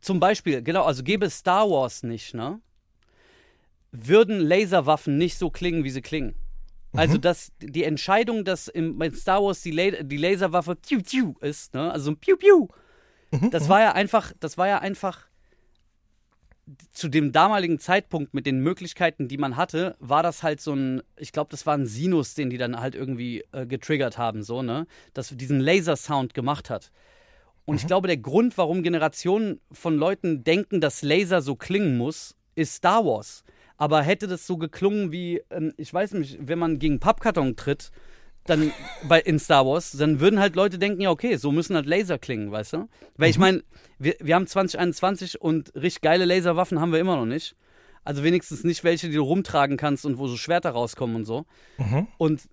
zum 0.00 0.20
Beispiel, 0.20 0.62
genau, 0.62 0.84
also 0.84 1.02
gäbe 1.02 1.26
es 1.26 1.38
Star 1.38 1.68
Wars 1.68 2.02
nicht, 2.02 2.34
ne? 2.34 2.60
Würden 3.90 4.38
Laserwaffen 4.38 5.16
nicht 5.16 5.38
so 5.38 5.50
klingen, 5.50 5.82
wie 5.82 5.90
sie 5.90 6.02
klingen. 6.02 6.34
Also, 6.92 7.18
dass 7.18 7.52
die 7.60 7.84
Entscheidung, 7.84 8.44
dass 8.44 8.68
im, 8.68 9.00
in 9.00 9.14
Star 9.14 9.42
Wars 9.42 9.62
die, 9.62 9.70
La 9.70 10.02
die 10.02 10.16
Laserwaffe 10.16 10.74
Piu 10.74 11.02
Piu 11.02 11.34
ist, 11.40 11.74
ne? 11.74 11.92
Also 11.92 12.06
so 12.06 12.10
ein 12.12 12.16
Piu 12.16 12.36
Piu. 12.36 12.68
Das 13.50 13.68
war 13.68 13.80
ja 13.80 13.92
einfach, 13.92 14.32
das 14.40 14.56
war 14.56 14.68
ja 14.68 14.78
einfach 14.78 15.28
zu 16.92 17.08
dem 17.08 17.32
damaligen 17.32 17.78
Zeitpunkt 17.78 18.34
mit 18.34 18.46
den 18.46 18.60
Möglichkeiten, 18.60 19.28
die 19.28 19.38
man 19.38 19.56
hatte, 19.56 19.96
war 20.00 20.22
das 20.22 20.42
halt 20.42 20.60
so 20.60 20.74
ein, 20.74 21.02
ich 21.16 21.32
glaube, 21.32 21.50
das 21.50 21.66
war 21.66 21.74
ein 21.74 21.86
Sinus, 21.86 22.34
den 22.34 22.50
die 22.50 22.58
dann 22.58 22.78
halt 22.78 22.94
irgendwie 22.94 23.44
äh, 23.52 23.66
getriggert 23.66 24.18
haben, 24.18 24.42
so, 24.42 24.62
ne? 24.62 24.86
Dass 25.14 25.28
diesen 25.34 25.60
Laser-Sound 25.60 26.34
gemacht 26.34 26.70
hat. 26.70 26.90
Und 27.64 27.76
ich 27.76 27.86
glaube, 27.86 28.06
der 28.06 28.16
Grund, 28.16 28.56
warum 28.56 28.82
Generationen 28.82 29.60
von 29.70 29.96
Leuten 29.96 30.42
denken, 30.42 30.80
dass 30.80 31.02
Laser 31.02 31.42
so 31.42 31.54
klingen 31.54 31.98
muss, 31.98 32.34
ist 32.54 32.74
Star 32.76 33.04
Wars. 33.04 33.44
Aber 33.78 34.02
hätte 34.02 34.26
das 34.26 34.46
so 34.46 34.58
geklungen 34.58 35.12
wie, 35.12 35.40
ähm, 35.50 35.72
ich 35.76 35.94
weiß 35.94 36.12
nicht, 36.14 36.36
wenn 36.40 36.58
man 36.58 36.78
gegen 36.78 37.00
Pappkarton 37.00 37.56
tritt, 37.56 37.90
dann 38.44 38.72
bei 39.08 39.20
in 39.20 39.38
Star 39.38 39.64
Wars, 39.64 39.92
dann 39.92 40.20
würden 40.20 40.40
halt 40.40 40.56
Leute 40.56 40.78
denken, 40.78 41.00
ja, 41.00 41.10
okay, 41.10 41.36
so 41.36 41.52
müssen 41.52 41.76
halt 41.76 41.86
Laser 41.86 42.18
klingen, 42.18 42.50
weißt 42.50 42.74
du? 42.74 42.88
Weil 43.16 43.30
ich 43.30 43.38
meine, 43.38 43.62
wir, 43.98 44.16
wir 44.20 44.34
haben 44.34 44.46
2021 44.46 45.40
und 45.40 45.74
richtig 45.74 46.02
geile 46.02 46.26
Laserwaffen 46.26 46.80
haben 46.80 46.92
wir 46.92 47.00
immer 47.00 47.16
noch 47.16 47.26
nicht. 47.26 47.56
Also 48.04 48.24
wenigstens 48.24 48.64
nicht 48.64 48.84
welche, 48.84 49.08
die 49.08 49.16
du 49.16 49.22
rumtragen 49.22 49.76
kannst 49.76 50.04
und 50.04 50.18
wo 50.18 50.26
so 50.26 50.36
Schwerter 50.36 50.70
rauskommen 50.70 51.16
und 51.16 51.24
so. 51.24 51.46
Und 52.16 52.48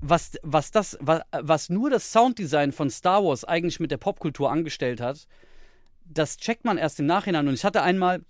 was, 0.00 0.32
was 0.42 0.70
das, 0.70 0.96
was, 1.00 1.22
was 1.32 1.70
nur 1.70 1.90
das 1.90 2.12
Sounddesign 2.12 2.72
von 2.72 2.90
Star 2.90 3.24
Wars 3.24 3.44
eigentlich 3.44 3.78
mit 3.78 3.90
der 3.90 3.96
Popkultur 3.98 4.50
angestellt 4.50 5.00
hat, 5.00 5.26
das 6.04 6.36
checkt 6.36 6.64
man 6.64 6.78
erst 6.78 6.98
im 7.00 7.06
Nachhinein. 7.06 7.48
Und 7.48 7.54
ich 7.54 7.64
hatte 7.64 7.82
einmal, 7.82 8.22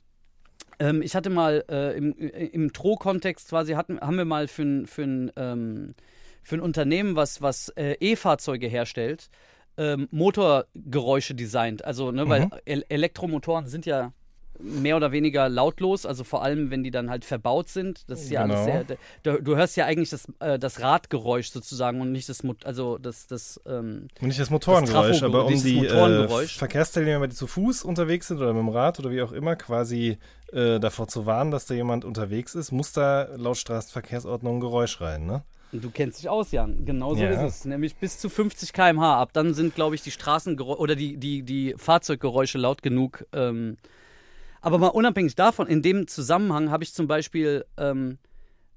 ähm, 0.82 1.00
ich 1.02 1.14
hatte 1.14 1.30
mal 1.30 1.64
äh, 1.70 1.96
im, 1.96 2.12
im 2.12 2.72
Tro-Kontext 2.72 3.50
quasi, 3.50 3.74
hatten, 3.74 4.00
haben 4.00 4.16
wir 4.16 4.24
mal 4.24 4.48
für 4.48 4.62
ein, 4.62 4.86
für 4.86 5.02
ein, 5.04 5.32
ähm, 5.36 5.94
für 6.42 6.56
ein 6.56 6.60
Unternehmen, 6.60 7.14
was, 7.14 7.40
was 7.40 7.68
äh, 7.70 7.96
E-Fahrzeuge 8.00 8.66
herstellt, 8.66 9.30
ähm, 9.76 10.08
Motorgeräusche 10.10 11.34
designt. 11.36 11.84
Also, 11.84 12.10
ne, 12.10 12.28
weil 12.28 12.48
El 12.64 12.84
Elektromotoren 12.88 13.66
sind 13.68 13.86
ja 13.86 14.12
mehr 14.62 14.96
oder 14.96 15.12
weniger 15.12 15.48
lautlos, 15.48 16.06
also 16.06 16.24
vor 16.24 16.42
allem, 16.42 16.70
wenn 16.70 16.82
die 16.84 16.90
dann 16.90 17.10
halt 17.10 17.24
verbaut 17.24 17.68
sind. 17.68 18.04
Das 18.08 18.22
ist 18.22 18.30
ja 18.30 18.42
Genau. 18.42 18.54
alles 18.54 18.86
sehr. 18.86 18.96
Du, 19.22 19.42
du 19.42 19.56
hörst 19.56 19.76
ja 19.76 19.86
eigentlich 19.86 20.10
das, 20.10 20.26
äh, 20.40 20.58
das 20.58 20.80
Radgeräusch 20.80 21.50
sozusagen 21.50 22.00
und 22.00 22.12
nicht 22.12 22.28
das, 22.28 22.42
also 22.64 22.98
das, 22.98 23.26
das, 23.26 23.60
ähm, 23.66 24.08
Und 24.20 24.28
nicht 24.28 24.40
das 24.40 24.50
Motorengeräusch, 24.50 25.18
Trafo- 25.18 25.26
aber 25.26 25.46
um 25.46 25.62
die 25.62 25.86
äh. 25.86 26.46
Verkehrsteilnehmer, 26.46 27.28
die 27.28 27.34
zu 27.36 27.46
Fuß 27.46 27.82
unterwegs 27.84 28.28
sind 28.28 28.38
oder 28.38 28.52
mit 28.52 28.60
dem 28.62 28.68
Rad 28.68 28.98
oder 28.98 29.10
wie 29.10 29.22
auch 29.22 29.32
immer, 29.32 29.56
quasi 29.56 30.18
äh, 30.52 30.78
davor 30.80 31.08
zu 31.08 31.26
warnen, 31.26 31.50
dass 31.50 31.66
da 31.66 31.74
jemand 31.74 32.04
unterwegs 32.04 32.54
ist, 32.54 32.72
muss 32.72 32.92
da 32.92 33.28
laut 33.36 33.56
Straßenverkehrsordnung 33.56 34.56
ein 34.58 34.60
Geräusch 34.60 35.00
rein, 35.00 35.26
ne? 35.26 35.42
Du 35.74 35.90
kennst 35.90 36.18
dich 36.18 36.28
aus, 36.28 36.52
Jan. 36.52 36.84
Genau 36.84 37.14
so 37.14 37.22
Ja. 37.22 37.30
ist 37.30 37.40
es. 37.60 37.64
Nämlich 37.64 37.96
bis 37.96 38.18
zu 38.18 38.28
50 38.28 38.74
km/h. 38.74 39.18
Ab 39.22 39.30
dann 39.32 39.54
sind, 39.54 39.74
glaube 39.74 39.94
ich, 39.94 40.02
die 40.02 40.10
Straßengeräusche 40.10 40.78
oder 40.78 40.94
die, 40.94 41.16
die, 41.16 41.42
die 41.42 41.74
Fahrzeuggeräusche 41.78 42.58
laut 42.58 42.82
genug. 42.82 43.24
Ähm, 43.32 43.78
aber 44.62 44.78
mal 44.78 44.88
unabhängig 44.88 45.34
davon, 45.34 45.66
in 45.66 45.82
dem 45.82 46.06
Zusammenhang 46.06 46.70
habe 46.70 46.84
ich 46.84 46.94
zum 46.94 47.06
Beispiel 47.06 47.64
ähm, 47.76 48.18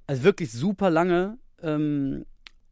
also 0.07 0.23
wirklich 0.23 0.51
super 0.51 0.89
lange 0.89 1.37
ähm, 1.61 2.25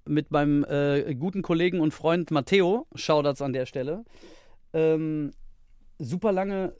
mit 0.05 0.31
meinem 0.31 0.65
äh, 0.65 1.15
guten 1.15 1.41
Kollegen 1.41 1.79
und 1.79 1.93
Freund 1.93 2.31
Matteo, 2.31 2.87
Shoutouts 2.95 3.41
an 3.41 3.53
der 3.53 3.65
Stelle, 3.65 4.03
ähm, 4.73 5.31
super 5.99 6.31
lange 6.31 6.73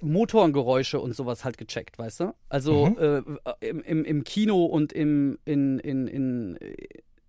Motorengeräusche 0.00 1.00
und 1.00 1.14
sowas 1.14 1.44
halt 1.44 1.58
gecheckt, 1.58 1.98
weißt 1.98 2.20
du? 2.20 2.34
Also 2.48 2.86
äh, 2.98 3.22
im, 3.60 3.82
im, 3.82 4.04
im 4.04 4.24
Kino 4.24 4.64
und 4.64 4.92
im, 4.92 5.38
in, 5.44 5.78
in, 5.80 6.06
in, 6.06 6.58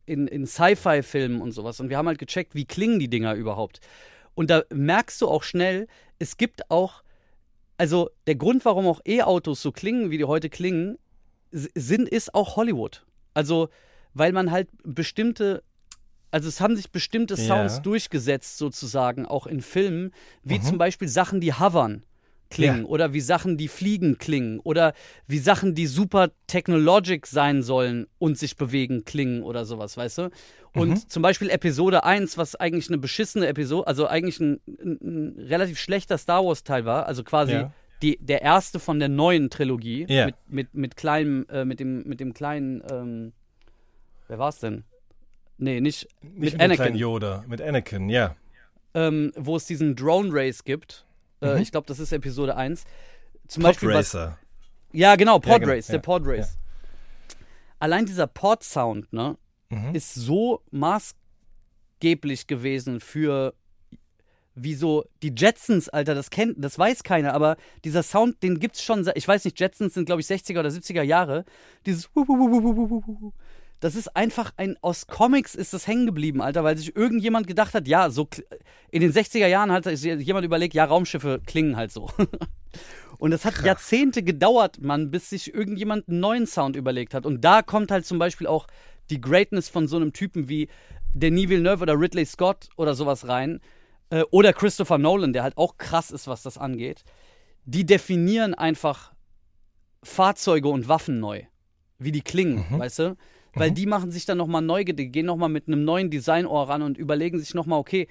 in, 0.05 0.27
in 0.27 0.45
Sci-Fi-Filmen 0.45 1.41
und 1.41 1.51
sowas. 1.51 1.79
Und 1.79 1.89
wir 1.89 1.97
haben 1.97 2.07
halt 2.07 2.19
gecheckt, 2.19 2.53
wie 2.53 2.65
klingen 2.65 2.99
die 2.99 3.09
Dinger 3.09 3.33
überhaupt. 3.33 3.79
Und 4.35 4.49
da 4.49 4.63
merkst 4.71 5.21
du 5.21 5.27
auch 5.27 5.43
schnell, 5.43 5.87
es 6.19 6.37
gibt 6.37 6.69
auch, 6.69 7.03
also 7.83 8.09
der 8.27 8.35
Grund, 8.35 8.63
warum 8.63 8.87
auch 8.87 9.01
E-Autos 9.05 9.61
so 9.61 9.73
klingen, 9.73 10.09
wie 10.09 10.17
die 10.17 10.23
heute 10.23 10.49
klingen, 10.49 10.97
sind, 11.51 12.07
ist 12.07 12.33
auch 12.33 12.55
Hollywood. 12.55 13.05
Also, 13.33 13.67
weil 14.13 14.31
man 14.31 14.51
halt 14.51 14.69
bestimmte, 14.85 15.63
also 16.31 16.47
es 16.47 16.61
haben 16.61 16.77
sich 16.77 16.93
bestimmte 16.93 17.35
Sounds 17.35 17.75
Ja. 17.75 17.81
durchgesetzt, 17.81 18.57
sozusagen, 18.57 19.25
auch 19.25 19.47
in 19.47 19.59
Filmen, 19.61 20.11
wie 20.43 20.61
zum 20.61 20.77
Beispiel 20.77 21.09
Sachen, 21.09 21.41
die 21.41 21.51
hovern 21.51 22.05
klingen 22.53 22.81
Ja. 22.83 22.85
oder 22.85 23.13
wie 23.13 23.19
Sachen, 23.21 23.57
die 23.57 23.67
fliegen 23.67 24.17
klingen 24.17 24.59
oder 24.59 24.93
wie 25.27 25.39
Sachen, 25.39 25.73
die 25.75 25.87
super 25.87 26.29
technologic 26.47 27.25
sein 27.27 27.63
sollen 27.63 28.07
und 28.19 28.37
sich 28.37 28.55
bewegen, 28.57 29.03
klingen 29.05 29.43
oder 29.43 29.65
sowas, 29.65 29.97
weißt 29.97 30.17
du? 30.19 30.29
Und 30.75 30.89
Mhm. 30.89 31.09
zum 31.09 31.21
Beispiel 31.23 31.49
Episode 31.49 32.03
1, 32.03 32.37
was 32.37 32.55
eigentlich 32.55 32.87
eine 32.89 32.97
beschissene 32.99 33.47
Episode, 33.47 33.87
also 33.87 34.07
eigentlich 34.07 34.39
ein, 34.39 34.59
ein, 34.67 34.99
ein 35.01 35.39
relativ 35.47 35.79
schlechter 35.79 36.17
Star 36.17 36.45
Wars-Teil 36.45 36.85
war, 36.85 37.05
also 37.07 37.23
quasi 37.23 37.53
Ja. 37.53 37.73
die, 38.01 38.17
der 38.19 38.41
erste 38.41 38.79
von 38.79 38.99
der 38.99 39.09
neuen 39.09 39.49
Trilogie 39.49 40.05
Ja. 40.09 40.25
mit, 40.27 40.35
mit, 40.47 40.73
mit 40.73 40.95
kleinem, 40.97 41.45
äh, 41.49 41.65
mit 41.65 41.79
dem, 41.79 42.03
mit 42.07 42.19
dem 42.19 42.33
kleinen, 42.33 42.81
ähm, 42.91 43.33
wer 44.27 44.39
war's 44.39 44.59
denn? 44.59 44.83
Nee, 45.57 45.79
nicht, 45.81 46.07
Nicht 46.21 46.39
mit 46.39 46.53
dem 46.53 46.61
Anakin 46.61 46.95
Yoda, 46.95 47.43
mit 47.47 47.61
Anakin, 47.61 48.09
ja. 48.09 48.35
ähm, 48.95 49.31
wo 49.35 49.55
es 49.55 49.65
diesen 49.65 49.95
Drone 49.95 50.29
Race 50.31 50.63
gibt. 50.63 51.05
Äh, 51.43 51.55
Mhm. 51.55 51.61
Ich 51.61 51.71
glaube, 51.71 51.87
das 51.87 51.99
ist 51.99 52.11
Episode 52.11 52.55
1. 52.55 52.83
Zum 53.47 53.63
Beispiel 53.63 53.89
was, 53.89 54.11
Podracer. 54.11 54.37
Ja, 54.91 55.15
genau, 55.15 55.39
Pod 55.39 55.59
genau, 55.61 55.73
Race, 55.73 55.87
ja, 55.89 55.93
der 55.93 55.99
Pod 55.99 56.23
Race. 56.25 56.57
Allein 57.79 58.05
dieser 58.05 58.27
Pod-Sound, 58.27 59.11
ne, 59.11 59.37
Mhm. 59.69 59.93
ist 59.95 60.13
so 60.13 60.61
maßgeblich 60.71 62.47
gewesen 62.47 62.99
für 62.99 63.53
wie 64.55 64.75
so 64.75 65.03
die 65.23 65.33
Jetsons, 65.35 65.89
Alter, 65.89 66.13
das 66.13 66.29
kennt, 66.29 66.63
das 66.63 66.77
weiß 66.77 67.01
keiner, 67.03 67.33
aber 67.33 67.57
dieser 67.83 68.03
Sound, 68.03 68.43
den 68.43 68.59
gibt's 68.59 68.83
schon, 68.83 69.03
seit- 69.03 69.17
ich 69.17 69.27
weiß 69.27 69.45
nicht, 69.45 69.59
Jetsons 69.59 69.95
sind 69.95 70.05
glaube 70.05 70.21
ich 70.21 70.27
60er 70.27 70.59
oder 70.59 70.69
70er 70.69 71.01
Jahre. 71.01 71.43
Dieses 71.87 72.07
das 73.83 73.95
ist 73.95 74.15
einfach 74.15 74.53
ein 74.55 74.77
aus 74.81 75.07
Comics 75.07 75.55
ist 75.55 75.73
das 75.73 75.87
hängen 75.87 76.05
geblieben, 76.05 76.41
Alter, 76.41 76.63
weil 76.63 76.77
sich 76.77 76.95
irgendjemand 76.95 77.47
gedacht 77.47 77.73
hat, 77.73 77.85
ja, 77.85 78.09
so 78.09 78.29
in 78.91 79.01
den 79.01 79.11
60er 79.11 79.47
Jahren 79.47 79.73
hat 79.73 79.83
sich 79.83 80.01
jemand 80.03 80.45
überlegt, 80.45 80.73
ja, 80.73 80.85
Raumschiffe 80.85 81.41
klingen 81.45 81.75
halt 81.75 81.91
so. 81.91 82.09
Und 83.17 83.33
es 83.33 83.43
hat 83.43 83.61
Jahrzehnte 83.61 84.23
gedauert, 84.23 84.81
Mann, 84.81 85.11
bis 85.11 85.29
sich 85.29 85.53
irgendjemand 85.53 86.07
einen 86.07 86.21
neuen 86.21 86.47
Sound 86.47 86.77
überlegt 86.77 87.13
hat. 87.13 87.25
Und 87.25 87.41
da 87.41 87.61
kommt 87.61 87.91
halt 87.91 88.05
zum 88.05 88.19
Beispiel 88.19 88.47
auch 88.47 88.67
die 89.09 89.19
Greatness 89.19 89.67
von 89.67 89.89
so 89.89 89.97
einem 89.97 90.13
Typen 90.13 90.47
wie 90.47 90.69
Denis 91.13 91.49
Villeneuve 91.49 91.81
oder 91.81 91.99
Ridley 91.99 92.25
Scott 92.25 92.69
oder 92.77 92.95
sowas 92.95 93.27
rein. 93.27 93.59
Äh, 94.11 94.23
oder 94.31 94.53
Christopher 94.53 94.97
Nolan, 94.97 95.33
der 95.33 95.43
halt 95.43 95.57
auch 95.57 95.77
krass 95.77 96.09
ist, 96.09 96.27
was 96.27 96.41
das 96.41 96.57
angeht. 96.57 97.03
Die 97.65 97.85
definieren 97.85 98.53
einfach 98.53 99.11
Fahrzeuge 100.03 100.69
und 100.69 100.87
Waffen 100.87 101.19
neu. 101.19 101.43
Wie 101.99 102.13
die 102.13 102.21
klingen, 102.21 102.65
weißt 102.69 102.99
du? 102.99 103.17
Weil 103.55 103.71
die 103.71 103.85
machen 103.85 104.11
sich 104.11 104.25
dann 104.25 104.37
nochmal 104.37 104.61
neu, 104.61 104.83
die 104.83 105.11
gehen 105.11 105.25
nochmal 105.25 105.49
mit 105.49 105.67
einem 105.67 105.83
neuen 105.83 106.09
Designohr 106.09 106.69
ran 106.69 106.81
und 106.81 106.97
überlegen 106.97 107.39
sich 107.39 107.53
nochmal, 107.53 107.79
okay, 107.79 108.07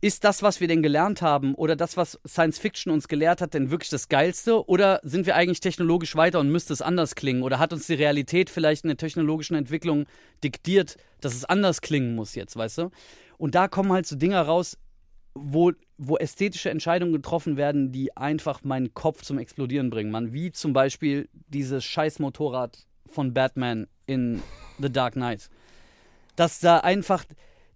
ist 0.00 0.22
das, 0.22 0.42
was 0.42 0.60
wir 0.60 0.68
denn 0.68 0.82
gelernt 0.82 1.22
haben 1.22 1.54
oder 1.54 1.74
das, 1.74 1.96
was 1.96 2.20
Science 2.26 2.58
Fiction 2.58 2.92
uns 2.92 3.08
gelehrt 3.08 3.40
hat, 3.40 3.54
denn 3.54 3.70
wirklich 3.70 3.90
das 3.90 4.08
Geilste? 4.08 4.68
Oder 4.68 5.00
sind 5.02 5.26
wir 5.26 5.34
eigentlich 5.34 5.60
technologisch 5.60 6.14
weiter 6.14 6.38
und 6.38 6.50
müsste 6.50 6.72
es 6.72 6.82
anders 6.82 7.16
klingen? 7.16 7.42
Oder 7.42 7.58
hat 7.58 7.72
uns 7.72 7.88
die 7.88 7.94
Realität 7.94 8.48
vielleicht 8.48 8.84
in 8.84 8.88
der 8.88 8.96
technologischen 8.96 9.56
Entwicklung 9.56 10.06
diktiert, 10.44 10.96
dass 11.20 11.34
es 11.34 11.44
anders 11.44 11.80
klingen 11.80 12.14
muss 12.14 12.36
jetzt, 12.36 12.56
weißt 12.56 12.78
du? 12.78 12.90
Und 13.38 13.56
da 13.56 13.66
kommen 13.66 13.92
halt 13.92 14.06
so 14.06 14.14
Dinger 14.14 14.42
raus, 14.42 14.78
wo, 15.34 15.72
wo 15.96 16.16
ästhetische 16.16 16.70
Entscheidungen 16.70 17.12
getroffen 17.12 17.56
werden, 17.56 17.90
die 17.90 18.16
einfach 18.16 18.62
meinen 18.62 18.94
Kopf 18.94 19.22
zum 19.22 19.38
Explodieren 19.38 19.90
bringen, 19.90 20.12
Mann. 20.12 20.32
Wie 20.32 20.52
zum 20.52 20.72
Beispiel 20.72 21.28
dieses 21.48 21.84
scheiß 21.84 22.20
Motorrad 22.20 22.86
von 23.06 23.34
Batman 23.34 23.88
in 24.08 24.42
The 24.78 24.90
Dark 24.90 25.14
Knight. 25.14 25.48
Dass 26.34 26.58
da 26.58 26.78
einfach 26.78 27.24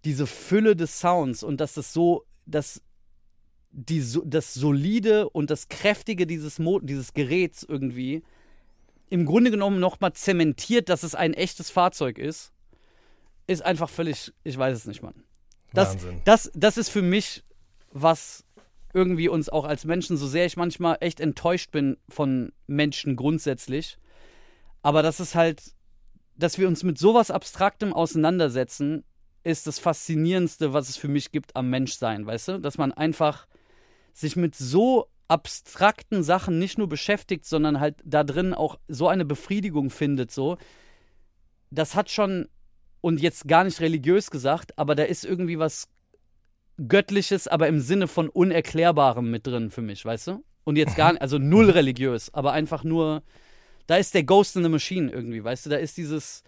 diese 0.04 0.26
Fülle 0.26 0.74
des 0.74 0.98
Sounds 0.98 1.44
und 1.44 1.60
dass 1.60 1.74
das 1.74 1.92
so, 1.92 2.24
dass 2.46 2.82
die, 3.70 4.04
das 4.24 4.54
Solide 4.54 5.28
und 5.30 5.50
das 5.50 5.68
Kräftige 5.68 6.26
dieses, 6.26 6.58
Mo 6.58 6.80
dieses 6.80 7.14
Geräts 7.14 7.62
irgendwie 7.62 8.22
im 9.08 9.26
Grunde 9.26 9.50
genommen 9.50 9.78
nochmal 9.78 10.12
zementiert, 10.14 10.88
dass 10.88 11.02
es 11.02 11.14
ein 11.14 11.34
echtes 11.34 11.70
Fahrzeug 11.70 12.18
ist, 12.18 12.52
ist 13.46 13.62
einfach 13.62 13.90
völlig, 13.90 14.32
ich 14.42 14.56
weiß 14.56 14.76
es 14.76 14.86
nicht, 14.86 15.02
Mann. 15.02 15.24
Das, 15.74 15.94
Wahnsinn. 15.94 16.22
das, 16.24 16.50
das 16.54 16.76
ist 16.76 16.88
für 16.88 17.02
mich, 17.02 17.44
was 17.90 18.44
irgendwie 18.94 19.28
uns 19.28 19.48
auch 19.48 19.64
als 19.64 19.84
Menschen, 19.84 20.16
so 20.16 20.26
sehr 20.26 20.46
ich 20.46 20.56
manchmal 20.56 20.98
echt 21.00 21.20
enttäuscht 21.20 21.70
bin 21.70 21.96
von 22.08 22.52
Menschen 22.66 23.16
grundsätzlich, 23.16 23.98
aber 24.82 25.02
das 25.02 25.20
ist 25.20 25.34
halt, 25.34 25.62
dass 26.36 26.58
wir 26.58 26.68
uns 26.68 26.82
mit 26.82 26.98
sowas 26.98 27.30
Abstraktem 27.30 27.92
auseinandersetzen, 27.92 29.04
ist 29.44 29.66
das 29.66 29.78
Faszinierendste, 29.78 30.72
was 30.72 30.88
es 30.88 30.96
für 30.96 31.08
mich 31.08 31.32
gibt 31.32 31.56
am 31.56 31.68
Menschsein, 31.70 32.26
weißt 32.26 32.48
du? 32.48 32.60
Dass 32.60 32.78
man 32.78 32.92
einfach 32.92 33.46
sich 34.12 34.36
mit 34.36 34.54
so 34.54 35.08
abstrakten 35.28 36.22
Sachen 36.22 36.58
nicht 36.58 36.78
nur 36.78 36.88
beschäftigt, 36.88 37.46
sondern 37.46 37.80
halt 37.80 37.96
da 38.04 38.22
drin 38.22 38.54
auch 38.54 38.78
so 38.88 39.08
eine 39.08 39.24
Befriedigung 39.24 39.90
findet, 39.90 40.30
so. 40.30 40.58
das 41.70 41.94
hat 41.94 42.10
schon, 42.10 42.48
und 43.00 43.20
jetzt 43.20 43.48
gar 43.48 43.64
nicht 43.64 43.80
religiös 43.80 44.30
gesagt, 44.30 44.78
aber 44.78 44.94
da 44.94 45.04
ist 45.04 45.24
irgendwie 45.24 45.58
was 45.58 45.88
Göttliches, 46.88 47.48
aber 47.48 47.68
im 47.68 47.80
Sinne 47.80 48.08
von 48.08 48.28
Unerklärbarem 48.28 49.30
mit 49.30 49.46
drin 49.46 49.70
für 49.70 49.82
mich, 49.82 50.04
weißt 50.04 50.28
du? 50.28 50.44
Und 50.64 50.76
jetzt 50.76 50.96
gar 50.96 51.12
nicht, 51.12 51.22
also 51.22 51.38
null 51.38 51.70
religiös, 51.70 52.32
aber 52.32 52.52
einfach 52.52 52.84
nur, 52.84 53.22
da 53.86 53.96
ist 53.96 54.14
der 54.14 54.24
Ghost 54.24 54.56
in 54.56 54.62
the 54.62 54.68
Machine 54.68 55.10
irgendwie, 55.10 55.42
weißt 55.42 55.66
du? 55.66 55.70
Da 55.70 55.76
ist 55.76 55.96
dieses, 55.96 56.42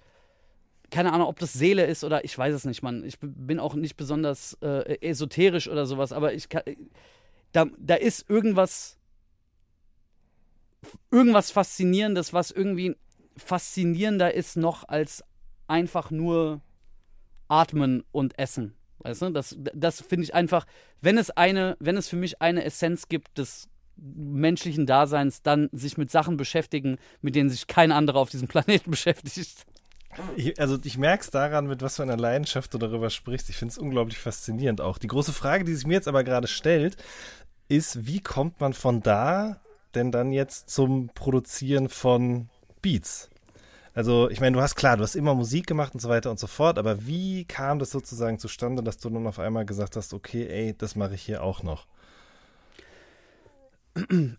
keine 0.91 1.13
Ahnung, 1.13 1.27
ob 1.27 1.39
das 1.39 1.53
Seele 1.53 1.87
ist 1.87 2.05
oder 2.05 2.25
ich 2.25 2.37
weiß 2.37 2.55
es 2.55 2.65
nicht, 2.65 2.83
Mann. 2.83 3.05
Ich 3.05 3.19
bin 3.21 3.59
auch 3.59 3.75
nicht 3.75 3.97
besonders 3.97 4.57
äh, 4.63 4.99
esoterisch 5.01 5.69
oder 5.69 5.87
sowas, 5.87 6.13
aber 6.13 6.35
ich 6.35 6.49
kann, 6.49 6.63
da, 7.53 7.67
da 7.79 7.95
ist 7.95 8.29
irgendwas, 8.29 8.99
irgendwas 11.11 11.51
Faszinierendes, 11.51 12.33
was 12.33 12.51
irgendwie 12.51 12.97
faszinierender 13.37 14.35
ist 14.35 14.57
noch 14.57 14.89
als 14.89 15.25
einfach 15.67 16.11
nur 16.11 16.61
atmen 17.49 18.05
und 18.13 18.39
essen. 18.39 18.75
Weißt 18.99 19.23
du, 19.23 19.31
das, 19.31 19.57
das 19.75 20.01
finde 20.01 20.25
ich 20.25 20.35
einfach, 20.35 20.67
wenn 21.01 21.19
es 21.19 21.31
eine, 21.31 21.77
wenn 21.79 21.97
es 21.97 22.09
für 22.09 22.17
mich 22.17 22.41
eine 22.41 22.65
Essenz 22.65 23.09
gibt 23.09 23.39
des 23.39 23.69
menschlichen 23.97 24.87
Daseins, 24.87 25.43
dann 25.43 25.69
sich 25.73 25.97
mit 25.97 26.11
Sachen 26.11 26.37
beschäftigen, 26.37 26.99
mit 27.23 27.37
denen 27.37 27.51
sich 27.51 27.67
kein 27.67 27.93
anderer 27.93 28.19
auf 28.19 28.31
diesem 28.31 28.49
Planeten 28.49 28.91
beschäftigt. 28.91 29.67
Ich, 30.37 30.61
also 30.61 30.79
ich 30.85 30.97
merke 30.97 31.25
es 31.25 31.31
daran, 31.31 31.67
mit 31.67 31.83
was 31.83 31.97
für 31.97 32.03
einer 32.03 32.17
Leidenschaft 32.17 32.73
du 32.73 32.79
darüber 32.79 33.11
sprichst. 33.11 33.51
Ich 33.51 33.57
finde 33.57 33.73
es 33.73 33.79
unglaublich 33.79 34.19
faszinierend 34.19 34.81
auch. 34.81 34.99
Die 34.99 35.09
große 35.09 35.33
Frage, 35.33 35.65
die 35.65 35.75
sich 35.75 35.87
mir 35.87 35.95
jetzt 35.95 36.09
aber 36.09 36.23
gerade 36.23 36.47
stellt, 36.47 36.97
ist, 37.69 38.07
wie 38.07 38.21
kommt 38.21 38.61
man 38.61 38.75
von 38.75 39.01
da 39.01 39.61
denn 39.95 40.13
dann 40.13 40.33
jetzt 40.33 40.71
zum 40.71 41.11
Produzieren 41.15 41.89
von 41.89 42.49
Beats? 42.83 43.31
Also, 43.95 44.29
ich 44.29 44.41
meine, 44.41 44.57
du 44.57 44.63
hast 44.63 44.75
klar, 44.75 44.97
du 44.97 45.05
hast 45.05 45.15
immer 45.15 45.35
Musik 45.35 45.69
gemacht 45.69 45.95
und 45.95 46.01
so 46.01 46.09
weiter 46.09 46.31
und 46.31 46.41
so 46.41 46.49
fort, 46.49 46.79
aber 46.79 47.07
wie 47.07 47.45
kam 47.45 47.79
das 47.79 47.91
sozusagen 47.91 48.41
zustande, 48.41 48.83
dass 48.83 48.99
du 48.99 49.09
nun 49.09 49.27
auf 49.29 49.39
einmal 49.39 49.65
gesagt 49.65 49.95
hast, 49.95 50.13
okay, 50.13 50.49
ey, 50.49 50.75
das 50.77 50.97
mache 50.97 51.15
ich 51.15 51.23
hier 51.23 51.45
auch 51.45 51.63
noch? 51.63 51.87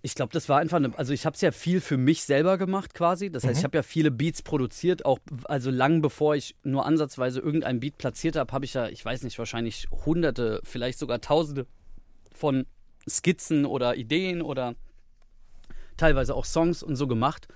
Ich 0.01 0.15
glaube, 0.15 0.33
das 0.33 0.49
war 0.49 0.59
einfach 0.59 0.77
eine, 0.77 0.97
also 0.97 1.13
ich 1.13 1.25
habe 1.25 1.35
es 1.35 1.41
ja 1.41 1.51
viel 1.51 1.79
für 1.79 1.95
mich 1.95 2.23
selber 2.23 2.57
gemacht 2.57 2.93
quasi. 2.93 3.31
Das 3.31 3.43
heißt, 3.45 3.55
mhm. 3.55 3.59
ich 3.59 3.63
habe 3.63 3.77
ja 3.77 3.83
viele 3.83 4.11
Beats 4.11 4.41
produziert, 4.41 5.05
auch 5.05 5.19
also 5.45 5.71
lang 5.71 6.01
bevor 6.01 6.35
ich 6.35 6.55
nur 6.63 6.85
ansatzweise 6.85 7.39
irgendein 7.39 7.79
Beat 7.79 7.97
platziert 7.97 8.35
habe, 8.35 8.51
habe 8.51 8.65
ich 8.65 8.73
ja, 8.73 8.89
ich 8.89 9.03
weiß 9.03 9.23
nicht, 9.23 9.39
wahrscheinlich 9.39 9.87
hunderte, 10.05 10.59
vielleicht 10.63 10.99
sogar 10.99 11.21
tausende 11.21 11.67
von 12.33 12.65
Skizzen 13.07 13.65
oder 13.65 13.95
Ideen 13.95 14.41
oder 14.41 14.75
teilweise 15.95 16.35
auch 16.35 16.45
Songs 16.45 16.83
und 16.83 16.97
so 16.97 17.07
gemacht. 17.07 17.47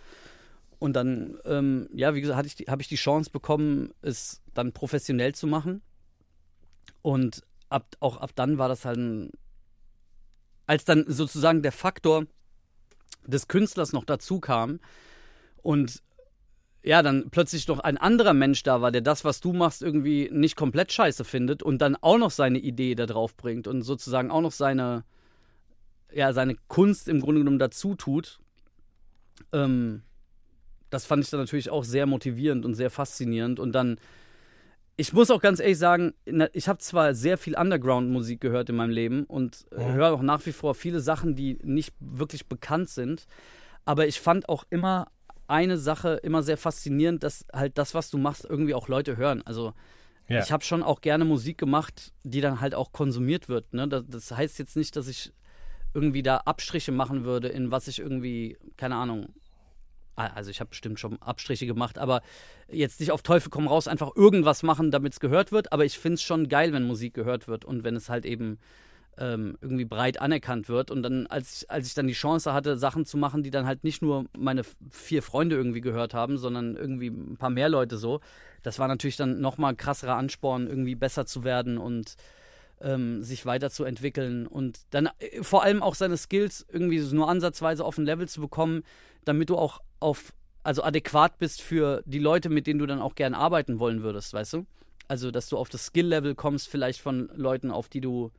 Und 0.80 0.94
dann, 0.94 1.38
ähm, 1.44 1.90
ja, 1.94 2.16
wie 2.16 2.22
gesagt, 2.22 2.46
ich 2.46 2.68
habe 2.70 2.82
ich 2.82 2.88
die 2.88 2.96
Chance 2.96 3.30
bekommen, 3.32 3.94
es 4.02 4.42
dann 4.54 4.72
professionell 4.72 5.36
zu 5.36 5.46
machen. 5.46 5.82
Und 7.02 7.44
ab, 7.70 7.96
auch 8.00 8.18
ab 8.18 8.32
dann 8.36 8.58
war 8.58 8.70
das 8.70 8.86
halt 8.86 8.98
ein, 8.98 9.32
als 10.70 10.86
dann 10.86 11.06
sozusagen 11.08 11.64
der 11.64 11.72
Faktor 11.72 12.28
des 13.26 13.48
Künstlers 13.48 13.92
noch 13.92 14.06
dazu 14.06 14.40
kam 14.40 14.80
und 15.64 16.04
ja, 16.84 17.02
dann 17.02 17.32
plötzlich 17.32 17.68
noch 17.68 17.80
ein 17.80 17.98
anderer 17.98 18.36
Mensch 18.36 18.62
da 18.62 18.80
war, 18.80 18.92
der 18.92 19.02
das, 19.02 19.26
was 19.26 19.42
du 19.42 19.52
machst, 19.52 19.82
irgendwie 19.82 20.30
nicht 20.32 20.56
komplett 20.56 20.94
scheiße 20.94 21.26
findet 21.26 21.64
und 21.64 21.80
dann 21.80 21.96
auch 21.96 22.20
noch 22.20 22.30
seine 22.30 22.60
Idee 22.60 22.94
da 22.94 23.08
drauf 23.08 23.36
bringt 23.36 23.68
und 23.68 23.82
sozusagen 23.82 24.30
auch 24.30 24.42
noch 24.42 24.52
seine, 24.52 25.06
ja, 26.14 26.34
seine 26.34 26.56
Kunst 26.68 27.10
im 27.10 27.20
Grunde 27.20 27.42
genommen 27.42 27.60
dazu 27.60 27.96
tut. 27.96 28.40
Ähm, 29.52 30.04
das 30.92 31.08
fand 31.08 31.24
ich 31.24 31.32
dann 31.32 31.40
natürlich 31.40 31.72
auch 31.72 31.84
sehr 31.84 32.06
motivierend 32.06 32.64
und 32.64 32.76
sehr 32.76 32.92
faszinierend. 32.92 33.60
Und 33.60 33.72
dann, 33.72 34.00
ich 35.00 35.14
muss 35.14 35.32
auch 35.32 35.40
ganz 35.40 35.62
ehrlich 35.62 35.78
sagen, 35.78 36.14
ich 36.52 36.68
habe 36.68 36.80
zwar 36.80 37.14
sehr 37.14 37.38
viel 37.38 37.58
Underground-Musik 37.58 38.42
gehört 38.42 38.70
in 38.70 38.76
meinem 38.76 38.90
Leben 38.90 39.24
und 39.24 39.66
äh, 39.72 39.80
ja. 39.80 39.94
höre 39.94 40.12
auch 40.12 40.22
nach 40.22 40.46
wie 40.46 40.52
vor 40.52 40.76
viele 40.76 41.00
Sachen, 41.00 41.36
die 41.36 41.58
nicht 41.64 41.96
wirklich 42.02 42.48
bekannt 42.48 42.90
sind. 42.90 43.26
Aber 43.86 44.08
ich 44.08 44.20
fand 44.20 44.50
auch 44.50 44.66
immer 44.70 45.08
eine 45.48 45.78
Sache 45.78 46.20
immer 46.22 46.44
sehr 46.44 46.58
faszinierend, 46.58 47.24
dass 47.24 47.46
halt 47.54 47.78
das, 47.78 47.94
was 47.94 48.10
du 48.10 48.18
machst, 48.18 48.44
irgendwie 48.44 48.74
auch 48.74 48.90
Leute 48.90 49.16
hören. 49.16 49.42
Also 49.46 49.74
ja. 50.28 50.42
ich 50.42 50.52
habe 50.52 50.66
schon 50.66 50.84
auch 50.84 51.00
gerne 51.00 51.24
Musik 51.24 51.58
gemacht, 51.58 52.12
die 52.24 52.42
dann 52.42 52.60
halt 52.60 52.76
auch 52.76 52.92
konsumiert 52.92 53.48
wird. 53.48 53.74
Ne? 53.74 53.88
Das, 53.88 54.04
das 54.06 54.32
heißt 54.36 54.60
jetzt 54.60 54.76
nicht, 54.76 54.98
dass 54.98 55.08
ich 55.08 55.32
irgendwie 55.94 56.24
da 56.24 56.40
Abstriche 56.40 56.92
machen 56.92 57.24
würde, 57.24 57.48
in 57.48 57.72
was 57.72 57.88
ich 57.88 58.00
irgendwie, 58.00 58.58
keine 58.76 58.96
Ahnung, 58.96 59.30
Ah, 59.30 59.49
also 60.28 60.52
ich 60.52 60.60
habe 60.60 60.70
bestimmt 60.70 61.00
schon 61.00 61.22
Abstriche 61.22 61.66
gemacht, 61.66 61.98
aber 61.98 62.22
jetzt 62.68 63.00
nicht 63.00 63.12
auf 63.12 63.22
Teufel 63.22 63.50
komm 63.50 63.68
raus, 63.68 63.88
einfach 63.88 64.16
irgendwas 64.16 64.64
machen, 64.64 64.92
damit 64.92 65.14
es 65.14 65.20
gehört 65.20 65.52
wird. 65.52 65.72
Aber 65.72 65.86
ich 65.86 65.98
finde 65.98 66.16
es 66.16 66.24
schon 66.24 66.50
geil, 66.50 66.74
wenn 66.74 66.86
Musik 66.86 67.14
gehört 67.14 67.48
wird 67.48 67.66
und 67.66 67.84
wenn 67.84 67.96
es 67.96 68.10
halt 68.10 68.26
eben 68.26 68.60
ähm, 69.18 69.58
irgendwie 69.62 69.86
breit 69.86 70.22
anerkannt 70.22 70.70
wird. 70.70 70.92
Und 70.92 71.04
dann, 71.04 71.28
als 71.28 71.62
ich, 71.62 71.72
als 71.72 71.88
ich 71.88 71.94
dann 71.94 72.08
die 72.08 72.14
Chance 72.14 72.54
hatte, 72.54 72.78
Sachen 72.78 73.06
zu 73.06 73.18
machen, 73.18 73.44
die 73.44 73.52
dann 73.52 73.66
halt 73.66 73.84
nicht 73.84 74.02
nur 74.02 74.26
meine 74.38 74.64
vier 74.90 75.22
Freunde 75.22 75.56
irgendwie 75.56 75.82
gehört 75.82 76.14
haben, 76.14 76.38
sondern 76.38 76.76
irgendwie 76.76 77.08
ein 77.08 77.38
paar 77.38 77.50
mehr 77.50 77.70
Leute 77.70 77.98
so, 77.98 78.22
das 78.64 78.80
war 78.80 78.88
natürlich 78.88 79.18
dann 79.18 79.42
nochmal 79.42 79.76
krasserer 79.76 80.16
Ansporn, 80.16 80.68
irgendwie 80.68 80.96
besser 80.96 81.26
zu 81.26 81.44
werden 81.44 81.78
und 81.78 82.16
ähm, 82.82 83.22
sich 83.22 83.46
weiterzuentwickeln 83.46 84.48
und 84.48 84.80
dann 84.92 85.10
äh, 85.20 85.44
vor 85.44 85.64
allem 85.64 85.84
auch 85.84 85.96
seine 85.96 86.16
Skills 86.16 86.66
irgendwie 86.72 87.00
nur 87.14 87.30
ansatzweise 87.30 87.84
auf 87.84 87.98
ein 87.98 88.06
Level 88.06 88.28
zu 88.28 88.40
bekommen, 88.40 88.84
damit 89.26 89.50
du 89.50 89.58
auch 89.58 89.82
auf, 90.00 90.34
also 90.64 90.84
adäquat 90.84 91.38
bist 91.38 91.62
für 91.62 92.04
die 92.06 92.20
Leute, 92.20 92.50
mit 92.50 92.68
denen 92.68 92.80
du 92.80 92.86
dann 92.86 93.02
auch 93.02 93.16
gern 93.16 93.34
arbeiten 93.34 93.80
wollen 93.80 94.04
würdest, 94.04 94.34
weißt 94.34 94.54
du? 94.54 94.66
Also, 95.08 95.32
dass 95.32 95.50
du 95.50 95.58
auf 95.58 95.70
das 95.70 95.88
Skill-Level 95.88 96.36
kommst, 96.36 96.68
vielleicht 96.68 97.02
von 97.02 97.30
Leuten, 97.36 97.72
auf 97.72 97.90
die 97.90 98.02
du, 98.02 98.32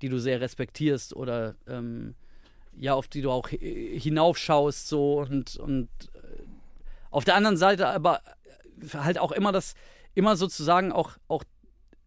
die 0.00 0.08
du 0.08 0.18
sehr 0.18 0.40
respektierst 0.40 1.14
oder 1.16 1.56
ähm, 1.66 2.14
ja, 2.76 2.94
auf 2.94 3.08
die 3.08 3.22
du 3.22 3.30
auch 3.30 3.48
hinaufschaust, 3.48 4.88
so 4.88 5.20
und, 5.20 5.56
und 5.56 5.88
äh, 6.14 6.42
auf 7.10 7.24
der 7.24 7.36
anderen 7.36 7.56
Seite 7.56 7.88
aber 7.88 8.20
halt 8.92 9.18
auch 9.18 9.32
immer 9.32 9.52
das, 9.52 9.74
immer 10.14 10.36
sozusagen 10.36 10.92
auch, 10.92 11.12
auch 11.28 11.44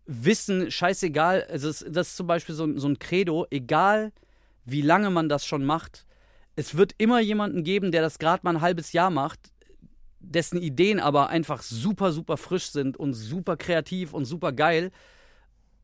Wissen, 0.05 0.71
scheißegal, 0.71 1.45
also 1.49 1.67
das 1.67 2.07
ist 2.09 2.17
zum 2.17 2.27
Beispiel 2.27 2.55
so, 2.55 2.77
so 2.77 2.87
ein 2.87 2.99
Credo, 2.99 3.45
egal 3.49 4.13
wie 4.63 4.81
lange 4.81 5.09
man 5.09 5.29
das 5.29 5.45
schon 5.45 5.65
macht, 5.65 6.05
es 6.57 6.75
wird 6.75 6.95
immer 6.97 7.19
jemanden 7.21 7.63
geben, 7.63 7.91
der 7.91 8.01
das 8.01 8.19
gerade 8.19 8.41
mal 8.43 8.55
ein 8.55 8.61
halbes 8.61 8.91
Jahr 8.91 9.11
macht, 9.11 9.39
dessen 10.19 10.59
Ideen 10.59 10.99
aber 10.99 11.29
einfach 11.29 11.61
super, 11.61 12.11
super 12.11 12.35
frisch 12.35 12.71
sind 12.71 12.97
und 12.97 13.13
super 13.13 13.55
kreativ 13.55 14.11
und 14.11 14.25
super 14.25 14.51
geil. 14.51 14.91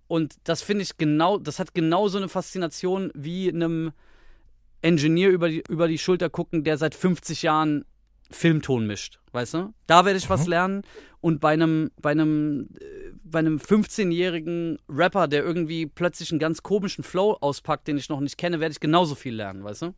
Und 0.08 0.36
das 0.44 0.64
finde 0.64 0.82
ich 0.82 0.98
genau, 0.98 1.38
das 1.38 1.60
hat 1.60 1.76
genauso 1.76 2.18
eine 2.18 2.28
Faszination 2.28 3.12
wie 3.14 3.50
einem 3.50 3.92
Engineer 4.82 5.30
über 5.30 5.48
die, 5.48 5.64
über 5.70 5.88
die 5.88 6.00
Schulter 6.00 6.30
gucken, 6.30 6.64
der 6.64 6.78
seit 6.78 6.96
50 6.96 7.44
Jahren 7.44 7.86
Filmton 8.32 8.88
mischt, 8.88 9.20
weißt 9.32 9.54
du? 9.54 9.74
Da 9.86 10.06
werde 10.06 10.18
ich 10.18 10.26
mhm. 10.26 10.34
was 10.34 10.48
lernen. 10.48 10.82
Und 11.22 11.40
bei 11.40 11.54
einem, 11.54 11.92
bei 12.02 12.12
einem, 12.12 12.70
äh, 12.80 13.12
bei 13.24 13.40
einem 13.40 13.58
15-jährigen 13.58 14.80
Rapper, 14.90 15.28
der 15.28 15.44
irgendwie 15.44 15.86
plötzlich 15.86 16.32
einen 16.32 16.40
ganz 16.40 16.64
komischen 16.64 17.04
Flow 17.04 17.38
auspackt, 17.40 17.88
den 17.88 17.98
ich 17.98 18.10
noch 18.10 18.20
nicht 18.20 18.40
kenne, 18.40 18.60
werde 18.60 18.74
ich 18.74 18.80
genauso 18.80 19.14
viel 19.14 19.36
lernen, 19.36 19.64
weißt 19.64 19.84
du? 19.84 19.94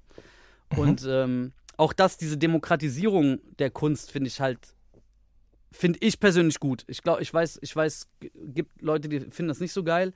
Mhm. 0.73 0.79
Und 0.79 1.05
ähm, 1.07 1.51
auch 1.77 1.93
das, 1.93 2.17
diese 2.17 2.37
Demokratisierung 2.37 3.39
der 3.59 3.69
Kunst, 3.69 4.11
finde 4.11 4.27
ich 4.27 4.39
halt, 4.39 4.59
finde 5.71 5.99
ich 6.01 6.19
persönlich 6.19 6.59
gut. 6.59 6.83
Ich 6.87 7.01
glaube, 7.01 7.21
ich 7.21 7.33
weiß, 7.33 7.59
ich 7.61 7.75
weiß, 7.75 8.07
gibt 8.33 8.81
Leute, 8.81 9.09
die 9.09 9.19
finden 9.19 9.49
das 9.49 9.59
nicht 9.59 9.73
so 9.73 9.83
geil. 9.83 10.13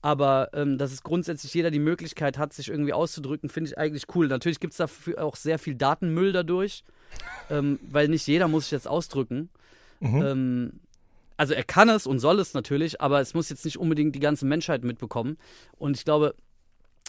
Aber 0.00 0.50
ähm, 0.52 0.78
dass 0.78 0.92
es 0.92 1.02
grundsätzlich 1.02 1.52
jeder 1.54 1.72
die 1.72 1.80
Möglichkeit 1.80 2.38
hat, 2.38 2.52
sich 2.52 2.68
irgendwie 2.68 2.92
auszudrücken, 2.92 3.48
finde 3.48 3.70
ich 3.70 3.78
eigentlich 3.78 4.04
cool. 4.14 4.28
Natürlich 4.28 4.60
gibt 4.60 4.72
es 4.72 4.76
dafür 4.76 5.24
auch 5.24 5.34
sehr 5.34 5.58
viel 5.58 5.74
Datenmüll 5.74 6.32
dadurch, 6.32 6.84
ähm, 7.50 7.80
weil 7.82 8.06
nicht 8.06 8.26
jeder 8.28 8.46
muss 8.46 8.64
sich 8.64 8.72
jetzt 8.72 8.86
ausdrücken. 8.86 9.50
Mhm. 9.98 10.22
Ähm, 10.22 10.80
also 11.36 11.54
er 11.54 11.64
kann 11.64 11.88
es 11.88 12.06
und 12.06 12.20
soll 12.20 12.38
es 12.38 12.54
natürlich, 12.54 13.00
aber 13.00 13.20
es 13.20 13.34
muss 13.34 13.48
jetzt 13.48 13.64
nicht 13.64 13.78
unbedingt 13.78 14.14
die 14.14 14.20
ganze 14.20 14.46
Menschheit 14.46 14.84
mitbekommen. 14.84 15.36
Und 15.78 15.96
ich 15.96 16.04
glaube, 16.04 16.34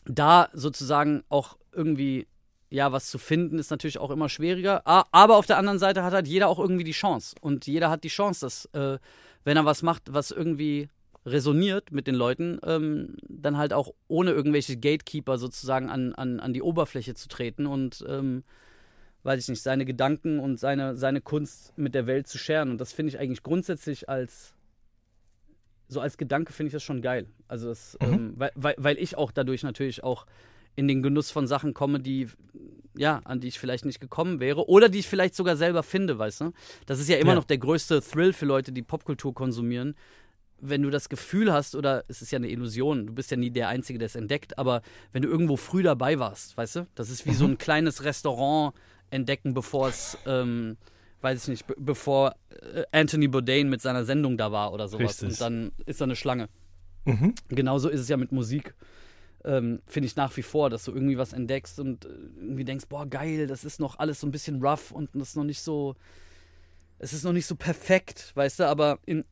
da 0.06 0.50
sozusagen 0.54 1.24
auch 1.30 1.58
irgendwie 1.72 2.28
ja, 2.70 2.92
was 2.92 3.10
zu 3.10 3.18
finden 3.18 3.58
ist 3.58 3.72
natürlich 3.72 3.98
auch 3.98 4.12
immer 4.12 4.30
schwieriger. 4.30 4.86
Aber 4.86 5.38
auf 5.38 5.46
der 5.46 5.58
anderen 5.58 5.80
Seite 5.80 6.04
hat 6.04 6.14
halt 6.14 6.28
jeder 6.28 6.48
auch 6.48 6.60
irgendwie 6.60 6.84
die 6.84 6.92
Chance. 6.92 7.36
Und 7.42 7.66
jeder 7.68 7.90
hat 7.90 8.04
die 8.04 8.10
Chance, 8.10 8.42
dass, 8.42 8.66
äh, 8.74 9.00
wenn 9.44 9.58
er 9.58 9.66
was 9.66 9.82
macht, 9.82 10.14
was 10.14 10.32
irgendwie 10.32 10.90
resoniert 11.26 11.92
mit 11.92 12.08
den 12.08 12.16
Leuten, 12.16 12.60
ähm, 12.64 13.18
dann 13.28 13.58
halt 13.58 13.74
auch 13.74 13.94
ohne 14.08 14.32
irgendwelche 14.32 14.78
Gatekeeper 14.78 15.38
sozusagen 15.38 15.90
an, 15.90 16.14
an, 16.14 16.40
an 16.40 16.54
die 16.54 16.62
Oberfläche 16.62 17.14
zu 17.14 17.28
treten 17.28 17.66
und, 17.66 18.06
ähm, 18.08 18.44
weiß 19.24 19.44
ich 19.44 19.50
nicht, 19.50 19.62
seine 19.62 19.86
Gedanken 19.86 20.40
und 20.40 20.60
seine, 20.60 20.96
seine 20.96 21.22
Kunst 21.22 21.78
mit 21.78 21.94
der 21.94 22.08
Welt 22.08 22.28
zu 22.28 22.38
scheren. 22.38 22.70
Und 22.70 22.80
das 22.80 22.94
finde 22.94 23.10
ich 23.10 23.20
eigentlich 23.20 23.44
grundsätzlich 23.44 24.08
als, 24.08 24.54
so 25.88 26.00
als 26.00 26.18
Gedanke 26.18 26.54
finde 26.54 26.68
ich 26.68 26.74
das 26.74 26.84
schon 26.84 27.02
geil. 27.02 27.28
Also 27.48 27.68
das, 27.68 27.98
mhm. 28.02 28.14
ähm, 28.14 28.34
weil, 28.38 28.52
weil, 28.56 28.76
weil 28.78 28.98
ich 28.98 29.18
auch 29.18 29.32
dadurch 29.32 29.64
natürlich 29.64 30.04
auch 30.04 30.26
in 30.80 30.88
den 30.88 31.04
Genuss 31.04 31.30
von 31.32 31.46
Sachen 31.48 31.74
komme, 31.74 32.00
die 32.00 32.28
ja, 32.98 33.22
an 33.24 33.40
die 33.40 33.48
ich 33.48 33.60
vielleicht 33.60 33.86
nicht 33.86 34.00
gekommen 34.02 34.40
wäre 34.40 34.68
oder 34.68 34.90
die 34.90 35.00
ich 35.00 35.08
vielleicht 35.08 35.36
sogar 35.36 35.56
selber 35.56 35.84
finde, 35.84 36.18
weißt 36.18 36.42
du? 36.42 36.52
Das 36.86 37.00
ist 37.00 37.08
ja 37.08 37.18
immer 37.18 37.32
Ja. 37.32 37.36
noch 37.36 37.44
der 37.46 37.58
größte 37.60 38.02
Thrill 38.02 38.34
für 38.34 38.46
Leute, 38.46 38.72
die 38.72 38.82
Popkultur 38.82 39.34
konsumieren. 39.34 39.96
Wenn 40.60 40.82
du 40.82 40.90
das 40.90 41.08
Gefühl 41.08 41.54
hast, 41.54 41.76
oder 41.76 42.04
es 42.10 42.22
ist 42.22 42.32
ja 42.32 42.38
eine 42.38 42.50
Illusion, 42.50 43.08
du 43.08 43.14
bist 43.14 43.32
ja 43.32 43.38
nie 43.38 43.52
der 43.52 43.70
Einzige, 43.70 44.00
der 44.00 44.08
es 44.08 44.16
entdeckt, 44.16 44.58
aber 44.58 44.82
wenn 45.14 45.22
du 45.22 45.30
irgendwo 45.30 45.56
früh 45.56 45.84
dabei 45.84 46.20
warst, 46.20 46.58
weißt 46.58 46.76
du, 46.78 46.88
das 46.96 47.10
ist 47.10 47.26
wie 47.26 47.34
so 47.34 47.46
ein 47.46 47.58
kleines 47.58 48.04
Restaurant 48.04 48.74
entdecken, 49.12 49.54
bevor 49.54 49.88
es, 49.90 50.18
ähm, 50.26 50.76
weiß 51.22 51.44
ich 51.44 51.48
nicht, 51.48 51.68
be 51.68 51.76
bevor 51.78 52.36
äh, 52.74 52.84
Anthony 52.92 53.28
Bourdain 53.30 53.70
mit 53.70 53.82
seiner 53.82 54.04
Sendung 54.04 54.38
da 54.38 54.52
war 54.52 54.74
oder 54.74 54.88
sowas. 54.90 55.22
Richtig. 55.22 55.30
Und 55.30 55.42
dann 55.42 55.72
ist 55.86 56.02
da 56.02 56.06
eine 56.06 56.16
Schlange. 56.18 56.50
Mhm. 57.06 57.34
Genauso 57.48 57.88
ist 57.88 58.02
es 58.02 58.10
ja 58.10 58.18
mit 58.18 58.34
Musik. 58.34 58.74
Ähm, 59.46 59.82
Finde 59.88 60.08
ich 60.08 60.16
nach 60.16 60.36
wie 60.36 60.42
vor, 60.42 60.70
dass 60.70 60.84
du 60.84 60.92
irgendwie 60.94 61.18
was 61.18 61.32
entdeckst 61.34 61.80
und 61.80 62.06
äh, 62.06 62.10
irgendwie 62.10 62.66
denkst, 62.66 62.86
boah, 62.90 63.06
geil, 63.06 63.48
das 63.48 63.64
ist 63.64 63.80
noch 63.80 63.98
alles 64.00 64.20
so 64.20 64.28
ein 64.28 64.32
bisschen 64.32 64.62
rough 64.62 64.92
und 64.92 65.10
das 65.14 65.30
ist 65.30 65.36
noch 65.36 65.44
nicht 65.46 65.62
so. 65.62 65.96
Es 66.98 67.14
ist 67.14 67.24
noch 67.24 67.32
nicht 67.32 67.46
so 67.46 67.56
perfekt, 67.56 68.32
weißt 68.36 68.60
du, 68.60 68.68
aber 68.68 69.00
in, 69.06 69.24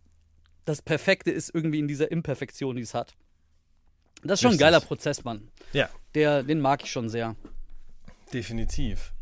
das 0.63 0.81
Perfekte 0.81 1.31
ist 1.31 1.53
irgendwie 1.53 1.79
in 1.79 1.87
dieser 1.89 2.09
Imperfektion, 2.11 2.77
die 2.77 2.81
es 2.83 2.93
hat. 2.93 3.13
Das 4.23 4.35
ist 4.39 4.41
schon 4.41 4.49
ein 4.49 4.51
Richtig. 4.53 4.59
geiler 4.65 4.79
Prozess, 4.79 5.23
Mann. 5.25 5.49
Ja, 5.73 5.89
Der, 6.15 6.43
den 6.43 6.61
mag 6.61 6.83
ich 6.83 6.91
schon 6.91 7.09
sehr. 7.09 7.35
definitiv. 8.33 9.13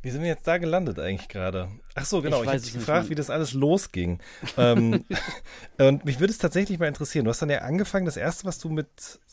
Wie 0.00 0.10
sind 0.10 0.22
wir 0.22 0.28
jetzt 0.28 0.46
da 0.46 0.58
gelandet 0.58 0.98
eigentlich 0.98 1.28
gerade? 1.28 1.68
Ach 1.94 2.04
so, 2.04 2.22
genau. 2.22 2.38
Ich 2.38 2.42
Ich, 2.44 2.48
habe 2.48 2.60
dich 2.60 2.72
gefragt, 2.72 3.10
wie 3.10 3.14
das 3.16 3.30
alles 3.30 3.52
losging. 3.52 4.20
ähm, 4.56 5.04
und 5.78 6.04
mich 6.04 6.20
würde 6.20 6.30
es 6.32 6.38
tatsächlich 6.38 6.78
mal 6.78 6.86
interessieren. 6.86 7.24
Du 7.24 7.30
hast 7.30 7.42
dann 7.42 7.50
ja 7.50 7.58
angefangen, 7.62 8.06
das 8.06 8.16
erste, 8.16 8.44
was 8.44 8.58
du 8.58 8.68
mit, 8.68 8.88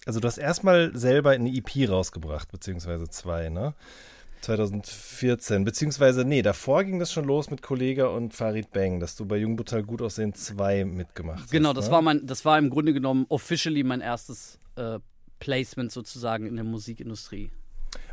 also 0.05 0.19
du 0.19 0.27
hast 0.27 0.37
erstmal 0.39 0.95
selber 0.97 1.31
eine 1.31 1.49
EP 1.55 1.87
rausgebracht, 1.89 2.51
beziehungsweise 2.51 3.07
zwei, 3.09 3.49
ne? 3.49 3.75
2014, 4.41 5.65
beziehungsweise, 5.65 6.23
nee, 6.23 6.41
davor 6.41 6.83
ging 6.83 6.99
das 6.99 7.11
schon 7.11 7.25
los 7.25 7.49
mit 7.49 7.61
Kollega 7.61 8.07
und 8.07 8.33
Farid 8.33 8.71
Bang, 8.71 8.99
dass 8.99 9.15
du 9.15 9.25
bei 9.25 9.37
Jung 9.37 9.57
Gut 9.57 10.01
aussehen 10.01 10.33
2 10.35 10.85
mitgemacht 10.85 11.49
Genau, 11.51 11.69
hast. 11.69 11.77
das 11.77 11.85
ne? 11.87 11.91
war 11.91 12.01
mein, 12.01 12.25
das 12.27 12.45
war 12.45 12.57
im 12.59 12.69
Grunde 12.69 12.93
genommen 12.93 13.25
officially 13.29 13.83
mein 13.83 14.01
erstes 14.01 14.59
äh, 14.75 14.99
Placement 15.39 15.91
sozusagen 15.91 16.45
in 16.45 16.55
der 16.55 16.65
Musikindustrie. 16.65 17.49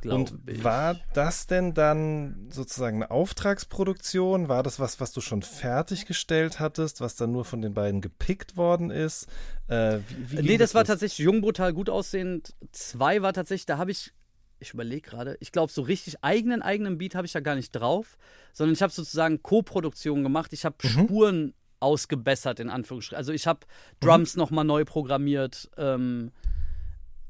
Und 0.05 0.65
war 0.65 0.97
das 1.15 1.47
denn 1.47 1.75
dann 1.75 2.49
sozusagen 2.51 2.97
eine 2.97 3.11
Auftragsproduktion? 3.11 4.49
War 4.49 4.63
das 4.63 4.81
was, 4.81 5.01
was 5.01 5.13
du 5.13 5.21
schon 5.21 5.43
fertiggestellt 5.43 6.61
hattest, 6.61 7.01
was 7.01 7.17
dann 7.17 7.33
nur 7.33 7.45
von 7.45 7.63
den 7.63 7.75
beiden 7.75 8.01
gepickt 8.01 8.57
worden 8.57 8.91
ist? 8.91 9.27
Äh, 9.69 9.99
wie, 10.09 10.31
wie 10.31 10.37
Nee, 10.37 10.49
ging 10.49 10.59
das 10.59 10.75
war 10.75 10.85
tatsächlich 10.85 11.19
jung, 11.19 11.41
brutal, 11.41 11.73
gut 11.73 11.89
aussehend. 11.89 12.55
Zwei 12.73 13.23
war 13.23 13.33
tatsächlich, 13.33 13.67
da 13.67 13.79
habe 13.79 13.91
ich, 13.91 14.13
ich 14.59 14.75
überlege 14.75 15.09
gerade, 15.09 15.37
ich 15.41 15.53
glaube, 15.53 15.73
so 15.73 15.83
richtig 15.83 16.23
eigenen, 16.23 16.63
eigenen 16.63 16.99
Beat 16.99 17.15
habe 17.15 17.27
ich 17.27 17.33
da 17.33 17.41
gar 17.41 17.55
nicht 17.55 17.71
drauf, 17.73 18.17
sondern 18.53 18.75
ich 18.75 18.83
habe 18.83 18.93
sozusagen 18.93 19.43
Co-Produktion 19.43 20.23
gemacht. 20.23 20.53
Ich 20.53 20.65
habe 20.65 20.77
Spuren 20.87 21.55
ausgebessert, 21.81 22.61
in 22.61 22.71
Anführungsstrichen. 22.71 23.19
Also 23.19 23.33
ich 23.33 23.47
habe 23.47 23.61
Drums 24.01 24.37
nochmal 24.37 24.65
neu 24.65 24.85
programmiert. 24.85 25.71
Ähm, 25.77 26.31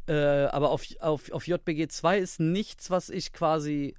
äh, 0.06 0.46
aber 0.46 0.70
auf, 0.70 0.84
auf, 1.00 1.30
auf 1.30 1.46
JBG 1.46 1.88
2 1.88 2.18
ist 2.18 2.40
nichts, 2.40 2.90
was 2.90 3.08
ich 3.08 3.32
quasi 3.32 3.94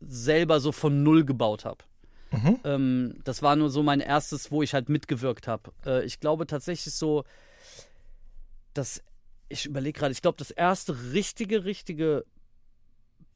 selber 0.00 0.60
so 0.60 0.72
von 0.72 1.02
Null 1.02 1.24
gebaut 1.24 1.64
habe. 1.64 1.84
Mhm. 2.30 2.60
Ähm, 2.64 3.14
das 3.24 3.42
war 3.42 3.56
nur 3.56 3.70
so 3.70 3.82
mein 3.82 4.00
erstes, 4.00 4.50
wo 4.50 4.62
ich 4.62 4.74
halt 4.74 4.88
mitgewirkt 4.88 5.46
habe. 5.46 5.72
Äh, 5.86 6.04
ich 6.04 6.20
glaube 6.20 6.46
tatsächlich 6.46 6.94
so, 6.94 7.24
dass 8.72 9.02
ich 9.48 9.66
überlege 9.66 9.98
gerade, 9.98 10.12
ich 10.12 10.22
glaube, 10.22 10.38
das 10.38 10.50
erste 10.50 11.12
richtige, 11.12 11.64
richtige 11.64 12.24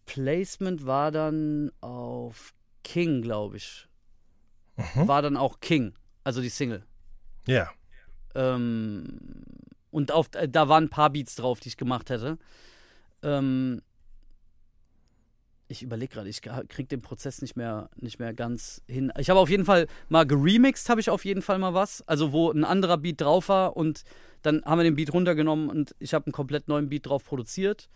Placement 0.06 0.86
war 0.86 1.12
dann 1.12 1.70
auf 1.80 2.55
King, 2.82 3.22
glaube 3.22 3.59
ich. 3.59 3.86
Mhm. 4.76 5.09
War 5.09 5.22
dann 5.22 5.36
auch 5.36 5.60
King, 5.60 5.93
also 6.24 6.40
die 6.40 6.48
Single. 6.48 6.85
Ja. 7.47 7.70
Ähm, 8.35 9.44
und 9.90 10.12
auf, 10.12 10.31
äh, 10.35 10.48
da 10.48 10.69
waren 10.69 10.85
ein 10.85 10.90
paar 10.90 11.10
Beats 11.10 11.35
drauf, 11.36 11.60
die 11.60 11.69
ich 11.69 11.77
gemacht 11.77 12.10
hätte. 12.10 12.39
Ähm, 13.23 13.82
ich 15.69 15.82
überlege 15.82 16.15
gerade, 16.15 16.28
ich 16.28 16.40
krieg 16.40 16.89
den 16.89 17.02
Prozess 17.02 17.43
nicht 17.43 17.56
mehr, 17.56 17.90
nicht 17.97 18.19
mehr 18.19 18.32
ganz 18.32 18.82
hin. 18.89 19.12
Ich 19.19 19.28
habe 19.28 19.39
auf 19.39 19.51
jeden 19.51 19.66
Fall 19.66 19.86
mal 20.09 20.27
geremixed, 20.27 20.89
habe 20.89 21.01
ich 21.01 21.10
auf 21.10 21.27
jeden 21.27 21.43
Fall 21.43 21.59
mal 21.59 21.74
was. 21.74 22.02
Also 22.09 22.32
wo 22.32 22.51
ein 22.51 22.65
anderer 22.65 22.97
Beat 22.97 23.20
drauf 23.20 23.51
war 23.51 23.77
und 23.77 24.02
dann 24.43 24.65
haben 24.65 24.78
wir 24.78 24.85
den 24.85 24.97
Beat 24.97 25.12
runtergenommen 25.12 25.69
und 25.69 25.94
ich 25.98 26.15
habe 26.15 26.27
einen 26.27 26.32
komplett 26.32 26.69
neuen 26.69 26.89
Beat 26.89 27.06
drauf 27.06 27.24
produziert. 27.24 27.90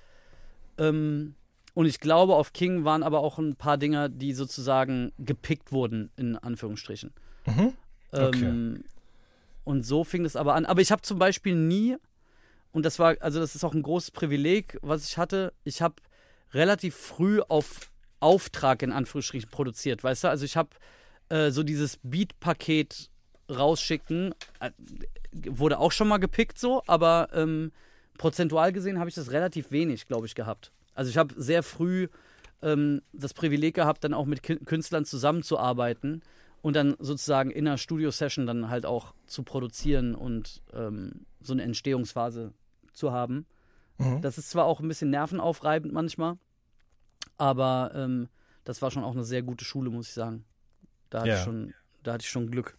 Ähm, 0.76 1.34
und 1.74 1.86
ich 1.86 2.00
glaube, 2.00 2.34
auf 2.34 2.52
King 2.52 2.84
waren 2.84 3.02
aber 3.02 3.20
auch 3.20 3.38
ein 3.38 3.56
paar 3.56 3.78
Dinger, 3.78 4.10
die 4.10 4.34
sozusagen 4.34 5.12
gepickt 5.18 5.72
wurden, 5.72 6.10
in 6.16 6.36
Anführungsstrichen. 6.36 7.12
Mhm. 7.46 7.72
Okay. 8.12 8.44
Ähm, 8.44 8.84
und 9.64 9.82
so 9.84 10.04
fing 10.04 10.24
es 10.24 10.36
aber 10.36 10.54
an. 10.54 10.66
Aber 10.66 10.80
ich 10.80 10.92
habe 10.92 11.02
zum 11.02 11.18
Beispiel 11.18 11.54
nie, 11.54 11.96
und 12.72 12.84
das 12.84 12.98
war, 12.98 13.16
also 13.20 13.40
das 13.40 13.54
ist 13.54 13.64
auch 13.64 13.74
ein 13.74 13.82
großes 13.82 14.10
Privileg, 14.10 14.78
was 14.82 15.06
ich 15.06 15.18
hatte, 15.18 15.52
ich 15.64 15.82
habe 15.82 15.96
relativ 16.52 16.94
früh 16.94 17.40
auf 17.40 17.90
Auftrag 18.20 18.82
in 18.82 18.92
Anführungsstrichen 18.92 19.50
produziert, 19.50 20.04
weißt 20.04 20.24
du? 20.24 20.28
Also 20.28 20.44
ich 20.44 20.56
habe 20.56 20.70
äh, 21.28 21.50
so 21.50 21.62
dieses 21.62 21.98
Beat-Paket 22.02 23.10
rausschicken, 23.50 24.34
äh, 24.60 24.70
wurde 25.46 25.78
auch 25.78 25.92
schon 25.92 26.08
mal 26.08 26.18
gepickt 26.18 26.58
so, 26.58 26.82
aber 26.86 27.28
ähm, 27.32 27.72
prozentual 28.18 28.72
gesehen 28.72 28.98
habe 28.98 29.08
ich 29.08 29.14
das 29.16 29.32
relativ 29.32 29.70
wenig, 29.70 30.06
glaube 30.06 30.26
ich, 30.26 30.34
gehabt. 30.34 30.72
Also 30.94 31.10
ich 31.10 31.16
habe 31.16 31.34
sehr 31.36 31.62
früh 31.62 32.08
ähm, 32.62 33.02
das 33.12 33.34
Privileg 33.34 33.74
gehabt, 33.74 34.04
dann 34.04 34.14
auch 34.14 34.26
mit 34.26 34.42
Ki- 34.42 34.60
Künstlern 34.64 35.04
zusammenzuarbeiten 35.04 36.22
und 36.62 36.74
dann 36.76 36.96
sozusagen 36.98 37.50
in 37.50 37.66
einer 37.66 37.76
Studio-Session 37.78 38.46
dann 38.46 38.68
halt 38.70 38.86
auch 38.86 39.14
zu 39.26 39.42
produzieren 39.42 40.14
und 40.14 40.62
ähm, 40.72 41.26
so 41.40 41.52
eine 41.52 41.62
Entstehungsphase 41.62 42.52
zu 42.92 43.12
haben. 43.12 43.46
Mhm. 43.98 44.22
Das 44.22 44.38
ist 44.38 44.50
zwar 44.50 44.64
auch 44.64 44.80
ein 44.80 44.88
bisschen 44.88 45.10
nervenaufreibend 45.10 45.92
manchmal, 45.92 46.38
aber 47.36 47.92
ähm, 47.94 48.28
das 48.64 48.80
war 48.82 48.90
schon 48.90 49.04
auch 49.04 49.12
eine 49.12 49.24
sehr 49.24 49.42
gute 49.42 49.64
Schule, 49.64 49.90
muss 49.90 50.08
ich 50.08 50.14
sagen. 50.14 50.44
Da 51.10 51.20
hatte, 51.20 51.28
Ja. 51.30 51.36
ich, 51.38 51.42
schon, 51.44 51.74
da 52.02 52.12
hatte 52.14 52.22
ich 52.22 52.30
schon 52.30 52.50
Glück. 52.50 52.76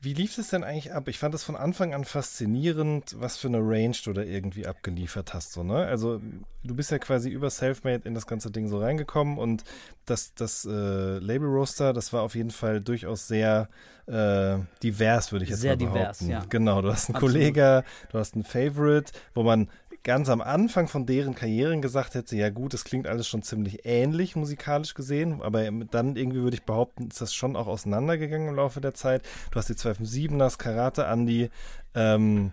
Wie 0.00 0.14
lief 0.14 0.38
es 0.38 0.50
denn 0.50 0.62
eigentlich 0.62 0.92
ab? 0.92 1.08
Ich 1.08 1.18
fand 1.18 1.34
es 1.34 1.42
von 1.42 1.56
Anfang 1.56 1.92
an 1.92 2.04
faszinierend, 2.04 3.16
was 3.18 3.36
für 3.36 3.48
eine 3.48 3.58
Range 3.58 3.96
du 4.04 4.12
da 4.12 4.22
irgendwie 4.22 4.64
abgeliefert 4.64 5.34
hast. 5.34 5.52
So, 5.52 5.64
ne? 5.64 5.86
Also 5.86 6.20
du 6.62 6.76
bist 6.76 6.92
ja 6.92 6.98
quasi 6.98 7.30
über 7.30 7.50
Selfmade 7.50 8.06
in 8.06 8.14
das 8.14 8.28
ganze 8.28 8.52
Ding 8.52 8.68
so 8.68 8.78
reingekommen 8.78 9.38
und 9.38 9.64
das, 10.04 10.34
das 10.34 10.64
äh, 10.64 11.18
Label 11.18 11.48
Roaster, 11.48 11.92
das 11.92 12.12
war 12.12 12.22
auf 12.22 12.36
jeden 12.36 12.52
Fall 12.52 12.80
durchaus 12.80 13.26
sehr 13.26 13.68
äh, 14.06 14.58
divers, 14.84 15.32
würde 15.32 15.44
ich 15.44 15.50
jetzt 15.50 15.62
Sehr 15.62 15.76
mal 15.76 15.86
behaupten. 15.86 16.26
divers, 16.26 16.44
ja. 16.44 16.46
Genau, 16.48 16.80
du 16.80 16.92
hast 16.92 17.08
einen 17.08 17.16
Absolut. 17.16 17.34
Kollege, 17.34 17.84
du 18.12 18.18
hast 18.18 18.34
einen 18.34 18.44
Favorite, 18.44 19.12
wo 19.34 19.42
man 19.42 19.68
ganz 20.04 20.28
am 20.28 20.40
Anfang 20.40 20.88
von 20.88 21.06
deren 21.06 21.34
Karrieren 21.34 21.82
gesagt 21.82 22.14
hätte, 22.14 22.36
ja 22.36 22.50
gut, 22.50 22.74
das 22.74 22.84
klingt 22.84 23.06
alles 23.06 23.28
schon 23.28 23.42
ziemlich 23.42 23.84
ähnlich 23.84 24.36
musikalisch 24.36 24.94
gesehen, 24.94 25.42
aber 25.42 25.70
dann 25.70 26.16
irgendwie 26.16 26.40
würde 26.40 26.56
ich 26.56 26.64
behaupten, 26.64 27.08
ist 27.08 27.20
das 27.20 27.34
schon 27.34 27.56
auch 27.56 27.66
auseinandergegangen 27.66 28.48
im 28.48 28.54
Laufe 28.54 28.80
der 28.80 28.94
Zeit. 28.94 29.22
Du 29.50 29.58
hast 29.58 29.68
die 29.68 29.74
257ers, 29.74 30.58
Karate 30.58 31.04
Andy, 31.04 31.50
ähm, 31.94 32.52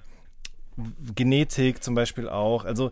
Genetik 1.16 1.84
zum 1.84 1.96
Beispiel 1.96 2.28
auch. 2.28 2.66
Also 2.66 2.92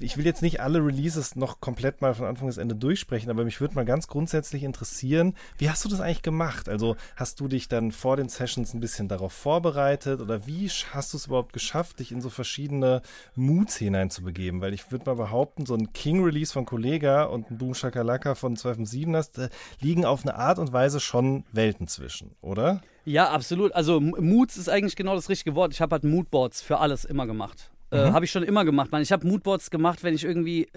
ich 0.00 0.16
will 0.16 0.24
jetzt 0.24 0.42
nicht 0.42 0.60
alle 0.60 0.84
Releases 0.84 1.36
noch 1.36 1.60
komplett 1.60 2.00
mal 2.00 2.14
von 2.14 2.26
Anfang 2.26 2.46
bis 2.46 2.56
Ende 2.56 2.74
durchsprechen, 2.74 3.30
aber 3.30 3.44
mich 3.44 3.60
würde 3.60 3.74
mal 3.74 3.84
ganz 3.84 4.08
grundsätzlich 4.08 4.62
interessieren, 4.62 5.34
wie 5.58 5.68
hast 5.68 5.84
du 5.84 5.88
das 5.88 6.00
eigentlich 6.00 6.22
gemacht? 6.22 6.68
Also 6.68 6.96
hast 7.16 7.40
du 7.40 7.48
dich 7.48 7.68
dann 7.68 7.92
vor 7.92 8.16
den 8.16 8.28
Sessions 8.28 8.72
ein 8.72 8.80
bisschen 8.80 9.08
darauf 9.08 9.32
vorbereitet 9.32 10.20
oder 10.20 10.46
wie 10.46 10.68
hast 10.68 11.12
du 11.12 11.18
es 11.18 11.26
überhaupt 11.26 11.52
geschafft, 11.52 11.98
dich 11.98 12.12
in 12.12 12.20
so 12.20 12.30
verschiedene 12.30 13.02
Moods 13.34 13.76
hineinzubegeben? 13.76 14.60
Weil 14.60 14.72
ich 14.72 14.90
würde 14.90 15.06
mal 15.06 15.16
behaupten, 15.16 15.66
so 15.66 15.74
ein 15.74 15.92
King-Release 15.92 16.52
von 16.52 16.64
Kollega 16.64 17.24
und 17.24 17.50
ein 17.50 17.58
Boom 17.58 17.74
Shakalaka 17.74 18.34
von 18.34 18.56
257ers, 18.56 19.30
da 19.34 19.48
liegen 19.80 20.04
auf 20.04 20.22
eine 20.22 20.36
Art 20.36 20.58
und 20.58 20.72
Weise 20.72 21.00
schon 21.00 21.44
Welten 21.52 21.86
zwischen, 21.86 22.34
oder? 22.40 22.80
Ja, 23.04 23.30
absolut. 23.30 23.72
Also 23.72 24.00
Moods 24.00 24.56
ist 24.56 24.68
eigentlich 24.68 24.96
genau 24.96 25.14
das 25.14 25.28
richtige 25.28 25.54
Wort. 25.54 25.72
Ich 25.72 25.80
habe 25.80 25.94
halt 25.94 26.04
Moodboards 26.04 26.62
für 26.62 26.78
alles 26.78 27.04
immer 27.04 27.26
gemacht. 27.26 27.70
Äh, 27.90 28.08
Mhm. 28.08 28.12
habe 28.12 28.24
ich 28.24 28.30
schon 28.30 28.42
immer 28.42 28.64
gemacht. 28.64 28.92
Man, 28.92 29.02
ich 29.02 29.10
habe 29.12 29.26
Moodboards 29.26 29.70
gemacht, 29.70 30.04
wenn 30.04 30.14
ich 30.14 30.24
irgendwie 30.24 30.68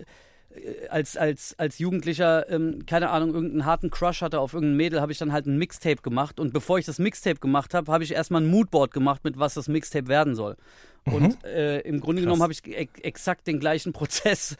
äh, 0.55 0.87
als, 0.89 1.15
als, 1.17 1.53
als 1.59 1.79
Jugendlicher, 1.79 2.49
ähm, 2.49 2.85
keine 2.85 3.09
Ahnung, 3.09 3.33
irgendeinen 3.33 3.65
harten 3.65 3.89
Crush 3.91 4.21
hatte 4.21 4.39
auf 4.39 4.53
irgendein 4.53 4.77
Mädel, 4.77 5.01
habe 5.01 5.11
ich 5.11 5.17
dann 5.17 5.31
halt 5.33 5.45
ein 5.45 5.57
Mixtape 5.57 6.01
gemacht. 6.01 6.39
Und 6.39 6.53
bevor 6.53 6.79
ich 6.79 6.85
das 6.85 6.97
Mixtape 6.99 7.39
gemacht 7.39 7.73
habe, 7.73 7.91
habe 7.91 8.03
ich 8.03 8.13
erstmal 8.13 8.41
ein 8.41 8.47
Moodboard 8.47 8.91
gemacht, 8.93 9.23
mit 9.23 9.37
was 9.37 9.53
das 9.55 9.67
Mixtape 9.67 10.07
werden 10.07 10.35
soll. 10.35 10.55
Und 11.05 11.43
äh, 11.43 11.79
im 11.81 11.99
Grunde 11.99 12.21
Krass. 12.21 12.25
genommen 12.27 12.41
habe 12.43 12.53
ich 12.53 12.65
ex 12.65 12.99
exakt 13.01 13.45
den 13.47 13.59
gleichen 13.59 13.91
Prozess 13.93 14.55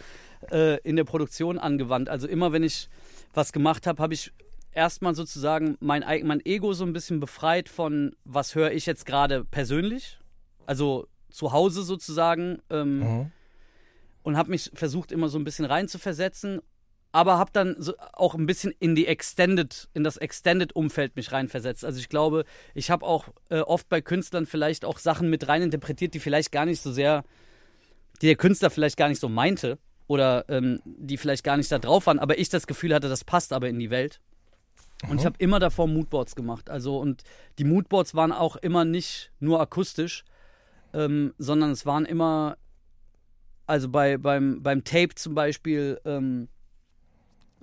äh, 0.52 0.80
in 0.82 0.96
der 0.98 1.06
Produktion 1.06 1.58
angewandt. 1.58 2.10
Also 2.10 2.28
immer 2.28 2.52
wenn 2.52 2.64
ich 2.64 2.90
was 3.34 3.54
gemacht 3.54 3.88
habe, 3.88 4.04
habe 4.04 4.14
ich 4.14 4.32
erstmal 4.74 5.16
sozusagen 5.16 5.78
mein, 5.80 6.04
mein 6.26 6.46
Ego 6.46 6.74
so 6.74 6.86
ein 6.86 6.94
bisschen 6.94 7.20
befreit 7.20 7.70
von, 7.70 8.16
was 8.26 8.56
höre 8.56 8.72
ich 8.72 8.86
jetzt 8.86 9.06
gerade 9.06 9.46
persönlich, 9.46 10.20
also 10.66 11.08
zu 11.30 11.52
Hause 11.52 11.84
sozusagen. 11.84 12.62
Ähm, 12.70 13.00
Mhm. 13.00 13.32
und 14.24 14.38
habe 14.38 14.52
mich 14.52 14.72
versucht 14.74 15.12
immer 15.12 15.28
so 15.28 15.38
ein 15.38 15.44
bisschen 15.44 15.66
reinzuversetzen, 15.66 16.62
aber 17.12 17.38
habe 17.38 17.52
dann 17.54 17.76
so 17.80 17.94
auch 18.14 18.36
ein 18.36 18.46
bisschen 18.46 18.74
in 18.80 18.96
die 18.96 19.06
Extended, 19.06 19.90
in 19.94 20.04
das 20.04 20.16
Extended-Umfeld 20.18 21.16
mich 21.18 21.32
reinversetzt. 21.32 21.84
Also 21.84 22.00
ich 22.00 22.08
glaube, 22.10 22.46
ich 22.74 22.90
habe 22.90 23.06
auch 23.06 23.28
äh, 23.50 23.60
oft 23.60 23.90
bei 23.90 24.02
Künstlern 24.02 24.46
vielleicht 24.46 24.86
auch 24.86 24.98
Sachen 24.98 25.30
mit 25.30 25.48
reininterpretiert, 25.48 26.14
die 26.14 26.20
vielleicht 26.20 26.52
gar 26.52 26.66
nicht 26.66 26.82
so 26.82 26.92
sehr, 26.92 27.24
die 28.22 28.28
der 28.28 28.36
Künstler 28.38 28.70
vielleicht 28.70 28.96
gar 28.98 29.10
nicht 29.10 29.20
so 29.20 29.28
meinte 29.30 29.78
oder 30.08 30.46
ähm, 30.48 30.80
die 30.86 31.18
vielleicht 31.18 31.44
gar 31.44 31.58
nicht 31.58 31.72
da 31.72 31.78
drauf 31.80 32.08
waren, 32.08 32.20
aber 32.20 32.40
ich 32.40 32.50
das 32.50 32.66
Gefühl 32.66 32.94
hatte, 32.94 33.10
das 33.10 33.24
passt 33.26 33.52
aber 33.54 33.68
in 33.70 33.78
die 33.78 33.90
Welt. 33.90 34.22
Und 35.10 35.20
ich 35.20 35.26
habe 35.26 35.36
immer 35.40 35.60
davor 35.60 35.88
Moodboards 35.88 36.36
gemacht. 36.36 36.70
Also, 36.70 36.98
und 36.98 37.24
die 37.60 37.66
Moodboards 37.66 38.16
waren 38.16 38.32
auch 38.32 38.56
immer 38.56 38.86
nicht 38.86 39.32
nur 39.40 39.60
akustisch, 39.60 40.24
ähm, 40.94 41.34
sondern 41.38 41.72
es 41.72 41.86
waren 41.86 42.06
immer, 42.06 42.58
also 43.68 43.90
bei, 43.90 44.18
beim, 44.18 44.64
beim 44.64 44.84
Tape 44.84 45.16
zum 45.16 45.36
Beispiel, 45.36 46.00
ähm, 46.06 46.48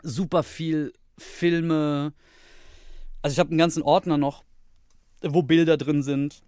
super 0.02 0.42
viel 0.42 0.92
Filme. 1.18 2.12
Also 3.22 3.34
ich 3.34 3.38
habe 3.38 3.50
einen 3.50 3.58
ganzen 3.58 3.82
Ordner 3.82 4.18
noch, 4.18 4.44
wo 5.22 5.42
Bilder 5.42 5.76
drin 5.76 6.02
sind. 6.02 6.42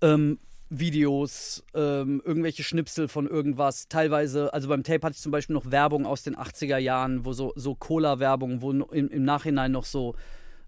Ähm, 0.00 0.38
Videos, 0.70 1.62
ähm, 1.74 2.22
irgendwelche 2.24 2.62
Schnipsel 2.62 3.08
von 3.08 3.28
irgendwas. 3.28 3.88
Teilweise, 3.88 4.52
also 4.52 4.68
beim 4.68 4.82
Tape 4.82 5.06
hatte 5.06 5.14
ich 5.16 5.22
zum 5.22 5.32
Beispiel 5.32 5.54
noch 5.54 5.70
Werbung 5.70 6.06
aus 6.06 6.22
den 6.22 6.36
80er 6.36 6.78
Jahren, 6.78 7.24
wo 7.24 7.32
so, 7.32 7.52
so 7.56 7.74
Cola-Werbung, 7.74 8.62
wo 8.62 8.70
im, 8.70 9.08
im 9.08 9.24
Nachhinein 9.24 9.72
noch 9.72 9.84
so 9.84 10.14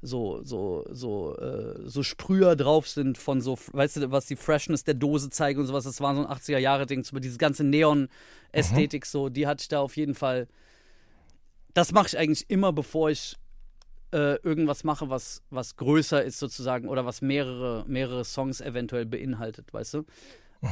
so 0.02 0.42
so 0.44 0.84
so 0.90 1.36
äh, 1.36 1.88
so 1.88 2.02
Sprüher 2.02 2.54
drauf 2.54 2.86
sind 2.86 3.16
von 3.18 3.40
so 3.40 3.58
weißt 3.72 3.96
du 3.96 4.10
was 4.10 4.26
die 4.26 4.36
Freshness 4.36 4.84
der 4.84 4.94
Dose 4.94 5.30
zeigen 5.30 5.58
und 5.58 5.66
sowas 5.66 5.84
das 5.84 6.00
war 6.00 6.14
so 6.14 6.24
ein 6.24 6.32
80er 6.32 6.58
Jahre 6.58 6.86
Ding 6.86 7.04
über 7.10 7.18
diese 7.18 7.38
ganze 7.38 7.64
Neon 7.64 8.08
Ästhetik 8.52 9.02
mhm. 9.02 9.08
so 9.08 9.28
die 9.30 9.46
hatte 9.46 9.62
ich 9.62 9.68
da 9.68 9.80
auf 9.80 9.96
jeden 9.96 10.14
Fall 10.14 10.48
das 11.72 11.92
mache 11.92 12.08
ich 12.08 12.18
eigentlich 12.18 12.48
immer 12.50 12.72
bevor 12.72 13.10
ich 13.10 13.36
äh, 14.12 14.36
irgendwas 14.42 14.84
mache, 14.84 15.10
was, 15.10 15.42
was 15.50 15.76
größer 15.76 16.22
ist 16.22 16.38
sozusagen 16.38 16.88
oder 16.88 17.06
was 17.06 17.22
mehrere, 17.22 17.84
mehrere 17.86 18.24
Songs 18.24 18.60
eventuell 18.60 19.06
beinhaltet, 19.06 19.72
weißt 19.72 19.94
du? 19.94 20.04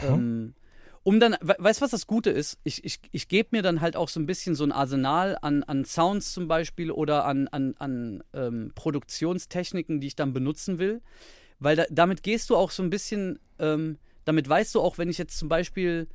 Ähm, 0.03 0.55
um 1.05 1.21
dann, 1.21 1.37
weißt 1.43 1.81
du, 1.81 1.85
was 1.85 1.91
das 1.91 2.07
Gute 2.07 2.31
ist? 2.31 2.59
Ich, 2.65 2.83
ich, 2.83 2.99
ich 3.13 3.29
gebe 3.29 3.51
mir 3.53 3.63
dann 3.63 3.83
halt 3.83 3.95
auch 3.95 4.09
so 4.09 4.19
ein 4.19 4.27
bisschen 4.27 4.55
so 4.55 4.65
ein 4.65 4.73
Arsenal 4.73 5.37
an, 5.43 5.63
an 5.63 5.85
Sounds 5.85 6.33
zum 6.33 6.49
Beispiel 6.49 6.91
oder 6.91 7.27
an, 7.27 7.47
an, 7.49 7.75
an 7.79 8.25
ähm, 8.33 8.73
Produktionstechniken, 8.75 10.01
die 10.01 10.07
ich 10.07 10.17
dann 10.17 10.33
benutzen 10.33 10.79
will. 10.79 11.03
Weil 11.59 11.77
da, 11.77 11.85
damit 11.91 12.23
gehst 12.23 12.49
du 12.49 12.57
auch 12.57 12.71
so 12.71 12.83
ein 12.83 12.89
bisschen, 12.89 13.39
ähm, 13.59 13.99
damit 14.25 14.49
weißt 14.49 14.75
du 14.75 14.81
auch, 14.81 14.97
wenn 14.97 15.11
ich 15.11 15.19
jetzt 15.19 15.37
zum 15.37 15.51
Beispiel, 15.51 16.09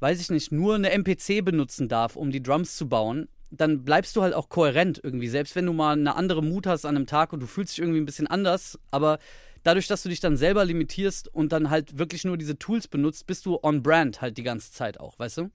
weiß 0.00 0.20
ich 0.20 0.30
nicht, 0.30 0.52
nur 0.52 0.74
eine 0.74 0.90
MPC 0.90 1.42
benutzen 1.42 1.88
darf, 1.88 2.14
um 2.16 2.30
die 2.30 2.42
Drums 2.42 2.76
zu 2.76 2.90
bauen, 2.90 3.26
dann 3.50 3.84
bleibst 3.84 4.16
du 4.16 4.22
halt 4.22 4.34
auch 4.34 4.48
kohärent 4.48 5.00
irgendwie. 5.02 5.28
Selbst 5.28 5.56
wenn 5.56 5.66
du 5.66 5.72
mal 5.72 5.92
eine 5.92 6.14
andere 6.14 6.42
Mut 6.42 6.66
hast 6.66 6.84
an 6.84 6.96
einem 6.96 7.06
Tag 7.06 7.32
und 7.32 7.40
du 7.40 7.46
fühlst 7.46 7.72
dich 7.72 7.82
irgendwie 7.82 8.00
ein 8.00 8.06
bisschen 8.06 8.26
anders, 8.26 8.78
aber 8.90 9.18
dadurch, 9.62 9.86
dass 9.86 10.02
du 10.02 10.08
dich 10.08 10.20
dann 10.20 10.36
selber 10.36 10.64
limitierst 10.64 11.28
und 11.28 11.52
dann 11.52 11.70
halt 11.70 11.98
wirklich 11.98 12.24
nur 12.24 12.36
diese 12.36 12.58
Tools 12.58 12.88
benutzt, 12.88 13.26
bist 13.26 13.46
du 13.46 13.58
on 13.62 13.82
brand 13.82 14.20
halt 14.20 14.38
die 14.38 14.42
ganze 14.42 14.72
Zeit 14.72 15.00
auch, 15.00 15.18
weißt 15.18 15.38
du? 15.38 15.50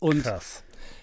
Und 0.00 0.22
Krass. 0.22 0.62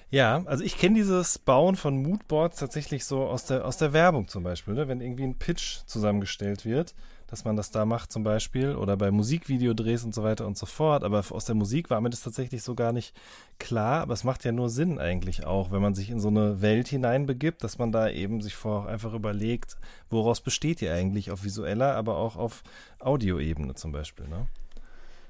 Ja, 0.10 0.44
also 0.46 0.64
ich 0.64 0.78
kenne 0.78 0.96
dieses 0.96 1.40
Bauen 1.40 1.78
von 1.78 2.02
Moodboards 2.02 2.60
tatsächlich 2.60 3.06
so 3.06 3.24
aus 3.24 3.46
der, 3.46 3.66
aus 3.66 3.78
der 3.78 3.94
Werbung 3.94 4.28
zum 4.28 4.44
Beispiel, 4.44 4.74
ne? 4.74 4.90
wenn 4.90 5.00
irgendwie 5.00 5.24
ein 5.24 5.40
Pitch 5.40 5.86
zusammengestellt 5.86 6.66
wird 6.66 6.94
dass 7.32 7.46
man 7.46 7.56
das 7.56 7.72
da 7.72 7.86
macht 7.86 8.12
zum 8.12 8.24
Beispiel 8.24 8.76
oder 8.76 8.98
bei 8.98 9.10
Musikvideodrehs 9.10 10.04
und 10.04 10.14
so 10.14 10.22
weiter 10.22 10.46
und 10.46 10.58
so 10.58 10.66
fort. 10.66 11.06
Aber 11.06 11.24
aus 11.30 11.46
der 11.46 11.56
Musik 11.56 11.90
war 11.90 12.02
mir 12.02 12.10
das 12.10 12.22
tatsächlich 12.22 12.62
so 12.62 12.76
gar 12.76 12.92
nicht 12.92 13.16
klar. 13.58 14.02
Aber 14.02 14.14
es 14.14 14.26
macht 14.26 14.44
ja 14.44 14.52
nur 14.52 14.70
Sinn 14.70 15.00
eigentlich 15.00 15.46
auch, 15.46 15.72
wenn 15.72 15.82
man 15.82 15.96
sich 15.96 16.10
in 16.10 16.20
so 16.20 16.28
eine 16.28 16.62
Welt 16.62 16.90
hineinbegibt, 16.90 17.64
dass 17.64 17.78
man 17.78 17.94
da 17.94 18.10
eben 18.10 18.42
sich 18.42 18.56
vor 18.56 18.90
einfach 18.90 19.14
überlegt, 19.14 19.78
woraus 20.10 20.42
besteht 20.42 20.82
ihr 20.82 20.94
eigentlich 20.94 21.32
auf 21.32 21.46
visueller, 21.46 21.96
aber 21.96 22.18
auch 22.18 22.36
auf 22.36 22.64
Audioebene 23.00 23.76
zum 23.76 23.94
Beispiel. 23.94 24.28
Ne? 24.28 24.48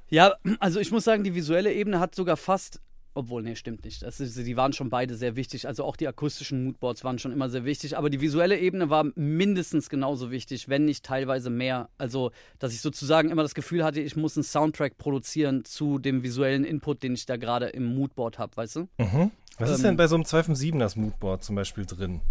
Ja, 0.10 0.34
also 0.60 0.80
ich 0.80 0.92
muss 0.92 1.04
sagen, 1.04 1.24
die 1.24 1.36
visuelle 1.36 1.72
Ebene 1.72 2.00
hat 2.00 2.16
sogar 2.16 2.36
fast 2.36 2.82
obwohl, 3.14 3.44
nee, 3.44 3.56
stimmt 3.56 3.84
nicht. 3.84 4.04
Das 4.04 4.20
ist, 4.20 4.38
die 4.38 4.58
waren 4.58 4.74
schon 4.74 4.90
beide 4.90 5.16
sehr 5.16 5.36
wichtig. 5.36 5.68
Also 5.68 5.84
auch 5.84 5.96
die 5.96 6.08
akustischen 6.08 6.64
Moodboards 6.64 7.04
waren 7.04 7.20
schon 7.20 7.32
immer 7.32 7.50
sehr 7.50 7.66
wichtig. 7.66 7.98
Aber 7.98 8.10
die 8.10 8.22
visuelle 8.22 8.58
Ebene 8.58 8.90
war 8.90 9.06
mindestens 9.16 9.90
genauso 9.90 10.32
wichtig, 10.32 10.70
wenn 10.70 10.86
nicht 10.86 11.04
teilweise 11.04 11.50
mehr. 11.50 11.90
Also, 11.98 12.32
dass 12.60 12.74
ich 12.74 12.82
sozusagen 12.82 13.30
immer 13.30 13.44
das 13.44 13.54
Gefühl 13.54 13.84
hatte, 13.84 14.00
ich 14.00 14.16
muss 14.16 14.38
einen 14.38 14.44
Soundtrack 14.44 14.98
produzieren 14.98 15.66
zu 15.66 16.00
dem 16.00 16.24
visuellen 16.24 16.64
Input, 16.64 17.04
den 17.04 17.14
ich 17.14 17.26
da 17.26 17.38
gerade 17.38 17.68
im 17.68 17.96
Moodboard 17.96 18.40
habe, 18.40 18.56
weißt 18.56 18.78
du? 18.78 18.80
Mhm. 18.98 19.32
Was 19.58 19.70
ähm, 19.70 19.76
ist 19.76 19.84
denn 19.84 19.98
bei 19.98 20.08
so 20.08 20.16
einem 20.16 20.26
257 20.26 20.98
er 20.98 21.02
Moodboard 21.02 21.44
zum 21.44 21.56
Beispiel 21.56 21.86
drin? 21.86 22.22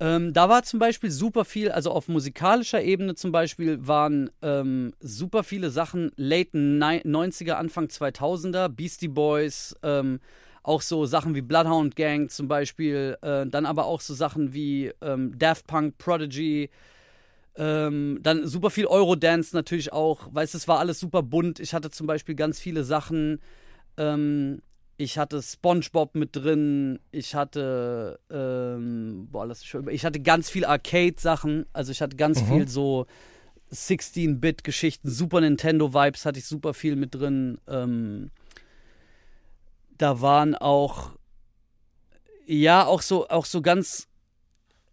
Ähm, 0.00 0.32
da 0.32 0.48
war 0.48 0.62
zum 0.62 0.78
Beispiel 0.78 1.10
super 1.10 1.44
viel, 1.44 1.70
also 1.70 1.90
auf 1.90 2.06
musikalischer 2.06 2.82
Ebene 2.82 3.16
zum 3.16 3.32
Beispiel 3.32 3.84
waren 3.86 4.30
ähm, 4.42 4.94
super 5.00 5.42
viele 5.42 5.70
Sachen 5.70 6.12
late 6.16 6.56
90er, 6.56 7.52
Anfang 7.52 7.86
2000er, 7.86 8.68
Beastie 8.68 9.08
Boys, 9.08 9.74
ähm, 9.82 10.20
auch 10.62 10.82
so 10.82 11.04
Sachen 11.06 11.34
wie 11.34 11.40
Bloodhound 11.40 11.96
Gang 11.96 12.30
zum 12.30 12.46
Beispiel, 12.46 13.16
äh, 13.22 13.46
dann 13.46 13.66
aber 13.66 13.86
auch 13.86 14.00
so 14.00 14.14
Sachen 14.14 14.52
wie 14.52 14.92
ähm, 15.00 15.36
Daft 15.36 15.66
Punk, 15.66 15.98
Prodigy, 15.98 16.70
ähm, 17.56 18.20
dann 18.22 18.46
super 18.46 18.70
viel 18.70 18.86
Eurodance 18.86 19.54
natürlich 19.54 19.92
auch, 19.92 20.28
weißt 20.32 20.54
du, 20.54 20.58
es 20.58 20.68
war 20.68 20.78
alles 20.78 21.00
super 21.00 21.24
bunt. 21.24 21.58
Ich 21.58 21.74
hatte 21.74 21.90
zum 21.90 22.06
Beispiel 22.06 22.36
ganz 22.36 22.60
viele 22.60 22.84
Sachen, 22.84 23.40
ähm, 23.96 24.62
ich 25.00 25.16
hatte 25.16 25.40
SpongeBob 25.40 26.16
mit 26.16 26.34
drin, 26.34 26.98
ich 27.12 27.36
hatte, 27.36 28.18
ähm, 28.30 29.28
boah, 29.30 29.46
lass 29.46 29.60
mich 29.60 29.70
schon, 29.70 29.88
ich 29.88 30.04
hatte 30.04 30.18
ganz 30.20 30.50
viel 30.50 30.64
Arcade-Sachen, 30.64 31.66
also 31.72 31.92
ich 31.92 32.02
hatte 32.02 32.16
ganz 32.16 32.42
mhm. 32.42 32.46
viel 32.46 32.68
so 32.68 33.06
16-Bit-Geschichten, 33.72 35.08
Super 35.08 35.40
Nintendo-Vibes 35.40 36.26
hatte 36.26 36.40
ich 36.40 36.46
super 36.46 36.74
viel 36.74 36.96
mit 36.96 37.14
drin. 37.14 37.58
Ähm, 37.68 38.32
da 39.96 40.20
waren 40.20 40.56
auch, 40.56 41.12
ja, 42.46 42.84
auch 42.84 43.02
so, 43.02 43.28
auch 43.28 43.44
so 43.44 43.62
ganz, 43.62 44.08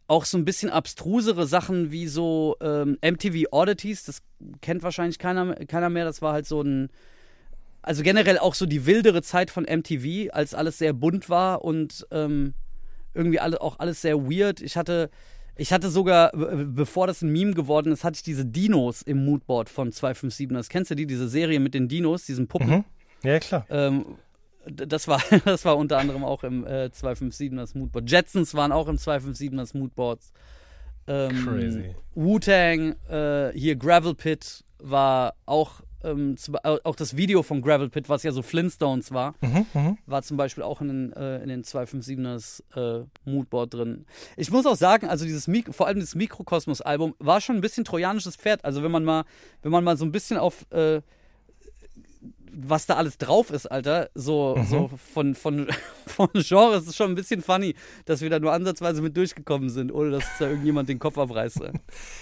auch 0.05 0.25
so 0.25 0.37
ein 0.37 0.45
bisschen 0.45 0.69
abstrusere 0.69 1.47
Sachen 1.47 1.91
wie 1.91 2.07
so 2.07 2.57
ähm, 2.61 2.99
MTV 3.01 3.47
Oddities, 3.51 4.03
das 4.03 4.21
kennt 4.61 4.83
wahrscheinlich 4.83 5.17
keiner, 5.17 5.55
keiner 5.65 5.89
mehr, 5.89 6.05
das 6.05 6.21
war 6.21 6.33
halt 6.33 6.45
so 6.45 6.61
ein 6.61 6.89
also 7.85 8.01
generell 8.01 8.39
auch 8.39 8.55
so 8.55 8.65
die 8.65 8.87
wildere 8.87 9.21
Zeit 9.21 9.51
von 9.51 9.63
MTV, 9.63 10.33
als 10.33 10.55
alles 10.55 10.79
sehr 10.79 10.91
bunt 10.91 11.29
war 11.29 11.63
und 11.63 12.07
ähm, 12.09 12.55
irgendwie 13.13 13.39
alle, 13.39 13.61
auch 13.61 13.77
alles 13.77 14.01
sehr 14.01 14.17
weird. 14.17 14.59
Ich 14.59 14.75
hatte, 14.75 15.11
ich 15.55 15.71
hatte 15.71 15.89
sogar, 15.89 16.31
bevor 16.31 17.05
das 17.05 17.21
ein 17.21 17.31
Meme 17.31 17.53
geworden 17.53 17.91
ist, 17.91 18.03
hatte 18.03 18.15
ich 18.15 18.23
diese 18.23 18.43
Dinos 18.43 19.03
im 19.03 19.23
Moodboard 19.23 19.69
von 19.69 19.91
257. 19.91 20.47
Das 20.49 20.69
kennst 20.69 20.89
du 20.89 20.95
die, 20.95 21.05
diese 21.05 21.29
Serie 21.29 21.59
mit 21.59 21.75
den 21.75 21.87
Dinos, 21.87 22.25
diesen 22.25 22.47
Puppen? 22.47 22.69
Mhm. 22.69 22.85
Ja, 23.23 23.39
klar. 23.39 23.67
Ähm, 23.69 24.17
das 24.65 25.07
war, 25.07 25.21
das 25.45 25.63
war 25.63 25.77
unter 25.77 25.99
anderem 25.99 26.23
auch 26.23 26.43
im 26.43 26.65
äh, 26.65 26.89
257ers 26.91 27.77
Moodboard. 27.77 28.09
Jetsons 28.09 28.55
waren 28.55 28.71
auch 28.71 28.87
im 28.87 28.97
257ers 28.97 29.77
Moodboards. 29.77 30.33
Ähm, 31.07 31.45
Crazy. 31.45 31.95
Wu-Tang, 32.15 32.95
äh, 33.09 33.51
hier 33.53 33.75
Gravel 33.75 34.15
Pit 34.15 34.63
war 34.79 35.35
auch 35.45 35.81
ähm, 36.05 36.37
zu, 36.37 36.53
auch 36.63 36.95
das 36.95 37.17
Video 37.17 37.43
von 37.43 37.61
Gravel 37.61 37.89
Pit, 37.89 38.09
was 38.09 38.23
ja 38.23 38.31
so 38.31 38.41
Flintstones 38.41 39.11
war, 39.11 39.35
mhm, 39.41 39.65
mhm. 39.73 39.97
war 40.05 40.21
zum 40.21 40.37
Beispiel 40.37 40.63
auch 40.63 40.81
in 40.81 40.87
den, 40.87 41.13
äh, 41.13 41.41
in 41.41 41.49
den 41.49 41.63
257ers 41.63 42.63
äh, 42.75 43.05
Moodboard 43.25 43.73
drin. 43.73 44.05
Ich 44.37 44.51
muss 44.51 44.65
auch 44.65 44.75
sagen, 44.75 45.07
also 45.07 45.25
dieses 45.25 45.47
Mik 45.47 45.73
vor 45.73 45.87
allem 45.87 45.99
das 45.99 46.15
Mikrokosmos-Album 46.15 47.15
war 47.19 47.41
schon 47.41 47.55
ein 47.55 47.61
bisschen 47.61 47.85
trojanisches 47.85 48.35
Pferd. 48.35 48.63
Also 48.63 48.83
wenn 48.83 48.91
man 48.91 49.03
mal, 49.03 49.25
wenn 49.61 49.71
man 49.71 49.83
mal 49.83 49.97
so 49.97 50.05
ein 50.05 50.11
bisschen 50.11 50.37
auf 50.37 50.65
äh, 50.71 51.01
was 52.57 52.85
da 52.85 52.95
alles 52.95 53.17
drauf 53.17 53.51
ist, 53.51 53.67
Alter, 53.67 54.09
so, 54.15 54.55
mhm. 54.55 54.65
so 54.65 54.89
von, 55.13 55.35
von, 55.35 55.67
von 56.07 56.29
Genre 56.33 56.77
ist 56.77 56.87
es 56.87 56.95
schon 56.95 57.11
ein 57.11 57.15
bisschen 57.15 57.41
funny, 57.41 57.75
dass 58.05 58.21
wir 58.21 58.29
da 58.29 58.39
nur 58.39 58.53
ansatzweise 58.53 59.01
mit 59.01 59.15
durchgekommen 59.17 59.69
sind, 59.69 59.91
ohne 59.91 60.11
dass 60.11 60.25
da 60.39 60.47
irgendjemand 60.47 60.89
den 60.89 60.99
Kopf 60.99 61.17
abreißt. 61.17 61.55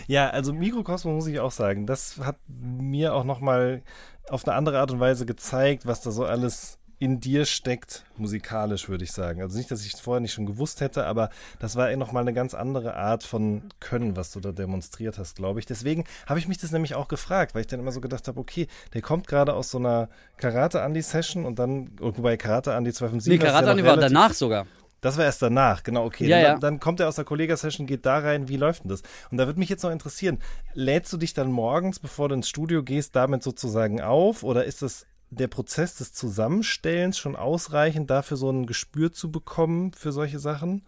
Ja, 0.08 0.30
also 0.30 0.54
Mikrokosmos 0.54 1.14
muss 1.14 1.28
ich 1.28 1.40
auch 1.40 1.52
sagen, 1.52 1.86
das 1.86 2.18
hat 2.20 2.38
mir 2.48 3.14
auch 3.14 3.24
nochmal 3.24 3.84
auf 4.30 4.46
eine 4.46 4.56
andere 4.56 4.80
Art 4.80 4.92
und 4.92 5.00
Weise 5.00 5.26
gezeigt, 5.26 5.86
was 5.86 6.02
da 6.02 6.12
so 6.12 6.26
alles 6.26 6.80
in 7.04 7.20
dir 7.20 7.44
steckt, 7.44 8.06
musikalisch, 8.16 8.88
würde 8.88 9.04
ich 9.04 9.12
sagen. 9.12 9.42
Also 9.42 9.58
nicht, 9.58 9.70
dass 9.70 9.86
ich 9.86 9.94
es 9.94 10.00
vorher 10.00 10.22
nicht 10.22 10.32
schon 10.32 10.46
gewusst 10.46 10.80
hätte, 10.80 11.06
aber 11.06 11.32
das 11.60 11.76
war 11.76 11.92
eh 11.92 11.98
nochmal 11.98 12.22
eine 12.22 12.32
ganz 12.32 12.54
andere 12.54 12.96
Art 12.96 13.26
von 13.26 13.64
Können, 13.82 14.16
was 14.16 14.32
du 14.32 14.40
da 14.40 14.54
demonstriert 14.54 15.18
hast, 15.18 15.36
glaube 15.36 15.60
ich. 15.60 15.66
Deswegen 15.66 16.06
habe 16.28 16.40
ich 16.40 16.48
mich 16.48 16.60
das 16.60 16.72
nämlich 16.72 16.96
auch 16.96 17.10
gefragt, 17.10 17.56
weil 17.56 17.62
ich 17.62 17.68
dann 17.68 17.82
immer 17.82 17.92
so 17.92 18.00
gedacht 18.00 18.30
habe, 18.30 18.40
okay, 18.40 18.68
der 18.94 19.02
kommt 19.02 19.28
gerade 19.28 19.54
aus 19.54 19.70
so 19.70 19.80
einer 19.80 20.08
Karate-Andi-Session 20.38 21.44
und 21.44 21.60
dann, 21.60 21.92
wobei 22.00 22.38
Karate-Andi 22.38 22.94
257 22.94 23.38
Nee, 23.38 23.46
Karate-Andi 23.46 23.84
war 23.84 23.98
danach 23.98 24.32
sogar. 24.34 24.66
Das 25.02 25.18
war 25.18 25.26
erst 25.26 25.42
danach, 25.42 25.84
genau, 25.84 26.06
okay. 26.06 26.28
Ja, 26.28 26.38
dann, 26.38 26.46
ja. 26.46 26.58
dann 26.60 26.80
kommt 26.80 27.02
er 27.02 27.10
aus 27.10 27.16
der 27.16 27.26
Kollega-Session, 27.26 27.86
geht 27.86 28.06
da 28.06 28.20
rein, 28.20 28.48
wie 28.48 28.56
läuft 28.56 28.86
denn 28.86 28.90
das? 28.90 29.02
Und 29.30 29.38
da 29.38 29.46
würde 29.46 29.60
mich 29.60 29.68
jetzt 29.68 29.84
noch 29.84 29.92
interessieren, 29.92 30.40
lädst 30.74 31.12
du 31.12 31.18
dich 31.18 31.34
dann 31.34 31.52
morgens, 31.52 32.00
bevor 32.00 32.30
du 32.30 32.36
ins 32.36 32.48
Studio 32.48 32.82
gehst, 32.82 33.14
damit 33.14 33.44
sozusagen 33.44 34.00
auf 34.00 34.44
oder 34.44 34.64
ist 34.64 34.82
das 34.82 35.06
der 35.34 35.48
Prozess 35.48 35.96
des 35.96 36.14
Zusammenstellens 36.14 37.18
schon 37.18 37.36
ausreichend 37.36 38.10
dafür, 38.10 38.38
so 38.38 38.50
ein 38.50 38.66
Gespür 38.66 39.12
zu 39.12 39.32
bekommen 39.32 39.94
für 39.94 40.12
solche 40.12 40.40
Sachen? 40.40 40.84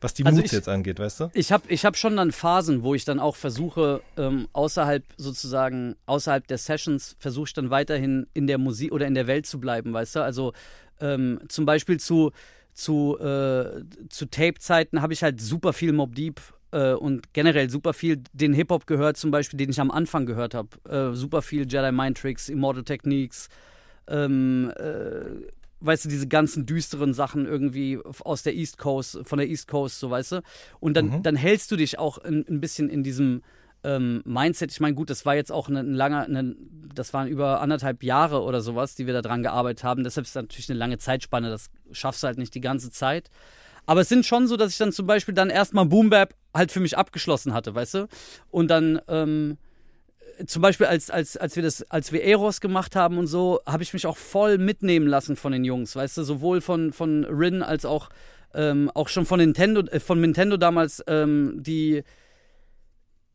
Was 0.00 0.12
die 0.12 0.26
Also 0.26 0.40
Moods 0.40 0.52
jetzt 0.52 0.68
angeht, 0.68 0.98
weißt 0.98 1.20
du? 1.20 1.30
Ich 1.32 1.50
habe 1.50 1.64
ich 1.68 1.86
hab 1.86 1.96
schon 1.96 2.16
dann 2.16 2.30
Phasen, 2.30 2.82
wo 2.82 2.94
ich 2.94 3.06
dann 3.06 3.18
auch 3.18 3.36
versuche, 3.36 4.02
ähm, 4.18 4.48
außerhalb 4.52 5.02
sozusagen, 5.16 5.96
außerhalb 6.04 6.46
der 6.46 6.58
Sessions, 6.58 7.16
versuche 7.18 7.46
ich 7.46 7.52
dann 7.54 7.70
weiterhin 7.70 8.26
in 8.34 8.46
der 8.46 8.58
Musik 8.58 8.92
oder 8.92 9.06
in 9.06 9.14
der 9.14 9.26
Welt 9.26 9.46
zu 9.46 9.58
bleiben, 9.58 9.94
weißt 9.94 10.16
du? 10.16 10.20
Also 10.20 10.52
ähm, 11.00 11.40
zum 11.48 11.64
Beispiel 11.64 11.98
zu, 11.98 12.32
zu, 12.74 13.18
äh, 13.18 13.82
zu 14.10 14.26
Tape-Zeiten 14.26 15.00
habe 15.00 15.14
ich 15.14 15.22
halt 15.22 15.40
super 15.40 15.72
viel 15.72 15.94
Mob 15.94 16.14
Deep 16.14 16.40
äh, 16.74 16.92
und 16.92 17.32
generell 17.32 17.70
super 17.70 17.94
viel 17.94 18.22
den 18.32 18.52
Hip-Hop 18.52 18.86
gehört, 18.86 19.16
zum 19.16 19.30
Beispiel, 19.30 19.56
den 19.56 19.70
ich 19.70 19.80
am 19.80 19.90
Anfang 19.90 20.26
gehört 20.26 20.54
habe. 20.54 20.68
Äh, 20.88 21.14
super 21.14 21.40
viel 21.40 21.62
Jedi 21.62 21.92
Mind 21.92 22.18
Tricks, 22.18 22.48
Immortal 22.48 22.82
Techniques, 22.82 23.48
ähm, 24.08 24.72
äh, 24.76 25.46
weißt 25.80 26.04
du, 26.04 26.08
diese 26.08 26.26
ganzen 26.26 26.66
düsteren 26.66 27.14
Sachen 27.14 27.46
irgendwie 27.46 28.00
aus 28.24 28.42
der 28.42 28.54
East 28.54 28.78
Coast, 28.78 29.20
von 29.22 29.38
der 29.38 29.48
East 29.48 29.68
Coast, 29.68 30.00
so 30.00 30.10
weißt 30.10 30.32
du. 30.32 30.42
Und 30.80 30.96
dann, 30.96 31.22
dann 31.22 31.36
hältst 31.36 31.70
du 31.70 31.76
dich 31.76 31.98
auch 31.98 32.18
ein, 32.18 32.44
ein 32.48 32.60
bisschen 32.60 32.90
in 32.90 33.02
diesem 33.04 33.42
ähm, 33.84 34.22
Mindset. 34.24 34.72
Ich 34.72 34.80
meine, 34.80 34.94
gut, 34.94 35.10
das 35.10 35.24
war 35.26 35.36
jetzt 35.36 35.52
auch 35.52 35.68
ein 35.68 35.92
langer, 35.92 36.24
eine, 36.24 36.56
das 36.94 37.12
waren 37.12 37.28
über 37.28 37.60
anderthalb 37.60 38.02
Jahre 38.02 38.42
oder 38.42 38.62
sowas, 38.62 38.94
die 38.94 39.06
wir 39.06 39.12
da 39.12 39.22
dran 39.22 39.42
gearbeitet 39.42 39.84
haben. 39.84 40.02
Deshalb 40.04 40.26
ist 40.26 40.34
das 40.34 40.42
natürlich 40.42 40.70
eine 40.70 40.78
lange 40.78 40.98
Zeitspanne, 40.98 41.50
das 41.50 41.70
schaffst 41.92 42.22
du 42.22 42.26
halt 42.26 42.38
nicht 42.38 42.54
die 42.54 42.62
ganze 42.62 42.90
Zeit. 42.90 43.30
Aber 43.86 44.00
es 44.00 44.08
sind 44.08 44.24
schon 44.24 44.48
so, 44.48 44.56
dass 44.56 44.72
ich 44.72 44.78
dann 44.78 44.92
zum 44.92 45.06
Beispiel 45.06 45.34
dann 45.34 45.50
erstmal 45.50 45.84
Boom 45.84 46.08
Bap 46.08 46.34
halt 46.54 46.72
für 46.72 46.80
mich 46.80 46.96
abgeschlossen 46.96 47.52
hatte, 47.52 47.74
weißt 47.74 47.94
du? 47.94 48.08
Und 48.50 48.68
dann, 48.68 49.00
ähm, 49.08 49.58
zum 50.46 50.62
Beispiel 50.62 50.86
als, 50.86 51.10
als, 51.10 51.36
als 51.36 51.56
wir 51.56 51.62
das, 51.62 51.88
als 51.90 52.12
wir 52.12 52.24
Eros 52.24 52.60
gemacht 52.60 52.96
haben 52.96 53.18
und 53.18 53.26
so, 53.26 53.60
habe 53.66 53.82
ich 53.82 53.92
mich 53.92 54.06
auch 54.06 54.16
voll 54.16 54.58
mitnehmen 54.58 55.06
lassen 55.06 55.36
von 55.36 55.52
den 55.52 55.64
Jungs, 55.64 55.94
weißt 55.94 56.16
du, 56.18 56.22
sowohl 56.22 56.60
von, 56.60 56.92
von 56.92 57.24
Rin 57.24 57.62
als 57.62 57.84
auch, 57.84 58.10
ähm, 58.54 58.90
auch 58.94 59.08
schon 59.08 59.26
von 59.26 59.38
Nintendo, 59.38 59.82
äh, 59.82 60.00
von 60.00 60.20
Nintendo 60.20 60.56
damals, 60.56 61.02
ähm, 61.06 61.56
die 61.62 62.02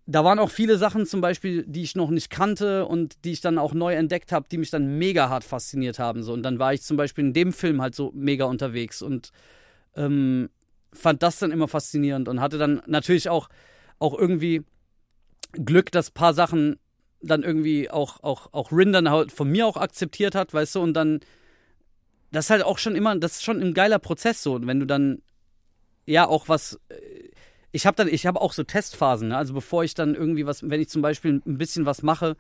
da 0.10 0.24
waren 0.24 0.40
auch 0.40 0.50
viele 0.50 0.80
Sachen 0.80 1.06
zum 1.06 1.22
Beispiel, 1.22 1.64
die 1.68 1.84
ich 1.84 1.96
noch 1.96 2.10
nicht 2.10 2.32
kannte 2.32 2.88
und 2.88 3.24
die 3.26 3.32
ich 3.32 3.41
dann 3.41 3.60
auch 3.60 3.76
neu 3.76 3.94
entdeckt 3.94 4.32
habe, 4.32 4.48
die 4.52 4.58
mich 4.58 4.72
dann 4.72 4.98
mega 4.98 5.30
hart 5.30 5.44
fasziniert 5.44 6.00
haben. 6.00 6.24
So. 6.24 6.34
Und 6.34 6.41
dann 6.41 6.58
war 6.58 6.74
ich 6.74 6.82
zum 6.82 6.98
Beispiel 6.98 7.26
in 7.26 7.34
dem 7.34 7.54
Film 7.54 7.80
halt 7.80 7.94
so 7.94 8.12
mega 8.16 8.46
unterwegs 8.46 9.04
und 9.04 9.32
ähm, 9.96 10.50
fand 10.94 11.24
das 11.24 11.40
dann 11.40 11.52
immer 11.52 11.68
faszinierend 11.68 12.28
und 12.28 12.41
hatte 12.41 12.57
dann 12.57 12.82
natürlich 12.88 13.30
auch, 13.30 13.49
auch 13.99 14.18
irgendwie 14.18 14.64
Glück, 15.53 15.91
dass 15.91 16.10
ein 16.10 16.14
paar 16.14 16.34
Sachen 16.34 16.80
dann 17.22 17.44
irgendwie 17.44 17.90
auch, 17.90 18.24
auch, 18.24 18.53
auch 18.53 18.72
Rin 18.72 18.94
dann 18.94 19.10
halt 19.10 19.32
von 19.32 19.49
mir 19.49 19.68
auch 19.68 19.78
akzeptiert 19.78 20.36
hat, 20.36 20.53
weißt 20.53 20.76
du, 20.76 20.82
und 20.82 20.94
dann, 20.94 21.20
das 22.32 22.45
ist 22.45 22.49
halt 22.52 22.64
auch 22.64 22.78
schon 22.78 22.95
immer, 22.95 23.16
das 23.18 23.38
ist 23.38 23.44
schon 23.44 23.61
ein 23.61 23.74
geiler 23.74 23.99
Prozess 23.99 24.41
so, 24.41 24.56
und 24.56 24.68
wenn 24.68 24.80
du 24.80 24.86
dann, 24.86 25.22
ja, 26.06 26.28
auch 26.28 26.48
was, 26.48 26.80
äh, 26.90 27.30
ich 27.72 27.86
habe 27.86 27.95
dann, 27.95 28.07
ich 28.07 28.26
habe 28.26 28.41
auch 28.41 28.53
so 28.53 28.64
Testphasen, 28.64 29.30
ne? 29.30 29.38
also 29.38 29.53
bevor 29.53 29.84
ich 29.84 29.94
dann 29.94 30.16
irgendwie 30.16 30.45
was, 30.45 30.68
wenn 30.68 30.82
ich 30.82 30.90
zum 30.90 31.02
Beispiel 31.02 31.41
ein 31.45 31.57
bisschen 31.57 31.86
was 31.86 32.02
mache, 32.02 32.36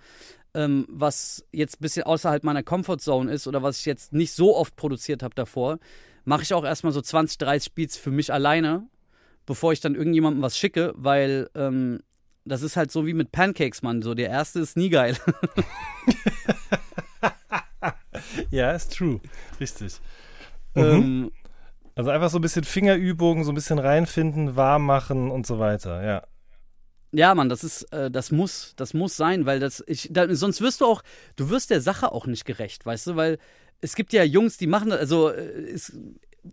ähm, 0.53 0.87
was 0.89 1.45
jetzt 1.51 1.75
ein 1.75 1.81
bisschen 1.81 2.03
außerhalb 2.03 2.43
meiner 2.43 2.63
Comfortzone 2.63 3.31
ist 3.31 3.47
oder 3.47 3.61
was 3.61 3.79
ich 3.79 3.85
jetzt 3.85 4.13
nicht 4.13 4.31
so 4.31 4.55
oft 4.55 4.75
produziert 4.75 5.21
habe 5.21 5.35
davor, 5.35 5.77
mache 6.25 6.43
ich 6.43 6.53
auch 6.53 6.63
erstmal 6.65 6.93
so 6.93 7.01
20, 7.01 7.37
30 7.37 7.73
Beats 7.73 7.97
für 7.97 8.11
mich 8.11 8.31
alleine, 8.33 8.87
bevor 9.45 9.73
ich 9.73 9.79
dann 9.79 9.95
irgendjemandem 9.95 10.41
was 10.41 10.57
schicke, 10.57 10.93
weil 10.95 11.49
ähm, 11.55 11.99
das 12.45 12.61
ist 12.61 12.77
halt 12.77 12.91
so 12.91 13.05
wie 13.05 13.13
mit 13.13 13.31
Pancakes, 13.31 13.81
Mann. 13.81 14.01
So, 14.01 14.13
der 14.13 14.29
erste 14.29 14.59
ist 14.59 14.77
nie 14.77 14.89
geil. 14.89 15.17
Ja, 18.49 18.71
ist 18.71 18.93
true. 18.95 19.19
Richtig. 19.59 19.99
ähm, 20.75 21.31
Also 21.95 22.09
einfach 22.09 22.29
so 22.29 22.37
ein 22.37 22.41
bisschen 22.41 22.63
Fingerübungen, 22.63 23.43
so 23.43 23.51
ein 23.51 23.55
bisschen 23.55 23.79
reinfinden, 23.79 24.55
warm 24.55 24.85
machen 24.85 25.31
und 25.31 25.45
so 25.45 25.59
weiter, 25.59 26.03
ja. 26.03 26.23
ja, 27.11 27.35
Mann, 27.35 27.49
das 27.49 27.63
ist, 27.63 27.83
äh, 27.93 28.09
das 28.09 28.31
muss, 28.31 28.73
das 28.75 28.93
muss 28.93 29.15
sein, 29.17 29.45
weil 29.45 29.59
das, 29.59 29.83
ich, 29.87 30.09
da, 30.11 30.33
sonst 30.33 30.61
wirst 30.61 30.81
du 30.81 30.85
auch, 30.85 31.01
du 31.35 31.49
wirst 31.49 31.69
der 31.69 31.81
Sache 31.81 32.11
auch 32.11 32.25
nicht 32.25 32.45
gerecht, 32.45 32.85
weißt 32.85 33.07
du, 33.07 33.15
weil 33.15 33.37
es 33.81 33.95
gibt 33.95 34.13
ja 34.13 34.23
Jungs, 34.23 34.57
die 34.57 34.67
machen, 34.67 34.89
das- 34.89 34.99
also 34.99 35.29
äh, 35.29 35.41
es, 35.71 35.97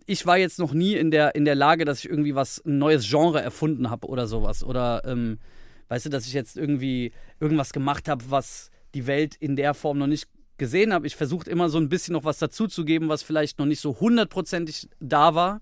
ich 0.05 0.25
war 0.25 0.37
jetzt 0.37 0.59
noch 0.59 0.73
nie 0.73 0.95
in 0.95 1.11
der, 1.11 1.35
in 1.35 1.45
der 1.45 1.55
Lage, 1.55 1.85
dass 1.85 1.99
ich 1.99 2.09
irgendwie 2.09 2.35
was, 2.35 2.61
ein 2.65 2.77
neues 2.77 3.07
Genre 3.09 3.41
erfunden 3.41 3.89
habe 3.89 4.07
oder 4.07 4.27
sowas. 4.27 4.63
Oder, 4.63 5.01
ähm, 5.05 5.39
weißt 5.89 6.05
du, 6.05 6.09
dass 6.09 6.25
ich 6.27 6.33
jetzt 6.33 6.57
irgendwie 6.57 7.11
irgendwas 7.39 7.71
gemacht 7.73 8.07
habe, 8.09 8.25
was 8.29 8.69
die 8.93 9.07
Welt 9.07 9.35
in 9.35 9.55
der 9.55 9.73
Form 9.73 9.97
noch 9.97 10.07
nicht 10.07 10.27
gesehen 10.57 10.91
habe. 10.93 11.07
Ich 11.07 11.15
versuche 11.15 11.49
immer 11.49 11.69
so 11.69 11.77
ein 11.77 11.87
bisschen 11.89 12.13
noch 12.13 12.23
was 12.25 12.39
dazuzugeben, 12.39 13.09
was 13.09 13.23
vielleicht 13.23 13.59
noch 13.59 13.65
nicht 13.65 13.79
so 13.79 13.99
hundertprozentig 13.99 14.89
da 14.99 15.35
war. 15.35 15.61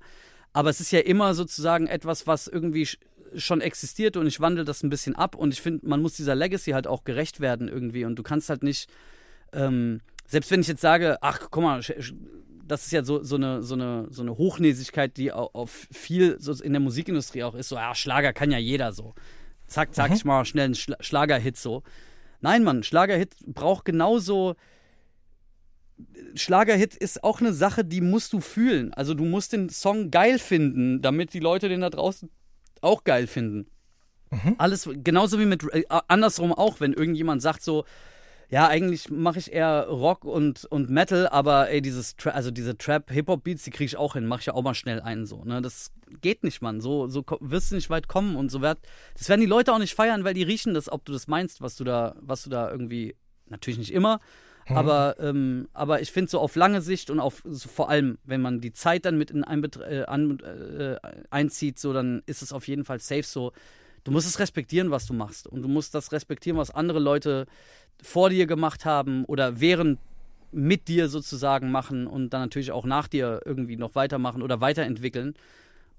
Aber 0.53 0.69
es 0.69 0.79
ist 0.79 0.91
ja 0.91 0.99
immer 1.01 1.33
sozusagen 1.33 1.87
etwas, 1.87 2.27
was 2.27 2.47
irgendwie 2.47 2.83
sch- 2.85 2.97
schon 3.35 3.59
existiert 3.61 4.15
und 4.15 4.25
ich 4.25 4.39
wandle 4.39 4.63
das 4.63 4.83
ein 4.83 4.89
bisschen 4.89 5.15
ab. 5.15 5.35
Und 5.35 5.53
ich 5.53 5.61
finde, 5.61 5.85
man 5.87 6.01
muss 6.01 6.13
dieser 6.15 6.33
Legacy 6.35 6.71
halt 6.71 6.87
auch 6.87 7.03
gerecht 7.03 7.41
werden 7.41 7.67
irgendwie. 7.67 8.05
Und 8.05 8.15
du 8.17 8.23
kannst 8.23 8.49
halt 8.49 8.63
nicht, 8.63 8.89
ähm, 9.51 9.99
selbst 10.27 10.51
wenn 10.51 10.61
ich 10.61 10.67
jetzt 10.67 10.81
sage, 10.81 11.17
ach, 11.21 11.39
guck 11.51 11.63
mal, 11.63 11.81
das 12.67 12.85
ist 12.85 12.91
ja 12.91 13.03
so, 13.03 13.23
so, 13.23 13.35
eine, 13.35 13.61
so, 13.61 13.75
eine, 13.75 14.07
so 14.09 14.21
eine 14.23 14.37
Hochnäsigkeit, 14.37 15.17
die 15.17 15.31
au- 15.31 15.51
auf 15.53 15.87
viel 15.91 16.37
so 16.39 16.51
in 16.63 16.73
der 16.73 16.79
Musikindustrie 16.79 17.43
auch 17.43 17.53
ist. 17.55 17.69
So, 17.69 17.75
ja, 17.75 17.93
Schlager 17.93 18.33
kann 18.33 18.51
ja 18.51 18.57
jeder 18.57 18.91
so. 18.91 19.13
Zack, 19.67 19.93
zack, 19.95 20.11
ich 20.13 20.25
mal 20.25 20.45
schnell 20.45 20.65
einen 20.65 20.75
Schla 20.75 20.97
Schlagerhit 20.99 21.57
so. 21.57 21.83
Nein, 22.41 22.63
Mann, 22.63 22.83
Schlagerhit 22.83 23.35
braucht 23.45 23.85
genauso. 23.85 24.55
Schlagerhit 26.35 26.95
ist 26.95 27.23
auch 27.23 27.39
eine 27.39 27.53
Sache, 27.53 27.85
die 27.85 28.01
musst 28.01 28.33
du 28.33 28.41
fühlen. 28.41 28.93
Also 28.93 29.13
du 29.13 29.23
musst 29.25 29.53
den 29.53 29.69
Song 29.69 30.11
geil 30.11 30.39
finden, 30.39 31.01
damit 31.01 31.33
die 31.33 31.39
Leute 31.39 31.69
den 31.69 31.81
da 31.81 31.89
draußen 31.89 32.29
auch 32.81 33.03
geil 33.03 33.27
finden. 33.27 33.67
Alles 34.57 34.89
genauso 35.03 35.39
wie 35.39 35.45
mit 35.45 35.63
äh, 35.71 35.83
andersrum 36.07 36.51
auch, 36.51 36.79
wenn 36.79 36.93
irgendjemand 36.93 37.41
sagt 37.41 37.63
so, 37.63 37.85
ja, 38.49 38.67
eigentlich 38.67 39.09
mache 39.09 39.39
ich 39.39 39.51
eher 39.51 39.87
Rock 39.87 40.25
und, 40.25 40.65
und 40.65 40.89
Metal, 40.89 41.27
aber 41.27 41.69
ey, 41.69 41.81
dieses 41.81 42.15
Tra 42.15 42.31
also 42.31 42.51
diese 42.51 42.77
Trap 42.77 43.11
Hip 43.11 43.27
Hop 43.27 43.43
Beats, 43.43 43.63
die 43.63 43.71
kriege 43.71 43.85
ich 43.85 43.97
auch 43.97 44.13
hin, 44.13 44.25
mache 44.25 44.41
ich 44.41 44.45
ja 44.47 44.53
auch 44.53 44.63
mal 44.63 44.75
schnell 44.75 45.01
einen 45.01 45.25
so, 45.25 45.43
ne? 45.43 45.61
Das 45.61 45.91
geht 46.21 46.43
nicht, 46.43 46.61
Mann. 46.61 46.81
So 46.81 47.07
so 47.07 47.23
wirst 47.39 47.71
du 47.71 47.75
nicht 47.75 47.89
weit 47.89 48.07
kommen 48.07 48.35
und 48.35 48.49
so 48.49 48.61
wird 48.61 48.79
das 49.17 49.29
werden 49.29 49.41
die 49.41 49.47
Leute 49.47 49.73
auch 49.73 49.79
nicht 49.79 49.95
feiern, 49.95 50.23
weil 50.23 50.33
die 50.33 50.43
riechen 50.43 50.73
das, 50.73 50.91
ob 50.91 51.05
du 51.05 51.13
das 51.13 51.27
meinst, 51.27 51.61
was 51.61 51.75
du 51.75 51.83
da 51.83 52.15
was 52.19 52.43
du 52.43 52.49
da 52.49 52.69
irgendwie 52.69 53.15
natürlich 53.47 53.77
nicht 53.79 53.93
immer, 53.93 54.19
aber, 54.67 55.15
ähm, 55.19 55.67
aber 55.73 56.01
ich 56.01 56.11
finde 56.11 56.31
so 56.31 56.39
auf 56.39 56.55
lange 56.55 56.81
Sicht 56.81 57.09
und 57.09 57.19
auf 57.19 57.43
so 57.45 57.69
vor 57.69 57.89
allem, 57.89 58.17
wenn 58.23 58.41
man 58.41 58.61
die 58.61 58.73
Zeit 58.73 59.05
dann 59.05 59.17
mit 59.17 59.29
in 59.29 59.43
Einbet 59.43 59.77
äh, 59.77 60.05
an, 60.07 60.39
äh, 60.39 60.97
einzieht, 61.29 61.77
so 61.77 61.93
dann 61.93 62.23
ist 62.25 62.41
es 62.41 62.51
auf 62.51 62.67
jeden 62.67 62.83
Fall 62.83 62.99
safe 62.99 63.23
so. 63.23 63.51
Du 64.05 64.11
musst 64.11 64.27
es 64.27 64.39
respektieren, 64.39 64.91
was 64.91 65.07
du 65.07 65.13
machst. 65.13 65.47
Und 65.47 65.63
du 65.63 65.67
musst 65.67 65.93
das 65.95 66.11
respektieren, 66.11 66.57
was 66.57 66.71
andere 66.71 66.99
Leute 66.99 67.47
vor 68.01 68.29
dir 68.29 68.45
gemacht 68.45 68.85
haben 68.85 69.25
oder 69.25 69.59
während 69.59 69.99
mit 70.51 70.87
dir 70.87 71.09
sozusagen 71.09 71.71
machen 71.71 72.07
und 72.07 72.29
dann 72.29 72.41
natürlich 72.41 72.71
auch 72.71 72.85
nach 72.85 73.07
dir 73.07 73.41
irgendwie 73.45 73.75
noch 73.75 73.95
weitermachen 73.95 74.41
oder 74.41 74.61
weiterentwickeln. 74.61 75.33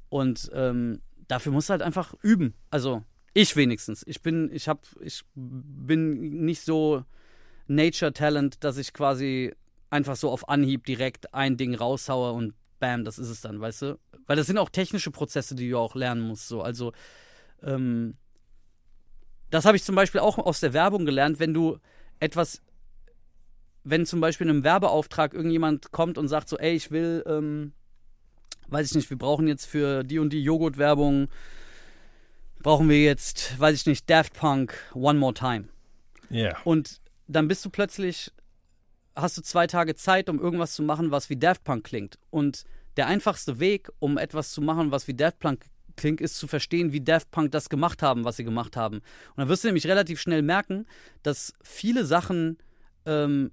Und 0.09 0.51
ähm, 0.55 1.01
dafür 1.29 1.53
musst 1.53 1.69
du 1.69 1.73
halt 1.73 1.83
einfach 1.83 2.15
üben. 2.23 2.55
Also 2.71 3.03
ich 3.35 3.57
wenigstens. 3.57 4.05
Ich 4.07 4.23
bin, 4.23 4.51
ich 4.53 4.69
hab, 4.69 4.87
ich 5.01 5.25
bin 5.35 6.45
nicht 6.45 6.63
so 6.63 7.05
Nature 7.67 8.13
Talent, 8.13 8.63
dass 8.63 8.79
ich 8.79 8.93
quasi 8.93 9.53
einfach 9.91 10.17
so 10.17 10.31
auf 10.31 10.49
Anhieb 10.49 10.87
direkt 10.87 11.35
ein 11.35 11.57
Ding 11.57 11.75
raushaue 11.75 12.33
und 12.33 12.55
bam, 12.79 13.05
das 13.05 13.19
ist 13.19 13.31
es 13.31 13.41
dann, 13.41 13.61
weißt 13.61 13.83
du? 13.83 13.99
Weil 14.27 14.37
das 14.37 14.47
sind 14.47 14.59
auch 14.59 14.71
technische 14.71 15.11
Prozesse, 15.11 15.57
die 15.57 15.71
du 15.71 15.79
auch 15.79 15.97
lernen 15.97 16.23
musst. 16.23 16.47
So. 16.47 16.63
Also 16.63 16.93
ähm, 17.63 18.17
das 19.51 19.65
habe 19.65 19.77
ich 19.77 19.85
zum 19.85 19.95
Beispiel 19.95 20.21
auch 20.21 20.39
aus 20.39 20.61
der 20.61 20.73
Werbung 20.73 21.07
gelernt, 21.07 21.39
wenn 21.39 21.55
du 21.55 21.79
etwas, 22.21 22.63
wenn 23.85 24.07
zum 24.07 24.21
Beispiel 24.21 24.47
in 24.47 24.51
einem 24.51 24.65
Werbeauftrag 24.65 25.35
irgendjemand 25.35 25.93
kommt 25.93 26.19
und 26.19 26.29
sagt 26.29 26.49
so, 26.49 26.59
ey, 26.59 26.75
ich 26.75 26.91
will, 26.91 27.23
ähm, 27.27 27.73
weiß 28.69 28.89
ich 28.91 28.95
nicht, 28.95 29.11
wir 29.11 29.19
brauchen 29.19 29.47
jetzt 29.47 29.67
für 29.67 30.03
die 30.03 30.19
und 30.19 30.33
die 30.33 30.43
Joghurt-Werbung, 30.43 31.29
brauchen 32.63 32.89
wir 32.89 33.03
jetzt, 33.03 33.59
weiß 33.61 33.77
ich 33.77 33.87
nicht, 33.87 34.11
Daft 34.11 34.35
Punk 34.35 34.75
One 34.93 35.19
More 35.19 35.35
Time. 35.35 35.69
Ja. 36.31 36.57
Und 36.65 37.01
dann 37.29 37.49
bist 37.49 37.65
du 37.65 37.71
plötzlich, 37.71 38.33
hast 39.15 39.39
du 39.39 39.43
zwei 39.43 39.67
Tage 39.67 39.95
Zeit, 39.95 40.29
um 40.29 40.41
irgendwas 40.41 40.75
zu 40.75 40.83
machen, 40.83 41.11
was 41.13 41.31
wie 41.31 41.37
Daft 41.37 41.63
Punk 41.63 41.85
klingt. 41.85 42.19
Und 42.31 42.65
der 42.97 43.07
einfachste 43.07 43.61
Weg, 43.61 43.91
um 44.01 44.19
etwas 44.19 44.51
zu 44.51 44.61
machen, 44.61 44.91
was 44.91 45.07
wie 45.07 45.15
Daft 45.15 45.39
Punk 45.39 45.67
klingt, 45.97 46.21
ist 46.21 46.37
zu 46.37 46.47
verstehen, 46.47 46.93
wie 46.93 47.01
Daft 47.01 47.31
Punk 47.31 47.53
das 47.53 47.69
gemacht 47.69 48.03
haben, 48.03 48.25
was 48.25 48.37
sie 48.37 48.45
gemacht 48.45 48.77
haben. 48.77 48.97
Und 48.97 49.37
dann 49.37 49.49
wirst 49.49 49.65
du 49.65 49.69
nämlich 49.69 49.87
relativ 49.87 50.21
schnell 50.21 50.43
merken, 50.43 50.87
dass 51.23 51.53
viele 51.63 52.05
Sachen 52.05 52.59
ähm, 53.05 53.51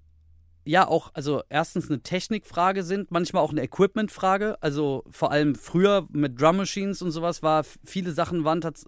ja 0.66 0.88
auch, 0.88 1.12
also 1.14 1.44
erstens 1.50 1.90
eine 1.90 2.02
Technikfrage 2.02 2.84
sind, 2.84 3.12
manchmal 3.12 3.44
auch 3.44 3.52
eine 3.52 3.64
Equipmentfrage. 3.64 4.58
Also 4.62 5.04
vor 5.10 5.32
allem 5.32 5.56
früher 5.56 6.08
mit 6.12 6.40
Drum 6.40 6.58
Machines 6.58 7.02
und 7.02 7.12
sowas 7.12 7.44
war, 7.44 7.66
viele 7.84 8.12
Sachen 8.12 8.44
waren 8.44 8.62
tats 8.62 8.86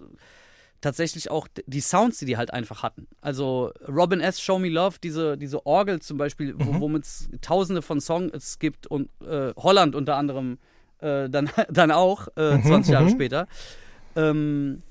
tatsächlich 0.82 1.32
auch 1.32 1.48
die 1.66 1.82
Sounds, 1.82 2.20
die 2.20 2.26
die 2.26 2.38
halt 2.38 2.54
einfach 2.54 2.84
hatten. 2.84 3.08
Also 3.20 3.72
Robin 3.88 4.20
S. 4.20 4.40
Show 4.40 4.60
Me 4.60 4.70
Love, 4.70 4.98
diese, 5.02 5.36
diese 5.36 5.66
Orgel 5.66 6.00
zum 6.00 6.20
Beispiel, 6.20 6.54
wo, 6.58 6.80
womit 6.80 7.06
es 7.06 7.30
tausende 7.42 7.82
von 7.82 8.00
Songs 8.00 8.60
gibt 8.60 8.86
und 8.86 9.10
äh, 9.22 9.54
Holland 9.56 9.96
unter 9.96 10.16
anderem 10.16 10.60
äh, 11.00 11.30
dann, 11.30 11.50
dann 11.70 11.92
auch, 11.92 12.28
äh, 12.36 12.62
20 12.62 12.92
Jahre 12.94 13.10
später. 13.10 13.48
Ähm, 14.16 14.82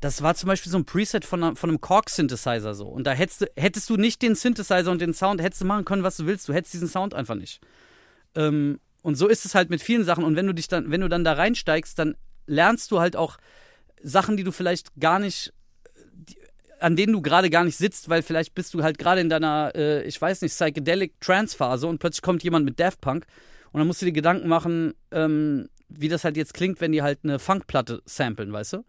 das 0.00 0.20
war 0.20 0.34
zum 0.34 0.48
Beispiel 0.48 0.72
so 0.72 0.78
ein 0.78 0.84
Preset 0.84 1.24
von, 1.24 1.54
von 1.54 1.70
einem 1.70 1.80
Korg-Synthesizer 1.80 2.74
so. 2.74 2.88
Und 2.88 3.06
da 3.06 3.12
hättest 3.12 3.42
du, 3.42 3.46
hättest 3.56 3.88
du 3.88 3.96
nicht 3.96 4.20
den 4.20 4.34
Synthesizer 4.34 4.90
und 4.90 5.00
den 5.00 5.14
Sound, 5.14 5.40
hättest 5.40 5.62
du 5.62 5.64
machen 5.64 5.84
können, 5.84 6.02
was 6.02 6.16
du 6.16 6.26
willst. 6.26 6.48
Du 6.48 6.52
hättest 6.52 6.74
diesen 6.74 6.88
Sound 6.88 7.14
einfach 7.14 7.36
nicht. 7.36 7.60
Ähm, 8.34 8.80
und 9.02 9.14
so 9.14 9.28
ist 9.28 9.44
es 9.44 9.54
halt 9.54 9.70
mit 9.70 9.80
vielen 9.80 10.04
Sachen. 10.04 10.24
Und 10.24 10.34
wenn 10.34 10.46
du 10.46 10.54
dich 10.54 10.66
dann, 10.66 10.90
wenn 10.90 11.02
du 11.02 11.08
dann 11.08 11.22
da 11.22 11.34
reinsteigst, 11.34 11.96
dann 11.98 12.16
lernst 12.46 12.90
du 12.90 12.98
halt 12.98 13.14
auch 13.14 13.38
Sachen, 14.02 14.36
die 14.36 14.42
du 14.42 14.50
vielleicht 14.50 14.88
gar 14.98 15.20
nicht, 15.20 15.52
die, 16.12 16.36
an 16.80 16.96
denen 16.96 17.12
du 17.12 17.22
gerade 17.22 17.48
gar 17.48 17.62
nicht 17.62 17.76
sitzt, 17.76 18.08
weil 18.08 18.22
vielleicht 18.22 18.56
bist 18.56 18.74
du 18.74 18.82
halt 18.82 18.98
gerade 18.98 19.20
in 19.20 19.28
deiner, 19.28 19.72
äh, 19.76 20.02
ich 20.02 20.20
weiß 20.20 20.42
nicht, 20.42 20.52
Psychedelic 20.52 21.20
Trance 21.20 21.56
Phase 21.56 21.86
und 21.86 21.98
plötzlich 21.98 22.22
kommt 22.22 22.42
jemand 22.42 22.64
mit 22.64 22.80
Daft 22.80 23.00
Punk 23.00 23.24
und 23.72 23.78
dann 23.78 23.86
musst 23.86 24.02
du 24.02 24.06
dir 24.06 24.12
Gedanken 24.12 24.48
machen, 24.48 24.94
ähm, 25.10 25.68
wie 25.88 26.08
das 26.08 26.24
halt 26.24 26.36
jetzt 26.36 26.54
klingt, 26.54 26.80
wenn 26.80 26.92
die 26.92 27.02
halt 27.02 27.20
eine 27.22 27.38
Funkplatte 27.38 28.02
samplen, 28.04 28.52
weißt 28.52 28.74
du? 28.74 28.84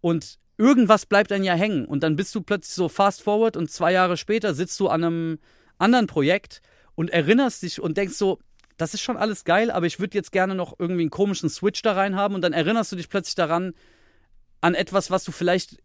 Und 0.00 0.38
irgendwas 0.58 1.06
bleibt 1.06 1.30
dann 1.30 1.44
ja 1.44 1.54
hängen 1.54 1.84
und 1.84 2.02
dann 2.02 2.16
bist 2.16 2.34
du 2.34 2.40
plötzlich 2.40 2.74
so 2.74 2.88
fast 2.88 3.22
forward 3.22 3.56
und 3.56 3.70
zwei 3.70 3.92
Jahre 3.92 4.16
später 4.16 4.54
sitzt 4.54 4.78
du 4.80 4.88
an 4.88 5.04
einem 5.04 5.38
anderen 5.78 6.06
Projekt 6.06 6.62
und 6.94 7.10
erinnerst 7.10 7.62
dich 7.62 7.80
und 7.80 7.96
denkst 7.96 8.14
so, 8.14 8.38
das 8.76 8.94
ist 8.94 9.00
schon 9.00 9.16
alles 9.16 9.44
geil, 9.44 9.70
aber 9.70 9.86
ich 9.86 10.00
würde 10.00 10.16
jetzt 10.16 10.32
gerne 10.32 10.54
noch 10.54 10.78
irgendwie 10.78 11.02
einen 11.02 11.10
komischen 11.10 11.48
Switch 11.48 11.82
da 11.82 11.92
rein 11.92 12.16
haben 12.16 12.34
und 12.34 12.42
dann 12.42 12.52
erinnerst 12.52 12.92
du 12.92 12.96
dich 12.96 13.08
plötzlich 13.08 13.34
daran, 13.34 13.72
an 14.60 14.74
etwas, 14.74 15.10
was 15.10 15.24
du 15.24 15.32
vielleicht 15.32 15.78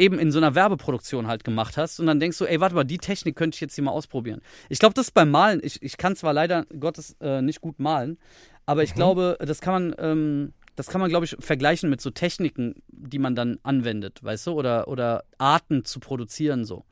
eben 0.00 0.18
in 0.18 0.32
so 0.32 0.38
einer 0.38 0.54
Werbeproduktion 0.54 1.26
halt 1.26 1.44
gemacht 1.44 1.76
hast 1.76 2.00
und 2.00 2.06
dann 2.06 2.18
denkst 2.18 2.38
du, 2.38 2.46
ey, 2.46 2.60
warte 2.60 2.74
mal, 2.74 2.84
die 2.84 2.98
Technik 2.98 3.36
könnte 3.36 3.56
ich 3.56 3.60
jetzt 3.60 3.74
hier 3.74 3.84
mal 3.84 3.92
ausprobieren. 3.92 4.40
Ich 4.68 4.78
glaube, 4.78 4.94
das 4.94 5.08
ist 5.08 5.14
beim 5.14 5.30
Malen, 5.30 5.60
ich, 5.62 5.82
ich 5.82 5.96
kann 5.96 6.16
zwar 6.16 6.32
leider 6.32 6.64
Gottes 6.78 7.16
äh, 7.20 7.42
nicht 7.42 7.60
gut 7.60 7.78
malen, 7.78 8.18
aber 8.66 8.82
ich 8.82 8.94
glaube, 8.94 9.36
das 9.40 9.60
kann 9.60 9.72
man, 9.72 9.94
ähm, 9.98 10.52
das 10.76 10.88
kann 10.88 11.00
man, 11.00 11.10
glaube 11.10 11.26
ich, 11.26 11.36
vergleichen 11.38 11.90
mit 11.90 12.00
so 12.00 12.10
Techniken, 12.10 12.82
die 12.88 13.18
man 13.18 13.34
dann 13.34 13.58
anwendet, 13.62 14.24
weißt 14.24 14.46
du, 14.46 14.52
oder, 14.52 14.88
oder 14.88 15.24
Arten 15.38 15.84
zu 15.84 16.00
produzieren 16.00 16.64
so. 16.64 16.84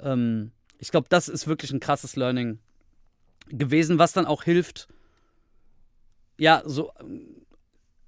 Ähm, 0.00 0.50
ich 0.78 0.90
glaube, 0.90 1.06
das 1.08 1.28
ist 1.28 1.46
wirklich 1.46 1.72
ein 1.72 1.80
krasses 1.80 2.16
Learning 2.16 2.58
gewesen, 3.48 3.98
was 3.98 4.12
dann 4.12 4.26
auch 4.26 4.42
hilft, 4.42 4.88
ja, 6.38 6.62
so 6.64 6.90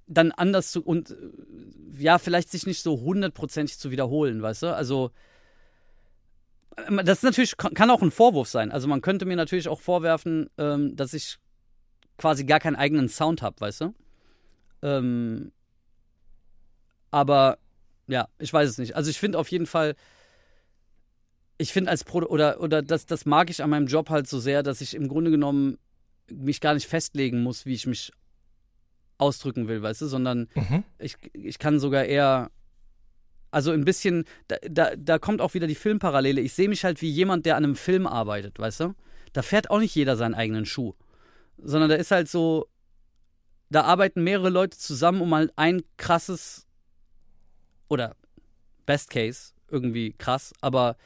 dann 0.07 0.31
anders 0.31 0.71
zu 0.71 0.83
und 0.83 1.11
äh, 1.11 1.15
ja, 1.97 2.17
vielleicht 2.17 2.49
sich 2.49 2.65
nicht 2.65 2.81
so 2.81 3.01
hundertprozentig 3.01 3.77
zu 3.77 3.91
wiederholen, 3.91 4.41
weißt 4.41 4.63
du? 4.63 4.75
Also 4.75 5.11
das 7.03 7.19
ist 7.19 7.23
natürlich 7.23 7.55
kann 7.57 7.91
auch 7.91 8.01
ein 8.01 8.11
Vorwurf 8.11 8.47
sein. 8.47 8.71
Also 8.71 8.87
man 8.87 9.01
könnte 9.01 9.25
mir 9.25 9.35
natürlich 9.35 9.67
auch 9.67 9.81
vorwerfen, 9.81 10.49
ähm, 10.57 10.95
dass 10.95 11.13
ich 11.13 11.37
quasi 12.17 12.45
gar 12.45 12.59
keinen 12.59 12.75
eigenen 12.75 13.09
Sound 13.09 13.41
habe, 13.41 13.59
weißt 13.61 13.81
du? 13.81 13.93
Ähm, 14.81 15.51
aber 17.11 17.57
ja, 18.07 18.27
ich 18.39 18.51
weiß 18.51 18.69
es 18.69 18.77
nicht. 18.77 18.95
Also 18.95 19.09
ich 19.09 19.19
finde 19.19 19.37
auf 19.37 19.49
jeden 19.49 19.67
Fall, 19.67 19.95
ich 21.57 21.71
finde 21.71 21.91
als 21.91 22.03
Pro 22.03 22.19
oder 22.19 22.59
oder 22.59 22.81
das 22.81 23.05
das 23.05 23.25
mag 23.25 23.49
ich 23.49 23.61
an 23.61 23.69
meinem 23.69 23.87
Job 23.87 24.09
halt 24.09 24.27
so 24.27 24.39
sehr, 24.39 24.63
dass 24.63 24.81
ich 24.81 24.95
im 24.95 25.07
Grunde 25.07 25.31
genommen 25.31 25.77
mich 26.31 26.59
gar 26.59 26.73
nicht 26.73 26.87
festlegen 26.87 27.43
muss, 27.43 27.65
wie 27.65 27.73
ich 27.73 27.85
mich 27.85 28.11
ausdrücken 29.23 29.67
will, 29.67 29.81
weißt 29.81 30.01
du, 30.01 30.07
sondern 30.07 30.49
Mhm. 30.55 30.83
ich, 30.99 31.15
ich 31.33 31.57
kann 31.57 31.79
sogar 31.79 32.05
eher, 32.05 32.51
also 33.51 33.71
ein 33.71 33.85
bisschen, 33.85 34.25
da, 34.47 34.57
da, 34.69 34.95
da 34.95 35.19
kommt 35.19 35.41
auch 35.41 35.53
wieder 35.53 35.67
die 35.67 35.75
Filmparallele. 35.75 36.41
Ich 36.41 36.53
sehe 36.53 36.69
mich 36.69 36.83
halt 36.83 37.01
wie 37.01 37.09
jemand, 37.09 37.45
der 37.45 37.55
an 37.55 37.63
einem 37.63 37.75
Film 37.75 38.05
arbeitet, 38.07 38.59
weißt 38.59 38.81
du? 38.81 38.95
Da 39.31 39.41
fährt 39.41 39.69
auch 39.71 39.79
nicht 39.79 39.95
jeder 39.95 40.15
seinen 40.15 40.35
eigenen 40.35 40.65
Schuh, 40.65 40.93
sondern 41.57 41.89
da 41.89 41.95
ist 41.95 42.11
halt 42.11 42.29
so, 42.29 42.67
da 43.69 43.83
arbeiten 43.83 44.23
mehrere 44.23 44.49
Leute 44.49 44.77
zusammen, 44.77 45.21
um 45.21 45.33
halt 45.33 45.51
ein 45.55 45.81
krasses 45.97 46.67
oder 47.87 48.15
Best 48.85 49.09
Case 49.09 49.53
irgendwie 49.69 50.13
krass, 50.13 50.53
aber 50.61 50.97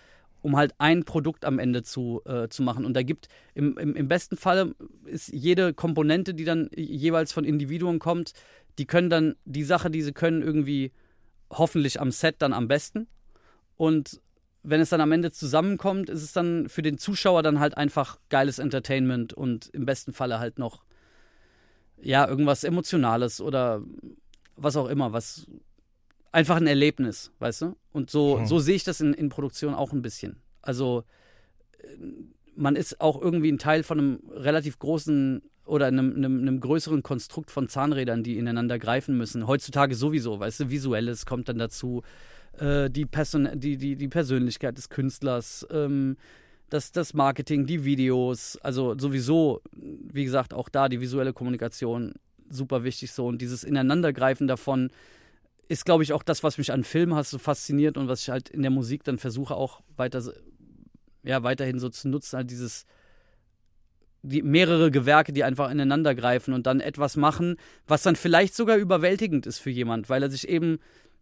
um 0.41 0.55
halt 0.55 0.73
ein 0.77 1.03
Produkt 1.03 1.45
am 1.45 1.59
Ende 1.59 1.84
zu, 1.84 2.22
äh, 2.26 2.47
zu 2.49 2.64
machen. 2.64 2.85
Und 2.85 2.93
da 2.93 3.03
gibt 3.03 3.27
im, 3.53 3.77
im, 3.77 3.95
im 3.95 4.07
besten 4.07 4.38
Falle 4.38 4.76
ist 5.05 5.30
jede 5.30 5.73
Komponente, 5.73 6.34
die 6.34 6.45
dann 6.45 6.69
jeweils 6.76 7.31
von 7.31 7.45
Individuen 7.45 7.99
kommt, 7.99 8.34
die 8.77 8.85
können 8.85 9.09
dann 9.09 9.35
die 9.45 9.64
Sache, 9.64 9.89
die 9.89 10.01
sie 10.01 10.14
können, 10.14 10.41
irgendwie 10.41 10.91
hoffentlich 11.49 11.99
am 11.99 12.11
Set 12.11 12.35
dann 12.39 12.53
am 12.53 12.68
besten. 12.68 13.07
Und 13.76 14.22
wenn 14.64 14.81
es 14.81 14.89
dann 14.89 15.01
am 15.01 15.11
Ende 15.11 15.31
zusammenkommt, 15.31 16.09
ist 16.09 16.23
es 16.23 16.34
dann 16.34 16.68
für 16.69 16.81
den 16.81 16.97
Zuschauer 16.97 17.41
dann 17.41 17.59
halt 17.59 17.77
einfach 17.77 18.19
geiles 18.30 18.59
Entertainment 18.59 19.34
und 19.34 19.68
im 19.73 19.85
besten 19.85 20.14
Falle 20.14 20.39
halt 20.39 20.59
noch 20.59 20.84
ja 22.01 22.27
irgendwas 22.27 22.64
Emotionales 22.64 23.41
oder 23.41 23.81
was 24.55 24.76
auch 24.76 24.88
immer, 24.88 25.14
was 25.14 25.47
einfach 26.38 26.57
ein 26.57 26.68
Erlebnis, 26.68 27.31
weißt 27.39 27.64
du? 27.64 27.76
Und 27.91 28.11
so, 28.11 28.38
Hm. 28.38 28.45
so 28.45 28.59
sehe 28.59 28.76
ich 28.76 28.84
das 28.84 29.01
in, 29.01 29.15
in 29.15 29.30
Produktion 29.30 29.73
auch 29.73 29.91
ein 29.91 30.03
bisschen. 30.03 30.38
Also 30.61 31.03
äh, 31.80 31.88
man 32.55 32.76
ist 32.76 33.01
auch 33.01 33.19
irgendwie 33.19 33.51
ein 33.51 33.57
Teil 33.57 33.81
von 33.81 33.97
einem 33.97 34.19
relativ 34.30 34.77
großen 34.77 35.41
oder 35.65 35.88
einem, 35.88 36.15
einem, 36.15 36.41
einem 36.41 36.59
größeren 36.59 37.01
Konstrukt 37.01 37.49
von 37.49 37.68
Zahnrädern, 37.68 38.22
die 38.22 38.38
ineinander 38.38 38.77
greifen 38.77 39.18
müssen. 39.18 39.47
Heutzutage 39.47 39.95
sowieso, 39.95 40.39
weißt 40.39 40.59
du, 40.59 40.69
visuelles 40.69 41.26
kommt 41.26 41.49
dann 41.49 41.57
dazu, 41.57 42.03
äh, 42.59 42.89
die, 42.91 43.05
Person 43.07 43.49
die, 43.55 43.77
die, 43.77 43.95
die 43.95 44.07
Persönlichkeit 44.07 44.77
des 44.77 44.89
Künstlers, 44.89 45.65
ähm, 45.72 46.18
das, 46.69 46.91
das 46.91 47.15
Marketing, 47.15 47.65
die 47.65 47.84
Videos, 47.84 48.57
also 48.61 48.95
sowieso, 48.97 49.61
wie 49.73 50.23
gesagt, 50.23 50.53
auch 50.53 50.69
da 50.69 50.88
die 50.88 51.01
visuelle 51.01 51.34
Kommunikation 51.34 52.14
super 52.49 52.84
wichtig 52.84 53.11
so 53.11 53.26
und 53.26 53.41
dieses 53.41 53.64
Ineinandergreifen 53.64 54.47
davon 54.47 54.91
ist, 55.68 55.85
glaube 55.85 56.03
ich, 56.03 56.14
auch 56.14 56.23
das, 56.23 56.44
was 56.44 56.57
mich 56.57 56.72
an 56.72 56.84
Filmen 56.84 57.15
hast 57.15 57.31
so 57.31 57.38
fasziniert 57.38 57.98
und 57.98 58.07
was 58.07 58.22
ich 58.22 58.30
halt 58.30 58.49
in 58.49 58.61
der 58.61 58.72
Musik 58.72 59.03
dann 59.03 59.18
versuche 59.18 59.56
auch 59.56 59.81
weiter, 59.95 60.22
ja, 61.23 61.44
weiterhin 61.44 61.80
so 61.80 61.89
zu 61.89 62.07
nutzen, 62.07 62.38
halt 62.38 62.52
dieses 62.52 62.85
die 64.23 64.41
mehrere 64.41 64.91
Gewerke, 64.91 65.31
die 65.31 65.44
einfach 65.44 65.69
ineinander 65.69 66.15
greifen 66.15 66.53
und 66.53 66.65
dann 66.65 66.80
etwas 66.80 67.15
machen, 67.15 67.57
was 67.85 68.03
dann 68.03 68.15
vielleicht 68.15 68.56
sogar 68.56 68.77
überwältigend 68.77 69.45
ist 69.45 69.60
für 69.60 69.69
jemand, 69.69 70.10
weil 70.10 70.23
er 70.23 70.30
sich 70.30 70.49
eben 70.49 70.80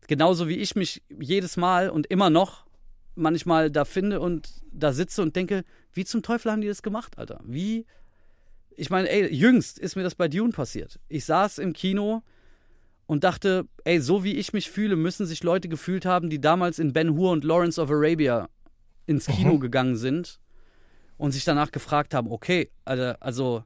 genauso 0.08 0.48
wie 0.48 0.58
ich 0.58 0.76
mich 0.76 1.04
jedes 1.20 1.58
Mal 1.58 1.90
und 1.90 2.08
immer 2.08 2.30
noch 2.30 2.66
manchmal 3.16 3.70
da 3.70 3.86
finde 3.86 4.22
und 4.22 4.50
da 4.72 4.92
sitze 4.94 5.22
und 5.22 5.36
denke, 5.36 5.64
wie 5.94 6.06
zum 6.06 6.22
Teufel 6.22 6.52
haben 6.52 6.62
die 6.62 6.68
das 6.68 6.84
gemacht, 6.84 7.18
Alter? 7.18 7.42
Wie 7.46 7.86
ich 8.78 8.90
meine, 8.90 9.10
ey, 9.10 9.34
jüngst 9.34 9.80
ist 9.80 9.96
mir 9.96 10.04
das 10.04 10.16
bei 10.16 10.28
Dune 10.28 10.52
passiert. 10.52 11.00
Ich 11.08 11.26
saß 11.26 11.60
im 11.60 11.74
Kino 11.74 12.24
und 13.08 13.24
dachte, 13.24 13.68
ey, 13.84 14.00
so 14.00 14.24
wie 14.24 14.34
ich 14.36 14.54
mich 14.54 14.72
fühle, 14.72 14.96
müssen 14.96 15.26
sich 15.26 15.44
Leute 15.44 15.70
gefühlt 15.70 16.06
haben, 16.06 16.30
die 16.30 16.42
damals 16.42 16.80
in 16.80 16.94
Ben 16.94 17.16
Hur 17.16 17.32
und 17.32 17.44
Lawrence 17.44 17.80
of 17.80 17.92
Arabia 17.92 18.50
ins 19.06 19.28
Kino 19.28 19.60
gegangen 19.60 19.96
sind 19.96 20.40
und 21.18 21.32
sich 21.32 21.44
danach 21.44 21.72
gefragt 21.72 22.14
haben, 22.14 22.32
okay, 22.32 22.72
also, 22.84 23.14
also 23.20 23.64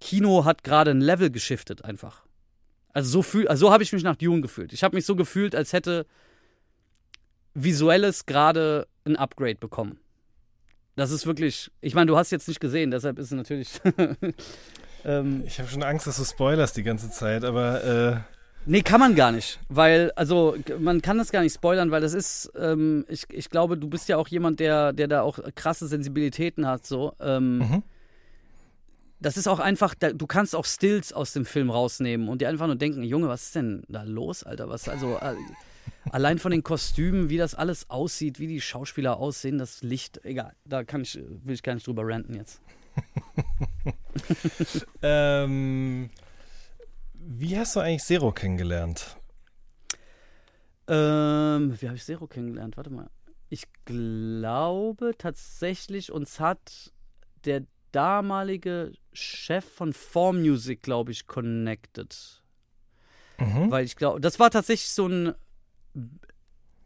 Kino 0.00 0.44
hat 0.44 0.64
gerade 0.64 0.90
ein 0.90 1.00
Level 1.00 1.30
geschiftet 1.30 1.84
einfach. 1.84 2.24
Also 2.92 3.10
so 3.10 3.22
fühl, 3.22 3.48
also 3.48 3.66
so 3.66 3.72
habe 3.72 3.82
ich 3.82 3.92
mich 3.92 4.02
nach 4.02 4.16
Dune 4.16 4.40
gefühlt. 4.40 4.72
Ich 4.72 4.82
habe 4.82 4.96
mich 4.96 5.04
so 5.04 5.16
gefühlt, 5.16 5.54
als 5.54 5.72
hätte 5.72 6.06
visuelles 7.54 8.26
gerade 8.26 8.86
ein 9.04 9.16
Upgrade 9.16 9.56
bekommen. 9.56 9.98
Das 10.96 11.10
ist 11.10 11.26
wirklich, 11.26 11.70
ich 11.80 11.94
meine, 11.94 12.06
du 12.06 12.16
hast 12.16 12.30
jetzt 12.30 12.48
nicht 12.48 12.60
gesehen, 12.60 12.90
deshalb 12.90 13.18
ist 13.18 13.26
es 13.26 13.32
natürlich 13.32 13.80
ähm, 15.04 15.42
Ich 15.46 15.58
habe 15.58 15.68
schon 15.68 15.82
Angst, 15.82 16.06
dass 16.06 16.16
du 16.16 16.24
spoilerst 16.24 16.76
die 16.76 16.82
ganze 16.82 17.10
Zeit, 17.10 17.44
aber 17.44 17.84
äh, 17.84 18.34
Nee, 18.66 18.80
kann 18.80 18.98
man 18.98 19.14
gar 19.14 19.30
nicht, 19.30 19.58
weil, 19.68 20.10
also 20.16 20.56
man 20.78 21.02
kann 21.02 21.18
das 21.18 21.30
gar 21.30 21.42
nicht 21.42 21.54
spoilern, 21.54 21.90
weil 21.90 22.00
das 22.00 22.14
ist, 22.14 22.50
ähm, 22.58 23.04
ich, 23.08 23.24
ich 23.30 23.50
glaube, 23.50 23.76
du 23.76 23.88
bist 23.88 24.08
ja 24.08 24.16
auch 24.16 24.28
jemand, 24.28 24.58
der, 24.58 24.94
der 24.94 25.06
da 25.06 25.20
auch 25.20 25.38
krasse 25.54 25.86
Sensibilitäten 25.86 26.66
hat, 26.66 26.86
so. 26.86 27.14
Ähm, 27.20 27.58
Mhm. 27.58 27.82
Das 29.20 29.38
ist 29.38 29.48
auch 29.48 29.58
einfach, 29.58 29.94
da, 29.94 30.12
du 30.12 30.26
kannst 30.26 30.54
auch 30.54 30.66
Stills 30.66 31.14
aus 31.14 31.32
dem 31.32 31.46
Film 31.46 31.70
rausnehmen 31.70 32.28
und 32.28 32.42
dir 32.42 32.48
einfach 32.50 32.66
nur 32.66 32.76
denken, 32.76 33.02
Junge, 33.02 33.28
was 33.28 33.44
ist 33.44 33.54
denn 33.54 33.82
da 33.88 34.02
los, 34.02 34.42
Alter? 34.42 34.68
Was, 34.68 34.86
also, 34.86 35.16
äh, 35.16 35.34
allein 36.10 36.38
von 36.38 36.50
den 36.50 36.62
Kostümen, 36.62 37.30
wie 37.30 37.38
das 37.38 37.54
alles 37.54 37.88
aussieht, 37.88 38.38
wie 38.38 38.48
die 38.48 38.60
Schauspieler 38.60 39.16
aussehen, 39.16 39.56
das 39.56 39.82
Licht, 39.82 40.20
egal, 40.24 40.52
da 40.66 40.84
kann 40.84 41.02
ich, 41.02 41.18
will 41.42 41.54
ich 41.54 41.62
gar 41.62 41.74
nicht 41.74 41.86
drüber 41.86 42.02
ranten 42.06 42.34
jetzt. 42.34 42.60
ähm, 45.02 46.10
wie 47.14 47.58
hast 47.58 47.76
du 47.76 47.80
eigentlich 47.80 48.04
Zero 48.04 48.32
kennengelernt? 48.32 49.16
Ähm, 50.86 51.76
wie 51.80 51.86
habe 51.86 51.96
ich 51.96 52.04
Zero 52.04 52.26
kennengelernt? 52.26 52.76
Warte 52.76 52.90
mal. 52.90 53.10
Ich 53.48 53.64
glaube 53.84 55.12
tatsächlich, 55.16 56.12
uns 56.12 56.40
hat 56.40 56.92
der 57.44 57.64
damalige 57.92 58.92
Chef 59.12 59.64
von 59.64 59.92
Form 59.92 60.40
Music, 60.40 60.82
glaube 60.82 61.12
ich, 61.12 61.26
connected. 61.26 62.42
Mhm. 63.38 63.70
Weil 63.70 63.84
ich 63.84 63.96
glaube, 63.96 64.20
das 64.20 64.38
war 64.38 64.50
tatsächlich 64.50 64.90
so 64.90 65.08
ein 65.08 65.34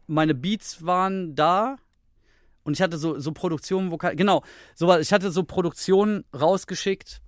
meine 0.09 0.33
Beats 0.33 0.85
waren 0.85 1.35
da 1.35 1.77
und 2.69 2.73
ich 2.73 2.83
hatte 2.83 2.99
so, 2.99 3.19
so 3.19 3.31
Produktionen, 3.31 3.89
Vokal, 3.89 4.15
genau, 4.15 4.43
so 4.75 4.87
was, 4.87 5.01
ich 5.01 5.11
hatte 5.11 5.31
so 5.31 5.41
Produktionen 5.41 6.23
rausgeschickt. 6.39 7.19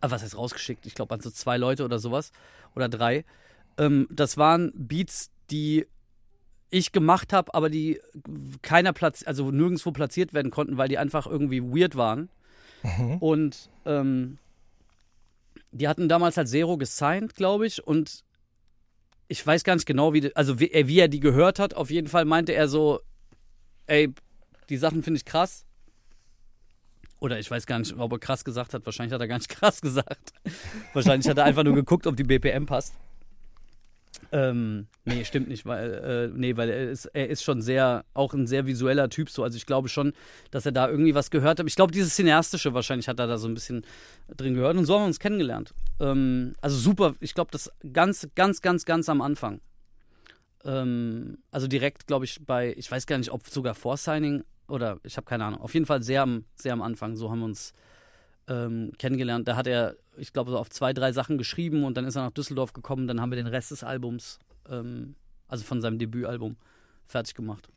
Ah, 0.00 0.10
was 0.10 0.22
heißt 0.22 0.34
rausgeschickt? 0.34 0.86
Ich 0.86 0.94
glaube 0.94 1.12
an 1.12 1.20
so 1.20 1.30
zwei 1.30 1.58
Leute 1.58 1.84
oder 1.84 1.98
sowas 1.98 2.32
oder 2.74 2.88
drei. 2.88 3.26
Ähm, 3.76 4.08
das 4.10 4.38
waren 4.38 4.72
Beats, 4.74 5.30
die 5.50 5.86
ich 6.70 6.92
gemacht 6.92 7.34
habe, 7.34 7.52
aber 7.52 7.68
die 7.68 8.00
keiner 8.62 8.94
Platz, 8.94 9.24
also 9.26 9.50
nirgendwo 9.50 9.92
platziert 9.92 10.32
werden 10.32 10.50
konnten, 10.50 10.78
weil 10.78 10.88
die 10.88 10.96
einfach 10.96 11.26
irgendwie 11.26 11.62
weird 11.62 11.94
waren. 11.94 12.30
Und 13.20 13.68
ähm, 13.84 14.38
die 15.70 15.86
hatten 15.86 16.08
damals 16.08 16.38
halt 16.38 16.48
Zero 16.48 16.78
gesigned, 16.78 17.34
glaube 17.34 17.66
ich, 17.66 17.86
und 17.86 18.24
ich 19.28 19.46
weiß 19.46 19.64
ganz 19.64 19.84
genau, 19.84 20.14
wie, 20.14 20.34
also 20.34 20.60
wie, 20.60 20.70
wie 20.72 20.98
er 20.98 21.08
die 21.08 21.20
gehört 21.20 21.58
hat. 21.58 21.74
Auf 21.74 21.90
jeden 21.90 22.08
Fall 22.08 22.24
meinte 22.24 22.52
er 22.52 22.68
so, 22.68 23.00
ey, 23.86 24.14
die 24.68 24.76
Sachen 24.76 25.02
finde 25.02 25.18
ich 25.18 25.24
krass. 25.24 25.64
Oder 27.18 27.38
ich 27.38 27.50
weiß 27.50 27.66
gar 27.66 27.78
nicht, 27.78 27.96
ob 27.96 28.12
er 28.12 28.18
krass 28.18 28.44
gesagt 28.44 28.74
hat. 28.74 28.84
Wahrscheinlich 28.84 29.14
hat 29.14 29.20
er 29.20 29.28
gar 29.28 29.38
nicht 29.38 29.48
krass 29.60 29.80
gesagt. 29.80 30.32
Wahrscheinlich 30.92 31.28
hat 31.28 31.38
er 31.38 31.44
einfach 31.44 31.64
nur 31.64 31.74
geguckt, 31.74 32.06
ob 32.06 32.16
die 32.16 32.24
BPM 32.24 32.66
passt. 32.66 32.94
Ähm, 34.32 34.86
nee, 35.04 35.24
stimmt 35.24 35.48
nicht, 35.48 35.66
weil, 35.66 35.92
äh, 35.92 36.36
nee, 36.36 36.56
weil 36.56 36.68
er 36.68 36.90
ist, 36.90 37.06
er 37.06 37.28
ist 37.28 37.42
schon 37.42 37.60
sehr, 37.62 38.04
auch 38.14 38.34
ein 38.34 38.46
sehr 38.46 38.66
visueller 38.66 39.08
Typ 39.08 39.30
so. 39.30 39.42
Also 39.42 39.56
ich 39.56 39.66
glaube 39.66 39.88
schon, 39.88 40.12
dass 40.50 40.66
er 40.66 40.72
da 40.72 40.88
irgendwie 40.88 41.14
was 41.14 41.30
gehört 41.30 41.58
hat. 41.58 41.66
Ich 41.66 41.76
glaube, 41.76 41.92
dieses 41.92 42.16
Cineastische 42.16 42.74
wahrscheinlich 42.74 43.08
hat 43.08 43.20
er 43.20 43.26
da 43.26 43.38
so 43.38 43.46
ein 43.48 43.54
bisschen 43.54 43.84
drin 44.36 44.54
gehört. 44.54 44.76
Und 44.76 44.84
so 44.84 44.94
haben 44.94 45.02
wir 45.02 45.06
uns 45.06 45.20
kennengelernt. 45.20 45.74
Ähm, 46.00 46.54
also 46.60 46.76
super, 46.76 47.14
ich 47.20 47.34
glaube, 47.34 47.50
das 47.50 47.70
ganz, 47.92 48.28
ganz, 48.34 48.62
ganz, 48.62 48.84
ganz 48.84 49.08
am 49.08 49.20
Anfang. 49.20 49.60
Ähm, 50.64 51.38
also 51.50 51.66
direkt, 51.66 52.06
glaube 52.06 52.24
ich, 52.24 52.44
bei, 52.44 52.74
ich 52.76 52.90
weiß 52.90 53.06
gar 53.06 53.18
nicht, 53.18 53.30
ob 53.30 53.46
sogar 53.48 53.74
vor 53.74 53.96
Signing 53.96 54.44
oder 54.68 54.98
ich 55.02 55.16
habe 55.16 55.24
keine 55.24 55.44
Ahnung. 55.44 55.60
Auf 55.60 55.74
jeden 55.74 55.86
Fall 55.86 56.02
sehr 56.02 56.22
am, 56.22 56.44
sehr 56.54 56.72
am 56.72 56.82
Anfang. 56.82 57.16
So 57.16 57.30
haben 57.30 57.40
wir 57.40 57.46
uns 57.46 57.72
ähm, 58.48 58.92
kennengelernt. 58.98 59.48
Da 59.48 59.56
hat 59.56 59.66
er, 59.66 59.96
ich 60.16 60.32
glaube, 60.32 60.50
so 60.50 60.58
auf 60.58 60.70
zwei, 60.70 60.92
drei 60.92 61.12
Sachen 61.12 61.38
geschrieben 61.38 61.84
und 61.84 61.96
dann 61.96 62.04
ist 62.04 62.16
er 62.16 62.22
nach 62.22 62.32
Düsseldorf 62.32 62.72
gekommen. 62.72 63.06
Dann 63.06 63.20
haben 63.20 63.30
wir 63.30 63.36
den 63.36 63.46
Rest 63.46 63.70
des 63.70 63.84
Albums, 63.84 64.38
ähm, 64.68 65.14
also 65.48 65.64
von 65.64 65.80
seinem 65.80 65.98
Debütalbum, 65.98 66.56
fertig 67.06 67.34
gemacht. 67.34 67.68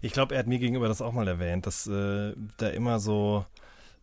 Ich 0.00 0.12
glaube, 0.12 0.34
er 0.34 0.40
hat 0.40 0.46
mir 0.46 0.58
gegenüber 0.58 0.88
das 0.88 1.02
auch 1.02 1.12
mal 1.12 1.28
erwähnt, 1.28 1.66
dass 1.66 1.86
äh, 1.86 2.34
da 2.56 2.68
immer 2.68 3.00
so 3.00 3.44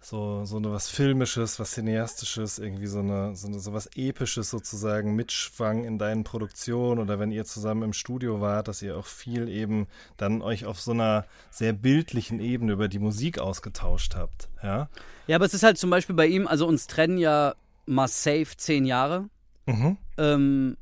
so 0.06 0.46
so 0.46 0.58
eine 0.58 0.72
was 0.72 0.88
filmisches, 0.88 1.60
was 1.60 1.72
cineastisches, 1.72 2.60
irgendwie 2.60 2.86
so 2.86 3.00
eine 3.00 3.36
so, 3.36 3.48
eine, 3.48 3.60
so 3.60 3.74
was 3.74 3.90
episches 3.96 4.50
sozusagen 4.52 5.16
mitschwang 5.16 5.84
in 5.84 5.98
deinen 5.98 6.24
Produktionen 6.24 7.00
oder 7.02 7.20
wenn 7.20 7.32
ihr 7.32 7.46
zusammen 7.46 7.82
im 7.82 7.94
Studio 7.94 8.40
wart, 8.40 8.68
dass 8.68 8.82
ihr 8.82 8.98
auch 8.98 9.08
viel 9.08 9.50
eben 9.50 9.88
dann 10.18 10.42
euch 10.42 10.66
auf 10.66 10.80
so 10.80 10.92
einer 10.92 11.26
sehr 11.50 11.74
bildlichen 11.74 12.40
Ebene 12.40 12.74
über 12.74 12.88
die 12.88 13.00
Musik 13.00 13.40
ausgetauscht 13.40 14.16
habt, 14.16 14.50
ja? 14.62 14.90
Ja, 15.28 15.38
aber 15.38 15.46
es 15.46 15.56
ist 15.56 15.64
halt 15.64 15.80
zum 15.80 15.90
Beispiel 15.90 16.16
bei 16.16 16.28
ihm, 16.28 16.46
also 16.46 16.68
uns 16.68 16.86
trennen 16.86 17.18
ja 17.18 17.56
mal 17.88 18.08
safe 18.08 18.58
zehn 18.58 18.86
Jahre. 18.86 19.28
Mhm. 19.66 19.98
Ähm, 20.18 20.78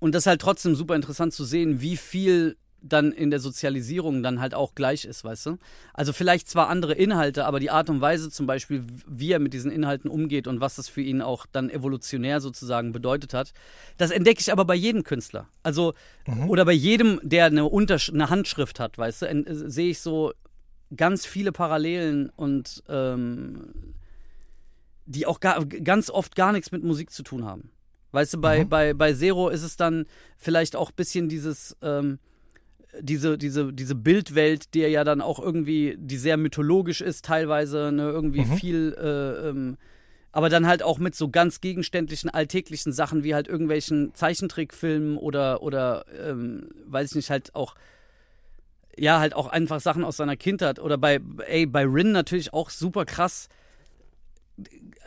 und 0.00 0.14
das 0.14 0.24
ist 0.24 0.26
halt 0.26 0.42
trotzdem 0.42 0.74
super 0.74 0.94
interessant 0.94 1.32
zu 1.32 1.44
sehen, 1.44 1.80
wie 1.80 1.96
viel 1.96 2.58
dann 2.86 3.12
in 3.12 3.30
der 3.30 3.40
Sozialisierung 3.40 4.22
dann 4.22 4.40
halt 4.40 4.54
auch 4.54 4.74
gleich 4.74 5.04
ist, 5.04 5.24
weißt 5.24 5.46
du? 5.46 5.58
Also 5.94 6.12
vielleicht 6.12 6.48
zwar 6.48 6.68
andere 6.68 6.92
Inhalte, 6.94 7.46
aber 7.46 7.58
die 7.58 7.70
Art 7.70 7.88
und 7.88 8.00
Weise 8.00 8.30
zum 8.30 8.46
Beispiel, 8.46 8.84
wie 9.06 9.32
er 9.32 9.38
mit 9.38 9.54
diesen 9.54 9.70
Inhalten 9.70 10.10
umgeht 10.10 10.46
und 10.46 10.60
was 10.60 10.76
das 10.76 10.88
für 10.88 11.00
ihn 11.00 11.22
auch 11.22 11.46
dann 11.50 11.70
evolutionär 11.70 12.40
sozusagen 12.40 12.92
bedeutet 12.92 13.32
hat, 13.32 13.52
das 13.96 14.10
entdecke 14.10 14.40
ich 14.40 14.52
aber 14.52 14.64
bei 14.64 14.74
jedem 14.74 15.02
Künstler. 15.02 15.48
Also, 15.62 15.94
oder 16.48 16.64
bei 16.64 16.72
jedem, 16.72 17.20
der 17.22 17.46
eine, 17.46 17.64
Untersch 17.64 18.10
eine 18.10 18.28
Handschrift 18.28 18.78
hat, 18.78 18.98
weißt 18.98 19.22
du, 19.22 19.26
äh, 19.26 19.44
sehe 19.70 19.90
ich 19.90 20.00
so 20.00 20.32
ganz 20.94 21.24
viele 21.24 21.52
Parallelen 21.52 22.30
und 22.36 22.82
ähm, 22.88 23.94
die 25.06 25.26
auch 25.26 25.40
gar, 25.40 25.64
ganz 25.64 26.10
oft 26.10 26.36
gar 26.36 26.52
nichts 26.52 26.70
mit 26.70 26.84
Musik 26.84 27.10
zu 27.10 27.22
tun 27.22 27.44
haben. 27.44 27.70
Weißt 28.12 28.34
du, 28.34 28.40
bei, 28.40 28.64
bei, 28.64 28.94
bei 28.94 29.12
Zero 29.12 29.48
ist 29.48 29.64
es 29.64 29.76
dann 29.76 30.06
vielleicht 30.36 30.76
auch 30.76 30.90
ein 30.90 30.94
bisschen 30.94 31.28
dieses, 31.28 31.76
ähm, 31.82 32.20
diese, 33.00 33.38
diese, 33.38 33.72
diese 33.72 33.94
Bildwelt, 33.94 34.74
die 34.74 34.80
ja 34.80 35.04
dann 35.04 35.20
auch 35.20 35.38
irgendwie, 35.38 35.96
die 35.98 36.16
sehr 36.16 36.36
mythologisch 36.36 37.00
ist, 37.00 37.24
teilweise, 37.24 37.90
ne, 37.92 38.10
irgendwie 38.10 38.44
viel, 38.44 38.96
äh, 38.98 39.48
ähm, 39.48 39.76
aber 40.32 40.48
dann 40.48 40.66
halt 40.66 40.82
auch 40.82 40.98
mit 40.98 41.14
so 41.14 41.28
ganz 41.28 41.60
gegenständlichen, 41.60 42.28
alltäglichen 42.30 42.92
Sachen 42.92 43.22
wie 43.22 43.34
halt 43.34 43.46
irgendwelchen 43.46 44.14
Zeichentrickfilmen 44.14 45.16
oder, 45.16 45.62
oder 45.62 46.06
ähm, 46.26 46.70
weiß 46.86 47.10
ich 47.10 47.16
nicht, 47.16 47.30
halt 47.30 47.54
auch 47.54 47.74
ja, 48.96 49.18
halt 49.18 49.34
auch 49.34 49.48
einfach 49.48 49.80
Sachen 49.80 50.04
aus 50.04 50.16
seiner 50.16 50.36
Kindheit. 50.36 50.78
Oder 50.78 50.98
bei, 50.98 51.20
ey, 51.46 51.66
bei 51.66 51.84
Rin 51.84 52.12
natürlich 52.12 52.52
auch 52.52 52.70
super 52.70 53.04
krass. 53.04 53.48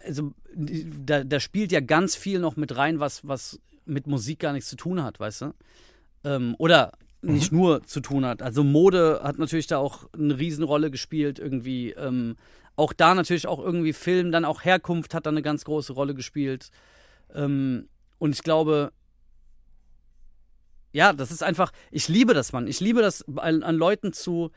Also, 0.05 0.33
da, 0.53 1.23
da 1.23 1.39
spielt 1.39 1.71
ja 1.71 1.79
ganz 1.79 2.15
viel 2.15 2.39
noch 2.39 2.55
mit 2.55 2.75
rein, 2.75 2.99
was, 2.99 3.27
was 3.27 3.59
mit 3.85 4.07
Musik 4.07 4.39
gar 4.39 4.53
nichts 4.53 4.69
zu 4.69 4.75
tun 4.75 5.03
hat, 5.03 5.19
weißt 5.19 5.41
du? 5.41 5.53
Ähm, 6.23 6.55
oder 6.57 6.91
nicht 7.21 7.51
nur 7.51 7.83
zu 7.83 7.99
tun 7.99 8.25
hat. 8.25 8.41
Also 8.41 8.63
Mode 8.63 9.21
hat 9.23 9.39
natürlich 9.39 9.67
da 9.67 9.77
auch 9.77 10.07
eine 10.13 10.37
Riesenrolle 10.37 10.91
gespielt, 10.91 11.39
irgendwie. 11.39 11.91
Ähm, 11.91 12.35
auch 12.75 12.93
da 12.93 13.15
natürlich 13.15 13.47
auch 13.47 13.59
irgendwie 13.59 13.93
Film, 13.93 14.31
dann 14.31 14.45
auch 14.45 14.63
Herkunft 14.63 15.13
hat 15.13 15.25
da 15.25 15.31
eine 15.31 15.41
ganz 15.41 15.65
große 15.65 15.93
Rolle 15.93 16.13
gespielt. 16.13 16.69
Ähm, 17.33 17.89
und 18.19 18.35
ich 18.35 18.43
glaube, 18.43 18.91
ja, 20.91 21.13
das 21.13 21.31
ist 21.31 21.43
einfach, 21.43 21.71
ich 21.91 22.07
liebe 22.07 22.33
das, 22.33 22.53
Mann. 22.53 22.67
Ich 22.67 22.79
liebe 22.79 23.01
das, 23.01 23.25
an, 23.35 23.63
an 23.63 23.75
Leuten 23.75 24.13
zu, 24.13 24.51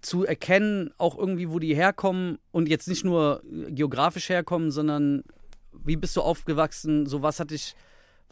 zu 0.00 0.24
erkennen, 0.24 0.90
auch 0.98 1.18
irgendwie, 1.18 1.50
wo 1.50 1.58
die 1.58 1.74
herkommen 1.74 2.38
und 2.50 2.68
jetzt 2.68 2.88
nicht 2.88 3.04
nur 3.04 3.42
geografisch 3.68 4.28
herkommen, 4.28 4.70
sondern 4.70 5.24
wie 5.72 5.96
bist 5.96 6.16
du 6.16 6.22
aufgewachsen, 6.22 7.06
so 7.06 7.22
was 7.22 7.40
hat 7.40 7.50
dich, 7.50 7.74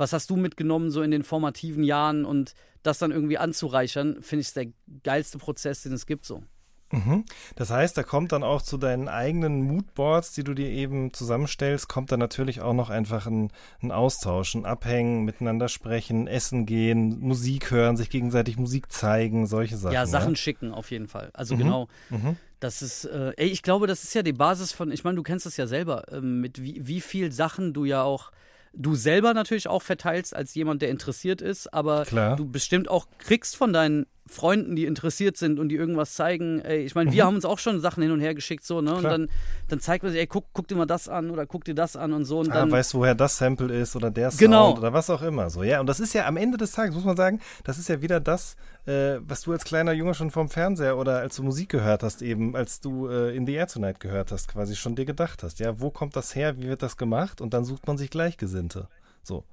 was 0.00 0.14
hast 0.14 0.30
du 0.30 0.36
mitgenommen, 0.36 0.90
so 0.90 1.02
in 1.02 1.10
den 1.10 1.22
formativen 1.22 1.84
Jahren 1.84 2.24
und 2.24 2.54
das 2.82 2.98
dann 2.98 3.10
irgendwie 3.10 3.36
anzureichern, 3.36 4.22
finde 4.22 4.40
ich 4.40 4.52
der 4.54 4.68
geilste 5.02 5.36
Prozess, 5.36 5.82
den 5.82 5.92
es 5.92 6.06
gibt, 6.06 6.24
so. 6.24 6.42
Mhm. 6.90 7.26
Das 7.54 7.70
heißt, 7.70 7.96
da 7.98 8.02
kommt 8.02 8.32
dann 8.32 8.42
auch 8.42 8.62
zu 8.62 8.78
deinen 8.78 9.08
eigenen 9.08 9.62
Moodboards, 9.62 10.32
die 10.32 10.42
du 10.42 10.54
dir 10.54 10.70
eben 10.70 11.12
zusammenstellst, 11.12 11.86
kommt 11.86 12.10
dann 12.10 12.18
natürlich 12.18 12.62
auch 12.62 12.72
noch 12.72 12.88
einfach 12.88 13.26
ein, 13.26 13.52
ein 13.82 13.92
Austausch, 13.92 14.54
ein 14.54 14.64
Abhängen, 14.64 15.24
miteinander 15.24 15.68
sprechen, 15.68 16.26
essen 16.26 16.64
gehen, 16.64 17.20
Musik 17.20 17.70
hören, 17.70 17.98
sich 17.98 18.08
gegenseitig 18.08 18.56
Musik 18.56 18.90
zeigen, 18.90 19.46
solche 19.46 19.76
Sachen. 19.76 19.94
Ja, 19.94 20.06
Sachen 20.06 20.34
schicken 20.34 20.72
auf 20.72 20.90
jeden 20.90 21.08
Fall. 21.08 21.30
Also 21.34 21.58
genau. 21.58 21.88
Mhm. 22.08 22.36
Das 22.58 22.80
ist, 22.80 23.04
äh, 23.04 23.34
ey, 23.36 23.48
ich 23.48 23.62
glaube, 23.62 23.86
das 23.86 24.02
ist 24.02 24.14
ja 24.14 24.22
die 24.22 24.32
Basis 24.32 24.72
von, 24.72 24.90
ich 24.90 25.04
meine, 25.04 25.16
du 25.16 25.22
kennst 25.22 25.44
das 25.44 25.58
ja 25.58 25.66
selber, 25.66 26.04
ähm, 26.10 26.40
mit 26.40 26.60
wie, 26.60 26.80
wie 26.80 27.02
viel 27.02 27.32
Sachen 27.32 27.74
du 27.74 27.84
ja 27.84 28.02
auch, 28.02 28.32
du 28.72 28.94
selber 28.94 29.34
natürlich 29.34 29.68
auch 29.68 29.82
verteilst 29.82 30.34
als 30.34 30.54
jemand, 30.54 30.82
der 30.82 30.90
interessiert 30.90 31.40
ist, 31.42 31.72
aber 31.72 32.04
Klar. 32.04 32.36
du 32.36 32.46
bestimmt 32.46 32.88
auch 32.88 33.06
kriegst 33.18 33.56
von 33.56 33.72
deinen 33.72 34.06
Freunden, 34.30 34.76
die 34.76 34.84
interessiert 34.86 35.36
sind 35.36 35.58
und 35.58 35.68
die 35.70 35.74
irgendwas 35.74 36.14
zeigen. 36.14 36.60
Ey, 36.60 36.84
ich 36.84 36.94
meine, 36.94 37.12
wir 37.12 37.24
haben 37.26 37.34
uns 37.34 37.44
auch 37.44 37.58
schon 37.58 37.80
Sachen 37.80 38.02
hin 38.02 38.12
und 38.12 38.20
her 38.20 38.34
geschickt, 38.34 38.64
so, 38.64 38.80
ne? 38.80 38.90
Und 38.92 38.96
Mhm. 38.98 39.00
Klar. 39.00 39.10
dann, 39.18 39.28
dann 39.68 39.80
zeigt 39.80 40.04
man 40.04 40.12
sich, 40.12 40.20
ey, 40.20 40.26
guck, 40.28 40.44
guck 40.52 40.68
dir 40.68 40.76
mal 40.76 40.86
das 40.86 41.08
an 41.08 41.30
oder 41.30 41.46
guck 41.46 41.64
dir 41.64 41.74
das 41.74 41.96
an 41.96 42.12
und 42.12 42.24
so. 42.24 42.38
Und 42.38 42.50
Ah, 42.52 42.54
dann, 42.54 42.70
weißt 42.70 42.94
du, 42.94 42.98
woher 42.98 43.14
das 43.16 43.36
Sample 43.36 43.74
ist 43.76 43.96
oder 43.96 44.10
der 44.10 44.30
Sound 44.30 44.38
Genau. 44.40 44.76
oder 44.76 44.92
was 44.92 45.10
auch 45.10 45.22
immer. 45.22 45.50
So, 45.50 45.62
ja, 45.64 45.80
und 45.80 45.86
das 45.88 45.98
ist 46.00 46.12
ja 46.14 46.26
am 46.26 46.36
Ende 46.36 46.56
des 46.58 46.70
Tages, 46.72 46.94
muss 46.94 47.04
man 47.04 47.16
sagen, 47.16 47.40
das 47.64 47.76
ist 47.78 47.88
ja 47.88 48.00
wieder 48.00 48.20
das, 48.20 48.56
äh, 48.86 49.16
was 49.20 49.42
du 49.42 49.52
als 49.52 49.64
kleiner 49.64 49.92
Junge 49.92 50.14
schon 50.14 50.30
vom 50.30 50.48
Fernseher 50.48 50.96
oder 50.96 51.18
als 51.18 51.34
du 51.36 51.42
Musik 51.42 51.68
gehört 51.68 52.02
hast, 52.04 52.22
eben 52.22 52.54
als 52.54 52.80
du 52.80 53.08
äh, 53.08 53.34
In 53.36 53.46
the 53.46 53.54
Air 53.54 53.66
Tonight 53.66 53.98
gehört 53.98 54.30
hast, 54.32 54.46
quasi 54.48 54.76
schon 54.76 54.94
dir 54.94 55.04
gedacht 55.06 55.42
hast. 55.42 55.58
Ja, 55.58 55.80
wo 55.80 55.90
kommt 55.90 56.14
das 56.14 56.36
her, 56.36 56.56
wie 56.56 56.68
wird 56.68 56.82
das 56.82 56.96
gemacht? 56.96 57.40
Und 57.40 57.52
dann 57.52 57.64
sucht 57.64 57.86
man 57.88 57.98
sich 57.98 58.10
Gleichgesinnte. 58.10 58.86
So. 59.24 59.44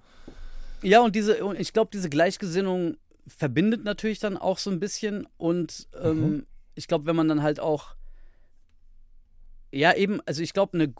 Ja, 0.83 1.01
und 1.01 1.15
diese, 1.15 1.43
und 1.43 1.59
ich 1.59 1.73
glaube, 1.73 1.89
diese 1.91 2.07
Gleichgesinnung 2.09 2.97
verbindet 3.27 3.83
natürlich 3.83 4.19
dann 4.19 4.37
auch 4.37 4.57
so 4.57 4.71
ein 4.71 4.79
bisschen. 4.79 5.27
Und 5.37 5.87
ähm, 6.01 6.45
ich 6.75 6.87
glaube, 6.87 7.05
wenn 7.05 7.15
man 7.15 7.27
dann 7.27 7.43
halt 7.43 7.59
auch, 7.59 7.95
ja, 9.71 9.93
eben, 9.93 10.21
also 10.25 10.41
ich 10.41 10.53
glaube, 10.53 10.73
eine, 10.77 10.93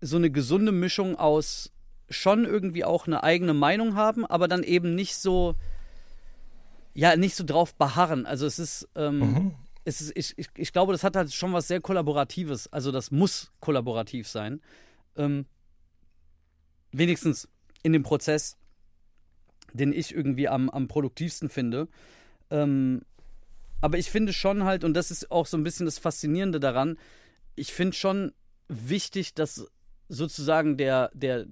so 0.00 0.16
eine 0.16 0.30
gesunde 0.30 0.72
Mischung 0.72 1.16
aus 1.16 1.72
schon 2.10 2.44
irgendwie 2.44 2.84
auch 2.84 3.06
eine 3.06 3.22
eigene 3.22 3.54
Meinung 3.54 3.94
haben, 3.94 4.26
aber 4.26 4.48
dann 4.48 4.62
eben 4.62 4.94
nicht 4.94 5.16
so, 5.16 5.54
ja, 6.92 7.16
nicht 7.16 7.34
so 7.34 7.44
drauf 7.44 7.74
beharren. 7.74 8.26
Also 8.26 8.46
es 8.46 8.58
ist, 8.58 8.88
ähm, 8.94 9.54
es 9.84 10.00
ist 10.00 10.12
ich, 10.14 10.38
ich, 10.38 10.48
ich 10.56 10.72
glaube, 10.72 10.92
das 10.92 11.04
hat 11.04 11.16
halt 11.16 11.32
schon 11.32 11.52
was 11.52 11.68
sehr 11.68 11.80
Kollaboratives. 11.80 12.72
Also 12.72 12.92
das 12.92 13.10
muss 13.10 13.52
kollaborativ 13.60 14.28
sein. 14.28 14.60
Ähm, 15.16 15.46
wenigstens 16.92 17.48
in 17.82 17.92
dem 17.92 18.02
Prozess, 18.02 18.56
den 19.74 19.92
ich 19.92 20.14
irgendwie 20.14 20.48
am, 20.48 20.70
am 20.70 20.88
produktivsten 20.88 21.50
finde. 21.50 21.88
Ähm, 22.50 23.02
aber 23.80 23.98
ich 23.98 24.10
finde 24.10 24.32
schon 24.32 24.64
halt, 24.64 24.84
und 24.84 24.94
das 24.94 25.10
ist 25.10 25.30
auch 25.30 25.46
so 25.46 25.58
ein 25.58 25.64
bisschen 25.64 25.84
das 25.84 25.98
Faszinierende 25.98 26.60
daran, 26.60 26.96
ich 27.54 27.72
finde 27.72 27.94
schon 27.94 28.32
wichtig, 28.68 29.34
dass 29.34 29.66
sozusagen 30.08 30.76
der, 30.76 31.10
der, 31.12 31.44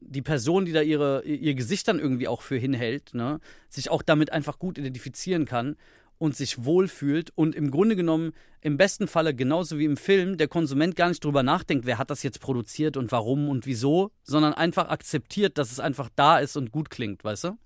die 0.00 0.22
Person, 0.22 0.64
die 0.64 0.72
da 0.72 0.82
ihre, 0.82 1.24
ihr 1.24 1.54
Gesicht 1.54 1.88
dann 1.88 1.98
irgendwie 1.98 2.28
auch 2.28 2.42
für 2.42 2.56
hinhält, 2.56 3.14
ne, 3.14 3.40
sich 3.68 3.90
auch 3.90 4.02
damit 4.02 4.30
einfach 4.32 4.58
gut 4.58 4.78
identifizieren 4.78 5.44
kann 5.44 5.76
und 6.22 6.36
sich 6.36 6.64
wohlfühlt 6.64 7.32
und 7.34 7.56
im 7.56 7.72
Grunde 7.72 7.96
genommen 7.96 8.32
im 8.60 8.76
besten 8.76 9.08
Falle 9.08 9.34
genauso 9.34 9.80
wie 9.80 9.86
im 9.86 9.96
Film 9.96 10.36
der 10.38 10.46
Konsument 10.46 10.94
gar 10.94 11.08
nicht 11.08 11.24
drüber 11.24 11.42
nachdenkt, 11.42 11.84
wer 11.84 11.98
hat 11.98 12.10
das 12.10 12.22
jetzt 12.22 12.38
produziert 12.38 12.96
und 12.96 13.10
warum 13.10 13.48
und 13.48 13.66
wieso, 13.66 14.12
sondern 14.22 14.54
einfach 14.54 14.88
akzeptiert, 14.88 15.58
dass 15.58 15.72
es 15.72 15.80
einfach 15.80 16.10
da 16.14 16.38
ist 16.38 16.56
und 16.56 16.70
gut 16.70 16.90
klingt, 16.90 17.24
weißt 17.24 17.42
du? 17.42 17.58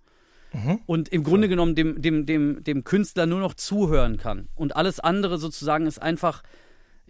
Und 0.87 1.11
im 1.11 1.23
Grunde 1.23 1.51
genommen 1.51 1.75
dem, 1.75 2.01
dem, 2.01 2.25
dem, 2.25 2.65
dem 2.65 2.83
Künstler 2.83 3.27
nur 3.27 3.41
noch 3.41 3.53
zuhören 3.53 4.17
kann. 4.17 4.49
Und 4.55 4.75
alles 4.75 5.01
andere 5.01 5.37
sozusagen 5.37 5.87
ist 5.87 6.01
einfach, 6.01 6.43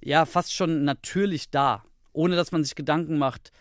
ja, 0.02 0.26
fast 0.26 0.52
schon 0.52 0.82
natürlich 0.82 1.50
da, 1.50 1.84
ohne 2.12 2.34
dass 2.34 2.50
man 2.50 2.64
sich 2.64 2.74
Gedanken 2.74 3.18
macht, 3.18 3.52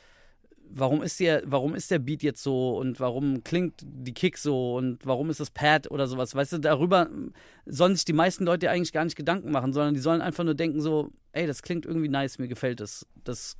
warum 0.75 1.01
ist 1.01 1.19
der, 1.19 1.41
warum 1.45 1.73
ist 1.73 1.89
der 1.89 1.99
Beat 1.99 2.21
jetzt 2.21 2.43
so 2.43 2.77
und 2.77 2.99
warum 2.99 3.43
klingt 3.43 3.81
die 3.81 4.13
Kick 4.13 4.37
so 4.37 4.75
und 4.75 5.05
warum 5.05 5.29
ist 5.29 5.39
das 5.39 5.49
Pad 5.49 5.89
oder 5.89 6.05
sowas. 6.05 6.35
Weißt 6.35 6.53
du, 6.53 6.57
darüber 6.57 7.09
sollen 7.65 7.95
sich 7.95 8.03
die 8.03 8.13
meisten 8.13 8.43
Leute 8.43 8.69
eigentlich 8.69 8.91
gar 8.91 9.05
nicht 9.05 9.15
Gedanken 9.15 9.51
machen, 9.51 9.71
sondern 9.71 9.93
die 9.93 10.01
sollen 10.01 10.21
einfach 10.21 10.43
nur 10.43 10.53
denken 10.53 10.81
so, 10.81 11.11
ey, 11.31 11.47
das 11.47 11.61
klingt 11.61 11.85
irgendwie 11.85 12.09
nice, 12.09 12.39
mir 12.39 12.49
gefällt 12.49 12.81
es. 12.81 13.07
Das, 13.23 13.57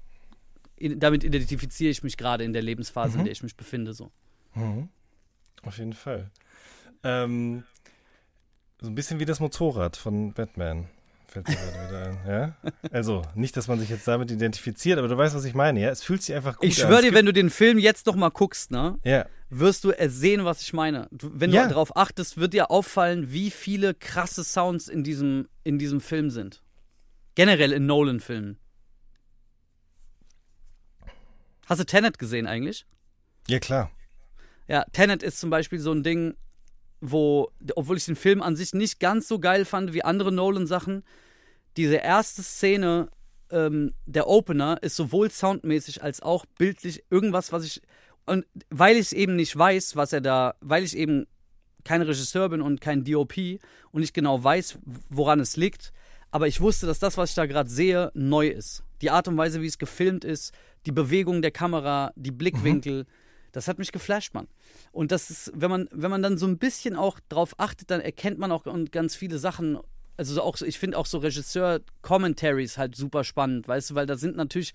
damit 0.77 1.23
identifiziere 1.23 1.89
ich 1.89 2.03
mich 2.03 2.17
gerade 2.17 2.43
in 2.43 2.51
der 2.51 2.61
Lebensphase, 2.61 3.17
in 3.17 3.23
der 3.23 3.31
ich 3.31 3.43
mich 3.43 3.55
befinde. 3.55 3.93
So. 3.93 4.11
Mhm. 4.53 4.89
Auf 5.63 5.77
jeden 5.77 5.93
Fall. 5.93 6.29
Ähm, 7.03 7.63
so 8.81 8.87
ein 8.87 8.95
bisschen 8.95 9.19
wie 9.21 9.25
das 9.25 9.39
Motorrad 9.39 9.95
von 9.95 10.33
Batman. 10.33 10.89
Fällt 11.27 11.47
mir 11.47 11.56
gerade 11.56 11.88
wieder 11.88 12.06
ein. 12.06 12.19
Ja? 12.64 12.72
Also, 12.91 13.22
nicht, 13.35 13.57
dass 13.57 13.68
man 13.68 13.80
sich 13.80 13.89
jetzt 13.89 14.07
damit 14.07 14.31
identifiziert, 14.31 14.97
aber 14.99 15.07
du 15.07 15.18
weißt, 15.18 15.35
was 15.35 15.45
ich 15.45 15.53
meine, 15.53 15.81
ja? 15.81 15.89
Es 15.89 16.03
fühlt 16.03 16.22
sich 16.23 16.35
einfach 16.35 16.57
gut 16.57 16.69
Ich 16.69 16.81
an. 16.84 16.88
schwöre 16.89 16.99
Es 17.02 17.06
dir, 17.10 17.14
wenn 17.14 17.26
du 17.26 17.34
den 17.34 17.49
Film 17.49 17.77
jetzt 17.80 18.06
noch 18.06 18.15
mal 18.15 18.30
guckst, 18.30 18.72
ne, 18.72 18.97
Ja, 19.03 19.26
wirst 19.49 19.84
du 19.84 19.93
sehen, 20.07 20.45
was 20.45 20.61
ich 20.61 20.73
meine. 20.73 21.07
Du, 21.11 21.30
wenn 21.34 21.52
Ja. 21.52 21.64
du 21.64 21.69
darauf 21.69 21.95
achtest, 21.97 22.38
wird 22.38 22.53
dir 22.53 22.72
auffallen, 22.72 23.31
wie 23.31 23.52
viele 23.52 23.93
krasse 23.93 24.43
Sounds 24.43 24.88
in 24.88 25.03
diesem, 25.03 25.47
in 25.64 25.80
diesem 25.80 25.99
Film 26.02 26.30
sind. 26.30 26.61
Generell 27.35 27.72
in 27.73 27.85
Nolan-Filmen. 27.85 28.57
Hast 31.65 31.80
du 31.81 31.85
Tenet 31.85 32.19
gesehen 32.19 32.47
eigentlich? 32.47 32.85
ja 33.47 33.60
klar. 33.60 33.91
Ja, 34.68 34.84
Tenet 34.93 35.22
ist 35.22 35.39
zum 35.39 35.49
Beispiel 35.52 35.80
so 35.80 35.91
ein 35.91 36.02
Ding, 36.02 36.35
wo, 37.01 37.51
obwohl 37.76 37.97
ich 37.97 38.05
den 38.05 38.15
Film 38.15 38.41
an 38.41 38.55
sich 38.55 38.73
nicht 38.73 38.99
ganz 38.99 39.27
so 39.27 39.39
geil 39.39 39.65
fand 39.65 39.93
wie 39.93 40.03
andere 40.03 40.31
Nolan-Sachen, 40.31 41.03
diese 41.77 41.97
erste 41.97 42.41
Szene, 42.41 43.09
ähm, 43.49 43.93
der 44.05 44.27
Opener, 44.27 44.81
ist 44.81 44.95
sowohl 44.95 45.30
soundmäßig 45.30 46.03
als 46.03 46.22
auch 46.22 46.45
bildlich 46.57 47.03
irgendwas, 47.09 47.51
was 47.51 47.65
ich. 47.65 47.81
Und 48.26 48.45
weil 48.69 48.97
ich 48.97 49.15
eben 49.15 49.35
nicht 49.35 49.55
weiß, 49.55 49.95
was 49.95 50.13
er 50.13 50.22
da, 50.22 50.55
weil 50.61 50.84
ich 50.84 50.97
eben 50.97 51.27
kein 51.84 52.01
Regisseur 52.01 52.49
bin 52.49 52.61
und 52.61 52.81
kein 52.81 53.03
DOP 53.03 53.38
und 53.91 54.01
nicht 54.01 54.13
genau 54.13 54.43
weiß, 54.43 54.80
woran 55.09 55.39
es 55.39 55.55
liegt, 55.57 55.93
aber 56.31 56.47
ich 56.47 56.59
wusste, 56.59 56.85
dass 56.85 56.99
das, 56.99 57.17
was 57.17 57.30
ich 57.30 57.35
da 57.35 57.45
gerade 57.45 57.69
sehe, 57.69 58.11
neu 58.13 58.47
ist. 58.47 58.84
Die 59.01 59.09
Art 59.09 59.27
und 59.27 59.38
Weise, 59.38 59.61
wie 59.61 59.67
es 59.67 59.77
gefilmt 59.77 60.26
ist, 60.26 60.53
die 60.85 60.91
Bewegung 60.91 61.41
der 61.41 61.51
Kamera, 61.51 62.11
die 62.15 62.31
Blickwinkel, 62.31 63.05
das 63.56 63.68
hat 63.69 63.80
mich 63.80 63.91
geflasht, 63.91 64.34
Mann. 64.34 64.48
Und 64.91 65.11
das 65.11 65.30
ist, 65.30 65.52
wenn 65.56 65.69
man, 65.69 65.88
wenn 65.91 66.11
man 66.11 66.22
dann 66.22 66.38
so 66.38 66.45
ein 66.45 66.57
bisschen 66.57 66.95
auch 66.95 67.19
drauf 67.30 67.56
achtet, 67.57 67.90
dann 67.90 68.02
erkennt 68.02 68.38
man 68.38 68.52
auch 68.52 68.65
ganz 68.91 69.15
viele 69.15 69.38
Sachen. 69.38 69.80
Also 70.18 70.34
so 70.34 70.41
auch, 70.41 70.60
ich 70.61 70.77
finde 70.77 70.98
auch 70.98 71.06
so 71.06 71.19
Regisseur-Commentaries 71.19 72.77
halt 72.77 72.95
super 72.95 73.23
spannend, 73.23 73.68
weißt 73.68 73.91
du, 73.91 73.95
weil 73.95 74.06
da 74.06 74.18
sind 74.18 74.36
natürlich, 74.36 74.73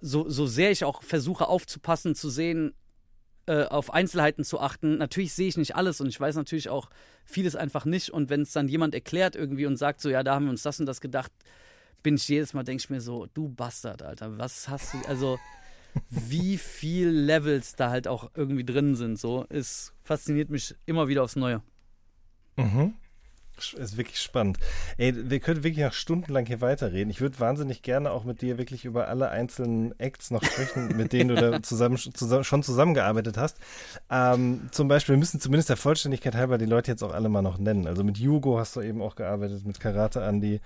so, 0.00 0.28
so 0.28 0.46
sehr 0.46 0.70
ich 0.70 0.84
auch 0.84 1.02
versuche 1.02 1.48
aufzupassen, 1.48 2.14
zu 2.14 2.28
sehen, 2.28 2.74
äh, 3.46 3.64
auf 3.64 3.92
Einzelheiten 3.92 4.44
zu 4.44 4.60
achten. 4.60 4.98
Natürlich 4.98 5.32
sehe 5.32 5.48
ich 5.48 5.56
nicht 5.56 5.74
alles 5.74 6.00
und 6.00 6.08
ich 6.08 6.20
weiß 6.20 6.36
natürlich 6.36 6.68
auch 6.68 6.90
vieles 7.24 7.56
einfach 7.56 7.84
nicht. 7.84 8.10
Und 8.10 8.30
wenn 8.30 8.42
es 8.42 8.52
dann 8.52 8.68
jemand 8.68 8.94
erklärt 8.94 9.34
irgendwie 9.34 9.66
und 9.66 9.76
sagt 9.76 10.00
so, 10.00 10.10
ja, 10.10 10.22
da 10.22 10.36
haben 10.36 10.44
wir 10.44 10.50
uns 10.50 10.62
das 10.62 10.78
und 10.78 10.86
das 10.86 11.00
gedacht, 11.00 11.32
bin 12.02 12.16
ich 12.16 12.28
jedes 12.28 12.52
Mal, 12.52 12.62
denke 12.62 12.82
ich 12.82 12.90
mir 12.90 13.00
so, 13.00 13.26
du 13.34 13.48
Bastard, 13.48 14.02
Alter, 14.02 14.38
was 14.38 14.68
hast 14.68 14.94
du, 14.94 14.98
also 15.08 15.38
wie 16.08 16.58
viel 16.58 17.08
Levels 17.08 17.76
da 17.76 17.90
halt 17.90 18.08
auch 18.08 18.30
irgendwie 18.34 18.64
drin 18.64 18.94
sind, 18.94 19.18
so, 19.18 19.46
es 19.48 19.92
fasziniert 20.04 20.50
mich 20.50 20.74
immer 20.86 21.08
wieder 21.08 21.22
aufs 21.22 21.36
Neue. 21.36 21.62
Mhm. 22.56 22.94
Ist 23.76 23.96
wirklich 23.96 24.18
spannend. 24.20 24.58
Ey, 24.98 25.14
wir 25.30 25.40
können 25.40 25.62
wirklich 25.64 25.84
noch 25.84 25.92
stundenlang 25.92 26.46
hier 26.46 26.60
weiterreden. 26.60 27.10
Ich 27.10 27.20
würde 27.20 27.38
wahnsinnig 27.40 27.82
gerne 27.82 28.10
auch 28.10 28.24
mit 28.24 28.42
dir 28.42 28.58
wirklich 28.58 28.84
über 28.84 29.08
alle 29.08 29.30
einzelnen 29.30 29.98
Acts 29.98 30.30
noch 30.30 30.42
sprechen, 30.44 30.96
mit 30.96 31.12
denen 31.12 31.28
du 31.28 31.34
da 31.36 31.62
zusammen, 31.62 31.96
zusammen, 31.96 32.44
schon 32.44 32.62
zusammengearbeitet 32.62 33.36
hast. 33.38 33.58
Ähm, 34.10 34.68
zum 34.72 34.88
Beispiel, 34.88 35.14
wir 35.14 35.18
müssen 35.18 35.40
zumindest 35.40 35.68
der 35.68 35.76
Vollständigkeit 35.76 36.34
halber 36.34 36.58
die 36.58 36.66
Leute 36.66 36.90
jetzt 36.90 37.02
auch 37.02 37.12
alle 37.12 37.28
mal 37.28 37.42
noch 37.42 37.58
nennen. 37.58 37.86
Also 37.86 38.04
mit 38.04 38.18
Hugo 38.18 38.58
hast 38.58 38.76
du 38.76 38.80
eben 38.82 39.00
auch 39.02 39.14
gearbeitet, 39.14 39.64
mit 39.66 39.80
Karate 39.80 40.20
Andy, 40.22 40.60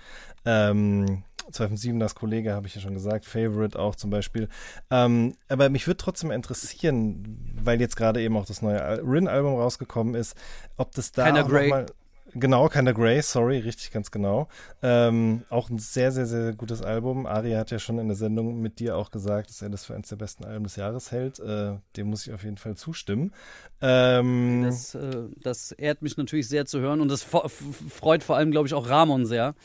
ähm, 0.45 1.23
257 1.49 1.99
das 1.99 2.15
Kollege, 2.15 2.53
habe 2.53 2.67
ich 2.67 2.75
ja 2.75 2.81
schon 2.81 2.93
gesagt, 2.93 3.25
Favorite 3.25 3.79
auch 3.79 3.95
zum 3.95 4.09
Beispiel. 4.09 4.49
Ähm, 4.91 5.33
aber 5.47 5.69
mich 5.69 5.87
würde 5.87 5.97
trotzdem 5.97 6.29
interessieren, 6.31 7.53
weil 7.63 7.79
jetzt 7.79 7.95
gerade 7.95 8.21
eben 8.21 8.35
auch 8.35 8.45
das 8.45 8.61
neue 8.61 8.81
Al- 8.83 8.99
Rin-Album 8.99 9.55
rausgekommen 9.55 10.15
ist, 10.15 10.35
ob 10.75 10.91
das 10.93 11.13
da 11.13 11.25
Kinda 11.25 11.43
auch 11.43 11.47
Grey. 11.49 11.69
mal 11.69 11.85
Genau, 12.33 12.67
Kinda 12.69 12.91
Grey, 12.91 13.21
sorry, 13.21 13.59
richtig, 13.59 13.91
ganz 13.91 14.11
genau. 14.11 14.47
Ähm, 14.83 15.43
auch 15.49 15.69
ein 15.69 15.79
sehr, 15.79 16.11
sehr, 16.11 16.25
sehr 16.25 16.53
gutes 16.53 16.81
Album. 16.81 17.25
Ari 17.25 17.53
hat 17.53 17.71
ja 17.71 17.79
schon 17.79 17.97
in 17.99 18.07
der 18.07 18.17
Sendung 18.17 18.59
mit 18.61 18.79
dir 18.79 18.97
auch 18.97 19.11
gesagt, 19.11 19.49
dass 19.49 19.61
er 19.61 19.69
das 19.69 19.85
für 19.85 19.95
eines 19.95 20.09
der 20.09 20.17
besten 20.17 20.45
Alben 20.45 20.63
des 20.65 20.75
Jahres 20.75 21.11
hält. 21.11 21.39
Äh, 21.39 21.75
dem 21.95 22.07
muss 22.07 22.27
ich 22.27 22.33
auf 22.33 22.43
jeden 22.43 22.57
Fall 22.57 22.75
zustimmen. 22.75 23.33
Ähm, 23.81 24.63
Das, 24.63 24.93
äh, 24.93 25.23
das 25.41 25.71
ehrt 25.71 26.01
mich 26.01 26.17
natürlich 26.17 26.47
sehr 26.47 26.65
zu 26.65 26.79
hören 26.79 27.01
und 27.01 27.07
das 27.09 27.23
freut 27.23 28.23
vor 28.23 28.35
allem, 28.37 28.51
glaube 28.51 28.67
ich, 28.67 28.73
auch 28.73 28.89
Ramon 28.89 29.25
sehr. 29.25 29.55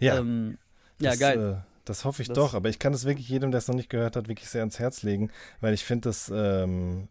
ja, 0.00 0.18
Ähm, 0.18 0.58
ja, 0.98 1.10
das, 1.10 1.20
geil. 1.20 1.62
Äh, 1.64 1.70
das 1.84 2.04
hoffe 2.04 2.22
ich 2.22 2.28
Das- 2.28 2.36
doch, 2.36 2.54
aber 2.54 2.68
ich 2.68 2.78
kann 2.78 2.92
es 2.92 3.04
wirklich 3.04 3.28
jedem, 3.28 3.50
der 3.50 3.58
es 3.58 3.68
noch 3.68 3.74
nicht 3.74 3.88
gehört 3.90 4.16
hat, 4.16 4.28
wirklich 4.28 4.48
sehr 4.48 4.60
ans 4.62 4.78
Herz 4.78 5.02
legen, 5.02 5.30
weil 5.60 5.74
ich 5.74 5.84
finde 5.84 6.08
das, 6.08 6.30
ähm, 6.34 7.08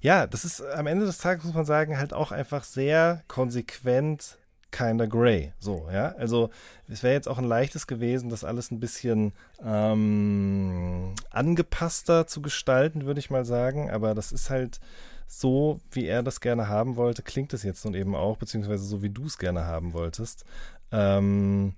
ja, 0.00 0.26
das 0.26 0.44
ist 0.44 0.62
am 0.62 0.86
Ende 0.86 1.06
des 1.06 1.18
Tages, 1.18 1.44
muss 1.44 1.54
man 1.54 1.64
sagen, 1.64 1.98
halt 1.98 2.12
auch 2.12 2.32
einfach 2.32 2.64
sehr 2.64 3.22
konsequent 3.28 4.38
kinda 4.72 5.06
grey. 5.06 5.52
So, 5.60 5.88
ja. 5.92 6.14
Also 6.16 6.50
es 6.88 7.02
wäre 7.02 7.14
jetzt 7.14 7.28
auch 7.28 7.38
ein 7.38 7.44
leichtes 7.44 7.86
gewesen, 7.86 8.30
das 8.30 8.42
alles 8.42 8.70
ein 8.70 8.80
bisschen 8.80 9.32
ähm, 9.64 11.14
angepasster 11.30 12.26
zu 12.26 12.42
gestalten, 12.42 13.04
würde 13.04 13.20
ich 13.20 13.30
mal 13.30 13.44
sagen. 13.44 13.90
Aber 13.90 14.14
das 14.14 14.32
ist 14.32 14.50
halt 14.50 14.80
so, 15.28 15.80
wie 15.90 16.06
er 16.06 16.22
das 16.22 16.40
gerne 16.40 16.68
haben 16.68 16.96
wollte, 16.96 17.22
klingt 17.22 17.52
es 17.52 17.62
jetzt 17.62 17.84
nun 17.84 17.94
eben 17.94 18.14
auch, 18.14 18.36
beziehungsweise 18.38 18.84
so, 18.84 19.02
wie 19.02 19.10
du 19.10 19.26
es 19.26 19.38
gerne 19.38 19.66
haben 19.66 19.92
wolltest. 19.92 20.44
Ähm, 20.90 21.74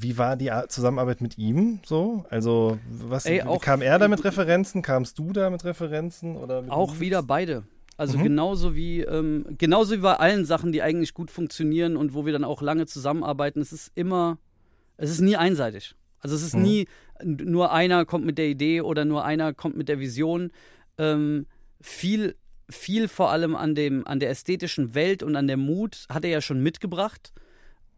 wie 0.00 0.18
war 0.18 0.36
die 0.36 0.50
Ar- 0.50 0.68
Zusammenarbeit 0.68 1.20
mit 1.20 1.38
ihm 1.38 1.80
so? 1.84 2.24
Also, 2.30 2.78
was 2.90 3.26
Ey, 3.26 3.42
kam 3.60 3.80
er 3.82 3.98
da 3.98 4.08
mit 4.08 4.24
Referenzen? 4.24 4.82
Kamst 4.82 5.18
du 5.18 5.32
da 5.32 5.50
mit 5.50 5.64
Referenzen? 5.64 6.36
Oder 6.36 6.62
mit 6.62 6.70
Auch 6.70 6.88
Leads? 6.90 7.00
wieder 7.00 7.22
beide. 7.22 7.64
Also 7.96 8.16
Mhm. 8.18 8.22
genauso 8.24 8.76
wie 8.76 9.00
ähm, 9.00 9.44
genauso 9.58 9.94
wie 9.94 10.00
bei 10.00 10.14
allen 10.14 10.44
Sachen, 10.44 10.70
die 10.72 10.82
eigentlich 10.82 11.14
gut 11.14 11.30
funktionieren 11.30 11.96
und 11.96 12.14
wo 12.14 12.24
wir 12.26 12.32
dann 12.32 12.44
auch 12.44 12.62
lange 12.62 12.86
zusammenarbeiten, 12.86 13.60
es 13.60 13.72
ist 13.72 13.90
immer, 13.96 14.38
es 14.96 15.10
ist 15.10 15.20
nie 15.20 15.36
einseitig. 15.36 15.94
Also 16.20 16.36
es 16.36 16.42
ist 16.42 16.54
Mhm. 16.56 16.62
nie 16.62 16.86
nur 17.24 17.72
einer 17.72 18.04
kommt 18.04 18.24
mit 18.24 18.38
der 18.38 18.46
Idee 18.46 18.80
oder 18.82 19.04
nur 19.04 19.24
einer 19.24 19.52
kommt 19.52 19.76
mit 19.76 19.88
der 19.88 19.98
Vision. 19.98 20.52
Ähm, 20.96 21.46
viel, 21.80 22.36
viel 22.70 23.08
vor 23.08 23.30
allem 23.30 23.56
an 23.56 23.74
dem, 23.74 24.06
an 24.06 24.20
der 24.20 24.30
ästhetischen 24.30 24.94
Welt 24.94 25.22
und 25.24 25.34
an 25.36 25.48
der 25.48 25.56
Mut 25.56 26.06
hat 26.08 26.24
er 26.24 26.30
ja 26.30 26.40
schon 26.40 26.62
mitgebracht. 26.62 27.32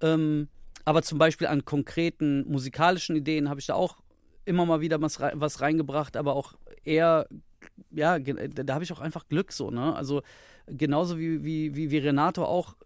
Ähm, 0.01 0.48
aber 0.85 1.02
zum 1.02 1.19
Beispiel 1.19 1.47
an 1.47 1.65
konkreten 1.65 2.51
musikalischen 2.51 3.16
Ideen 3.16 3.48
habe 3.48 3.61
ich 3.61 3.66
da 3.66 3.74
auch 3.74 3.98
immer 4.44 4.66
mal 4.66 4.81
wieder 4.81 5.01
was, 5.01 5.20
was 5.20 5.61
reingebracht, 5.61 6.16
aber 6.16 6.35
auch 6.35 6.55
eher 6.85 7.27
ja, 7.90 8.19
da 8.19 8.74
habe 8.74 8.85
ich 8.85 8.93
auch 8.93 9.01
einfach 9.01 9.28
Glück 9.28 9.52
so, 9.52 9.70
ne? 9.70 9.94
Also 9.94 10.23
genauso 10.66 11.19
wie, 11.19 11.44
wie, 11.44 11.74
wie, 11.74 11.90
wie 11.90 11.98
Renato 11.98 12.44
auch, 12.44 12.77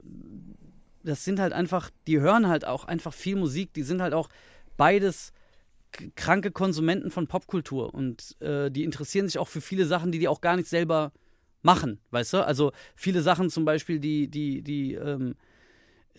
das 1.03 1.25
sind 1.25 1.39
halt 1.39 1.53
einfach, 1.53 1.91
die 2.07 2.21
hören 2.21 2.49
halt 2.49 2.65
auch 2.65 2.85
einfach 2.85 3.13
viel 3.13 3.37
Musik, 3.37 3.73
die 3.75 3.83
sind 3.83 4.01
halt 4.01 4.15
auch 4.15 4.29
beides 4.77 5.33
kranke 6.17 6.51
Konsumenten 6.51 7.11
von 7.11 7.29
Popkultur 7.29 7.95
und 7.95 8.41
äh, 8.41 8.71
die 8.71 8.85
interessieren 8.85 9.27
sich 9.27 9.39
auch 9.39 9.49
für 9.49 9.61
viele 9.61 9.87
Sachen, 9.87 10.11
die 10.11 10.19
die 10.19 10.29
auch 10.29 10.41
gar 10.41 10.57
nicht 10.57 10.69
selber 10.69 11.13
machen, 11.63 12.01
weißt 12.11 12.33
du? 12.33 12.47
Also 12.47 12.73
viele 12.97 13.23
Sachen 13.23 13.49
zum 13.51 13.65
Beispiel, 13.65 14.01
die, 14.01 14.29
die, 14.29 14.63
die, 14.63 14.95
ähm, 14.95 15.37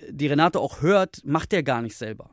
die 0.09 0.27
Renato 0.27 0.59
auch 0.59 0.81
hört, 0.81 1.23
macht 1.25 1.53
er 1.53 1.63
gar 1.63 1.81
nicht 1.81 1.95
selber. 1.95 2.29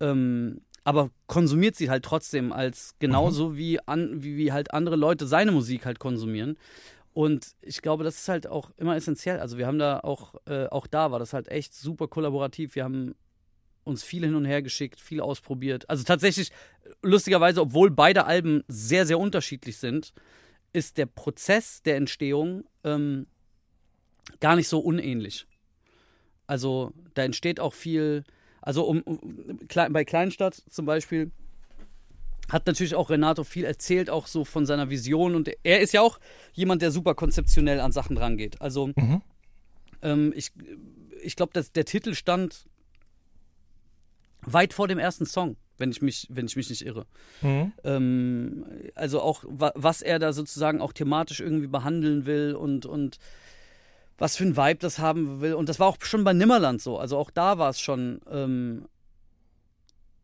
Ähm, 0.00 0.60
aber 0.84 1.10
konsumiert 1.26 1.74
sie 1.74 1.90
halt 1.90 2.04
trotzdem 2.04 2.52
als 2.52 2.94
genauso 2.98 3.56
wie, 3.56 3.80
an, 3.86 4.22
wie, 4.22 4.36
wie 4.36 4.52
halt 4.52 4.72
andere 4.72 4.96
Leute 4.96 5.26
seine 5.26 5.50
Musik 5.50 5.84
halt 5.84 5.98
konsumieren. 5.98 6.56
Und 7.12 7.56
ich 7.62 7.82
glaube, 7.82 8.04
das 8.04 8.16
ist 8.18 8.28
halt 8.28 8.46
auch 8.46 8.70
immer 8.76 8.94
essentiell. 8.94 9.40
Also 9.40 9.58
wir 9.58 9.66
haben 9.66 9.78
da 9.78 10.00
auch, 10.00 10.34
äh, 10.46 10.66
auch 10.66 10.86
da 10.86 11.10
war 11.10 11.18
das 11.18 11.32
halt 11.32 11.48
echt 11.48 11.74
super 11.74 12.08
kollaborativ. 12.08 12.74
Wir 12.74 12.84
haben 12.84 13.14
uns 13.84 14.04
viel 14.04 14.24
hin 14.24 14.34
und 14.34 14.44
her 14.44 14.62
geschickt, 14.62 15.00
viel 15.00 15.20
ausprobiert. 15.20 15.88
Also 15.88 16.04
tatsächlich, 16.04 16.50
lustigerweise, 17.02 17.62
obwohl 17.62 17.90
beide 17.90 18.26
Alben 18.26 18.62
sehr, 18.68 19.06
sehr 19.06 19.18
unterschiedlich 19.18 19.78
sind, 19.78 20.12
ist 20.72 20.98
der 20.98 21.06
Prozess 21.06 21.82
der 21.82 21.96
Entstehung 21.96 22.64
ähm, 22.84 23.26
gar 24.40 24.56
nicht 24.56 24.68
so 24.68 24.78
unähnlich. 24.78 25.46
Also 26.46 26.92
da 27.14 27.22
entsteht 27.22 27.60
auch 27.60 27.74
viel, 27.74 28.24
also 28.60 28.84
um, 28.84 29.02
um 29.02 29.58
bei 29.90 30.04
Kleinstadt 30.04 30.62
zum 30.68 30.86
Beispiel 30.86 31.30
hat 32.48 32.66
natürlich 32.66 32.94
auch 32.94 33.10
Renato 33.10 33.44
viel 33.44 33.64
erzählt, 33.64 34.08
auch 34.08 34.26
so 34.26 34.44
von 34.44 34.66
seiner 34.66 34.88
Vision 34.88 35.34
und 35.34 35.50
er 35.64 35.80
ist 35.80 35.92
ja 35.92 36.00
auch 36.00 36.20
jemand, 36.52 36.82
der 36.82 36.90
super 36.90 37.14
konzeptionell 37.14 37.80
an 37.80 37.92
Sachen 37.92 38.16
rangeht. 38.16 38.60
Also 38.60 38.88
mhm. 38.88 39.22
ähm, 40.02 40.32
ich, 40.36 40.52
ich 41.22 41.34
glaube, 41.34 41.52
dass 41.52 41.72
der 41.72 41.84
Titel 41.84 42.14
stand 42.14 42.66
weit 44.42 44.72
vor 44.72 44.86
dem 44.86 44.98
ersten 44.98 45.26
Song, 45.26 45.56
wenn 45.76 45.90
ich 45.90 46.02
mich, 46.02 46.28
wenn 46.30 46.46
ich 46.46 46.54
mich 46.54 46.70
nicht 46.70 46.86
irre. 46.86 47.06
Mhm. 47.42 47.72
Ähm, 47.82 48.66
also 48.94 49.20
auch 49.20 49.42
was 49.48 50.02
er 50.02 50.20
da 50.20 50.32
sozusagen 50.32 50.80
auch 50.80 50.92
thematisch 50.92 51.40
irgendwie 51.40 51.66
behandeln 51.66 52.26
will 52.26 52.54
und 52.54 52.86
und 52.86 53.18
was 54.18 54.36
für 54.36 54.44
ein 54.44 54.56
Vibe 54.56 54.78
das 54.78 54.98
haben 54.98 55.40
will. 55.40 55.54
Und 55.54 55.68
das 55.68 55.78
war 55.78 55.88
auch 55.88 55.98
schon 56.00 56.24
bei 56.24 56.32
Nimmerland 56.32 56.80
so. 56.80 56.98
Also 56.98 57.18
auch 57.18 57.30
da 57.30 57.58
war 57.58 57.70
es 57.70 57.80
schon 57.80 58.20
ähm, 58.30 58.86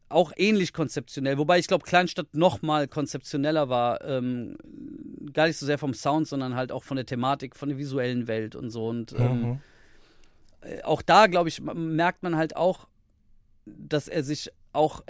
auch 0.08 0.32
ähnlich 0.36 0.72
konzeptionell. 0.72 1.38
Wobei 1.38 1.58
ich 1.58 1.66
glaube, 1.66 1.84
Kleinstadt 1.84 2.34
noch 2.34 2.62
mal 2.62 2.88
konzeptioneller 2.88 3.68
war. 3.68 4.04
Ähm, 4.04 4.56
gar 5.32 5.46
nicht 5.46 5.58
so 5.58 5.66
sehr 5.66 5.78
vom 5.78 5.94
Sound, 5.94 6.28
sondern 6.28 6.54
halt 6.54 6.72
auch 6.72 6.84
von 6.84 6.96
der 6.96 7.06
Thematik, 7.06 7.56
von 7.56 7.68
der 7.68 7.78
visuellen 7.78 8.28
Welt 8.28 8.54
und 8.54 8.70
so. 8.70 8.88
Und 8.88 9.12
ähm, 9.12 9.42
mhm. 9.42 9.60
äh, 10.62 10.82
auch 10.82 11.02
da, 11.02 11.26
glaube 11.26 11.48
ich, 11.48 11.60
merkt 11.60 12.22
man 12.22 12.36
halt 12.36 12.56
auch, 12.56 12.86
dass 13.64 14.08
er 14.08 14.22
sich 14.22 14.50
auch 14.72 15.02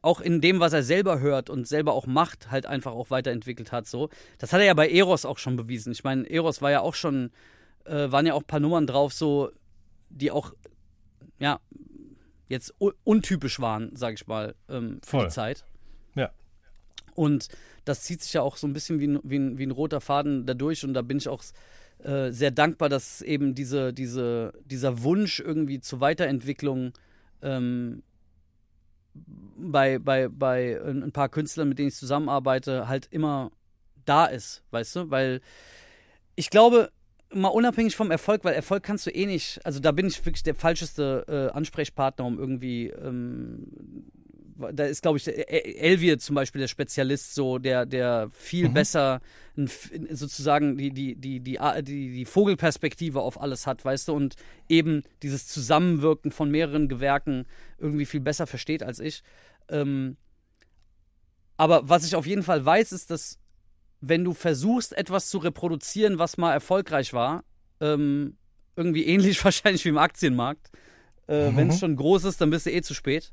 auch 0.00 0.20
in 0.20 0.40
dem, 0.40 0.60
was 0.60 0.72
er 0.72 0.84
selber 0.84 1.18
hört 1.18 1.50
und 1.50 1.66
selber 1.66 1.92
auch 1.92 2.06
macht, 2.06 2.52
halt 2.52 2.66
einfach 2.66 2.92
auch 2.92 3.10
weiterentwickelt 3.10 3.72
hat. 3.72 3.86
So, 3.86 4.10
das 4.38 4.52
hat 4.52 4.60
er 4.60 4.66
ja 4.66 4.74
bei 4.74 4.88
Eros 4.88 5.24
auch 5.24 5.38
schon 5.38 5.56
bewiesen. 5.56 5.90
Ich 5.90 6.04
meine, 6.04 6.28
Eros 6.30 6.62
war 6.62 6.70
ja 6.70 6.80
auch 6.80 6.94
schon 6.94 7.30
äh, 7.88 8.12
waren 8.12 8.26
ja 8.26 8.34
auch 8.34 8.42
ein 8.42 8.46
paar 8.46 8.60
Nummern 8.60 8.86
drauf, 8.86 9.12
so, 9.12 9.50
die 10.10 10.30
auch, 10.30 10.52
ja, 11.38 11.60
jetzt 12.48 12.74
untypisch 13.04 13.60
waren, 13.60 13.94
sag 13.94 14.14
ich 14.14 14.26
mal, 14.26 14.54
ähm, 14.68 15.00
für 15.04 15.10
Voll. 15.10 15.24
die 15.26 15.32
Zeit. 15.32 15.64
Ja. 16.14 16.30
Und 17.14 17.48
das 17.84 18.02
zieht 18.02 18.22
sich 18.22 18.32
ja 18.32 18.42
auch 18.42 18.56
so 18.56 18.66
ein 18.66 18.72
bisschen 18.72 19.00
wie 19.00 19.08
ein, 19.08 19.20
wie 19.22 19.38
ein, 19.38 19.58
wie 19.58 19.66
ein 19.66 19.70
roter 19.70 20.00
Faden 20.00 20.46
dadurch 20.46 20.84
und 20.84 20.94
da 20.94 21.02
bin 21.02 21.18
ich 21.18 21.28
auch 21.28 21.42
äh, 22.02 22.30
sehr 22.30 22.50
dankbar, 22.50 22.88
dass 22.88 23.22
eben 23.22 23.54
diese, 23.54 23.92
diese, 23.92 24.52
dieser 24.64 25.02
Wunsch 25.02 25.40
irgendwie 25.40 25.80
zur 25.80 26.00
Weiterentwicklung 26.00 26.92
ähm, 27.42 28.02
bei, 29.56 29.98
bei, 29.98 30.28
bei 30.28 30.80
ein 30.80 31.12
paar 31.12 31.28
Künstlern, 31.28 31.68
mit 31.68 31.78
denen 31.78 31.88
ich 31.88 31.96
zusammenarbeite, 31.96 32.88
halt 32.88 33.08
immer 33.10 33.50
da 34.04 34.26
ist, 34.26 34.62
weißt 34.70 34.96
du? 34.96 35.10
Weil 35.10 35.40
ich 36.36 36.50
glaube, 36.50 36.90
mal 37.34 37.48
unabhängig 37.48 37.96
vom 37.96 38.10
Erfolg, 38.10 38.44
weil 38.44 38.54
Erfolg 38.54 38.82
kannst 38.82 39.06
du 39.06 39.10
eh 39.10 39.26
nicht, 39.26 39.60
also 39.64 39.80
da 39.80 39.92
bin 39.92 40.06
ich 40.06 40.24
wirklich 40.24 40.42
der 40.42 40.54
falscheste 40.54 41.24
äh, 41.28 41.56
Ansprechpartner, 41.56 42.24
um 42.24 42.38
irgendwie, 42.38 42.88
ähm, 42.88 43.66
da 44.72 44.84
ist, 44.84 45.02
glaube 45.02 45.18
ich, 45.18 45.28
Elvier 45.28 46.18
zum 46.18 46.34
Beispiel 46.34 46.60
der 46.60 46.68
Spezialist, 46.68 47.34
so, 47.34 47.58
der, 47.58 47.86
der 47.86 48.28
viel 48.32 48.68
mhm. 48.68 48.74
besser 48.74 49.20
sozusagen 50.10 50.76
die, 50.76 50.90
die, 50.90 51.16
die, 51.16 51.40
die, 51.40 51.58
die, 51.82 52.12
die 52.12 52.24
Vogelperspektive 52.24 53.20
auf 53.20 53.40
alles 53.40 53.66
hat, 53.66 53.84
weißt 53.84 54.08
du, 54.08 54.14
und 54.14 54.36
eben 54.68 55.02
dieses 55.22 55.46
Zusammenwirken 55.46 56.30
von 56.30 56.50
mehreren 56.50 56.88
Gewerken 56.88 57.46
irgendwie 57.78 58.06
viel 58.06 58.20
besser 58.20 58.46
versteht 58.46 58.82
als 58.82 59.00
ich. 59.00 59.22
Ähm, 59.68 60.16
aber 61.56 61.88
was 61.88 62.06
ich 62.06 62.14
auf 62.14 62.26
jeden 62.26 62.44
Fall 62.44 62.64
weiß, 62.64 62.92
ist, 62.92 63.10
dass 63.10 63.37
wenn 64.00 64.24
du 64.24 64.34
versuchst, 64.34 64.96
etwas 64.96 65.28
zu 65.28 65.38
reproduzieren, 65.38 66.18
was 66.18 66.36
mal 66.36 66.52
erfolgreich 66.52 67.12
war, 67.12 67.44
ähm, 67.80 68.36
irgendwie 68.76 69.06
ähnlich 69.06 69.42
wahrscheinlich 69.44 69.84
wie 69.84 69.90
im 69.90 69.98
Aktienmarkt, 69.98 70.70
äh, 71.28 71.50
mhm. 71.50 71.56
wenn 71.56 71.68
es 71.70 71.78
schon 71.78 71.96
groß 71.96 72.24
ist, 72.24 72.40
dann 72.40 72.50
bist 72.50 72.66
du 72.66 72.72
eh 72.72 72.82
zu 72.82 72.94
spät. 72.94 73.32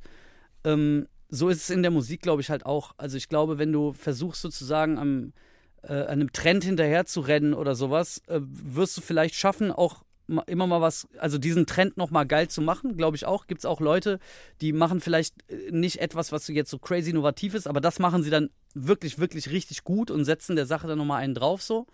Ähm, 0.63 1.07
so 1.29 1.49
ist 1.49 1.63
es 1.63 1.69
in 1.69 1.81
der 1.81 1.91
Musik, 1.91 2.21
glaube 2.21 2.41
ich, 2.41 2.49
halt 2.49 2.65
auch. 2.65 2.93
Also 2.97 3.17
ich 3.17 3.29
glaube, 3.29 3.57
wenn 3.57 3.71
du 3.71 3.93
versuchst 3.93 4.41
sozusagen 4.41 4.97
am, 4.97 5.33
äh, 5.81 6.05
einem 6.05 6.31
Trend 6.31 6.63
hinterher 6.63 7.05
zu 7.05 7.21
rennen 7.21 7.53
oder 7.53 7.75
sowas, 7.75 8.21
äh, 8.27 8.39
wirst 8.41 8.97
du 8.97 9.01
vielleicht 9.01 9.35
schaffen, 9.35 9.71
auch 9.71 10.04
immer 10.47 10.67
mal 10.67 10.81
was, 10.81 11.07
also 11.17 11.37
diesen 11.37 11.65
Trend 11.65 11.97
nochmal 11.97 12.25
geil 12.25 12.47
zu 12.47 12.61
machen, 12.61 12.97
glaube 12.97 13.15
ich 13.15 13.25
auch. 13.25 13.47
Gibt 13.47 13.59
es 13.59 13.65
auch 13.65 13.79
Leute, 13.79 14.19
die 14.61 14.73
machen 14.73 15.01
vielleicht 15.01 15.35
äh, 15.49 15.71
nicht 15.71 15.99
etwas, 15.99 16.31
was 16.31 16.47
jetzt 16.47 16.71
so 16.71 16.79
crazy 16.79 17.11
innovativ 17.11 17.53
ist, 17.53 17.67
aber 17.67 17.81
das 17.81 17.99
machen 17.99 18.23
sie 18.23 18.29
dann 18.29 18.49
wirklich, 18.73 19.19
wirklich 19.19 19.49
richtig 19.49 19.83
gut 19.83 20.11
und 20.11 20.25
setzen 20.25 20.55
der 20.55 20.65
Sache 20.65 20.87
dann 20.87 20.97
nochmal 20.97 21.21
einen 21.21 21.35
drauf 21.35 21.61
so. 21.61 21.87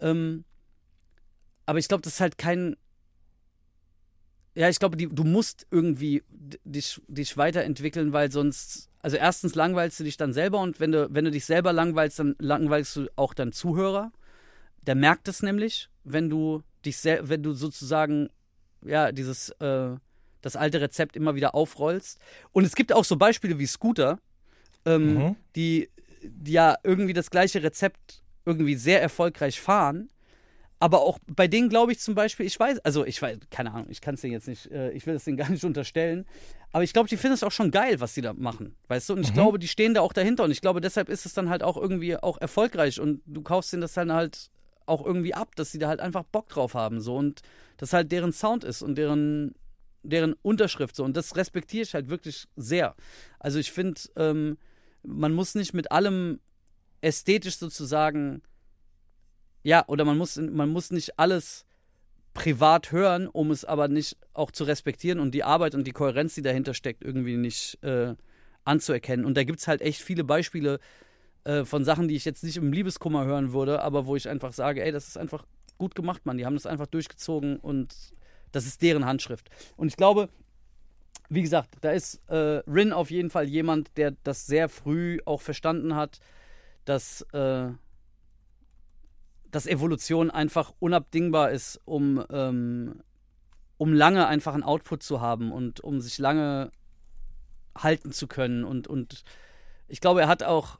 Ähm, 0.00 0.44
aber 1.66 1.78
ich 1.78 1.88
glaube, 1.88 2.02
das 2.02 2.14
ist 2.14 2.20
halt 2.20 2.38
kein. 2.38 2.76
Ja, 4.54 4.68
ich 4.68 4.78
glaube, 4.78 4.96
du 4.96 5.24
musst 5.24 5.66
irgendwie 5.70 6.22
dich, 6.28 7.00
dich 7.08 7.36
weiterentwickeln, 7.36 8.12
weil 8.12 8.30
sonst. 8.30 8.88
Also 9.00 9.16
erstens 9.16 9.56
langweilst 9.56 9.98
du 9.98 10.04
dich 10.04 10.16
dann 10.16 10.32
selber 10.32 10.60
und 10.60 10.78
wenn 10.78 10.92
du, 10.92 11.08
wenn 11.10 11.24
du 11.24 11.32
dich 11.32 11.44
selber 11.44 11.72
langweilst, 11.72 12.20
dann 12.20 12.36
langweilst 12.38 12.94
du 12.94 13.08
auch 13.16 13.34
deinen 13.34 13.50
Zuhörer. 13.52 14.12
Der 14.82 14.94
merkt 14.94 15.26
es 15.26 15.42
nämlich, 15.42 15.88
wenn 16.04 16.30
du 16.30 16.62
dich 16.84 16.96
sehr, 16.96 17.28
wenn 17.28 17.42
du 17.42 17.52
sozusagen, 17.52 18.28
ja, 18.84 19.12
dieses, 19.12 19.50
äh, 19.60 19.96
das 20.42 20.56
alte 20.56 20.80
Rezept 20.80 21.16
immer 21.16 21.34
wieder 21.34 21.54
aufrollst. 21.54 22.18
Und 22.52 22.64
es 22.64 22.74
gibt 22.74 22.92
auch 22.92 23.04
so 23.04 23.16
Beispiele 23.16 23.58
wie 23.58 23.66
Scooter, 23.66 24.18
ähm, 24.84 25.14
mhm. 25.14 25.36
die, 25.56 25.88
die 26.22 26.52
ja 26.52 26.76
irgendwie 26.82 27.12
das 27.12 27.30
gleiche 27.30 27.62
Rezept 27.62 28.22
irgendwie 28.44 28.74
sehr 28.74 29.00
erfolgreich 29.00 29.60
fahren. 29.60 30.08
Aber 30.80 31.02
auch 31.02 31.20
bei 31.28 31.46
denen 31.46 31.68
glaube 31.68 31.92
ich 31.92 32.00
zum 32.00 32.16
Beispiel, 32.16 32.44
ich 32.44 32.58
weiß, 32.58 32.80
also 32.80 33.06
ich 33.06 33.22
weiß, 33.22 33.38
keine 33.50 33.72
Ahnung, 33.72 33.86
ich 33.88 34.00
kann 34.00 34.16
es 34.16 34.20
denen 34.20 34.32
jetzt 34.32 34.48
nicht, 34.48 34.68
äh, 34.72 34.90
ich 34.90 35.06
will 35.06 35.14
es 35.14 35.22
denen 35.22 35.36
gar 35.38 35.48
nicht 35.48 35.64
unterstellen, 35.64 36.26
aber 36.72 36.82
ich 36.82 36.92
glaube, 36.92 37.08
die 37.08 37.16
finden 37.16 37.34
es 37.34 37.44
auch 37.44 37.52
schon 37.52 37.70
geil, 37.70 38.00
was 38.00 38.14
sie 38.14 38.20
da 38.20 38.32
machen, 38.32 38.74
weißt 38.88 39.10
du? 39.10 39.12
Und 39.12 39.20
ich 39.20 39.30
mhm. 39.30 39.34
glaube, 39.34 39.58
die 39.60 39.68
stehen 39.68 39.94
da 39.94 40.00
auch 40.00 40.12
dahinter 40.12 40.42
und 40.42 40.50
ich 40.50 40.60
glaube, 40.60 40.80
deshalb 40.80 41.08
ist 41.08 41.24
es 41.24 41.34
dann 41.34 41.50
halt 41.50 41.62
auch 41.62 41.76
irgendwie 41.76 42.16
auch 42.16 42.40
erfolgreich 42.40 42.98
und 42.98 43.22
du 43.26 43.42
kaufst 43.42 43.72
denen 43.72 43.82
das 43.82 43.92
dann 43.92 44.12
halt 44.12 44.50
auch 44.92 45.04
irgendwie 45.04 45.34
ab, 45.34 45.56
dass 45.56 45.72
sie 45.72 45.78
da 45.78 45.88
halt 45.88 46.00
einfach 46.00 46.22
Bock 46.24 46.48
drauf 46.48 46.74
haben 46.74 47.00
so 47.00 47.16
und 47.16 47.42
das 47.78 47.92
halt 47.92 48.12
deren 48.12 48.32
Sound 48.32 48.64
ist 48.64 48.82
und 48.82 48.96
deren 48.96 49.54
deren 50.04 50.34
Unterschrift 50.42 50.96
so 50.96 51.04
und 51.04 51.16
das 51.16 51.36
respektiere 51.36 51.82
ich 51.82 51.94
halt 51.94 52.08
wirklich 52.08 52.48
sehr. 52.56 52.94
Also 53.38 53.58
ich 53.58 53.72
finde, 53.72 54.00
ähm, 54.16 54.58
man 55.02 55.32
muss 55.32 55.54
nicht 55.54 55.74
mit 55.74 55.92
allem 55.92 56.40
ästhetisch 57.00 57.58
sozusagen 57.58 58.42
ja 59.62 59.84
oder 59.86 60.04
man 60.04 60.18
muss 60.18 60.36
man 60.36 60.68
muss 60.68 60.90
nicht 60.90 61.18
alles 61.18 61.64
privat 62.34 62.92
hören, 62.92 63.28
um 63.28 63.50
es 63.50 63.64
aber 63.64 63.88
nicht 63.88 64.16
auch 64.32 64.50
zu 64.50 64.64
respektieren 64.64 65.20
und 65.20 65.32
die 65.32 65.44
Arbeit 65.44 65.74
und 65.74 65.86
die 65.86 65.92
Kohärenz, 65.92 66.34
die 66.34 66.42
dahinter 66.42 66.74
steckt, 66.74 67.04
irgendwie 67.04 67.36
nicht 67.36 67.82
äh, 67.82 68.14
anzuerkennen. 68.64 69.26
Und 69.26 69.36
da 69.36 69.44
gibt 69.44 69.60
es 69.60 69.68
halt 69.68 69.82
echt 69.82 70.00
viele 70.00 70.24
Beispiele, 70.24 70.78
äh, 71.44 71.64
von 71.64 71.84
Sachen, 71.84 72.08
die 72.08 72.16
ich 72.16 72.24
jetzt 72.24 72.44
nicht 72.44 72.56
im 72.56 72.72
Liebeskummer 72.72 73.24
hören 73.24 73.52
würde, 73.52 73.82
aber 73.82 74.06
wo 74.06 74.16
ich 74.16 74.28
einfach 74.28 74.52
sage, 74.52 74.84
ey, 74.84 74.92
das 74.92 75.08
ist 75.08 75.16
einfach 75.16 75.44
gut 75.78 75.94
gemacht, 75.94 76.24
Mann. 76.26 76.38
Die 76.38 76.46
haben 76.46 76.54
das 76.54 76.66
einfach 76.66 76.86
durchgezogen 76.86 77.56
und 77.56 77.94
das 78.52 78.66
ist 78.66 78.82
deren 78.82 79.06
Handschrift. 79.06 79.50
Und 79.76 79.88
ich 79.88 79.96
glaube, 79.96 80.28
wie 81.28 81.42
gesagt, 81.42 81.76
da 81.80 81.90
ist 81.90 82.20
äh, 82.28 82.62
Rin 82.68 82.92
auf 82.92 83.10
jeden 83.10 83.30
Fall 83.30 83.48
jemand, 83.48 83.96
der 83.96 84.12
das 84.22 84.46
sehr 84.46 84.68
früh 84.68 85.18
auch 85.24 85.40
verstanden 85.40 85.96
hat, 85.96 86.20
dass, 86.84 87.22
äh, 87.32 87.70
dass 89.50 89.66
Evolution 89.66 90.30
einfach 90.30 90.74
unabdingbar 90.78 91.50
ist, 91.50 91.80
um, 91.84 92.22
ähm, 92.30 93.02
um 93.78 93.94
lange 93.94 94.26
einfach 94.26 94.54
einen 94.54 94.62
Output 94.62 95.02
zu 95.02 95.20
haben 95.20 95.52
und 95.52 95.80
um 95.80 96.00
sich 96.00 96.18
lange 96.18 96.70
halten 97.76 98.12
zu 98.12 98.26
können. 98.26 98.64
Und, 98.64 98.86
und 98.86 99.24
ich 99.88 100.00
glaube, 100.00 100.20
er 100.20 100.28
hat 100.28 100.42
auch 100.42 100.78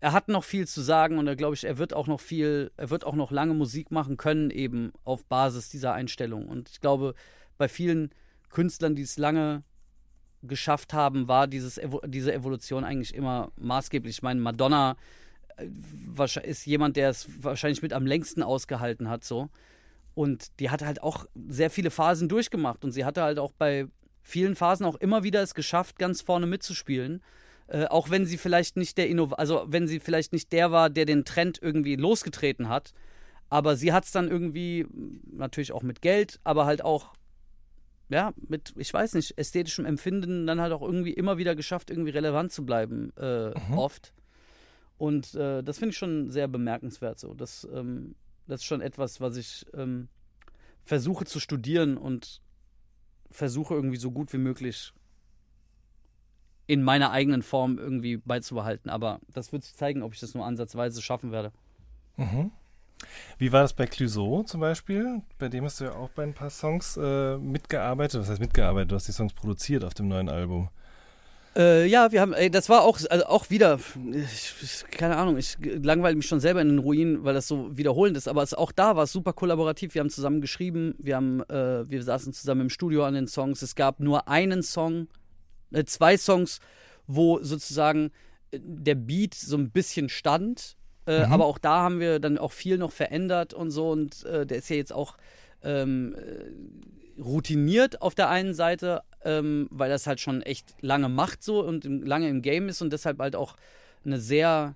er 0.00 0.12
hat 0.12 0.28
noch 0.28 0.44
viel 0.44 0.66
zu 0.66 0.82
sagen 0.82 1.18
und 1.18 1.26
er 1.26 1.36
glaube 1.36 1.54
ich, 1.54 1.64
er 1.64 1.78
wird 1.78 1.94
auch 1.94 2.06
noch 2.06 2.20
viel, 2.20 2.70
er 2.76 2.90
wird 2.90 3.04
auch 3.04 3.14
noch 3.14 3.30
lange 3.30 3.54
Musik 3.54 3.90
machen 3.90 4.16
können, 4.16 4.50
eben 4.50 4.92
auf 5.04 5.24
Basis 5.24 5.68
dieser 5.68 5.94
Einstellung. 5.94 6.48
Und 6.48 6.68
ich 6.68 6.80
glaube, 6.80 7.14
bei 7.56 7.68
vielen 7.68 8.10
Künstlern, 8.50 8.94
die 8.94 9.02
es 9.02 9.16
lange 9.16 9.62
geschafft 10.42 10.92
haben, 10.92 11.28
war 11.28 11.46
dieses, 11.46 11.80
diese 12.06 12.32
Evolution 12.32 12.84
eigentlich 12.84 13.14
immer 13.14 13.50
maßgeblich. 13.56 14.16
Ich 14.16 14.22
meine, 14.22 14.40
Madonna 14.40 14.96
äh, 15.56 16.48
ist 16.48 16.66
jemand, 16.66 16.96
der 16.96 17.10
es 17.10 17.26
wahrscheinlich 17.42 17.82
mit 17.82 17.92
am 17.92 18.06
längsten 18.06 18.42
ausgehalten 18.42 19.08
hat, 19.08 19.24
so. 19.24 19.48
Und 20.14 20.60
die 20.60 20.70
hat 20.70 20.82
halt 20.82 21.02
auch 21.02 21.26
sehr 21.48 21.70
viele 21.70 21.90
Phasen 21.90 22.28
durchgemacht 22.28 22.84
und 22.84 22.92
sie 22.92 23.04
hatte 23.04 23.22
halt 23.22 23.38
auch 23.38 23.52
bei 23.52 23.86
vielen 24.22 24.56
Phasen 24.56 24.86
auch 24.86 24.96
immer 24.96 25.22
wieder 25.24 25.42
es 25.42 25.54
geschafft, 25.54 25.98
ganz 25.98 26.22
vorne 26.22 26.46
mitzuspielen. 26.46 27.22
Äh, 27.68 27.86
auch 27.86 28.10
wenn 28.10 28.26
sie 28.26 28.38
vielleicht 28.38 28.76
nicht 28.76 28.96
der 28.96 29.08
Innov 29.08 29.32
also 29.38 29.64
wenn 29.66 29.88
sie 29.88 29.98
vielleicht 29.98 30.32
nicht 30.32 30.52
der 30.52 30.70
war, 30.70 30.88
der 30.88 31.04
den 31.04 31.24
Trend 31.24 31.58
irgendwie 31.60 31.96
losgetreten 31.96 32.68
hat, 32.68 32.92
aber 33.48 33.76
sie 33.76 33.92
hat 33.92 34.04
es 34.04 34.12
dann 34.12 34.28
irgendwie 34.28 34.86
natürlich 35.30 35.72
auch 35.72 35.82
mit 35.82 36.00
Geld, 36.00 36.38
aber 36.44 36.66
halt 36.66 36.84
auch 36.84 37.14
ja 38.08 38.32
mit 38.48 38.72
ich 38.76 38.92
weiß 38.92 39.14
nicht 39.14 39.36
ästhetischem 39.36 39.84
Empfinden 39.84 40.46
dann 40.46 40.60
halt 40.60 40.72
auch 40.72 40.82
irgendwie 40.82 41.12
immer 41.12 41.38
wieder 41.38 41.56
geschafft, 41.56 41.90
irgendwie 41.90 42.10
relevant 42.10 42.52
zu 42.52 42.64
bleiben 42.64 43.12
äh, 43.16 43.48
mhm. 43.48 43.78
oft. 43.78 44.12
Und 44.98 45.34
äh, 45.34 45.62
das 45.62 45.78
finde 45.78 45.90
ich 45.90 45.98
schon 45.98 46.30
sehr 46.30 46.48
bemerkenswert 46.48 47.18
so. 47.18 47.34
Das, 47.34 47.68
ähm, 47.72 48.14
das 48.46 48.60
ist 48.60 48.66
schon 48.66 48.80
etwas, 48.80 49.20
was 49.20 49.36
ich 49.36 49.66
ähm, 49.74 50.08
versuche 50.84 51.24
zu 51.24 51.40
studieren 51.40 51.98
und 51.98 52.40
versuche 53.30 53.74
irgendwie 53.74 53.98
so 53.98 54.10
gut 54.10 54.32
wie 54.32 54.38
möglich 54.38 54.92
in 56.66 56.82
meiner 56.82 57.10
eigenen 57.10 57.42
Form 57.42 57.78
irgendwie 57.78 58.16
beizubehalten. 58.16 58.90
Aber 58.90 59.20
das 59.32 59.52
wird 59.52 59.64
sich 59.64 59.74
zeigen, 59.76 60.02
ob 60.02 60.14
ich 60.14 60.20
das 60.20 60.34
nur 60.34 60.44
ansatzweise 60.44 61.00
schaffen 61.02 61.32
werde. 61.32 61.52
Mhm. 62.16 62.50
Wie 63.38 63.52
war 63.52 63.62
das 63.62 63.74
bei 63.74 63.86
Clouseau 63.86 64.42
zum 64.44 64.60
Beispiel? 64.60 65.20
Bei 65.38 65.48
dem 65.48 65.64
hast 65.64 65.80
du 65.80 65.84
ja 65.84 65.92
auch 65.92 66.08
bei 66.10 66.22
ein 66.22 66.32
paar 66.32 66.50
Songs 66.50 66.96
äh, 66.96 67.36
mitgearbeitet. 67.36 68.20
Was 68.20 68.30
heißt 68.30 68.40
mitgearbeitet? 68.40 68.90
Du 68.90 68.96
hast 68.96 69.06
die 69.06 69.12
Songs 69.12 69.34
produziert 69.34 69.84
auf 69.84 69.94
dem 69.94 70.08
neuen 70.08 70.28
Album. 70.28 70.70
Äh, 71.56 71.86
ja, 71.86 72.12
wir 72.12 72.20
haben, 72.20 72.34
ey, 72.34 72.50
das 72.50 72.68
war 72.68 72.82
auch, 72.82 73.00
also 73.08 73.24
auch 73.26 73.48
wieder, 73.48 73.78
ich, 74.12 74.84
keine 74.90 75.16
Ahnung, 75.16 75.38
ich 75.38 75.56
langweile 75.62 76.14
mich 76.14 76.26
schon 76.26 76.40
selber 76.40 76.60
in 76.60 76.68
den 76.68 76.78
Ruinen, 76.78 77.24
weil 77.24 77.32
das 77.32 77.48
so 77.48 77.74
wiederholend 77.74 78.16
ist, 78.18 78.28
aber 78.28 78.42
es, 78.42 78.52
auch 78.52 78.72
da 78.72 78.94
war 78.94 79.04
es 79.04 79.12
super 79.12 79.32
kollaborativ. 79.32 79.94
Wir 79.94 80.00
haben 80.00 80.10
zusammen 80.10 80.42
geschrieben, 80.42 80.94
wir 80.98 81.16
haben, 81.16 81.40
äh, 81.48 81.88
wir 81.88 82.02
saßen 82.02 82.34
zusammen 82.34 82.62
im 82.62 82.70
Studio 82.70 83.04
an 83.04 83.14
den 83.14 83.26
Songs. 83.26 83.62
Es 83.62 83.74
gab 83.74 84.00
nur 84.00 84.28
einen 84.28 84.62
Song, 84.62 85.08
äh, 85.72 85.84
zwei 85.84 86.16
Songs, 86.16 86.60
wo 87.06 87.42
sozusagen 87.42 88.10
äh, 88.50 88.58
der 88.62 88.94
Beat 88.94 89.34
so 89.34 89.56
ein 89.56 89.70
bisschen 89.70 90.08
stand, 90.08 90.76
äh, 91.06 91.24
Mhm. 91.26 91.32
aber 91.32 91.46
auch 91.46 91.58
da 91.58 91.82
haben 91.82 92.00
wir 92.00 92.18
dann 92.18 92.38
auch 92.38 92.52
viel 92.52 92.78
noch 92.78 92.92
verändert 92.92 93.54
und 93.54 93.70
so 93.70 93.90
und 93.90 94.24
äh, 94.24 94.44
der 94.46 94.58
ist 94.58 94.68
ja 94.70 94.76
jetzt 94.76 94.92
auch 94.92 95.16
ähm, 95.62 96.14
äh, 96.16 97.20
routiniert 97.22 98.02
auf 98.02 98.14
der 98.14 98.28
einen 98.28 98.54
Seite, 98.54 99.02
ähm, 99.24 99.68
weil 99.70 99.88
das 99.88 100.06
halt 100.06 100.20
schon 100.20 100.42
echt 100.42 100.74
lange 100.80 101.08
macht 101.08 101.42
so 101.42 101.64
und 101.64 101.84
im, 101.84 102.02
lange 102.02 102.28
im 102.28 102.42
Game 102.42 102.68
ist 102.68 102.82
und 102.82 102.92
deshalb 102.92 103.18
halt 103.20 103.36
auch 103.36 103.56
eine 104.04 104.20
sehr 104.20 104.74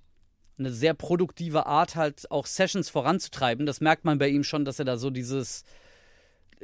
eine 0.59 0.71
sehr 0.71 0.93
produktive 0.93 1.65
Art 1.67 1.97
halt 1.97 2.31
auch 2.31 2.45
Sessions 2.45 2.91
voranzutreiben. 2.91 3.65
Das 3.65 3.81
merkt 3.81 4.05
man 4.05 4.19
bei 4.19 4.29
ihm 4.29 4.45
schon, 4.45 4.67
dass 4.67 4.79
er 4.79 4.85
da 4.85 4.97
so 4.99 5.09
dieses 5.11 5.65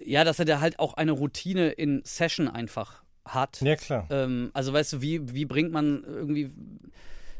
ja, 0.04 0.24
dass 0.24 0.38
er 0.38 0.44
da 0.44 0.60
halt 0.60 0.78
auch 0.78 0.94
eine 0.94 1.12
Routine 1.12 1.70
in 1.70 2.02
Session 2.04 2.48
einfach 2.48 3.02
hat. 3.26 3.60
Ja, 3.60 3.76
klar. 3.76 4.06
Ähm, 4.10 4.50
also 4.54 4.72
weißt 4.72 4.94
du, 4.94 5.02
wie, 5.02 5.34
wie 5.34 5.44
bringt 5.44 5.72
man 5.72 6.02
irgendwie 6.04 6.50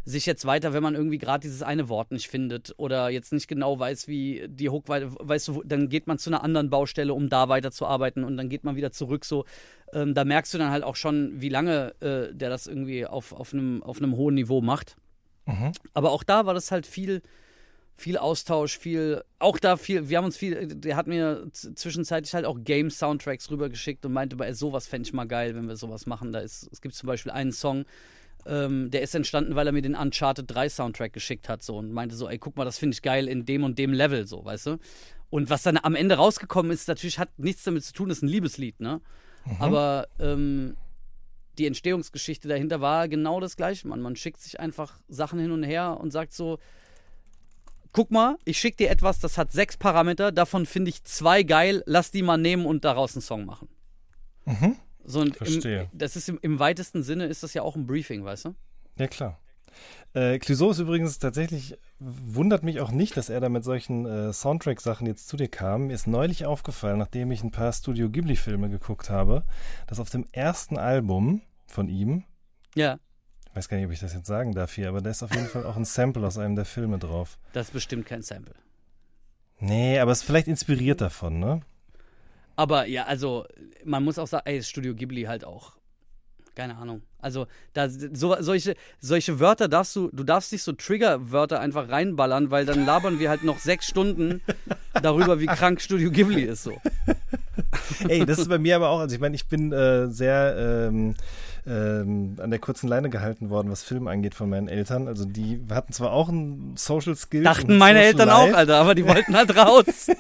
sich 0.07 0.25
jetzt 0.25 0.47
weiter, 0.47 0.73
wenn 0.73 0.85
man 0.85 0.95
irgendwie 0.95 1.19
gerade 1.19 1.41
dieses 1.43 1.63
eine 1.63 1.89
Wort 1.89 2.13
nicht 2.13 2.29
findet 2.29 2.73
oder 2.77 3.11
jetzt 3.11 3.33
nicht 3.33 3.49
genau 3.49 3.77
weiß, 3.79 4.07
wie 4.07 4.47
die 4.49 4.71
Hook 4.71 4.89
weiter, 4.89 5.11
weißt 5.19 5.49
du, 5.49 5.63
dann 5.65 5.89
geht 5.89 6.07
man 6.07 6.19
zu 6.19 6.31
einer 6.31 6.45
anderen 6.45 6.71
Baustelle, 6.71 7.13
um 7.13 7.29
da 7.29 7.49
weiterzuarbeiten 7.49 8.23
und 8.23 8.37
dann 8.37 8.49
geht 8.49 8.63
man 8.63 8.77
wieder 8.77 8.93
zurück 8.93 9.25
so. 9.25 9.45
Ähm, 9.93 10.15
da 10.15 10.25
merkst 10.25 10.55
du 10.55 10.59
dann 10.59 10.71
halt 10.71 10.85
auch 10.85 10.95
schon, 10.95 11.41
wie 11.41 11.49
lange 11.49 11.93
äh, 12.01 12.33
der 12.33 12.51
das 12.51 12.69
irgendwie 12.69 13.05
auf, 13.05 13.33
auf, 13.33 13.53
einem, 13.53 13.83
auf 13.83 13.99
einem 13.99 14.17
hohen 14.17 14.37
Niveau 14.37 14.61
macht. 14.61 14.97
Mhm. 15.47 15.73
Aber 15.93 16.13
auch 16.13 16.23
da 16.23 16.47
war 16.47 16.55
das 16.55 16.71
halt 16.71 16.87
viel, 16.87 17.21
viel 17.97 18.19
Austausch, 18.19 18.79
viel, 18.79 19.25
auch 19.39 19.59
da 19.59 19.77
viel, 19.77 20.09
wir 20.09 20.19
haben 20.19 20.27
uns 20.27 20.37
viel, 20.37 20.67
der 20.67 20.97
hat 20.97 21.07
mir 21.07 21.49
zwischenzeitlich 21.53 22.35
halt 22.35 22.45
auch 22.45 22.59
Game-Soundtracks 22.63 23.51
rübergeschickt 23.51 24.05
und 24.05 24.13
meinte, 24.13 24.37
bei 24.37 24.53
sowas 24.53 24.87
fände 24.87 25.07
ich 25.09 25.15
mal 25.15 25.25
geil, 25.25 25.55
wenn 25.55 25.67
wir 25.67 25.77
sowas 25.77 26.07
machen. 26.07 26.33
Da 26.33 26.41
ist, 26.41 26.69
es 26.71 26.83
gibt 26.83 26.95
zum 26.95 27.07
Beispiel 27.07 27.33
einen 27.33 27.53
Song, 27.53 27.87
ähm, 28.45 28.91
der 28.91 29.01
ist 29.01 29.15
entstanden, 29.15 29.55
weil 29.55 29.67
er 29.67 29.73
mir 29.73 29.83
den 29.83 29.95
Uncharted 29.95 30.45
3 30.49 30.69
Soundtrack 30.69 31.13
geschickt 31.15 31.49
hat 31.49 31.63
so 31.63 31.79
und 31.79 31.91
meinte 31.91 32.17
so, 32.17 32.29
ey, 32.29 32.39
guck 32.39 32.57
mal, 32.57 32.67
das 32.67 32.79
finde 32.79 32.95
ich 32.95 33.03
geil 33.03 33.29
in 33.29 33.47
dem 33.47 33.65
und 33.65 33.79
dem 33.79 33.93
Level, 33.93 34.27
so, 34.27 34.45
weißt 34.45 34.67
du? 34.67 34.79
Und 35.31 35.49
was 35.49 35.63
dann 35.63 35.79
am 35.79 35.95
Ende 35.95 36.17
rausgekommen 36.17 36.71
ist, 36.71 36.87
natürlich 36.89 37.19
hat 37.19 37.31
nichts 37.39 37.65
damit 37.65 37.85
zu 37.85 37.93
tun, 37.93 38.11
ist 38.11 38.23
ein 38.23 38.29
Liebeslied, 38.29 38.81
ne? 38.81 39.01
Aber 39.59 40.09
ähm, 40.19 40.77
die 41.59 41.67
Entstehungsgeschichte 41.67 42.49
dahinter 42.49 42.81
war 42.81 43.09
genau 43.09 43.41
das 43.41 43.57
gleiche, 43.57 43.89
man. 43.89 44.01
Man 44.01 44.17
schickt 44.17 44.41
sich 44.41 44.61
einfach 44.61 44.99
Sachen 45.09 45.39
hin 45.39 45.51
und 45.51 45.63
her 45.63 45.99
und 46.01 46.11
sagt 46.11 46.33
so, 46.33 46.59
guck 47.93 48.11
mal, 48.11 48.37
ich 48.45 48.59
schicke 48.59 48.79
dir 48.79 48.91
etwas, 48.91 49.19
das 49.19 49.39
hat 49.39 49.53
sechs 49.53 49.77
Parameter, 49.77 50.33
davon 50.33 50.67
finde 50.67 50.91
ich 50.91 51.05
zwei 51.05 51.43
geil, 51.43 51.83
lass 51.87 52.11
die 52.11 52.23
mal 52.23 52.37
nehmen 52.37 52.67
und 52.67 52.85
daraus 52.85 53.15
einen 53.15 53.23
Song 53.23 53.45
machen. 53.45 53.69
Mhm. 54.45 54.77
So, 55.05 55.21
und 55.21 55.37
Verstehe. 55.37 55.89
Im, 55.93 55.99
das 55.99 56.17
ist 56.17 56.29
im, 56.29 56.39
im 56.43 56.59
weitesten 56.59 57.03
Sinne 57.03 57.27
ist 57.27 57.43
das 57.43 57.55
ja 57.55 57.63
auch 57.63 57.77
ein 57.77 57.87
Briefing, 57.87 58.25
weißt 58.25 58.47
du? 58.47 58.55
Ja, 58.99 59.07
klar. 59.07 59.41
Äh, 60.15 60.39
Clouseau 60.39 60.71
ist 60.71 60.79
übrigens 60.79 61.19
tatsächlich, 61.19 61.77
wundert 61.99 62.63
mich 62.63 62.81
auch 62.81 62.91
nicht, 62.91 63.17
dass 63.17 63.29
er 63.29 63.41
da 63.41 63.49
mit 63.49 63.65
solchen 63.65 64.07
äh, 64.07 64.33
Soundtrack-Sachen 64.33 65.07
jetzt 65.07 65.29
zu 65.29 65.37
dir 65.37 65.49
kam. 65.49 65.89
Mir 65.89 65.95
ist 65.95 66.07
neulich 66.07 66.47
aufgefallen, 66.47 66.99
nachdem 66.99 67.31
ich 67.31 67.45
ein 67.45 67.51
paar 67.51 67.73
Studio 67.73 68.09
Ghibli-Filme 68.09 68.71
geguckt 68.71 69.11
habe, 69.11 69.45
dass 69.87 70.01
auf 70.01 70.11
dem 70.11 70.27
ersten 70.33 70.79
Album 70.79 71.43
von 71.67 71.89
ihm, 71.89 72.25
Ja, 72.75 72.99
ich 73.57 73.59
weiß 73.59 73.71
gar 73.71 73.79
nicht, 73.79 73.87
ob 73.87 73.93
ich 73.93 74.01
das 74.01 74.13
jetzt 74.13 74.27
sagen 74.27 74.53
darf 74.53 74.75
hier, 74.75 74.91
aber 74.91 75.01
da 75.01 75.09
ist 75.09 75.23
auf 75.23 75.35
jeden 75.35 75.47
Fall 75.47 75.65
auch 75.65 75.77
ein 75.77 75.87
Sample 75.87 76.27
aus 76.27 76.37
einem 76.37 76.57
der 76.57 76.67
Filme 76.67 76.99
drauf. 76.99 77.39
das 77.55 77.69
ist 77.69 77.73
bestimmt 77.73 78.05
kein 78.05 78.21
Sample. 78.21 78.55
Nee, 79.61 79.99
aber 79.99 80.13
es 80.13 80.19
ist 80.19 80.25
vielleicht 80.25 80.47
inspiriert 80.47 81.01
davon, 81.01 81.41
ne? 81.41 81.63
Aber 82.55 82.87
ja, 82.87 83.05
also 83.05 83.47
man 83.83 84.05
muss 84.05 84.19
auch 84.19 84.27
sagen, 84.27 84.43
ey, 84.45 84.63
Studio 84.63 84.95
Ghibli 84.95 85.23
halt 85.23 85.47
auch. 85.47 85.73
Keine 86.55 86.77
Ahnung. 86.77 87.01
Also 87.19 87.47
da 87.73 87.89
so, 87.89 88.37
solche, 88.41 88.77
solche 89.01 89.41
Wörter 89.41 89.69
darfst 89.69 89.97
du, 89.97 90.11
du 90.13 90.23
darfst 90.23 90.53
nicht 90.53 90.63
so 90.63 90.73
Trigger-Wörter 90.73 91.59
einfach 91.59 91.89
reinballern, 91.89 92.51
weil 92.51 92.67
dann 92.67 92.85
labern 92.85 93.19
wir 93.19 93.31
halt 93.31 93.43
noch 93.43 93.59
sechs 93.59 93.87
Stunden 93.87 94.43
darüber, 95.03 95.41
wie 95.41 95.47
krank 95.47 95.81
Studio 95.81 96.11
Ghibli 96.11 96.43
ist 96.43 96.63
so. 96.63 96.79
Ey, 98.09 98.27
das 98.27 98.39
ist 98.39 98.49
bei 98.49 98.59
mir 98.59 98.77
aber 98.77 98.91
auch, 98.91 99.01
also 99.01 99.15
ich 99.15 99.21
meine, 99.21 99.35
ich 99.35 99.47
bin 99.47 99.73
äh, 99.73 100.09
sehr 100.09 100.89
ähm, 100.89 101.15
ähm, 101.67 102.37
an 102.41 102.51
der 102.51 102.59
kurzen 102.59 102.89
Leine 102.89 103.11
gehalten 103.11 103.51
worden, 103.51 103.71
was 103.71 103.83
Film 103.83 104.07
angeht 104.09 104.35
von 104.35 104.49
meinen 104.49 104.69
Eltern. 104.69 105.09
Also 105.09 105.25
die 105.25 105.61
hatten 105.71 105.93
zwar 105.93 106.13
auch 106.13 106.29
ein 106.29 106.75
Social 106.77 107.17
Skill. 107.17 107.43
Dachten 107.43 107.79
meine 107.79 108.03
Eltern 108.03 108.31
auch, 108.31 108.53
Alter, 108.53 108.77
aber 108.77 108.95
die 108.95 109.07
wollten 109.07 109.37
halt 109.37 109.57
raus. 109.57 110.09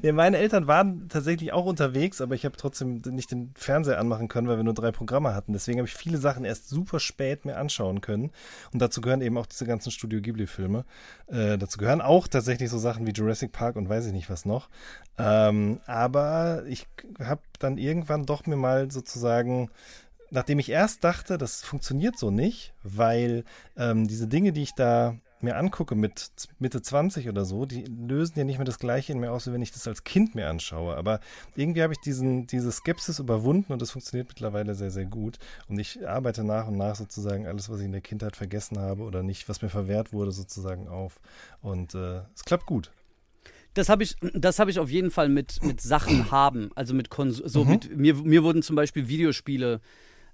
Nee, 0.00 0.12
meine 0.12 0.38
Eltern 0.38 0.66
waren 0.66 1.08
tatsächlich 1.08 1.52
auch 1.52 1.66
unterwegs, 1.66 2.20
aber 2.20 2.34
ich 2.34 2.44
habe 2.44 2.56
trotzdem 2.56 3.02
nicht 3.10 3.30
den 3.30 3.52
Fernseher 3.54 3.98
anmachen 3.98 4.28
können, 4.28 4.48
weil 4.48 4.56
wir 4.56 4.64
nur 4.64 4.74
drei 4.74 4.92
Programme 4.92 5.34
hatten. 5.34 5.52
Deswegen 5.52 5.78
habe 5.78 5.88
ich 5.88 5.94
viele 5.94 6.18
Sachen 6.18 6.44
erst 6.44 6.68
super 6.68 7.00
spät 7.00 7.44
mir 7.44 7.56
anschauen 7.56 8.00
können. 8.00 8.30
Und 8.72 8.80
dazu 8.80 9.00
gehören 9.00 9.20
eben 9.20 9.36
auch 9.36 9.46
diese 9.46 9.66
ganzen 9.66 9.90
Studio 9.90 10.20
Ghibli-Filme. 10.20 10.84
Äh, 11.26 11.58
dazu 11.58 11.78
gehören 11.78 12.00
auch 12.00 12.28
tatsächlich 12.28 12.70
so 12.70 12.78
Sachen 12.78 13.06
wie 13.06 13.12
Jurassic 13.12 13.52
Park 13.52 13.76
und 13.76 13.88
weiß 13.88 14.06
ich 14.06 14.12
nicht 14.12 14.30
was 14.30 14.44
noch. 14.44 14.68
Ähm, 15.18 15.80
aber 15.86 16.62
ich 16.66 16.86
habe 17.22 17.42
dann 17.58 17.78
irgendwann 17.78 18.24
doch 18.24 18.46
mir 18.46 18.56
mal 18.56 18.90
sozusagen 18.90 19.70
nachdem 20.32 20.58
ich 20.58 20.70
erst 20.70 21.04
dachte, 21.04 21.38
das 21.38 21.62
funktioniert 21.62 22.18
so 22.18 22.30
nicht, 22.30 22.72
weil 22.82 23.44
ähm, 23.76 24.08
diese 24.08 24.26
Dinge, 24.26 24.52
die 24.52 24.62
ich 24.62 24.74
da 24.74 25.16
mir 25.40 25.56
angucke 25.56 25.94
mit 25.94 26.30
Mitte 26.58 26.80
20 26.80 27.28
oder 27.28 27.44
so, 27.44 27.66
die 27.66 27.84
lösen 27.84 28.38
ja 28.38 28.44
nicht 28.44 28.58
mehr 28.58 28.64
das 28.64 28.78
Gleiche 28.78 29.12
in 29.12 29.18
mir 29.18 29.32
aus, 29.32 29.46
wie 29.46 29.52
wenn 29.52 29.60
ich 29.60 29.72
das 29.72 29.88
als 29.88 30.04
Kind 30.04 30.34
mir 30.34 30.48
anschaue. 30.48 30.96
Aber 30.96 31.20
irgendwie 31.56 31.82
habe 31.82 31.92
ich 31.92 31.98
diesen, 31.98 32.46
diese 32.46 32.70
Skepsis 32.70 33.18
überwunden 33.18 33.72
und 33.72 33.82
das 33.82 33.90
funktioniert 33.90 34.28
mittlerweile 34.28 34.74
sehr, 34.74 34.90
sehr 34.90 35.04
gut. 35.04 35.38
Und 35.68 35.78
ich 35.78 36.06
arbeite 36.08 36.44
nach 36.44 36.68
und 36.68 36.76
nach 36.76 36.94
sozusagen 36.94 37.46
alles, 37.46 37.68
was 37.68 37.80
ich 37.80 37.86
in 37.86 37.92
der 37.92 38.00
Kindheit 38.00 38.36
vergessen 38.36 38.78
habe 38.78 39.02
oder 39.02 39.22
nicht, 39.22 39.48
was 39.48 39.62
mir 39.62 39.68
verwehrt 39.68 40.12
wurde, 40.12 40.30
sozusagen 40.30 40.88
auf. 40.88 41.20
Und 41.60 41.94
äh, 41.94 42.20
es 42.34 42.44
klappt 42.44 42.66
gut. 42.66 42.92
Das 43.74 43.88
habe 43.88 44.04
ich, 44.04 44.16
das 44.34 44.58
habe 44.58 44.70
ich 44.70 44.78
auf 44.78 44.90
jeden 44.90 45.10
Fall 45.10 45.28
mit, 45.28 45.62
mit 45.64 45.80
Sachen 45.80 46.30
haben. 46.30 46.70
Also 46.74 46.94
mit 46.94 47.10
Kons 47.10 47.38
so 47.38 47.64
mit 47.64 47.96
mir, 47.96 48.14
mir 48.14 48.44
wurden 48.44 48.62
zum 48.62 48.76
Beispiel 48.76 49.08
Videospiele 49.08 49.80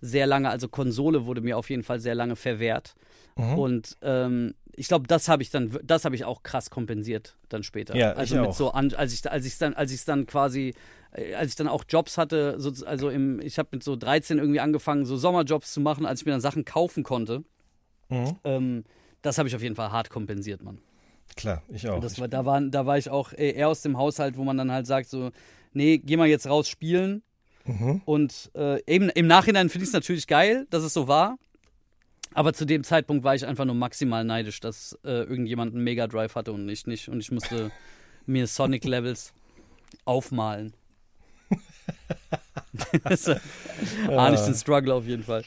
sehr 0.01 0.27
lange, 0.27 0.51
also 0.51 0.69
Konsole 0.69 1.27
wurde 1.27 1.41
mir 1.41 1.59
auf 1.59 1.71
jeden 1.71 1.83
Fall 1.83 2.01
sehr 2.01 2.15
lange 2.15 2.37
verwehrt. 2.37 2.95
Und 3.39 3.97
ähm, 4.03 4.55
ich 4.75 4.89
glaube, 4.89 5.07
das 5.07 5.29
habe 5.29 5.43
ich 5.43 5.51
dann, 5.51 5.79
das 5.85 6.05
habe 6.05 6.15
ich 6.15 6.25
auch 6.25 6.43
krass 6.43 6.71
kompensiert 6.71 7.37
dann 7.49 7.63
später. 7.63 7.95
Ja, 7.97 8.13
ich 8.13 8.19
also 8.19 8.37
mit 8.37 8.49
auch. 8.49 8.53
so 8.53 8.71
an, 8.73 8.93
als 8.95 9.13
ich, 9.13 9.31
als 9.31 9.45
ich 9.45 9.59
dann, 9.59 9.75
als 9.75 9.93
ich 9.93 10.05
dann 10.05 10.27
quasi, 10.27 10.75
äh, 11.13 11.35
als 11.35 11.51
ich 11.51 11.57
dann 11.57 11.69
auch 11.69 11.85
Jobs 11.89 12.19
hatte, 12.19 12.57
so, 12.59 12.85
also 12.85 13.11
im, 13.11 13.41
ich 13.41 13.59
habe 13.59 13.69
mit 13.73 13.83
so 13.83 13.97
13 13.97 14.39
irgendwie 14.39 14.61
angefangen, 14.61 15.05
so 15.05 15.17
Sommerjobs 15.17 15.73
zu 15.73 15.81
machen, 15.81 16.05
als 16.05 16.21
ich 16.21 16.27
mir 16.27 16.33
dann 16.33 16.41
Sachen 16.41 16.65
kaufen 16.65 17.05
konnte. 17.05 17.45
Mhm. 18.09 18.37
Ähm, 18.45 18.85
das 19.23 19.39
habe 19.39 19.49
ich 19.49 19.55
auf 19.55 19.63
jeden 19.63 19.77
Fall 19.77 19.93
hart 19.93 20.11
kompensiert, 20.11 20.63
Mann. 20.63 20.79
Klar, 21.37 21.63
ich 21.69 21.89
auch. 21.89 22.03
War, 22.19 22.29
da, 22.29 22.45
war, 22.45 22.61
da 22.61 22.87
war 22.87 22.99
ich 22.99 23.11
auch 23.11 23.33
eher 23.33 23.69
aus 23.69 23.83
dem 23.83 23.99
Haushalt, 23.99 24.37
wo 24.37 24.45
man 24.45 24.57
dann 24.57 24.73
halt 24.73 24.87
sagt, 24.87 25.09
so, 25.09 25.31
nee, 25.73 25.99
geh 25.99 26.17
mal 26.17 26.27
jetzt 26.27 26.49
raus 26.49 26.69
spielen. 26.69 27.23
Mhm. 27.69 28.03
Und 28.05 28.51
äh, 28.55 28.83
eben 28.87 29.11
im 29.11 29.27
Nachhinein 29.27 29.69
finde 29.69 29.85
ich 29.85 29.91
es 29.91 29.95
natürlich 29.95 30.27
geil, 30.27 30.67
dass 30.71 30.83
es 30.83 30.95
so 30.95 31.07
war. 31.07 31.39
Aber 32.35 32.53
zu 32.53 32.65
dem 32.65 32.85
Zeitpunkt 32.85 33.25
war 33.25 33.35
ich 33.35 33.47
einfach 33.47 33.65
nur 33.65 33.75
maximal 33.75 34.25
neidisch, 34.25 34.61
dass 34.61 34.99
äh, 35.05 35.23
irgendjemand 35.23 35.75
einen 35.75 35.85
Mega 35.85 36.07
Drive 36.07 36.35
hatte 36.35 36.53
und 36.53 36.69
ich 36.69 36.87
nicht. 36.87 37.09
Und 37.09 37.21
ich 37.21 37.31
musste 37.31 37.71
mir 38.27 38.47
Sonic 38.47 38.85
Levels 38.85 39.33
aufmalen. 40.05 40.75
das 43.05 43.29
war 43.29 43.39
ah, 44.09 44.31
nicht 44.31 44.47
den 44.47 44.55
Struggle 44.55 44.95
auf 44.95 45.07
jeden 45.07 45.25
Fall. 45.25 45.45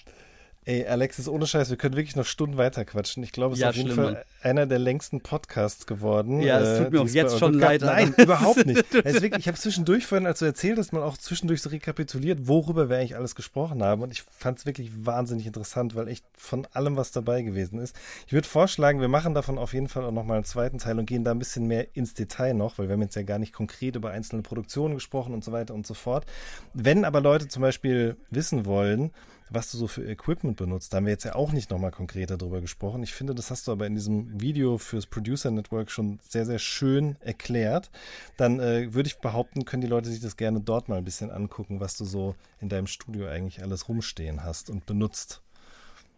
Ey, 0.63 0.85
Alexis, 0.85 1.27
ohne 1.27 1.47
Scheiß, 1.47 1.71
wir 1.71 1.77
können 1.77 1.95
wirklich 1.95 2.15
noch 2.15 2.25
Stunden 2.25 2.55
weiter 2.55 2.85
quatschen. 2.85 3.23
Ich 3.23 3.31
glaube, 3.31 3.55
es 3.55 3.59
Ja, 3.59 3.69
ist 3.69 3.79
auf 3.79 3.83
jeden 3.83 3.95
Fall 3.95 4.23
einer 4.43 4.67
der 4.67 4.77
längsten 4.77 5.19
Podcasts 5.19 5.88
geworden. 5.88 6.39
Ja, 6.41 6.59
es 6.59 6.77
tut 6.77 6.91
mir 6.91 7.01
auch 7.01 7.07
jetzt 7.07 7.39
schon 7.39 7.55
leid, 7.55 7.81
Nein, 7.81 8.13
überhaupt 8.15 8.67
nicht. 8.67 8.93
Ist 8.93 9.23
wirklich, 9.23 9.39
ich 9.39 9.47
habe 9.47 9.57
zwischendurch 9.57 10.05
vorhin, 10.05 10.27
als 10.27 10.38
du 10.38 10.45
erzählt 10.45 10.77
hast, 10.77 10.93
mal 10.93 11.01
auch 11.01 11.17
zwischendurch 11.17 11.63
so 11.63 11.69
rekapituliert, 11.69 12.47
worüber 12.47 12.89
wir 12.89 12.97
eigentlich 12.97 13.15
alles 13.15 13.33
gesprochen 13.33 13.81
haben. 13.81 14.03
Und 14.03 14.11
ich 14.11 14.21
fand 14.29 14.59
es 14.59 14.67
wirklich 14.67 14.91
wahnsinnig 15.03 15.47
interessant, 15.47 15.95
weil 15.95 16.07
echt 16.07 16.25
von 16.38 16.67
allem 16.73 16.95
was 16.95 17.11
dabei 17.11 17.41
gewesen 17.41 17.79
ist. 17.79 17.95
Ich 18.27 18.33
würde 18.33 18.47
vorschlagen, 18.47 19.01
wir 19.01 19.07
machen 19.07 19.33
davon 19.33 19.57
auf 19.57 19.73
jeden 19.73 19.88
Fall 19.89 20.05
auch 20.05 20.11
nochmal 20.11 20.38
einen 20.38 20.45
zweiten 20.45 20.77
Teil 20.77 20.99
und 20.99 21.07
gehen 21.07 21.23
da 21.23 21.31
ein 21.31 21.39
bisschen 21.39 21.65
mehr 21.65 21.88
ins 21.95 22.13
Detail 22.13 22.53
noch, 22.53 22.77
weil 22.77 22.88
wir 22.88 22.93
haben 22.93 23.01
jetzt 23.01 23.15
ja 23.15 23.23
gar 23.23 23.39
nicht 23.39 23.53
konkret 23.53 23.95
über 23.95 24.11
einzelne 24.11 24.43
Produktionen 24.43 24.93
gesprochen 24.93 25.33
und 25.33 25.43
so 25.43 25.51
weiter 25.51 25.73
und 25.73 25.88
so 25.88 25.95
fort. 25.95 26.27
Wenn 26.75 27.03
aber 27.03 27.19
Leute 27.19 27.47
zum 27.47 27.63
Beispiel 27.63 28.15
wissen 28.29 28.67
wollen, 28.67 29.11
was 29.52 29.69
du 29.72 29.78
so 29.78 29.88
für 29.88 30.03
Equipment 30.10 30.57
benutzt. 30.57 30.91
Da 30.91 30.98
haben 30.98 31.06
wir 31.06 31.11
jetzt 31.11 31.26
ja 31.26 31.36
auch 31.36 31.52
nicht 31.52 31.69
nochmal 31.69 31.91
konkreter 31.91 32.38
drüber 32.38 32.61
gesprochen. 32.61 33.03
Ich 33.03 33.14
finde, 33.14 33.36
das 33.36 33.52
hast 33.52 33.68
du 33.68 33.72
aber 33.73 33.86
in 33.86 33.95
diesem 33.95 34.40
Video 34.41 34.78
fürs 34.78 35.06
Producer 35.06 35.52
Network 35.52 35.91
schon 35.91 36.19
sehr, 36.28 36.45
sehr 36.45 36.57
schön 36.60 37.18
erklärt. 37.19 37.91
Dann 38.38 38.60
äh, 38.60 38.94
würde 38.94 39.07
ich 39.07 39.18
behaupten, 39.19 39.65
können 39.65 39.82
die 39.82 39.88
Leute 39.88 40.10
sich 40.10 40.22
das 40.22 40.38
gerne 40.38 40.61
dort 40.61 40.88
mal 40.90 40.98
ein 40.98 41.03
bisschen 41.06 41.30
angucken, 41.32 41.80
was 41.82 41.98
du 41.98 42.06
so 42.06 42.36
in 42.61 42.69
deinem 42.69 42.88
Studio 42.88 43.28
eigentlich 43.28 43.61
alles 43.61 43.90
rumstehen 43.90 44.44
hast 44.44 44.69
und 44.69 44.86
benutzt. 44.86 45.41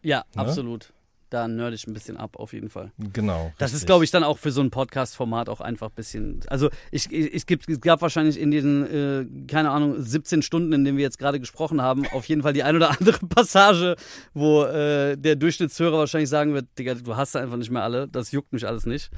Ja, 0.03 0.25
Ne? 0.35 0.41
absolut. 0.41 0.93
Da 1.33 1.47
nerd 1.47 1.73
ich 1.73 1.87
ein 1.87 1.93
bisschen 1.93 2.15
ab, 2.15 2.35
auf 2.35 2.53
jeden 2.53 2.69
Fall. 2.69 2.91
Genau. 3.11 3.51
Das 3.57 3.71
ist, 3.71 3.77
richtig. 3.77 3.87
glaube 3.87 4.03
ich, 4.03 4.11
dann 4.11 4.23
auch 4.23 4.37
für 4.37 4.51
so 4.51 4.61
ein 4.61 4.69
Podcast-Format 4.69 5.49
auch 5.49 5.61
einfach 5.61 5.87
ein 5.89 5.95
bisschen. 5.95 6.41
Also, 6.45 6.69
ich, 6.91 7.11
ich, 7.11 7.33
es, 7.33 7.81
gab 7.81 8.03
wahrscheinlich 8.03 8.39
in 8.39 8.51
diesen, 8.51 8.85
äh, 8.85 9.47
keine 9.47 9.71
Ahnung, 9.71 9.99
17 9.99 10.43
Stunden, 10.43 10.71
in 10.73 10.85
denen 10.85 10.95
wir 10.95 11.01
jetzt 11.01 11.17
gerade 11.17 11.39
gesprochen 11.39 11.81
haben, 11.81 12.05
auf 12.11 12.25
jeden 12.25 12.43
Fall 12.43 12.53
die 12.53 12.61
ein 12.61 12.75
oder 12.75 12.91
andere 12.91 13.17
Passage, 13.29 13.95
wo 14.35 14.61
äh, 14.65 15.17
der 15.17 15.35
Durchschnittshörer 15.35 15.97
wahrscheinlich 15.97 16.29
sagen 16.29 16.53
wird: 16.53 16.67
Digga, 16.77 16.93
du 16.93 17.15
hast 17.15 17.33
da 17.33 17.39
einfach 17.39 17.57
nicht 17.57 17.71
mehr 17.71 17.81
alle, 17.81 18.07
das 18.07 18.31
juckt 18.31 18.53
mich 18.53 18.67
alles 18.67 18.85
nicht. 18.85 19.09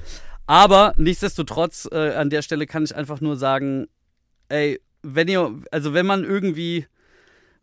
Aber 0.46 0.94
nichtsdestotrotz, 0.96 1.86
äh, 1.92 2.14
an 2.14 2.30
der 2.30 2.40
Stelle 2.40 2.64
kann 2.64 2.82
ich 2.82 2.96
einfach 2.96 3.20
nur 3.20 3.36
sagen: 3.36 3.88
Ey, 4.48 4.80
wenn 5.02 5.28
ihr, 5.28 5.54
also 5.70 5.92
wenn 5.92 6.06
man 6.06 6.24
irgendwie 6.24 6.86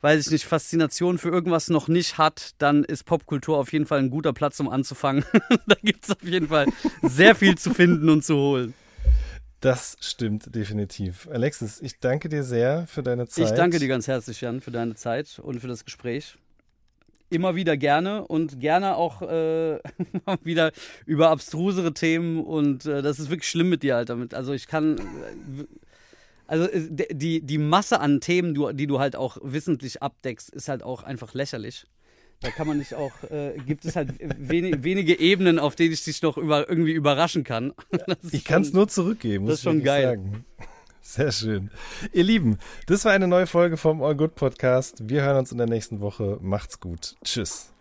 weiß 0.04 0.26
ich 0.26 0.32
nicht, 0.32 0.46
Faszination 0.46 1.18
für 1.18 1.30
irgendwas 1.30 1.70
noch 1.70 1.88
nicht 1.88 2.18
hat, 2.18 2.52
dann 2.58 2.84
ist 2.84 3.06
Popkultur 3.06 3.58
auf 3.58 3.72
jeden 3.72 3.86
Fall 3.86 4.00
ein 4.00 4.10
guter 4.10 4.34
Platz, 4.34 4.60
um 4.60 4.68
anzufangen. 4.68 5.24
da 5.66 5.76
gibt 5.82 6.04
es 6.04 6.12
auf 6.12 6.24
jeden 6.24 6.50
Fall 6.50 6.68
sehr 7.02 7.36
viel 7.36 7.58
zu 7.58 7.74
finden 7.74 8.10
und 8.10 8.24
zu 8.24 8.36
holen. 8.36 8.74
Das 9.62 9.96
stimmt 10.02 10.54
definitiv. 10.54 11.30
Alexis, 11.32 11.80
ich 11.82 12.02
danke 12.02 12.28
dir 12.28 12.44
sehr 12.44 12.86
für 12.86 13.02
deine 13.02 13.28
Zeit. 13.28 13.46
Ich 13.46 13.52
danke 13.52 13.80
dir 13.80 13.88
ganz 13.88 14.10
herzlich, 14.10 14.42
Jan, 14.42 14.60
für 14.60 14.72
deine 14.72 14.96
Zeit 14.96 15.40
und 15.42 15.62
für 15.62 15.70
das 15.70 15.86
Gespräch. 15.86 16.36
Immer 17.30 17.56
wieder 17.56 17.78
gerne 17.78 18.28
und 18.28 18.60
gerne 18.60 18.98
auch 18.98 19.22
äh, 19.22 19.80
wieder 20.44 20.74
über 21.06 21.30
abstrusere 21.30 21.94
Themen 21.94 22.44
und 22.44 22.86
äh, 22.86 23.02
das 23.02 23.20
ist 23.20 23.30
wirklich 23.30 23.50
schlimm 23.50 23.70
mit 23.70 23.84
dir, 23.84 23.96
Alter. 23.96 24.18
Also 24.34 24.52
ich 24.52 24.68
kann, 24.68 24.98
äh, 24.98 25.64
also 26.48 26.66
äh, 26.66 26.90
die, 27.12 27.42
die 27.42 27.58
Masse 27.58 28.00
an 28.00 28.20
Themen, 28.20 28.54
die 28.78 28.88
du 28.88 29.00
halt 29.00 29.16
auch 29.16 29.38
wissentlich 29.42 30.02
abdeckst, 30.02 30.50
ist 30.50 30.68
halt 30.68 30.84
auch 30.84 31.04
einfach 31.04 31.34
lächerlich. 31.34 31.86
Da 32.42 32.50
kann 32.52 32.68
man 32.68 32.78
nicht 32.78 32.94
auch, 32.94 33.12
äh, 33.32 33.58
gibt 33.66 33.86
es 33.86 33.96
halt 33.96 34.16
wenig, 34.20 34.84
wenige 34.84 35.18
Ebenen, 35.18 35.60
auf 35.60 35.76
denen 35.76 35.94
ich 35.94 36.04
dich 36.04 36.22
noch 36.22 36.38
über, 36.38 36.68
irgendwie 36.68 36.92
überraschen 36.92 37.44
kann. 37.44 37.74
Ich 38.32 38.44
kann 38.44 38.64
es 38.64 38.74
nur 38.74 38.88
zurückgeben. 38.88 39.46
das 39.46 39.56
ist 39.56 39.64
schon 39.64 39.84
geil. 39.84 40.04
Sagen. 40.04 40.46
Sehr 41.02 41.32
schön. 41.32 41.70
Ihr 42.12 42.24
Lieben, 42.24 42.58
das 42.88 43.06
war 43.06 43.12
eine 43.12 43.28
neue 43.28 43.48
Folge 43.48 43.78
vom 43.78 44.02
All 44.02 44.16
Good 44.16 44.36
Podcast. 44.36 45.10
Wir 45.10 45.22
hören 45.22 45.38
uns 45.38 45.52
in 45.52 45.58
der 45.58 45.68
nächsten 45.68 46.02
Woche. 46.02 46.38
Macht's 46.42 46.80
gut. 46.80 47.16
Tschüss. 47.24 47.73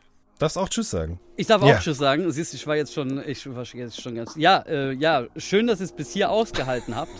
Darfst 0.43 0.59
auch 0.59 0.69
Tschüss 0.69 0.91
sagen. 0.91 1.21
Ich 1.37 1.47
darf 1.47 1.63
auch 1.63 1.69
Ja. 1.69 1.79
Tschüss 1.79 1.99
sagen. 1.99 2.29
Siehst 2.33 2.53
du, 2.53 2.57
ich 2.57 2.67
war 2.67 2.75
jetzt 2.75 2.93
schon, 2.93 3.23
ich 3.29 3.47
war 3.55 3.63
jetzt 3.63 4.03
schon 4.03 4.17
ganz. 4.17 4.35
Ja, 4.35 4.59
äh, 4.67 4.91
ja, 4.93 5.29
schön, 5.37 5.69
dass 5.69 5.79
ihr 5.79 5.85
es 5.85 5.93
bis 5.93 6.13
hier 6.13 6.31
ausgehalten 6.31 6.97
habt. 6.97 7.13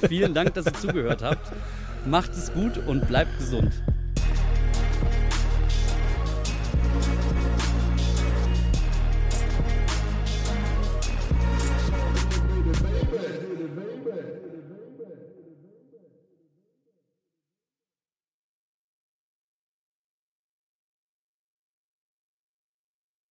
Vielen 0.08 0.32
Dank, 0.32 0.54
dass 0.54 0.64
ihr 0.64 0.72
zugehört 0.72 1.22
habt. 1.22 1.52
Macht 2.06 2.30
es 2.32 2.50
gut 2.54 2.78
und 2.86 3.06
bleibt 3.06 3.36
gesund. 3.36 3.74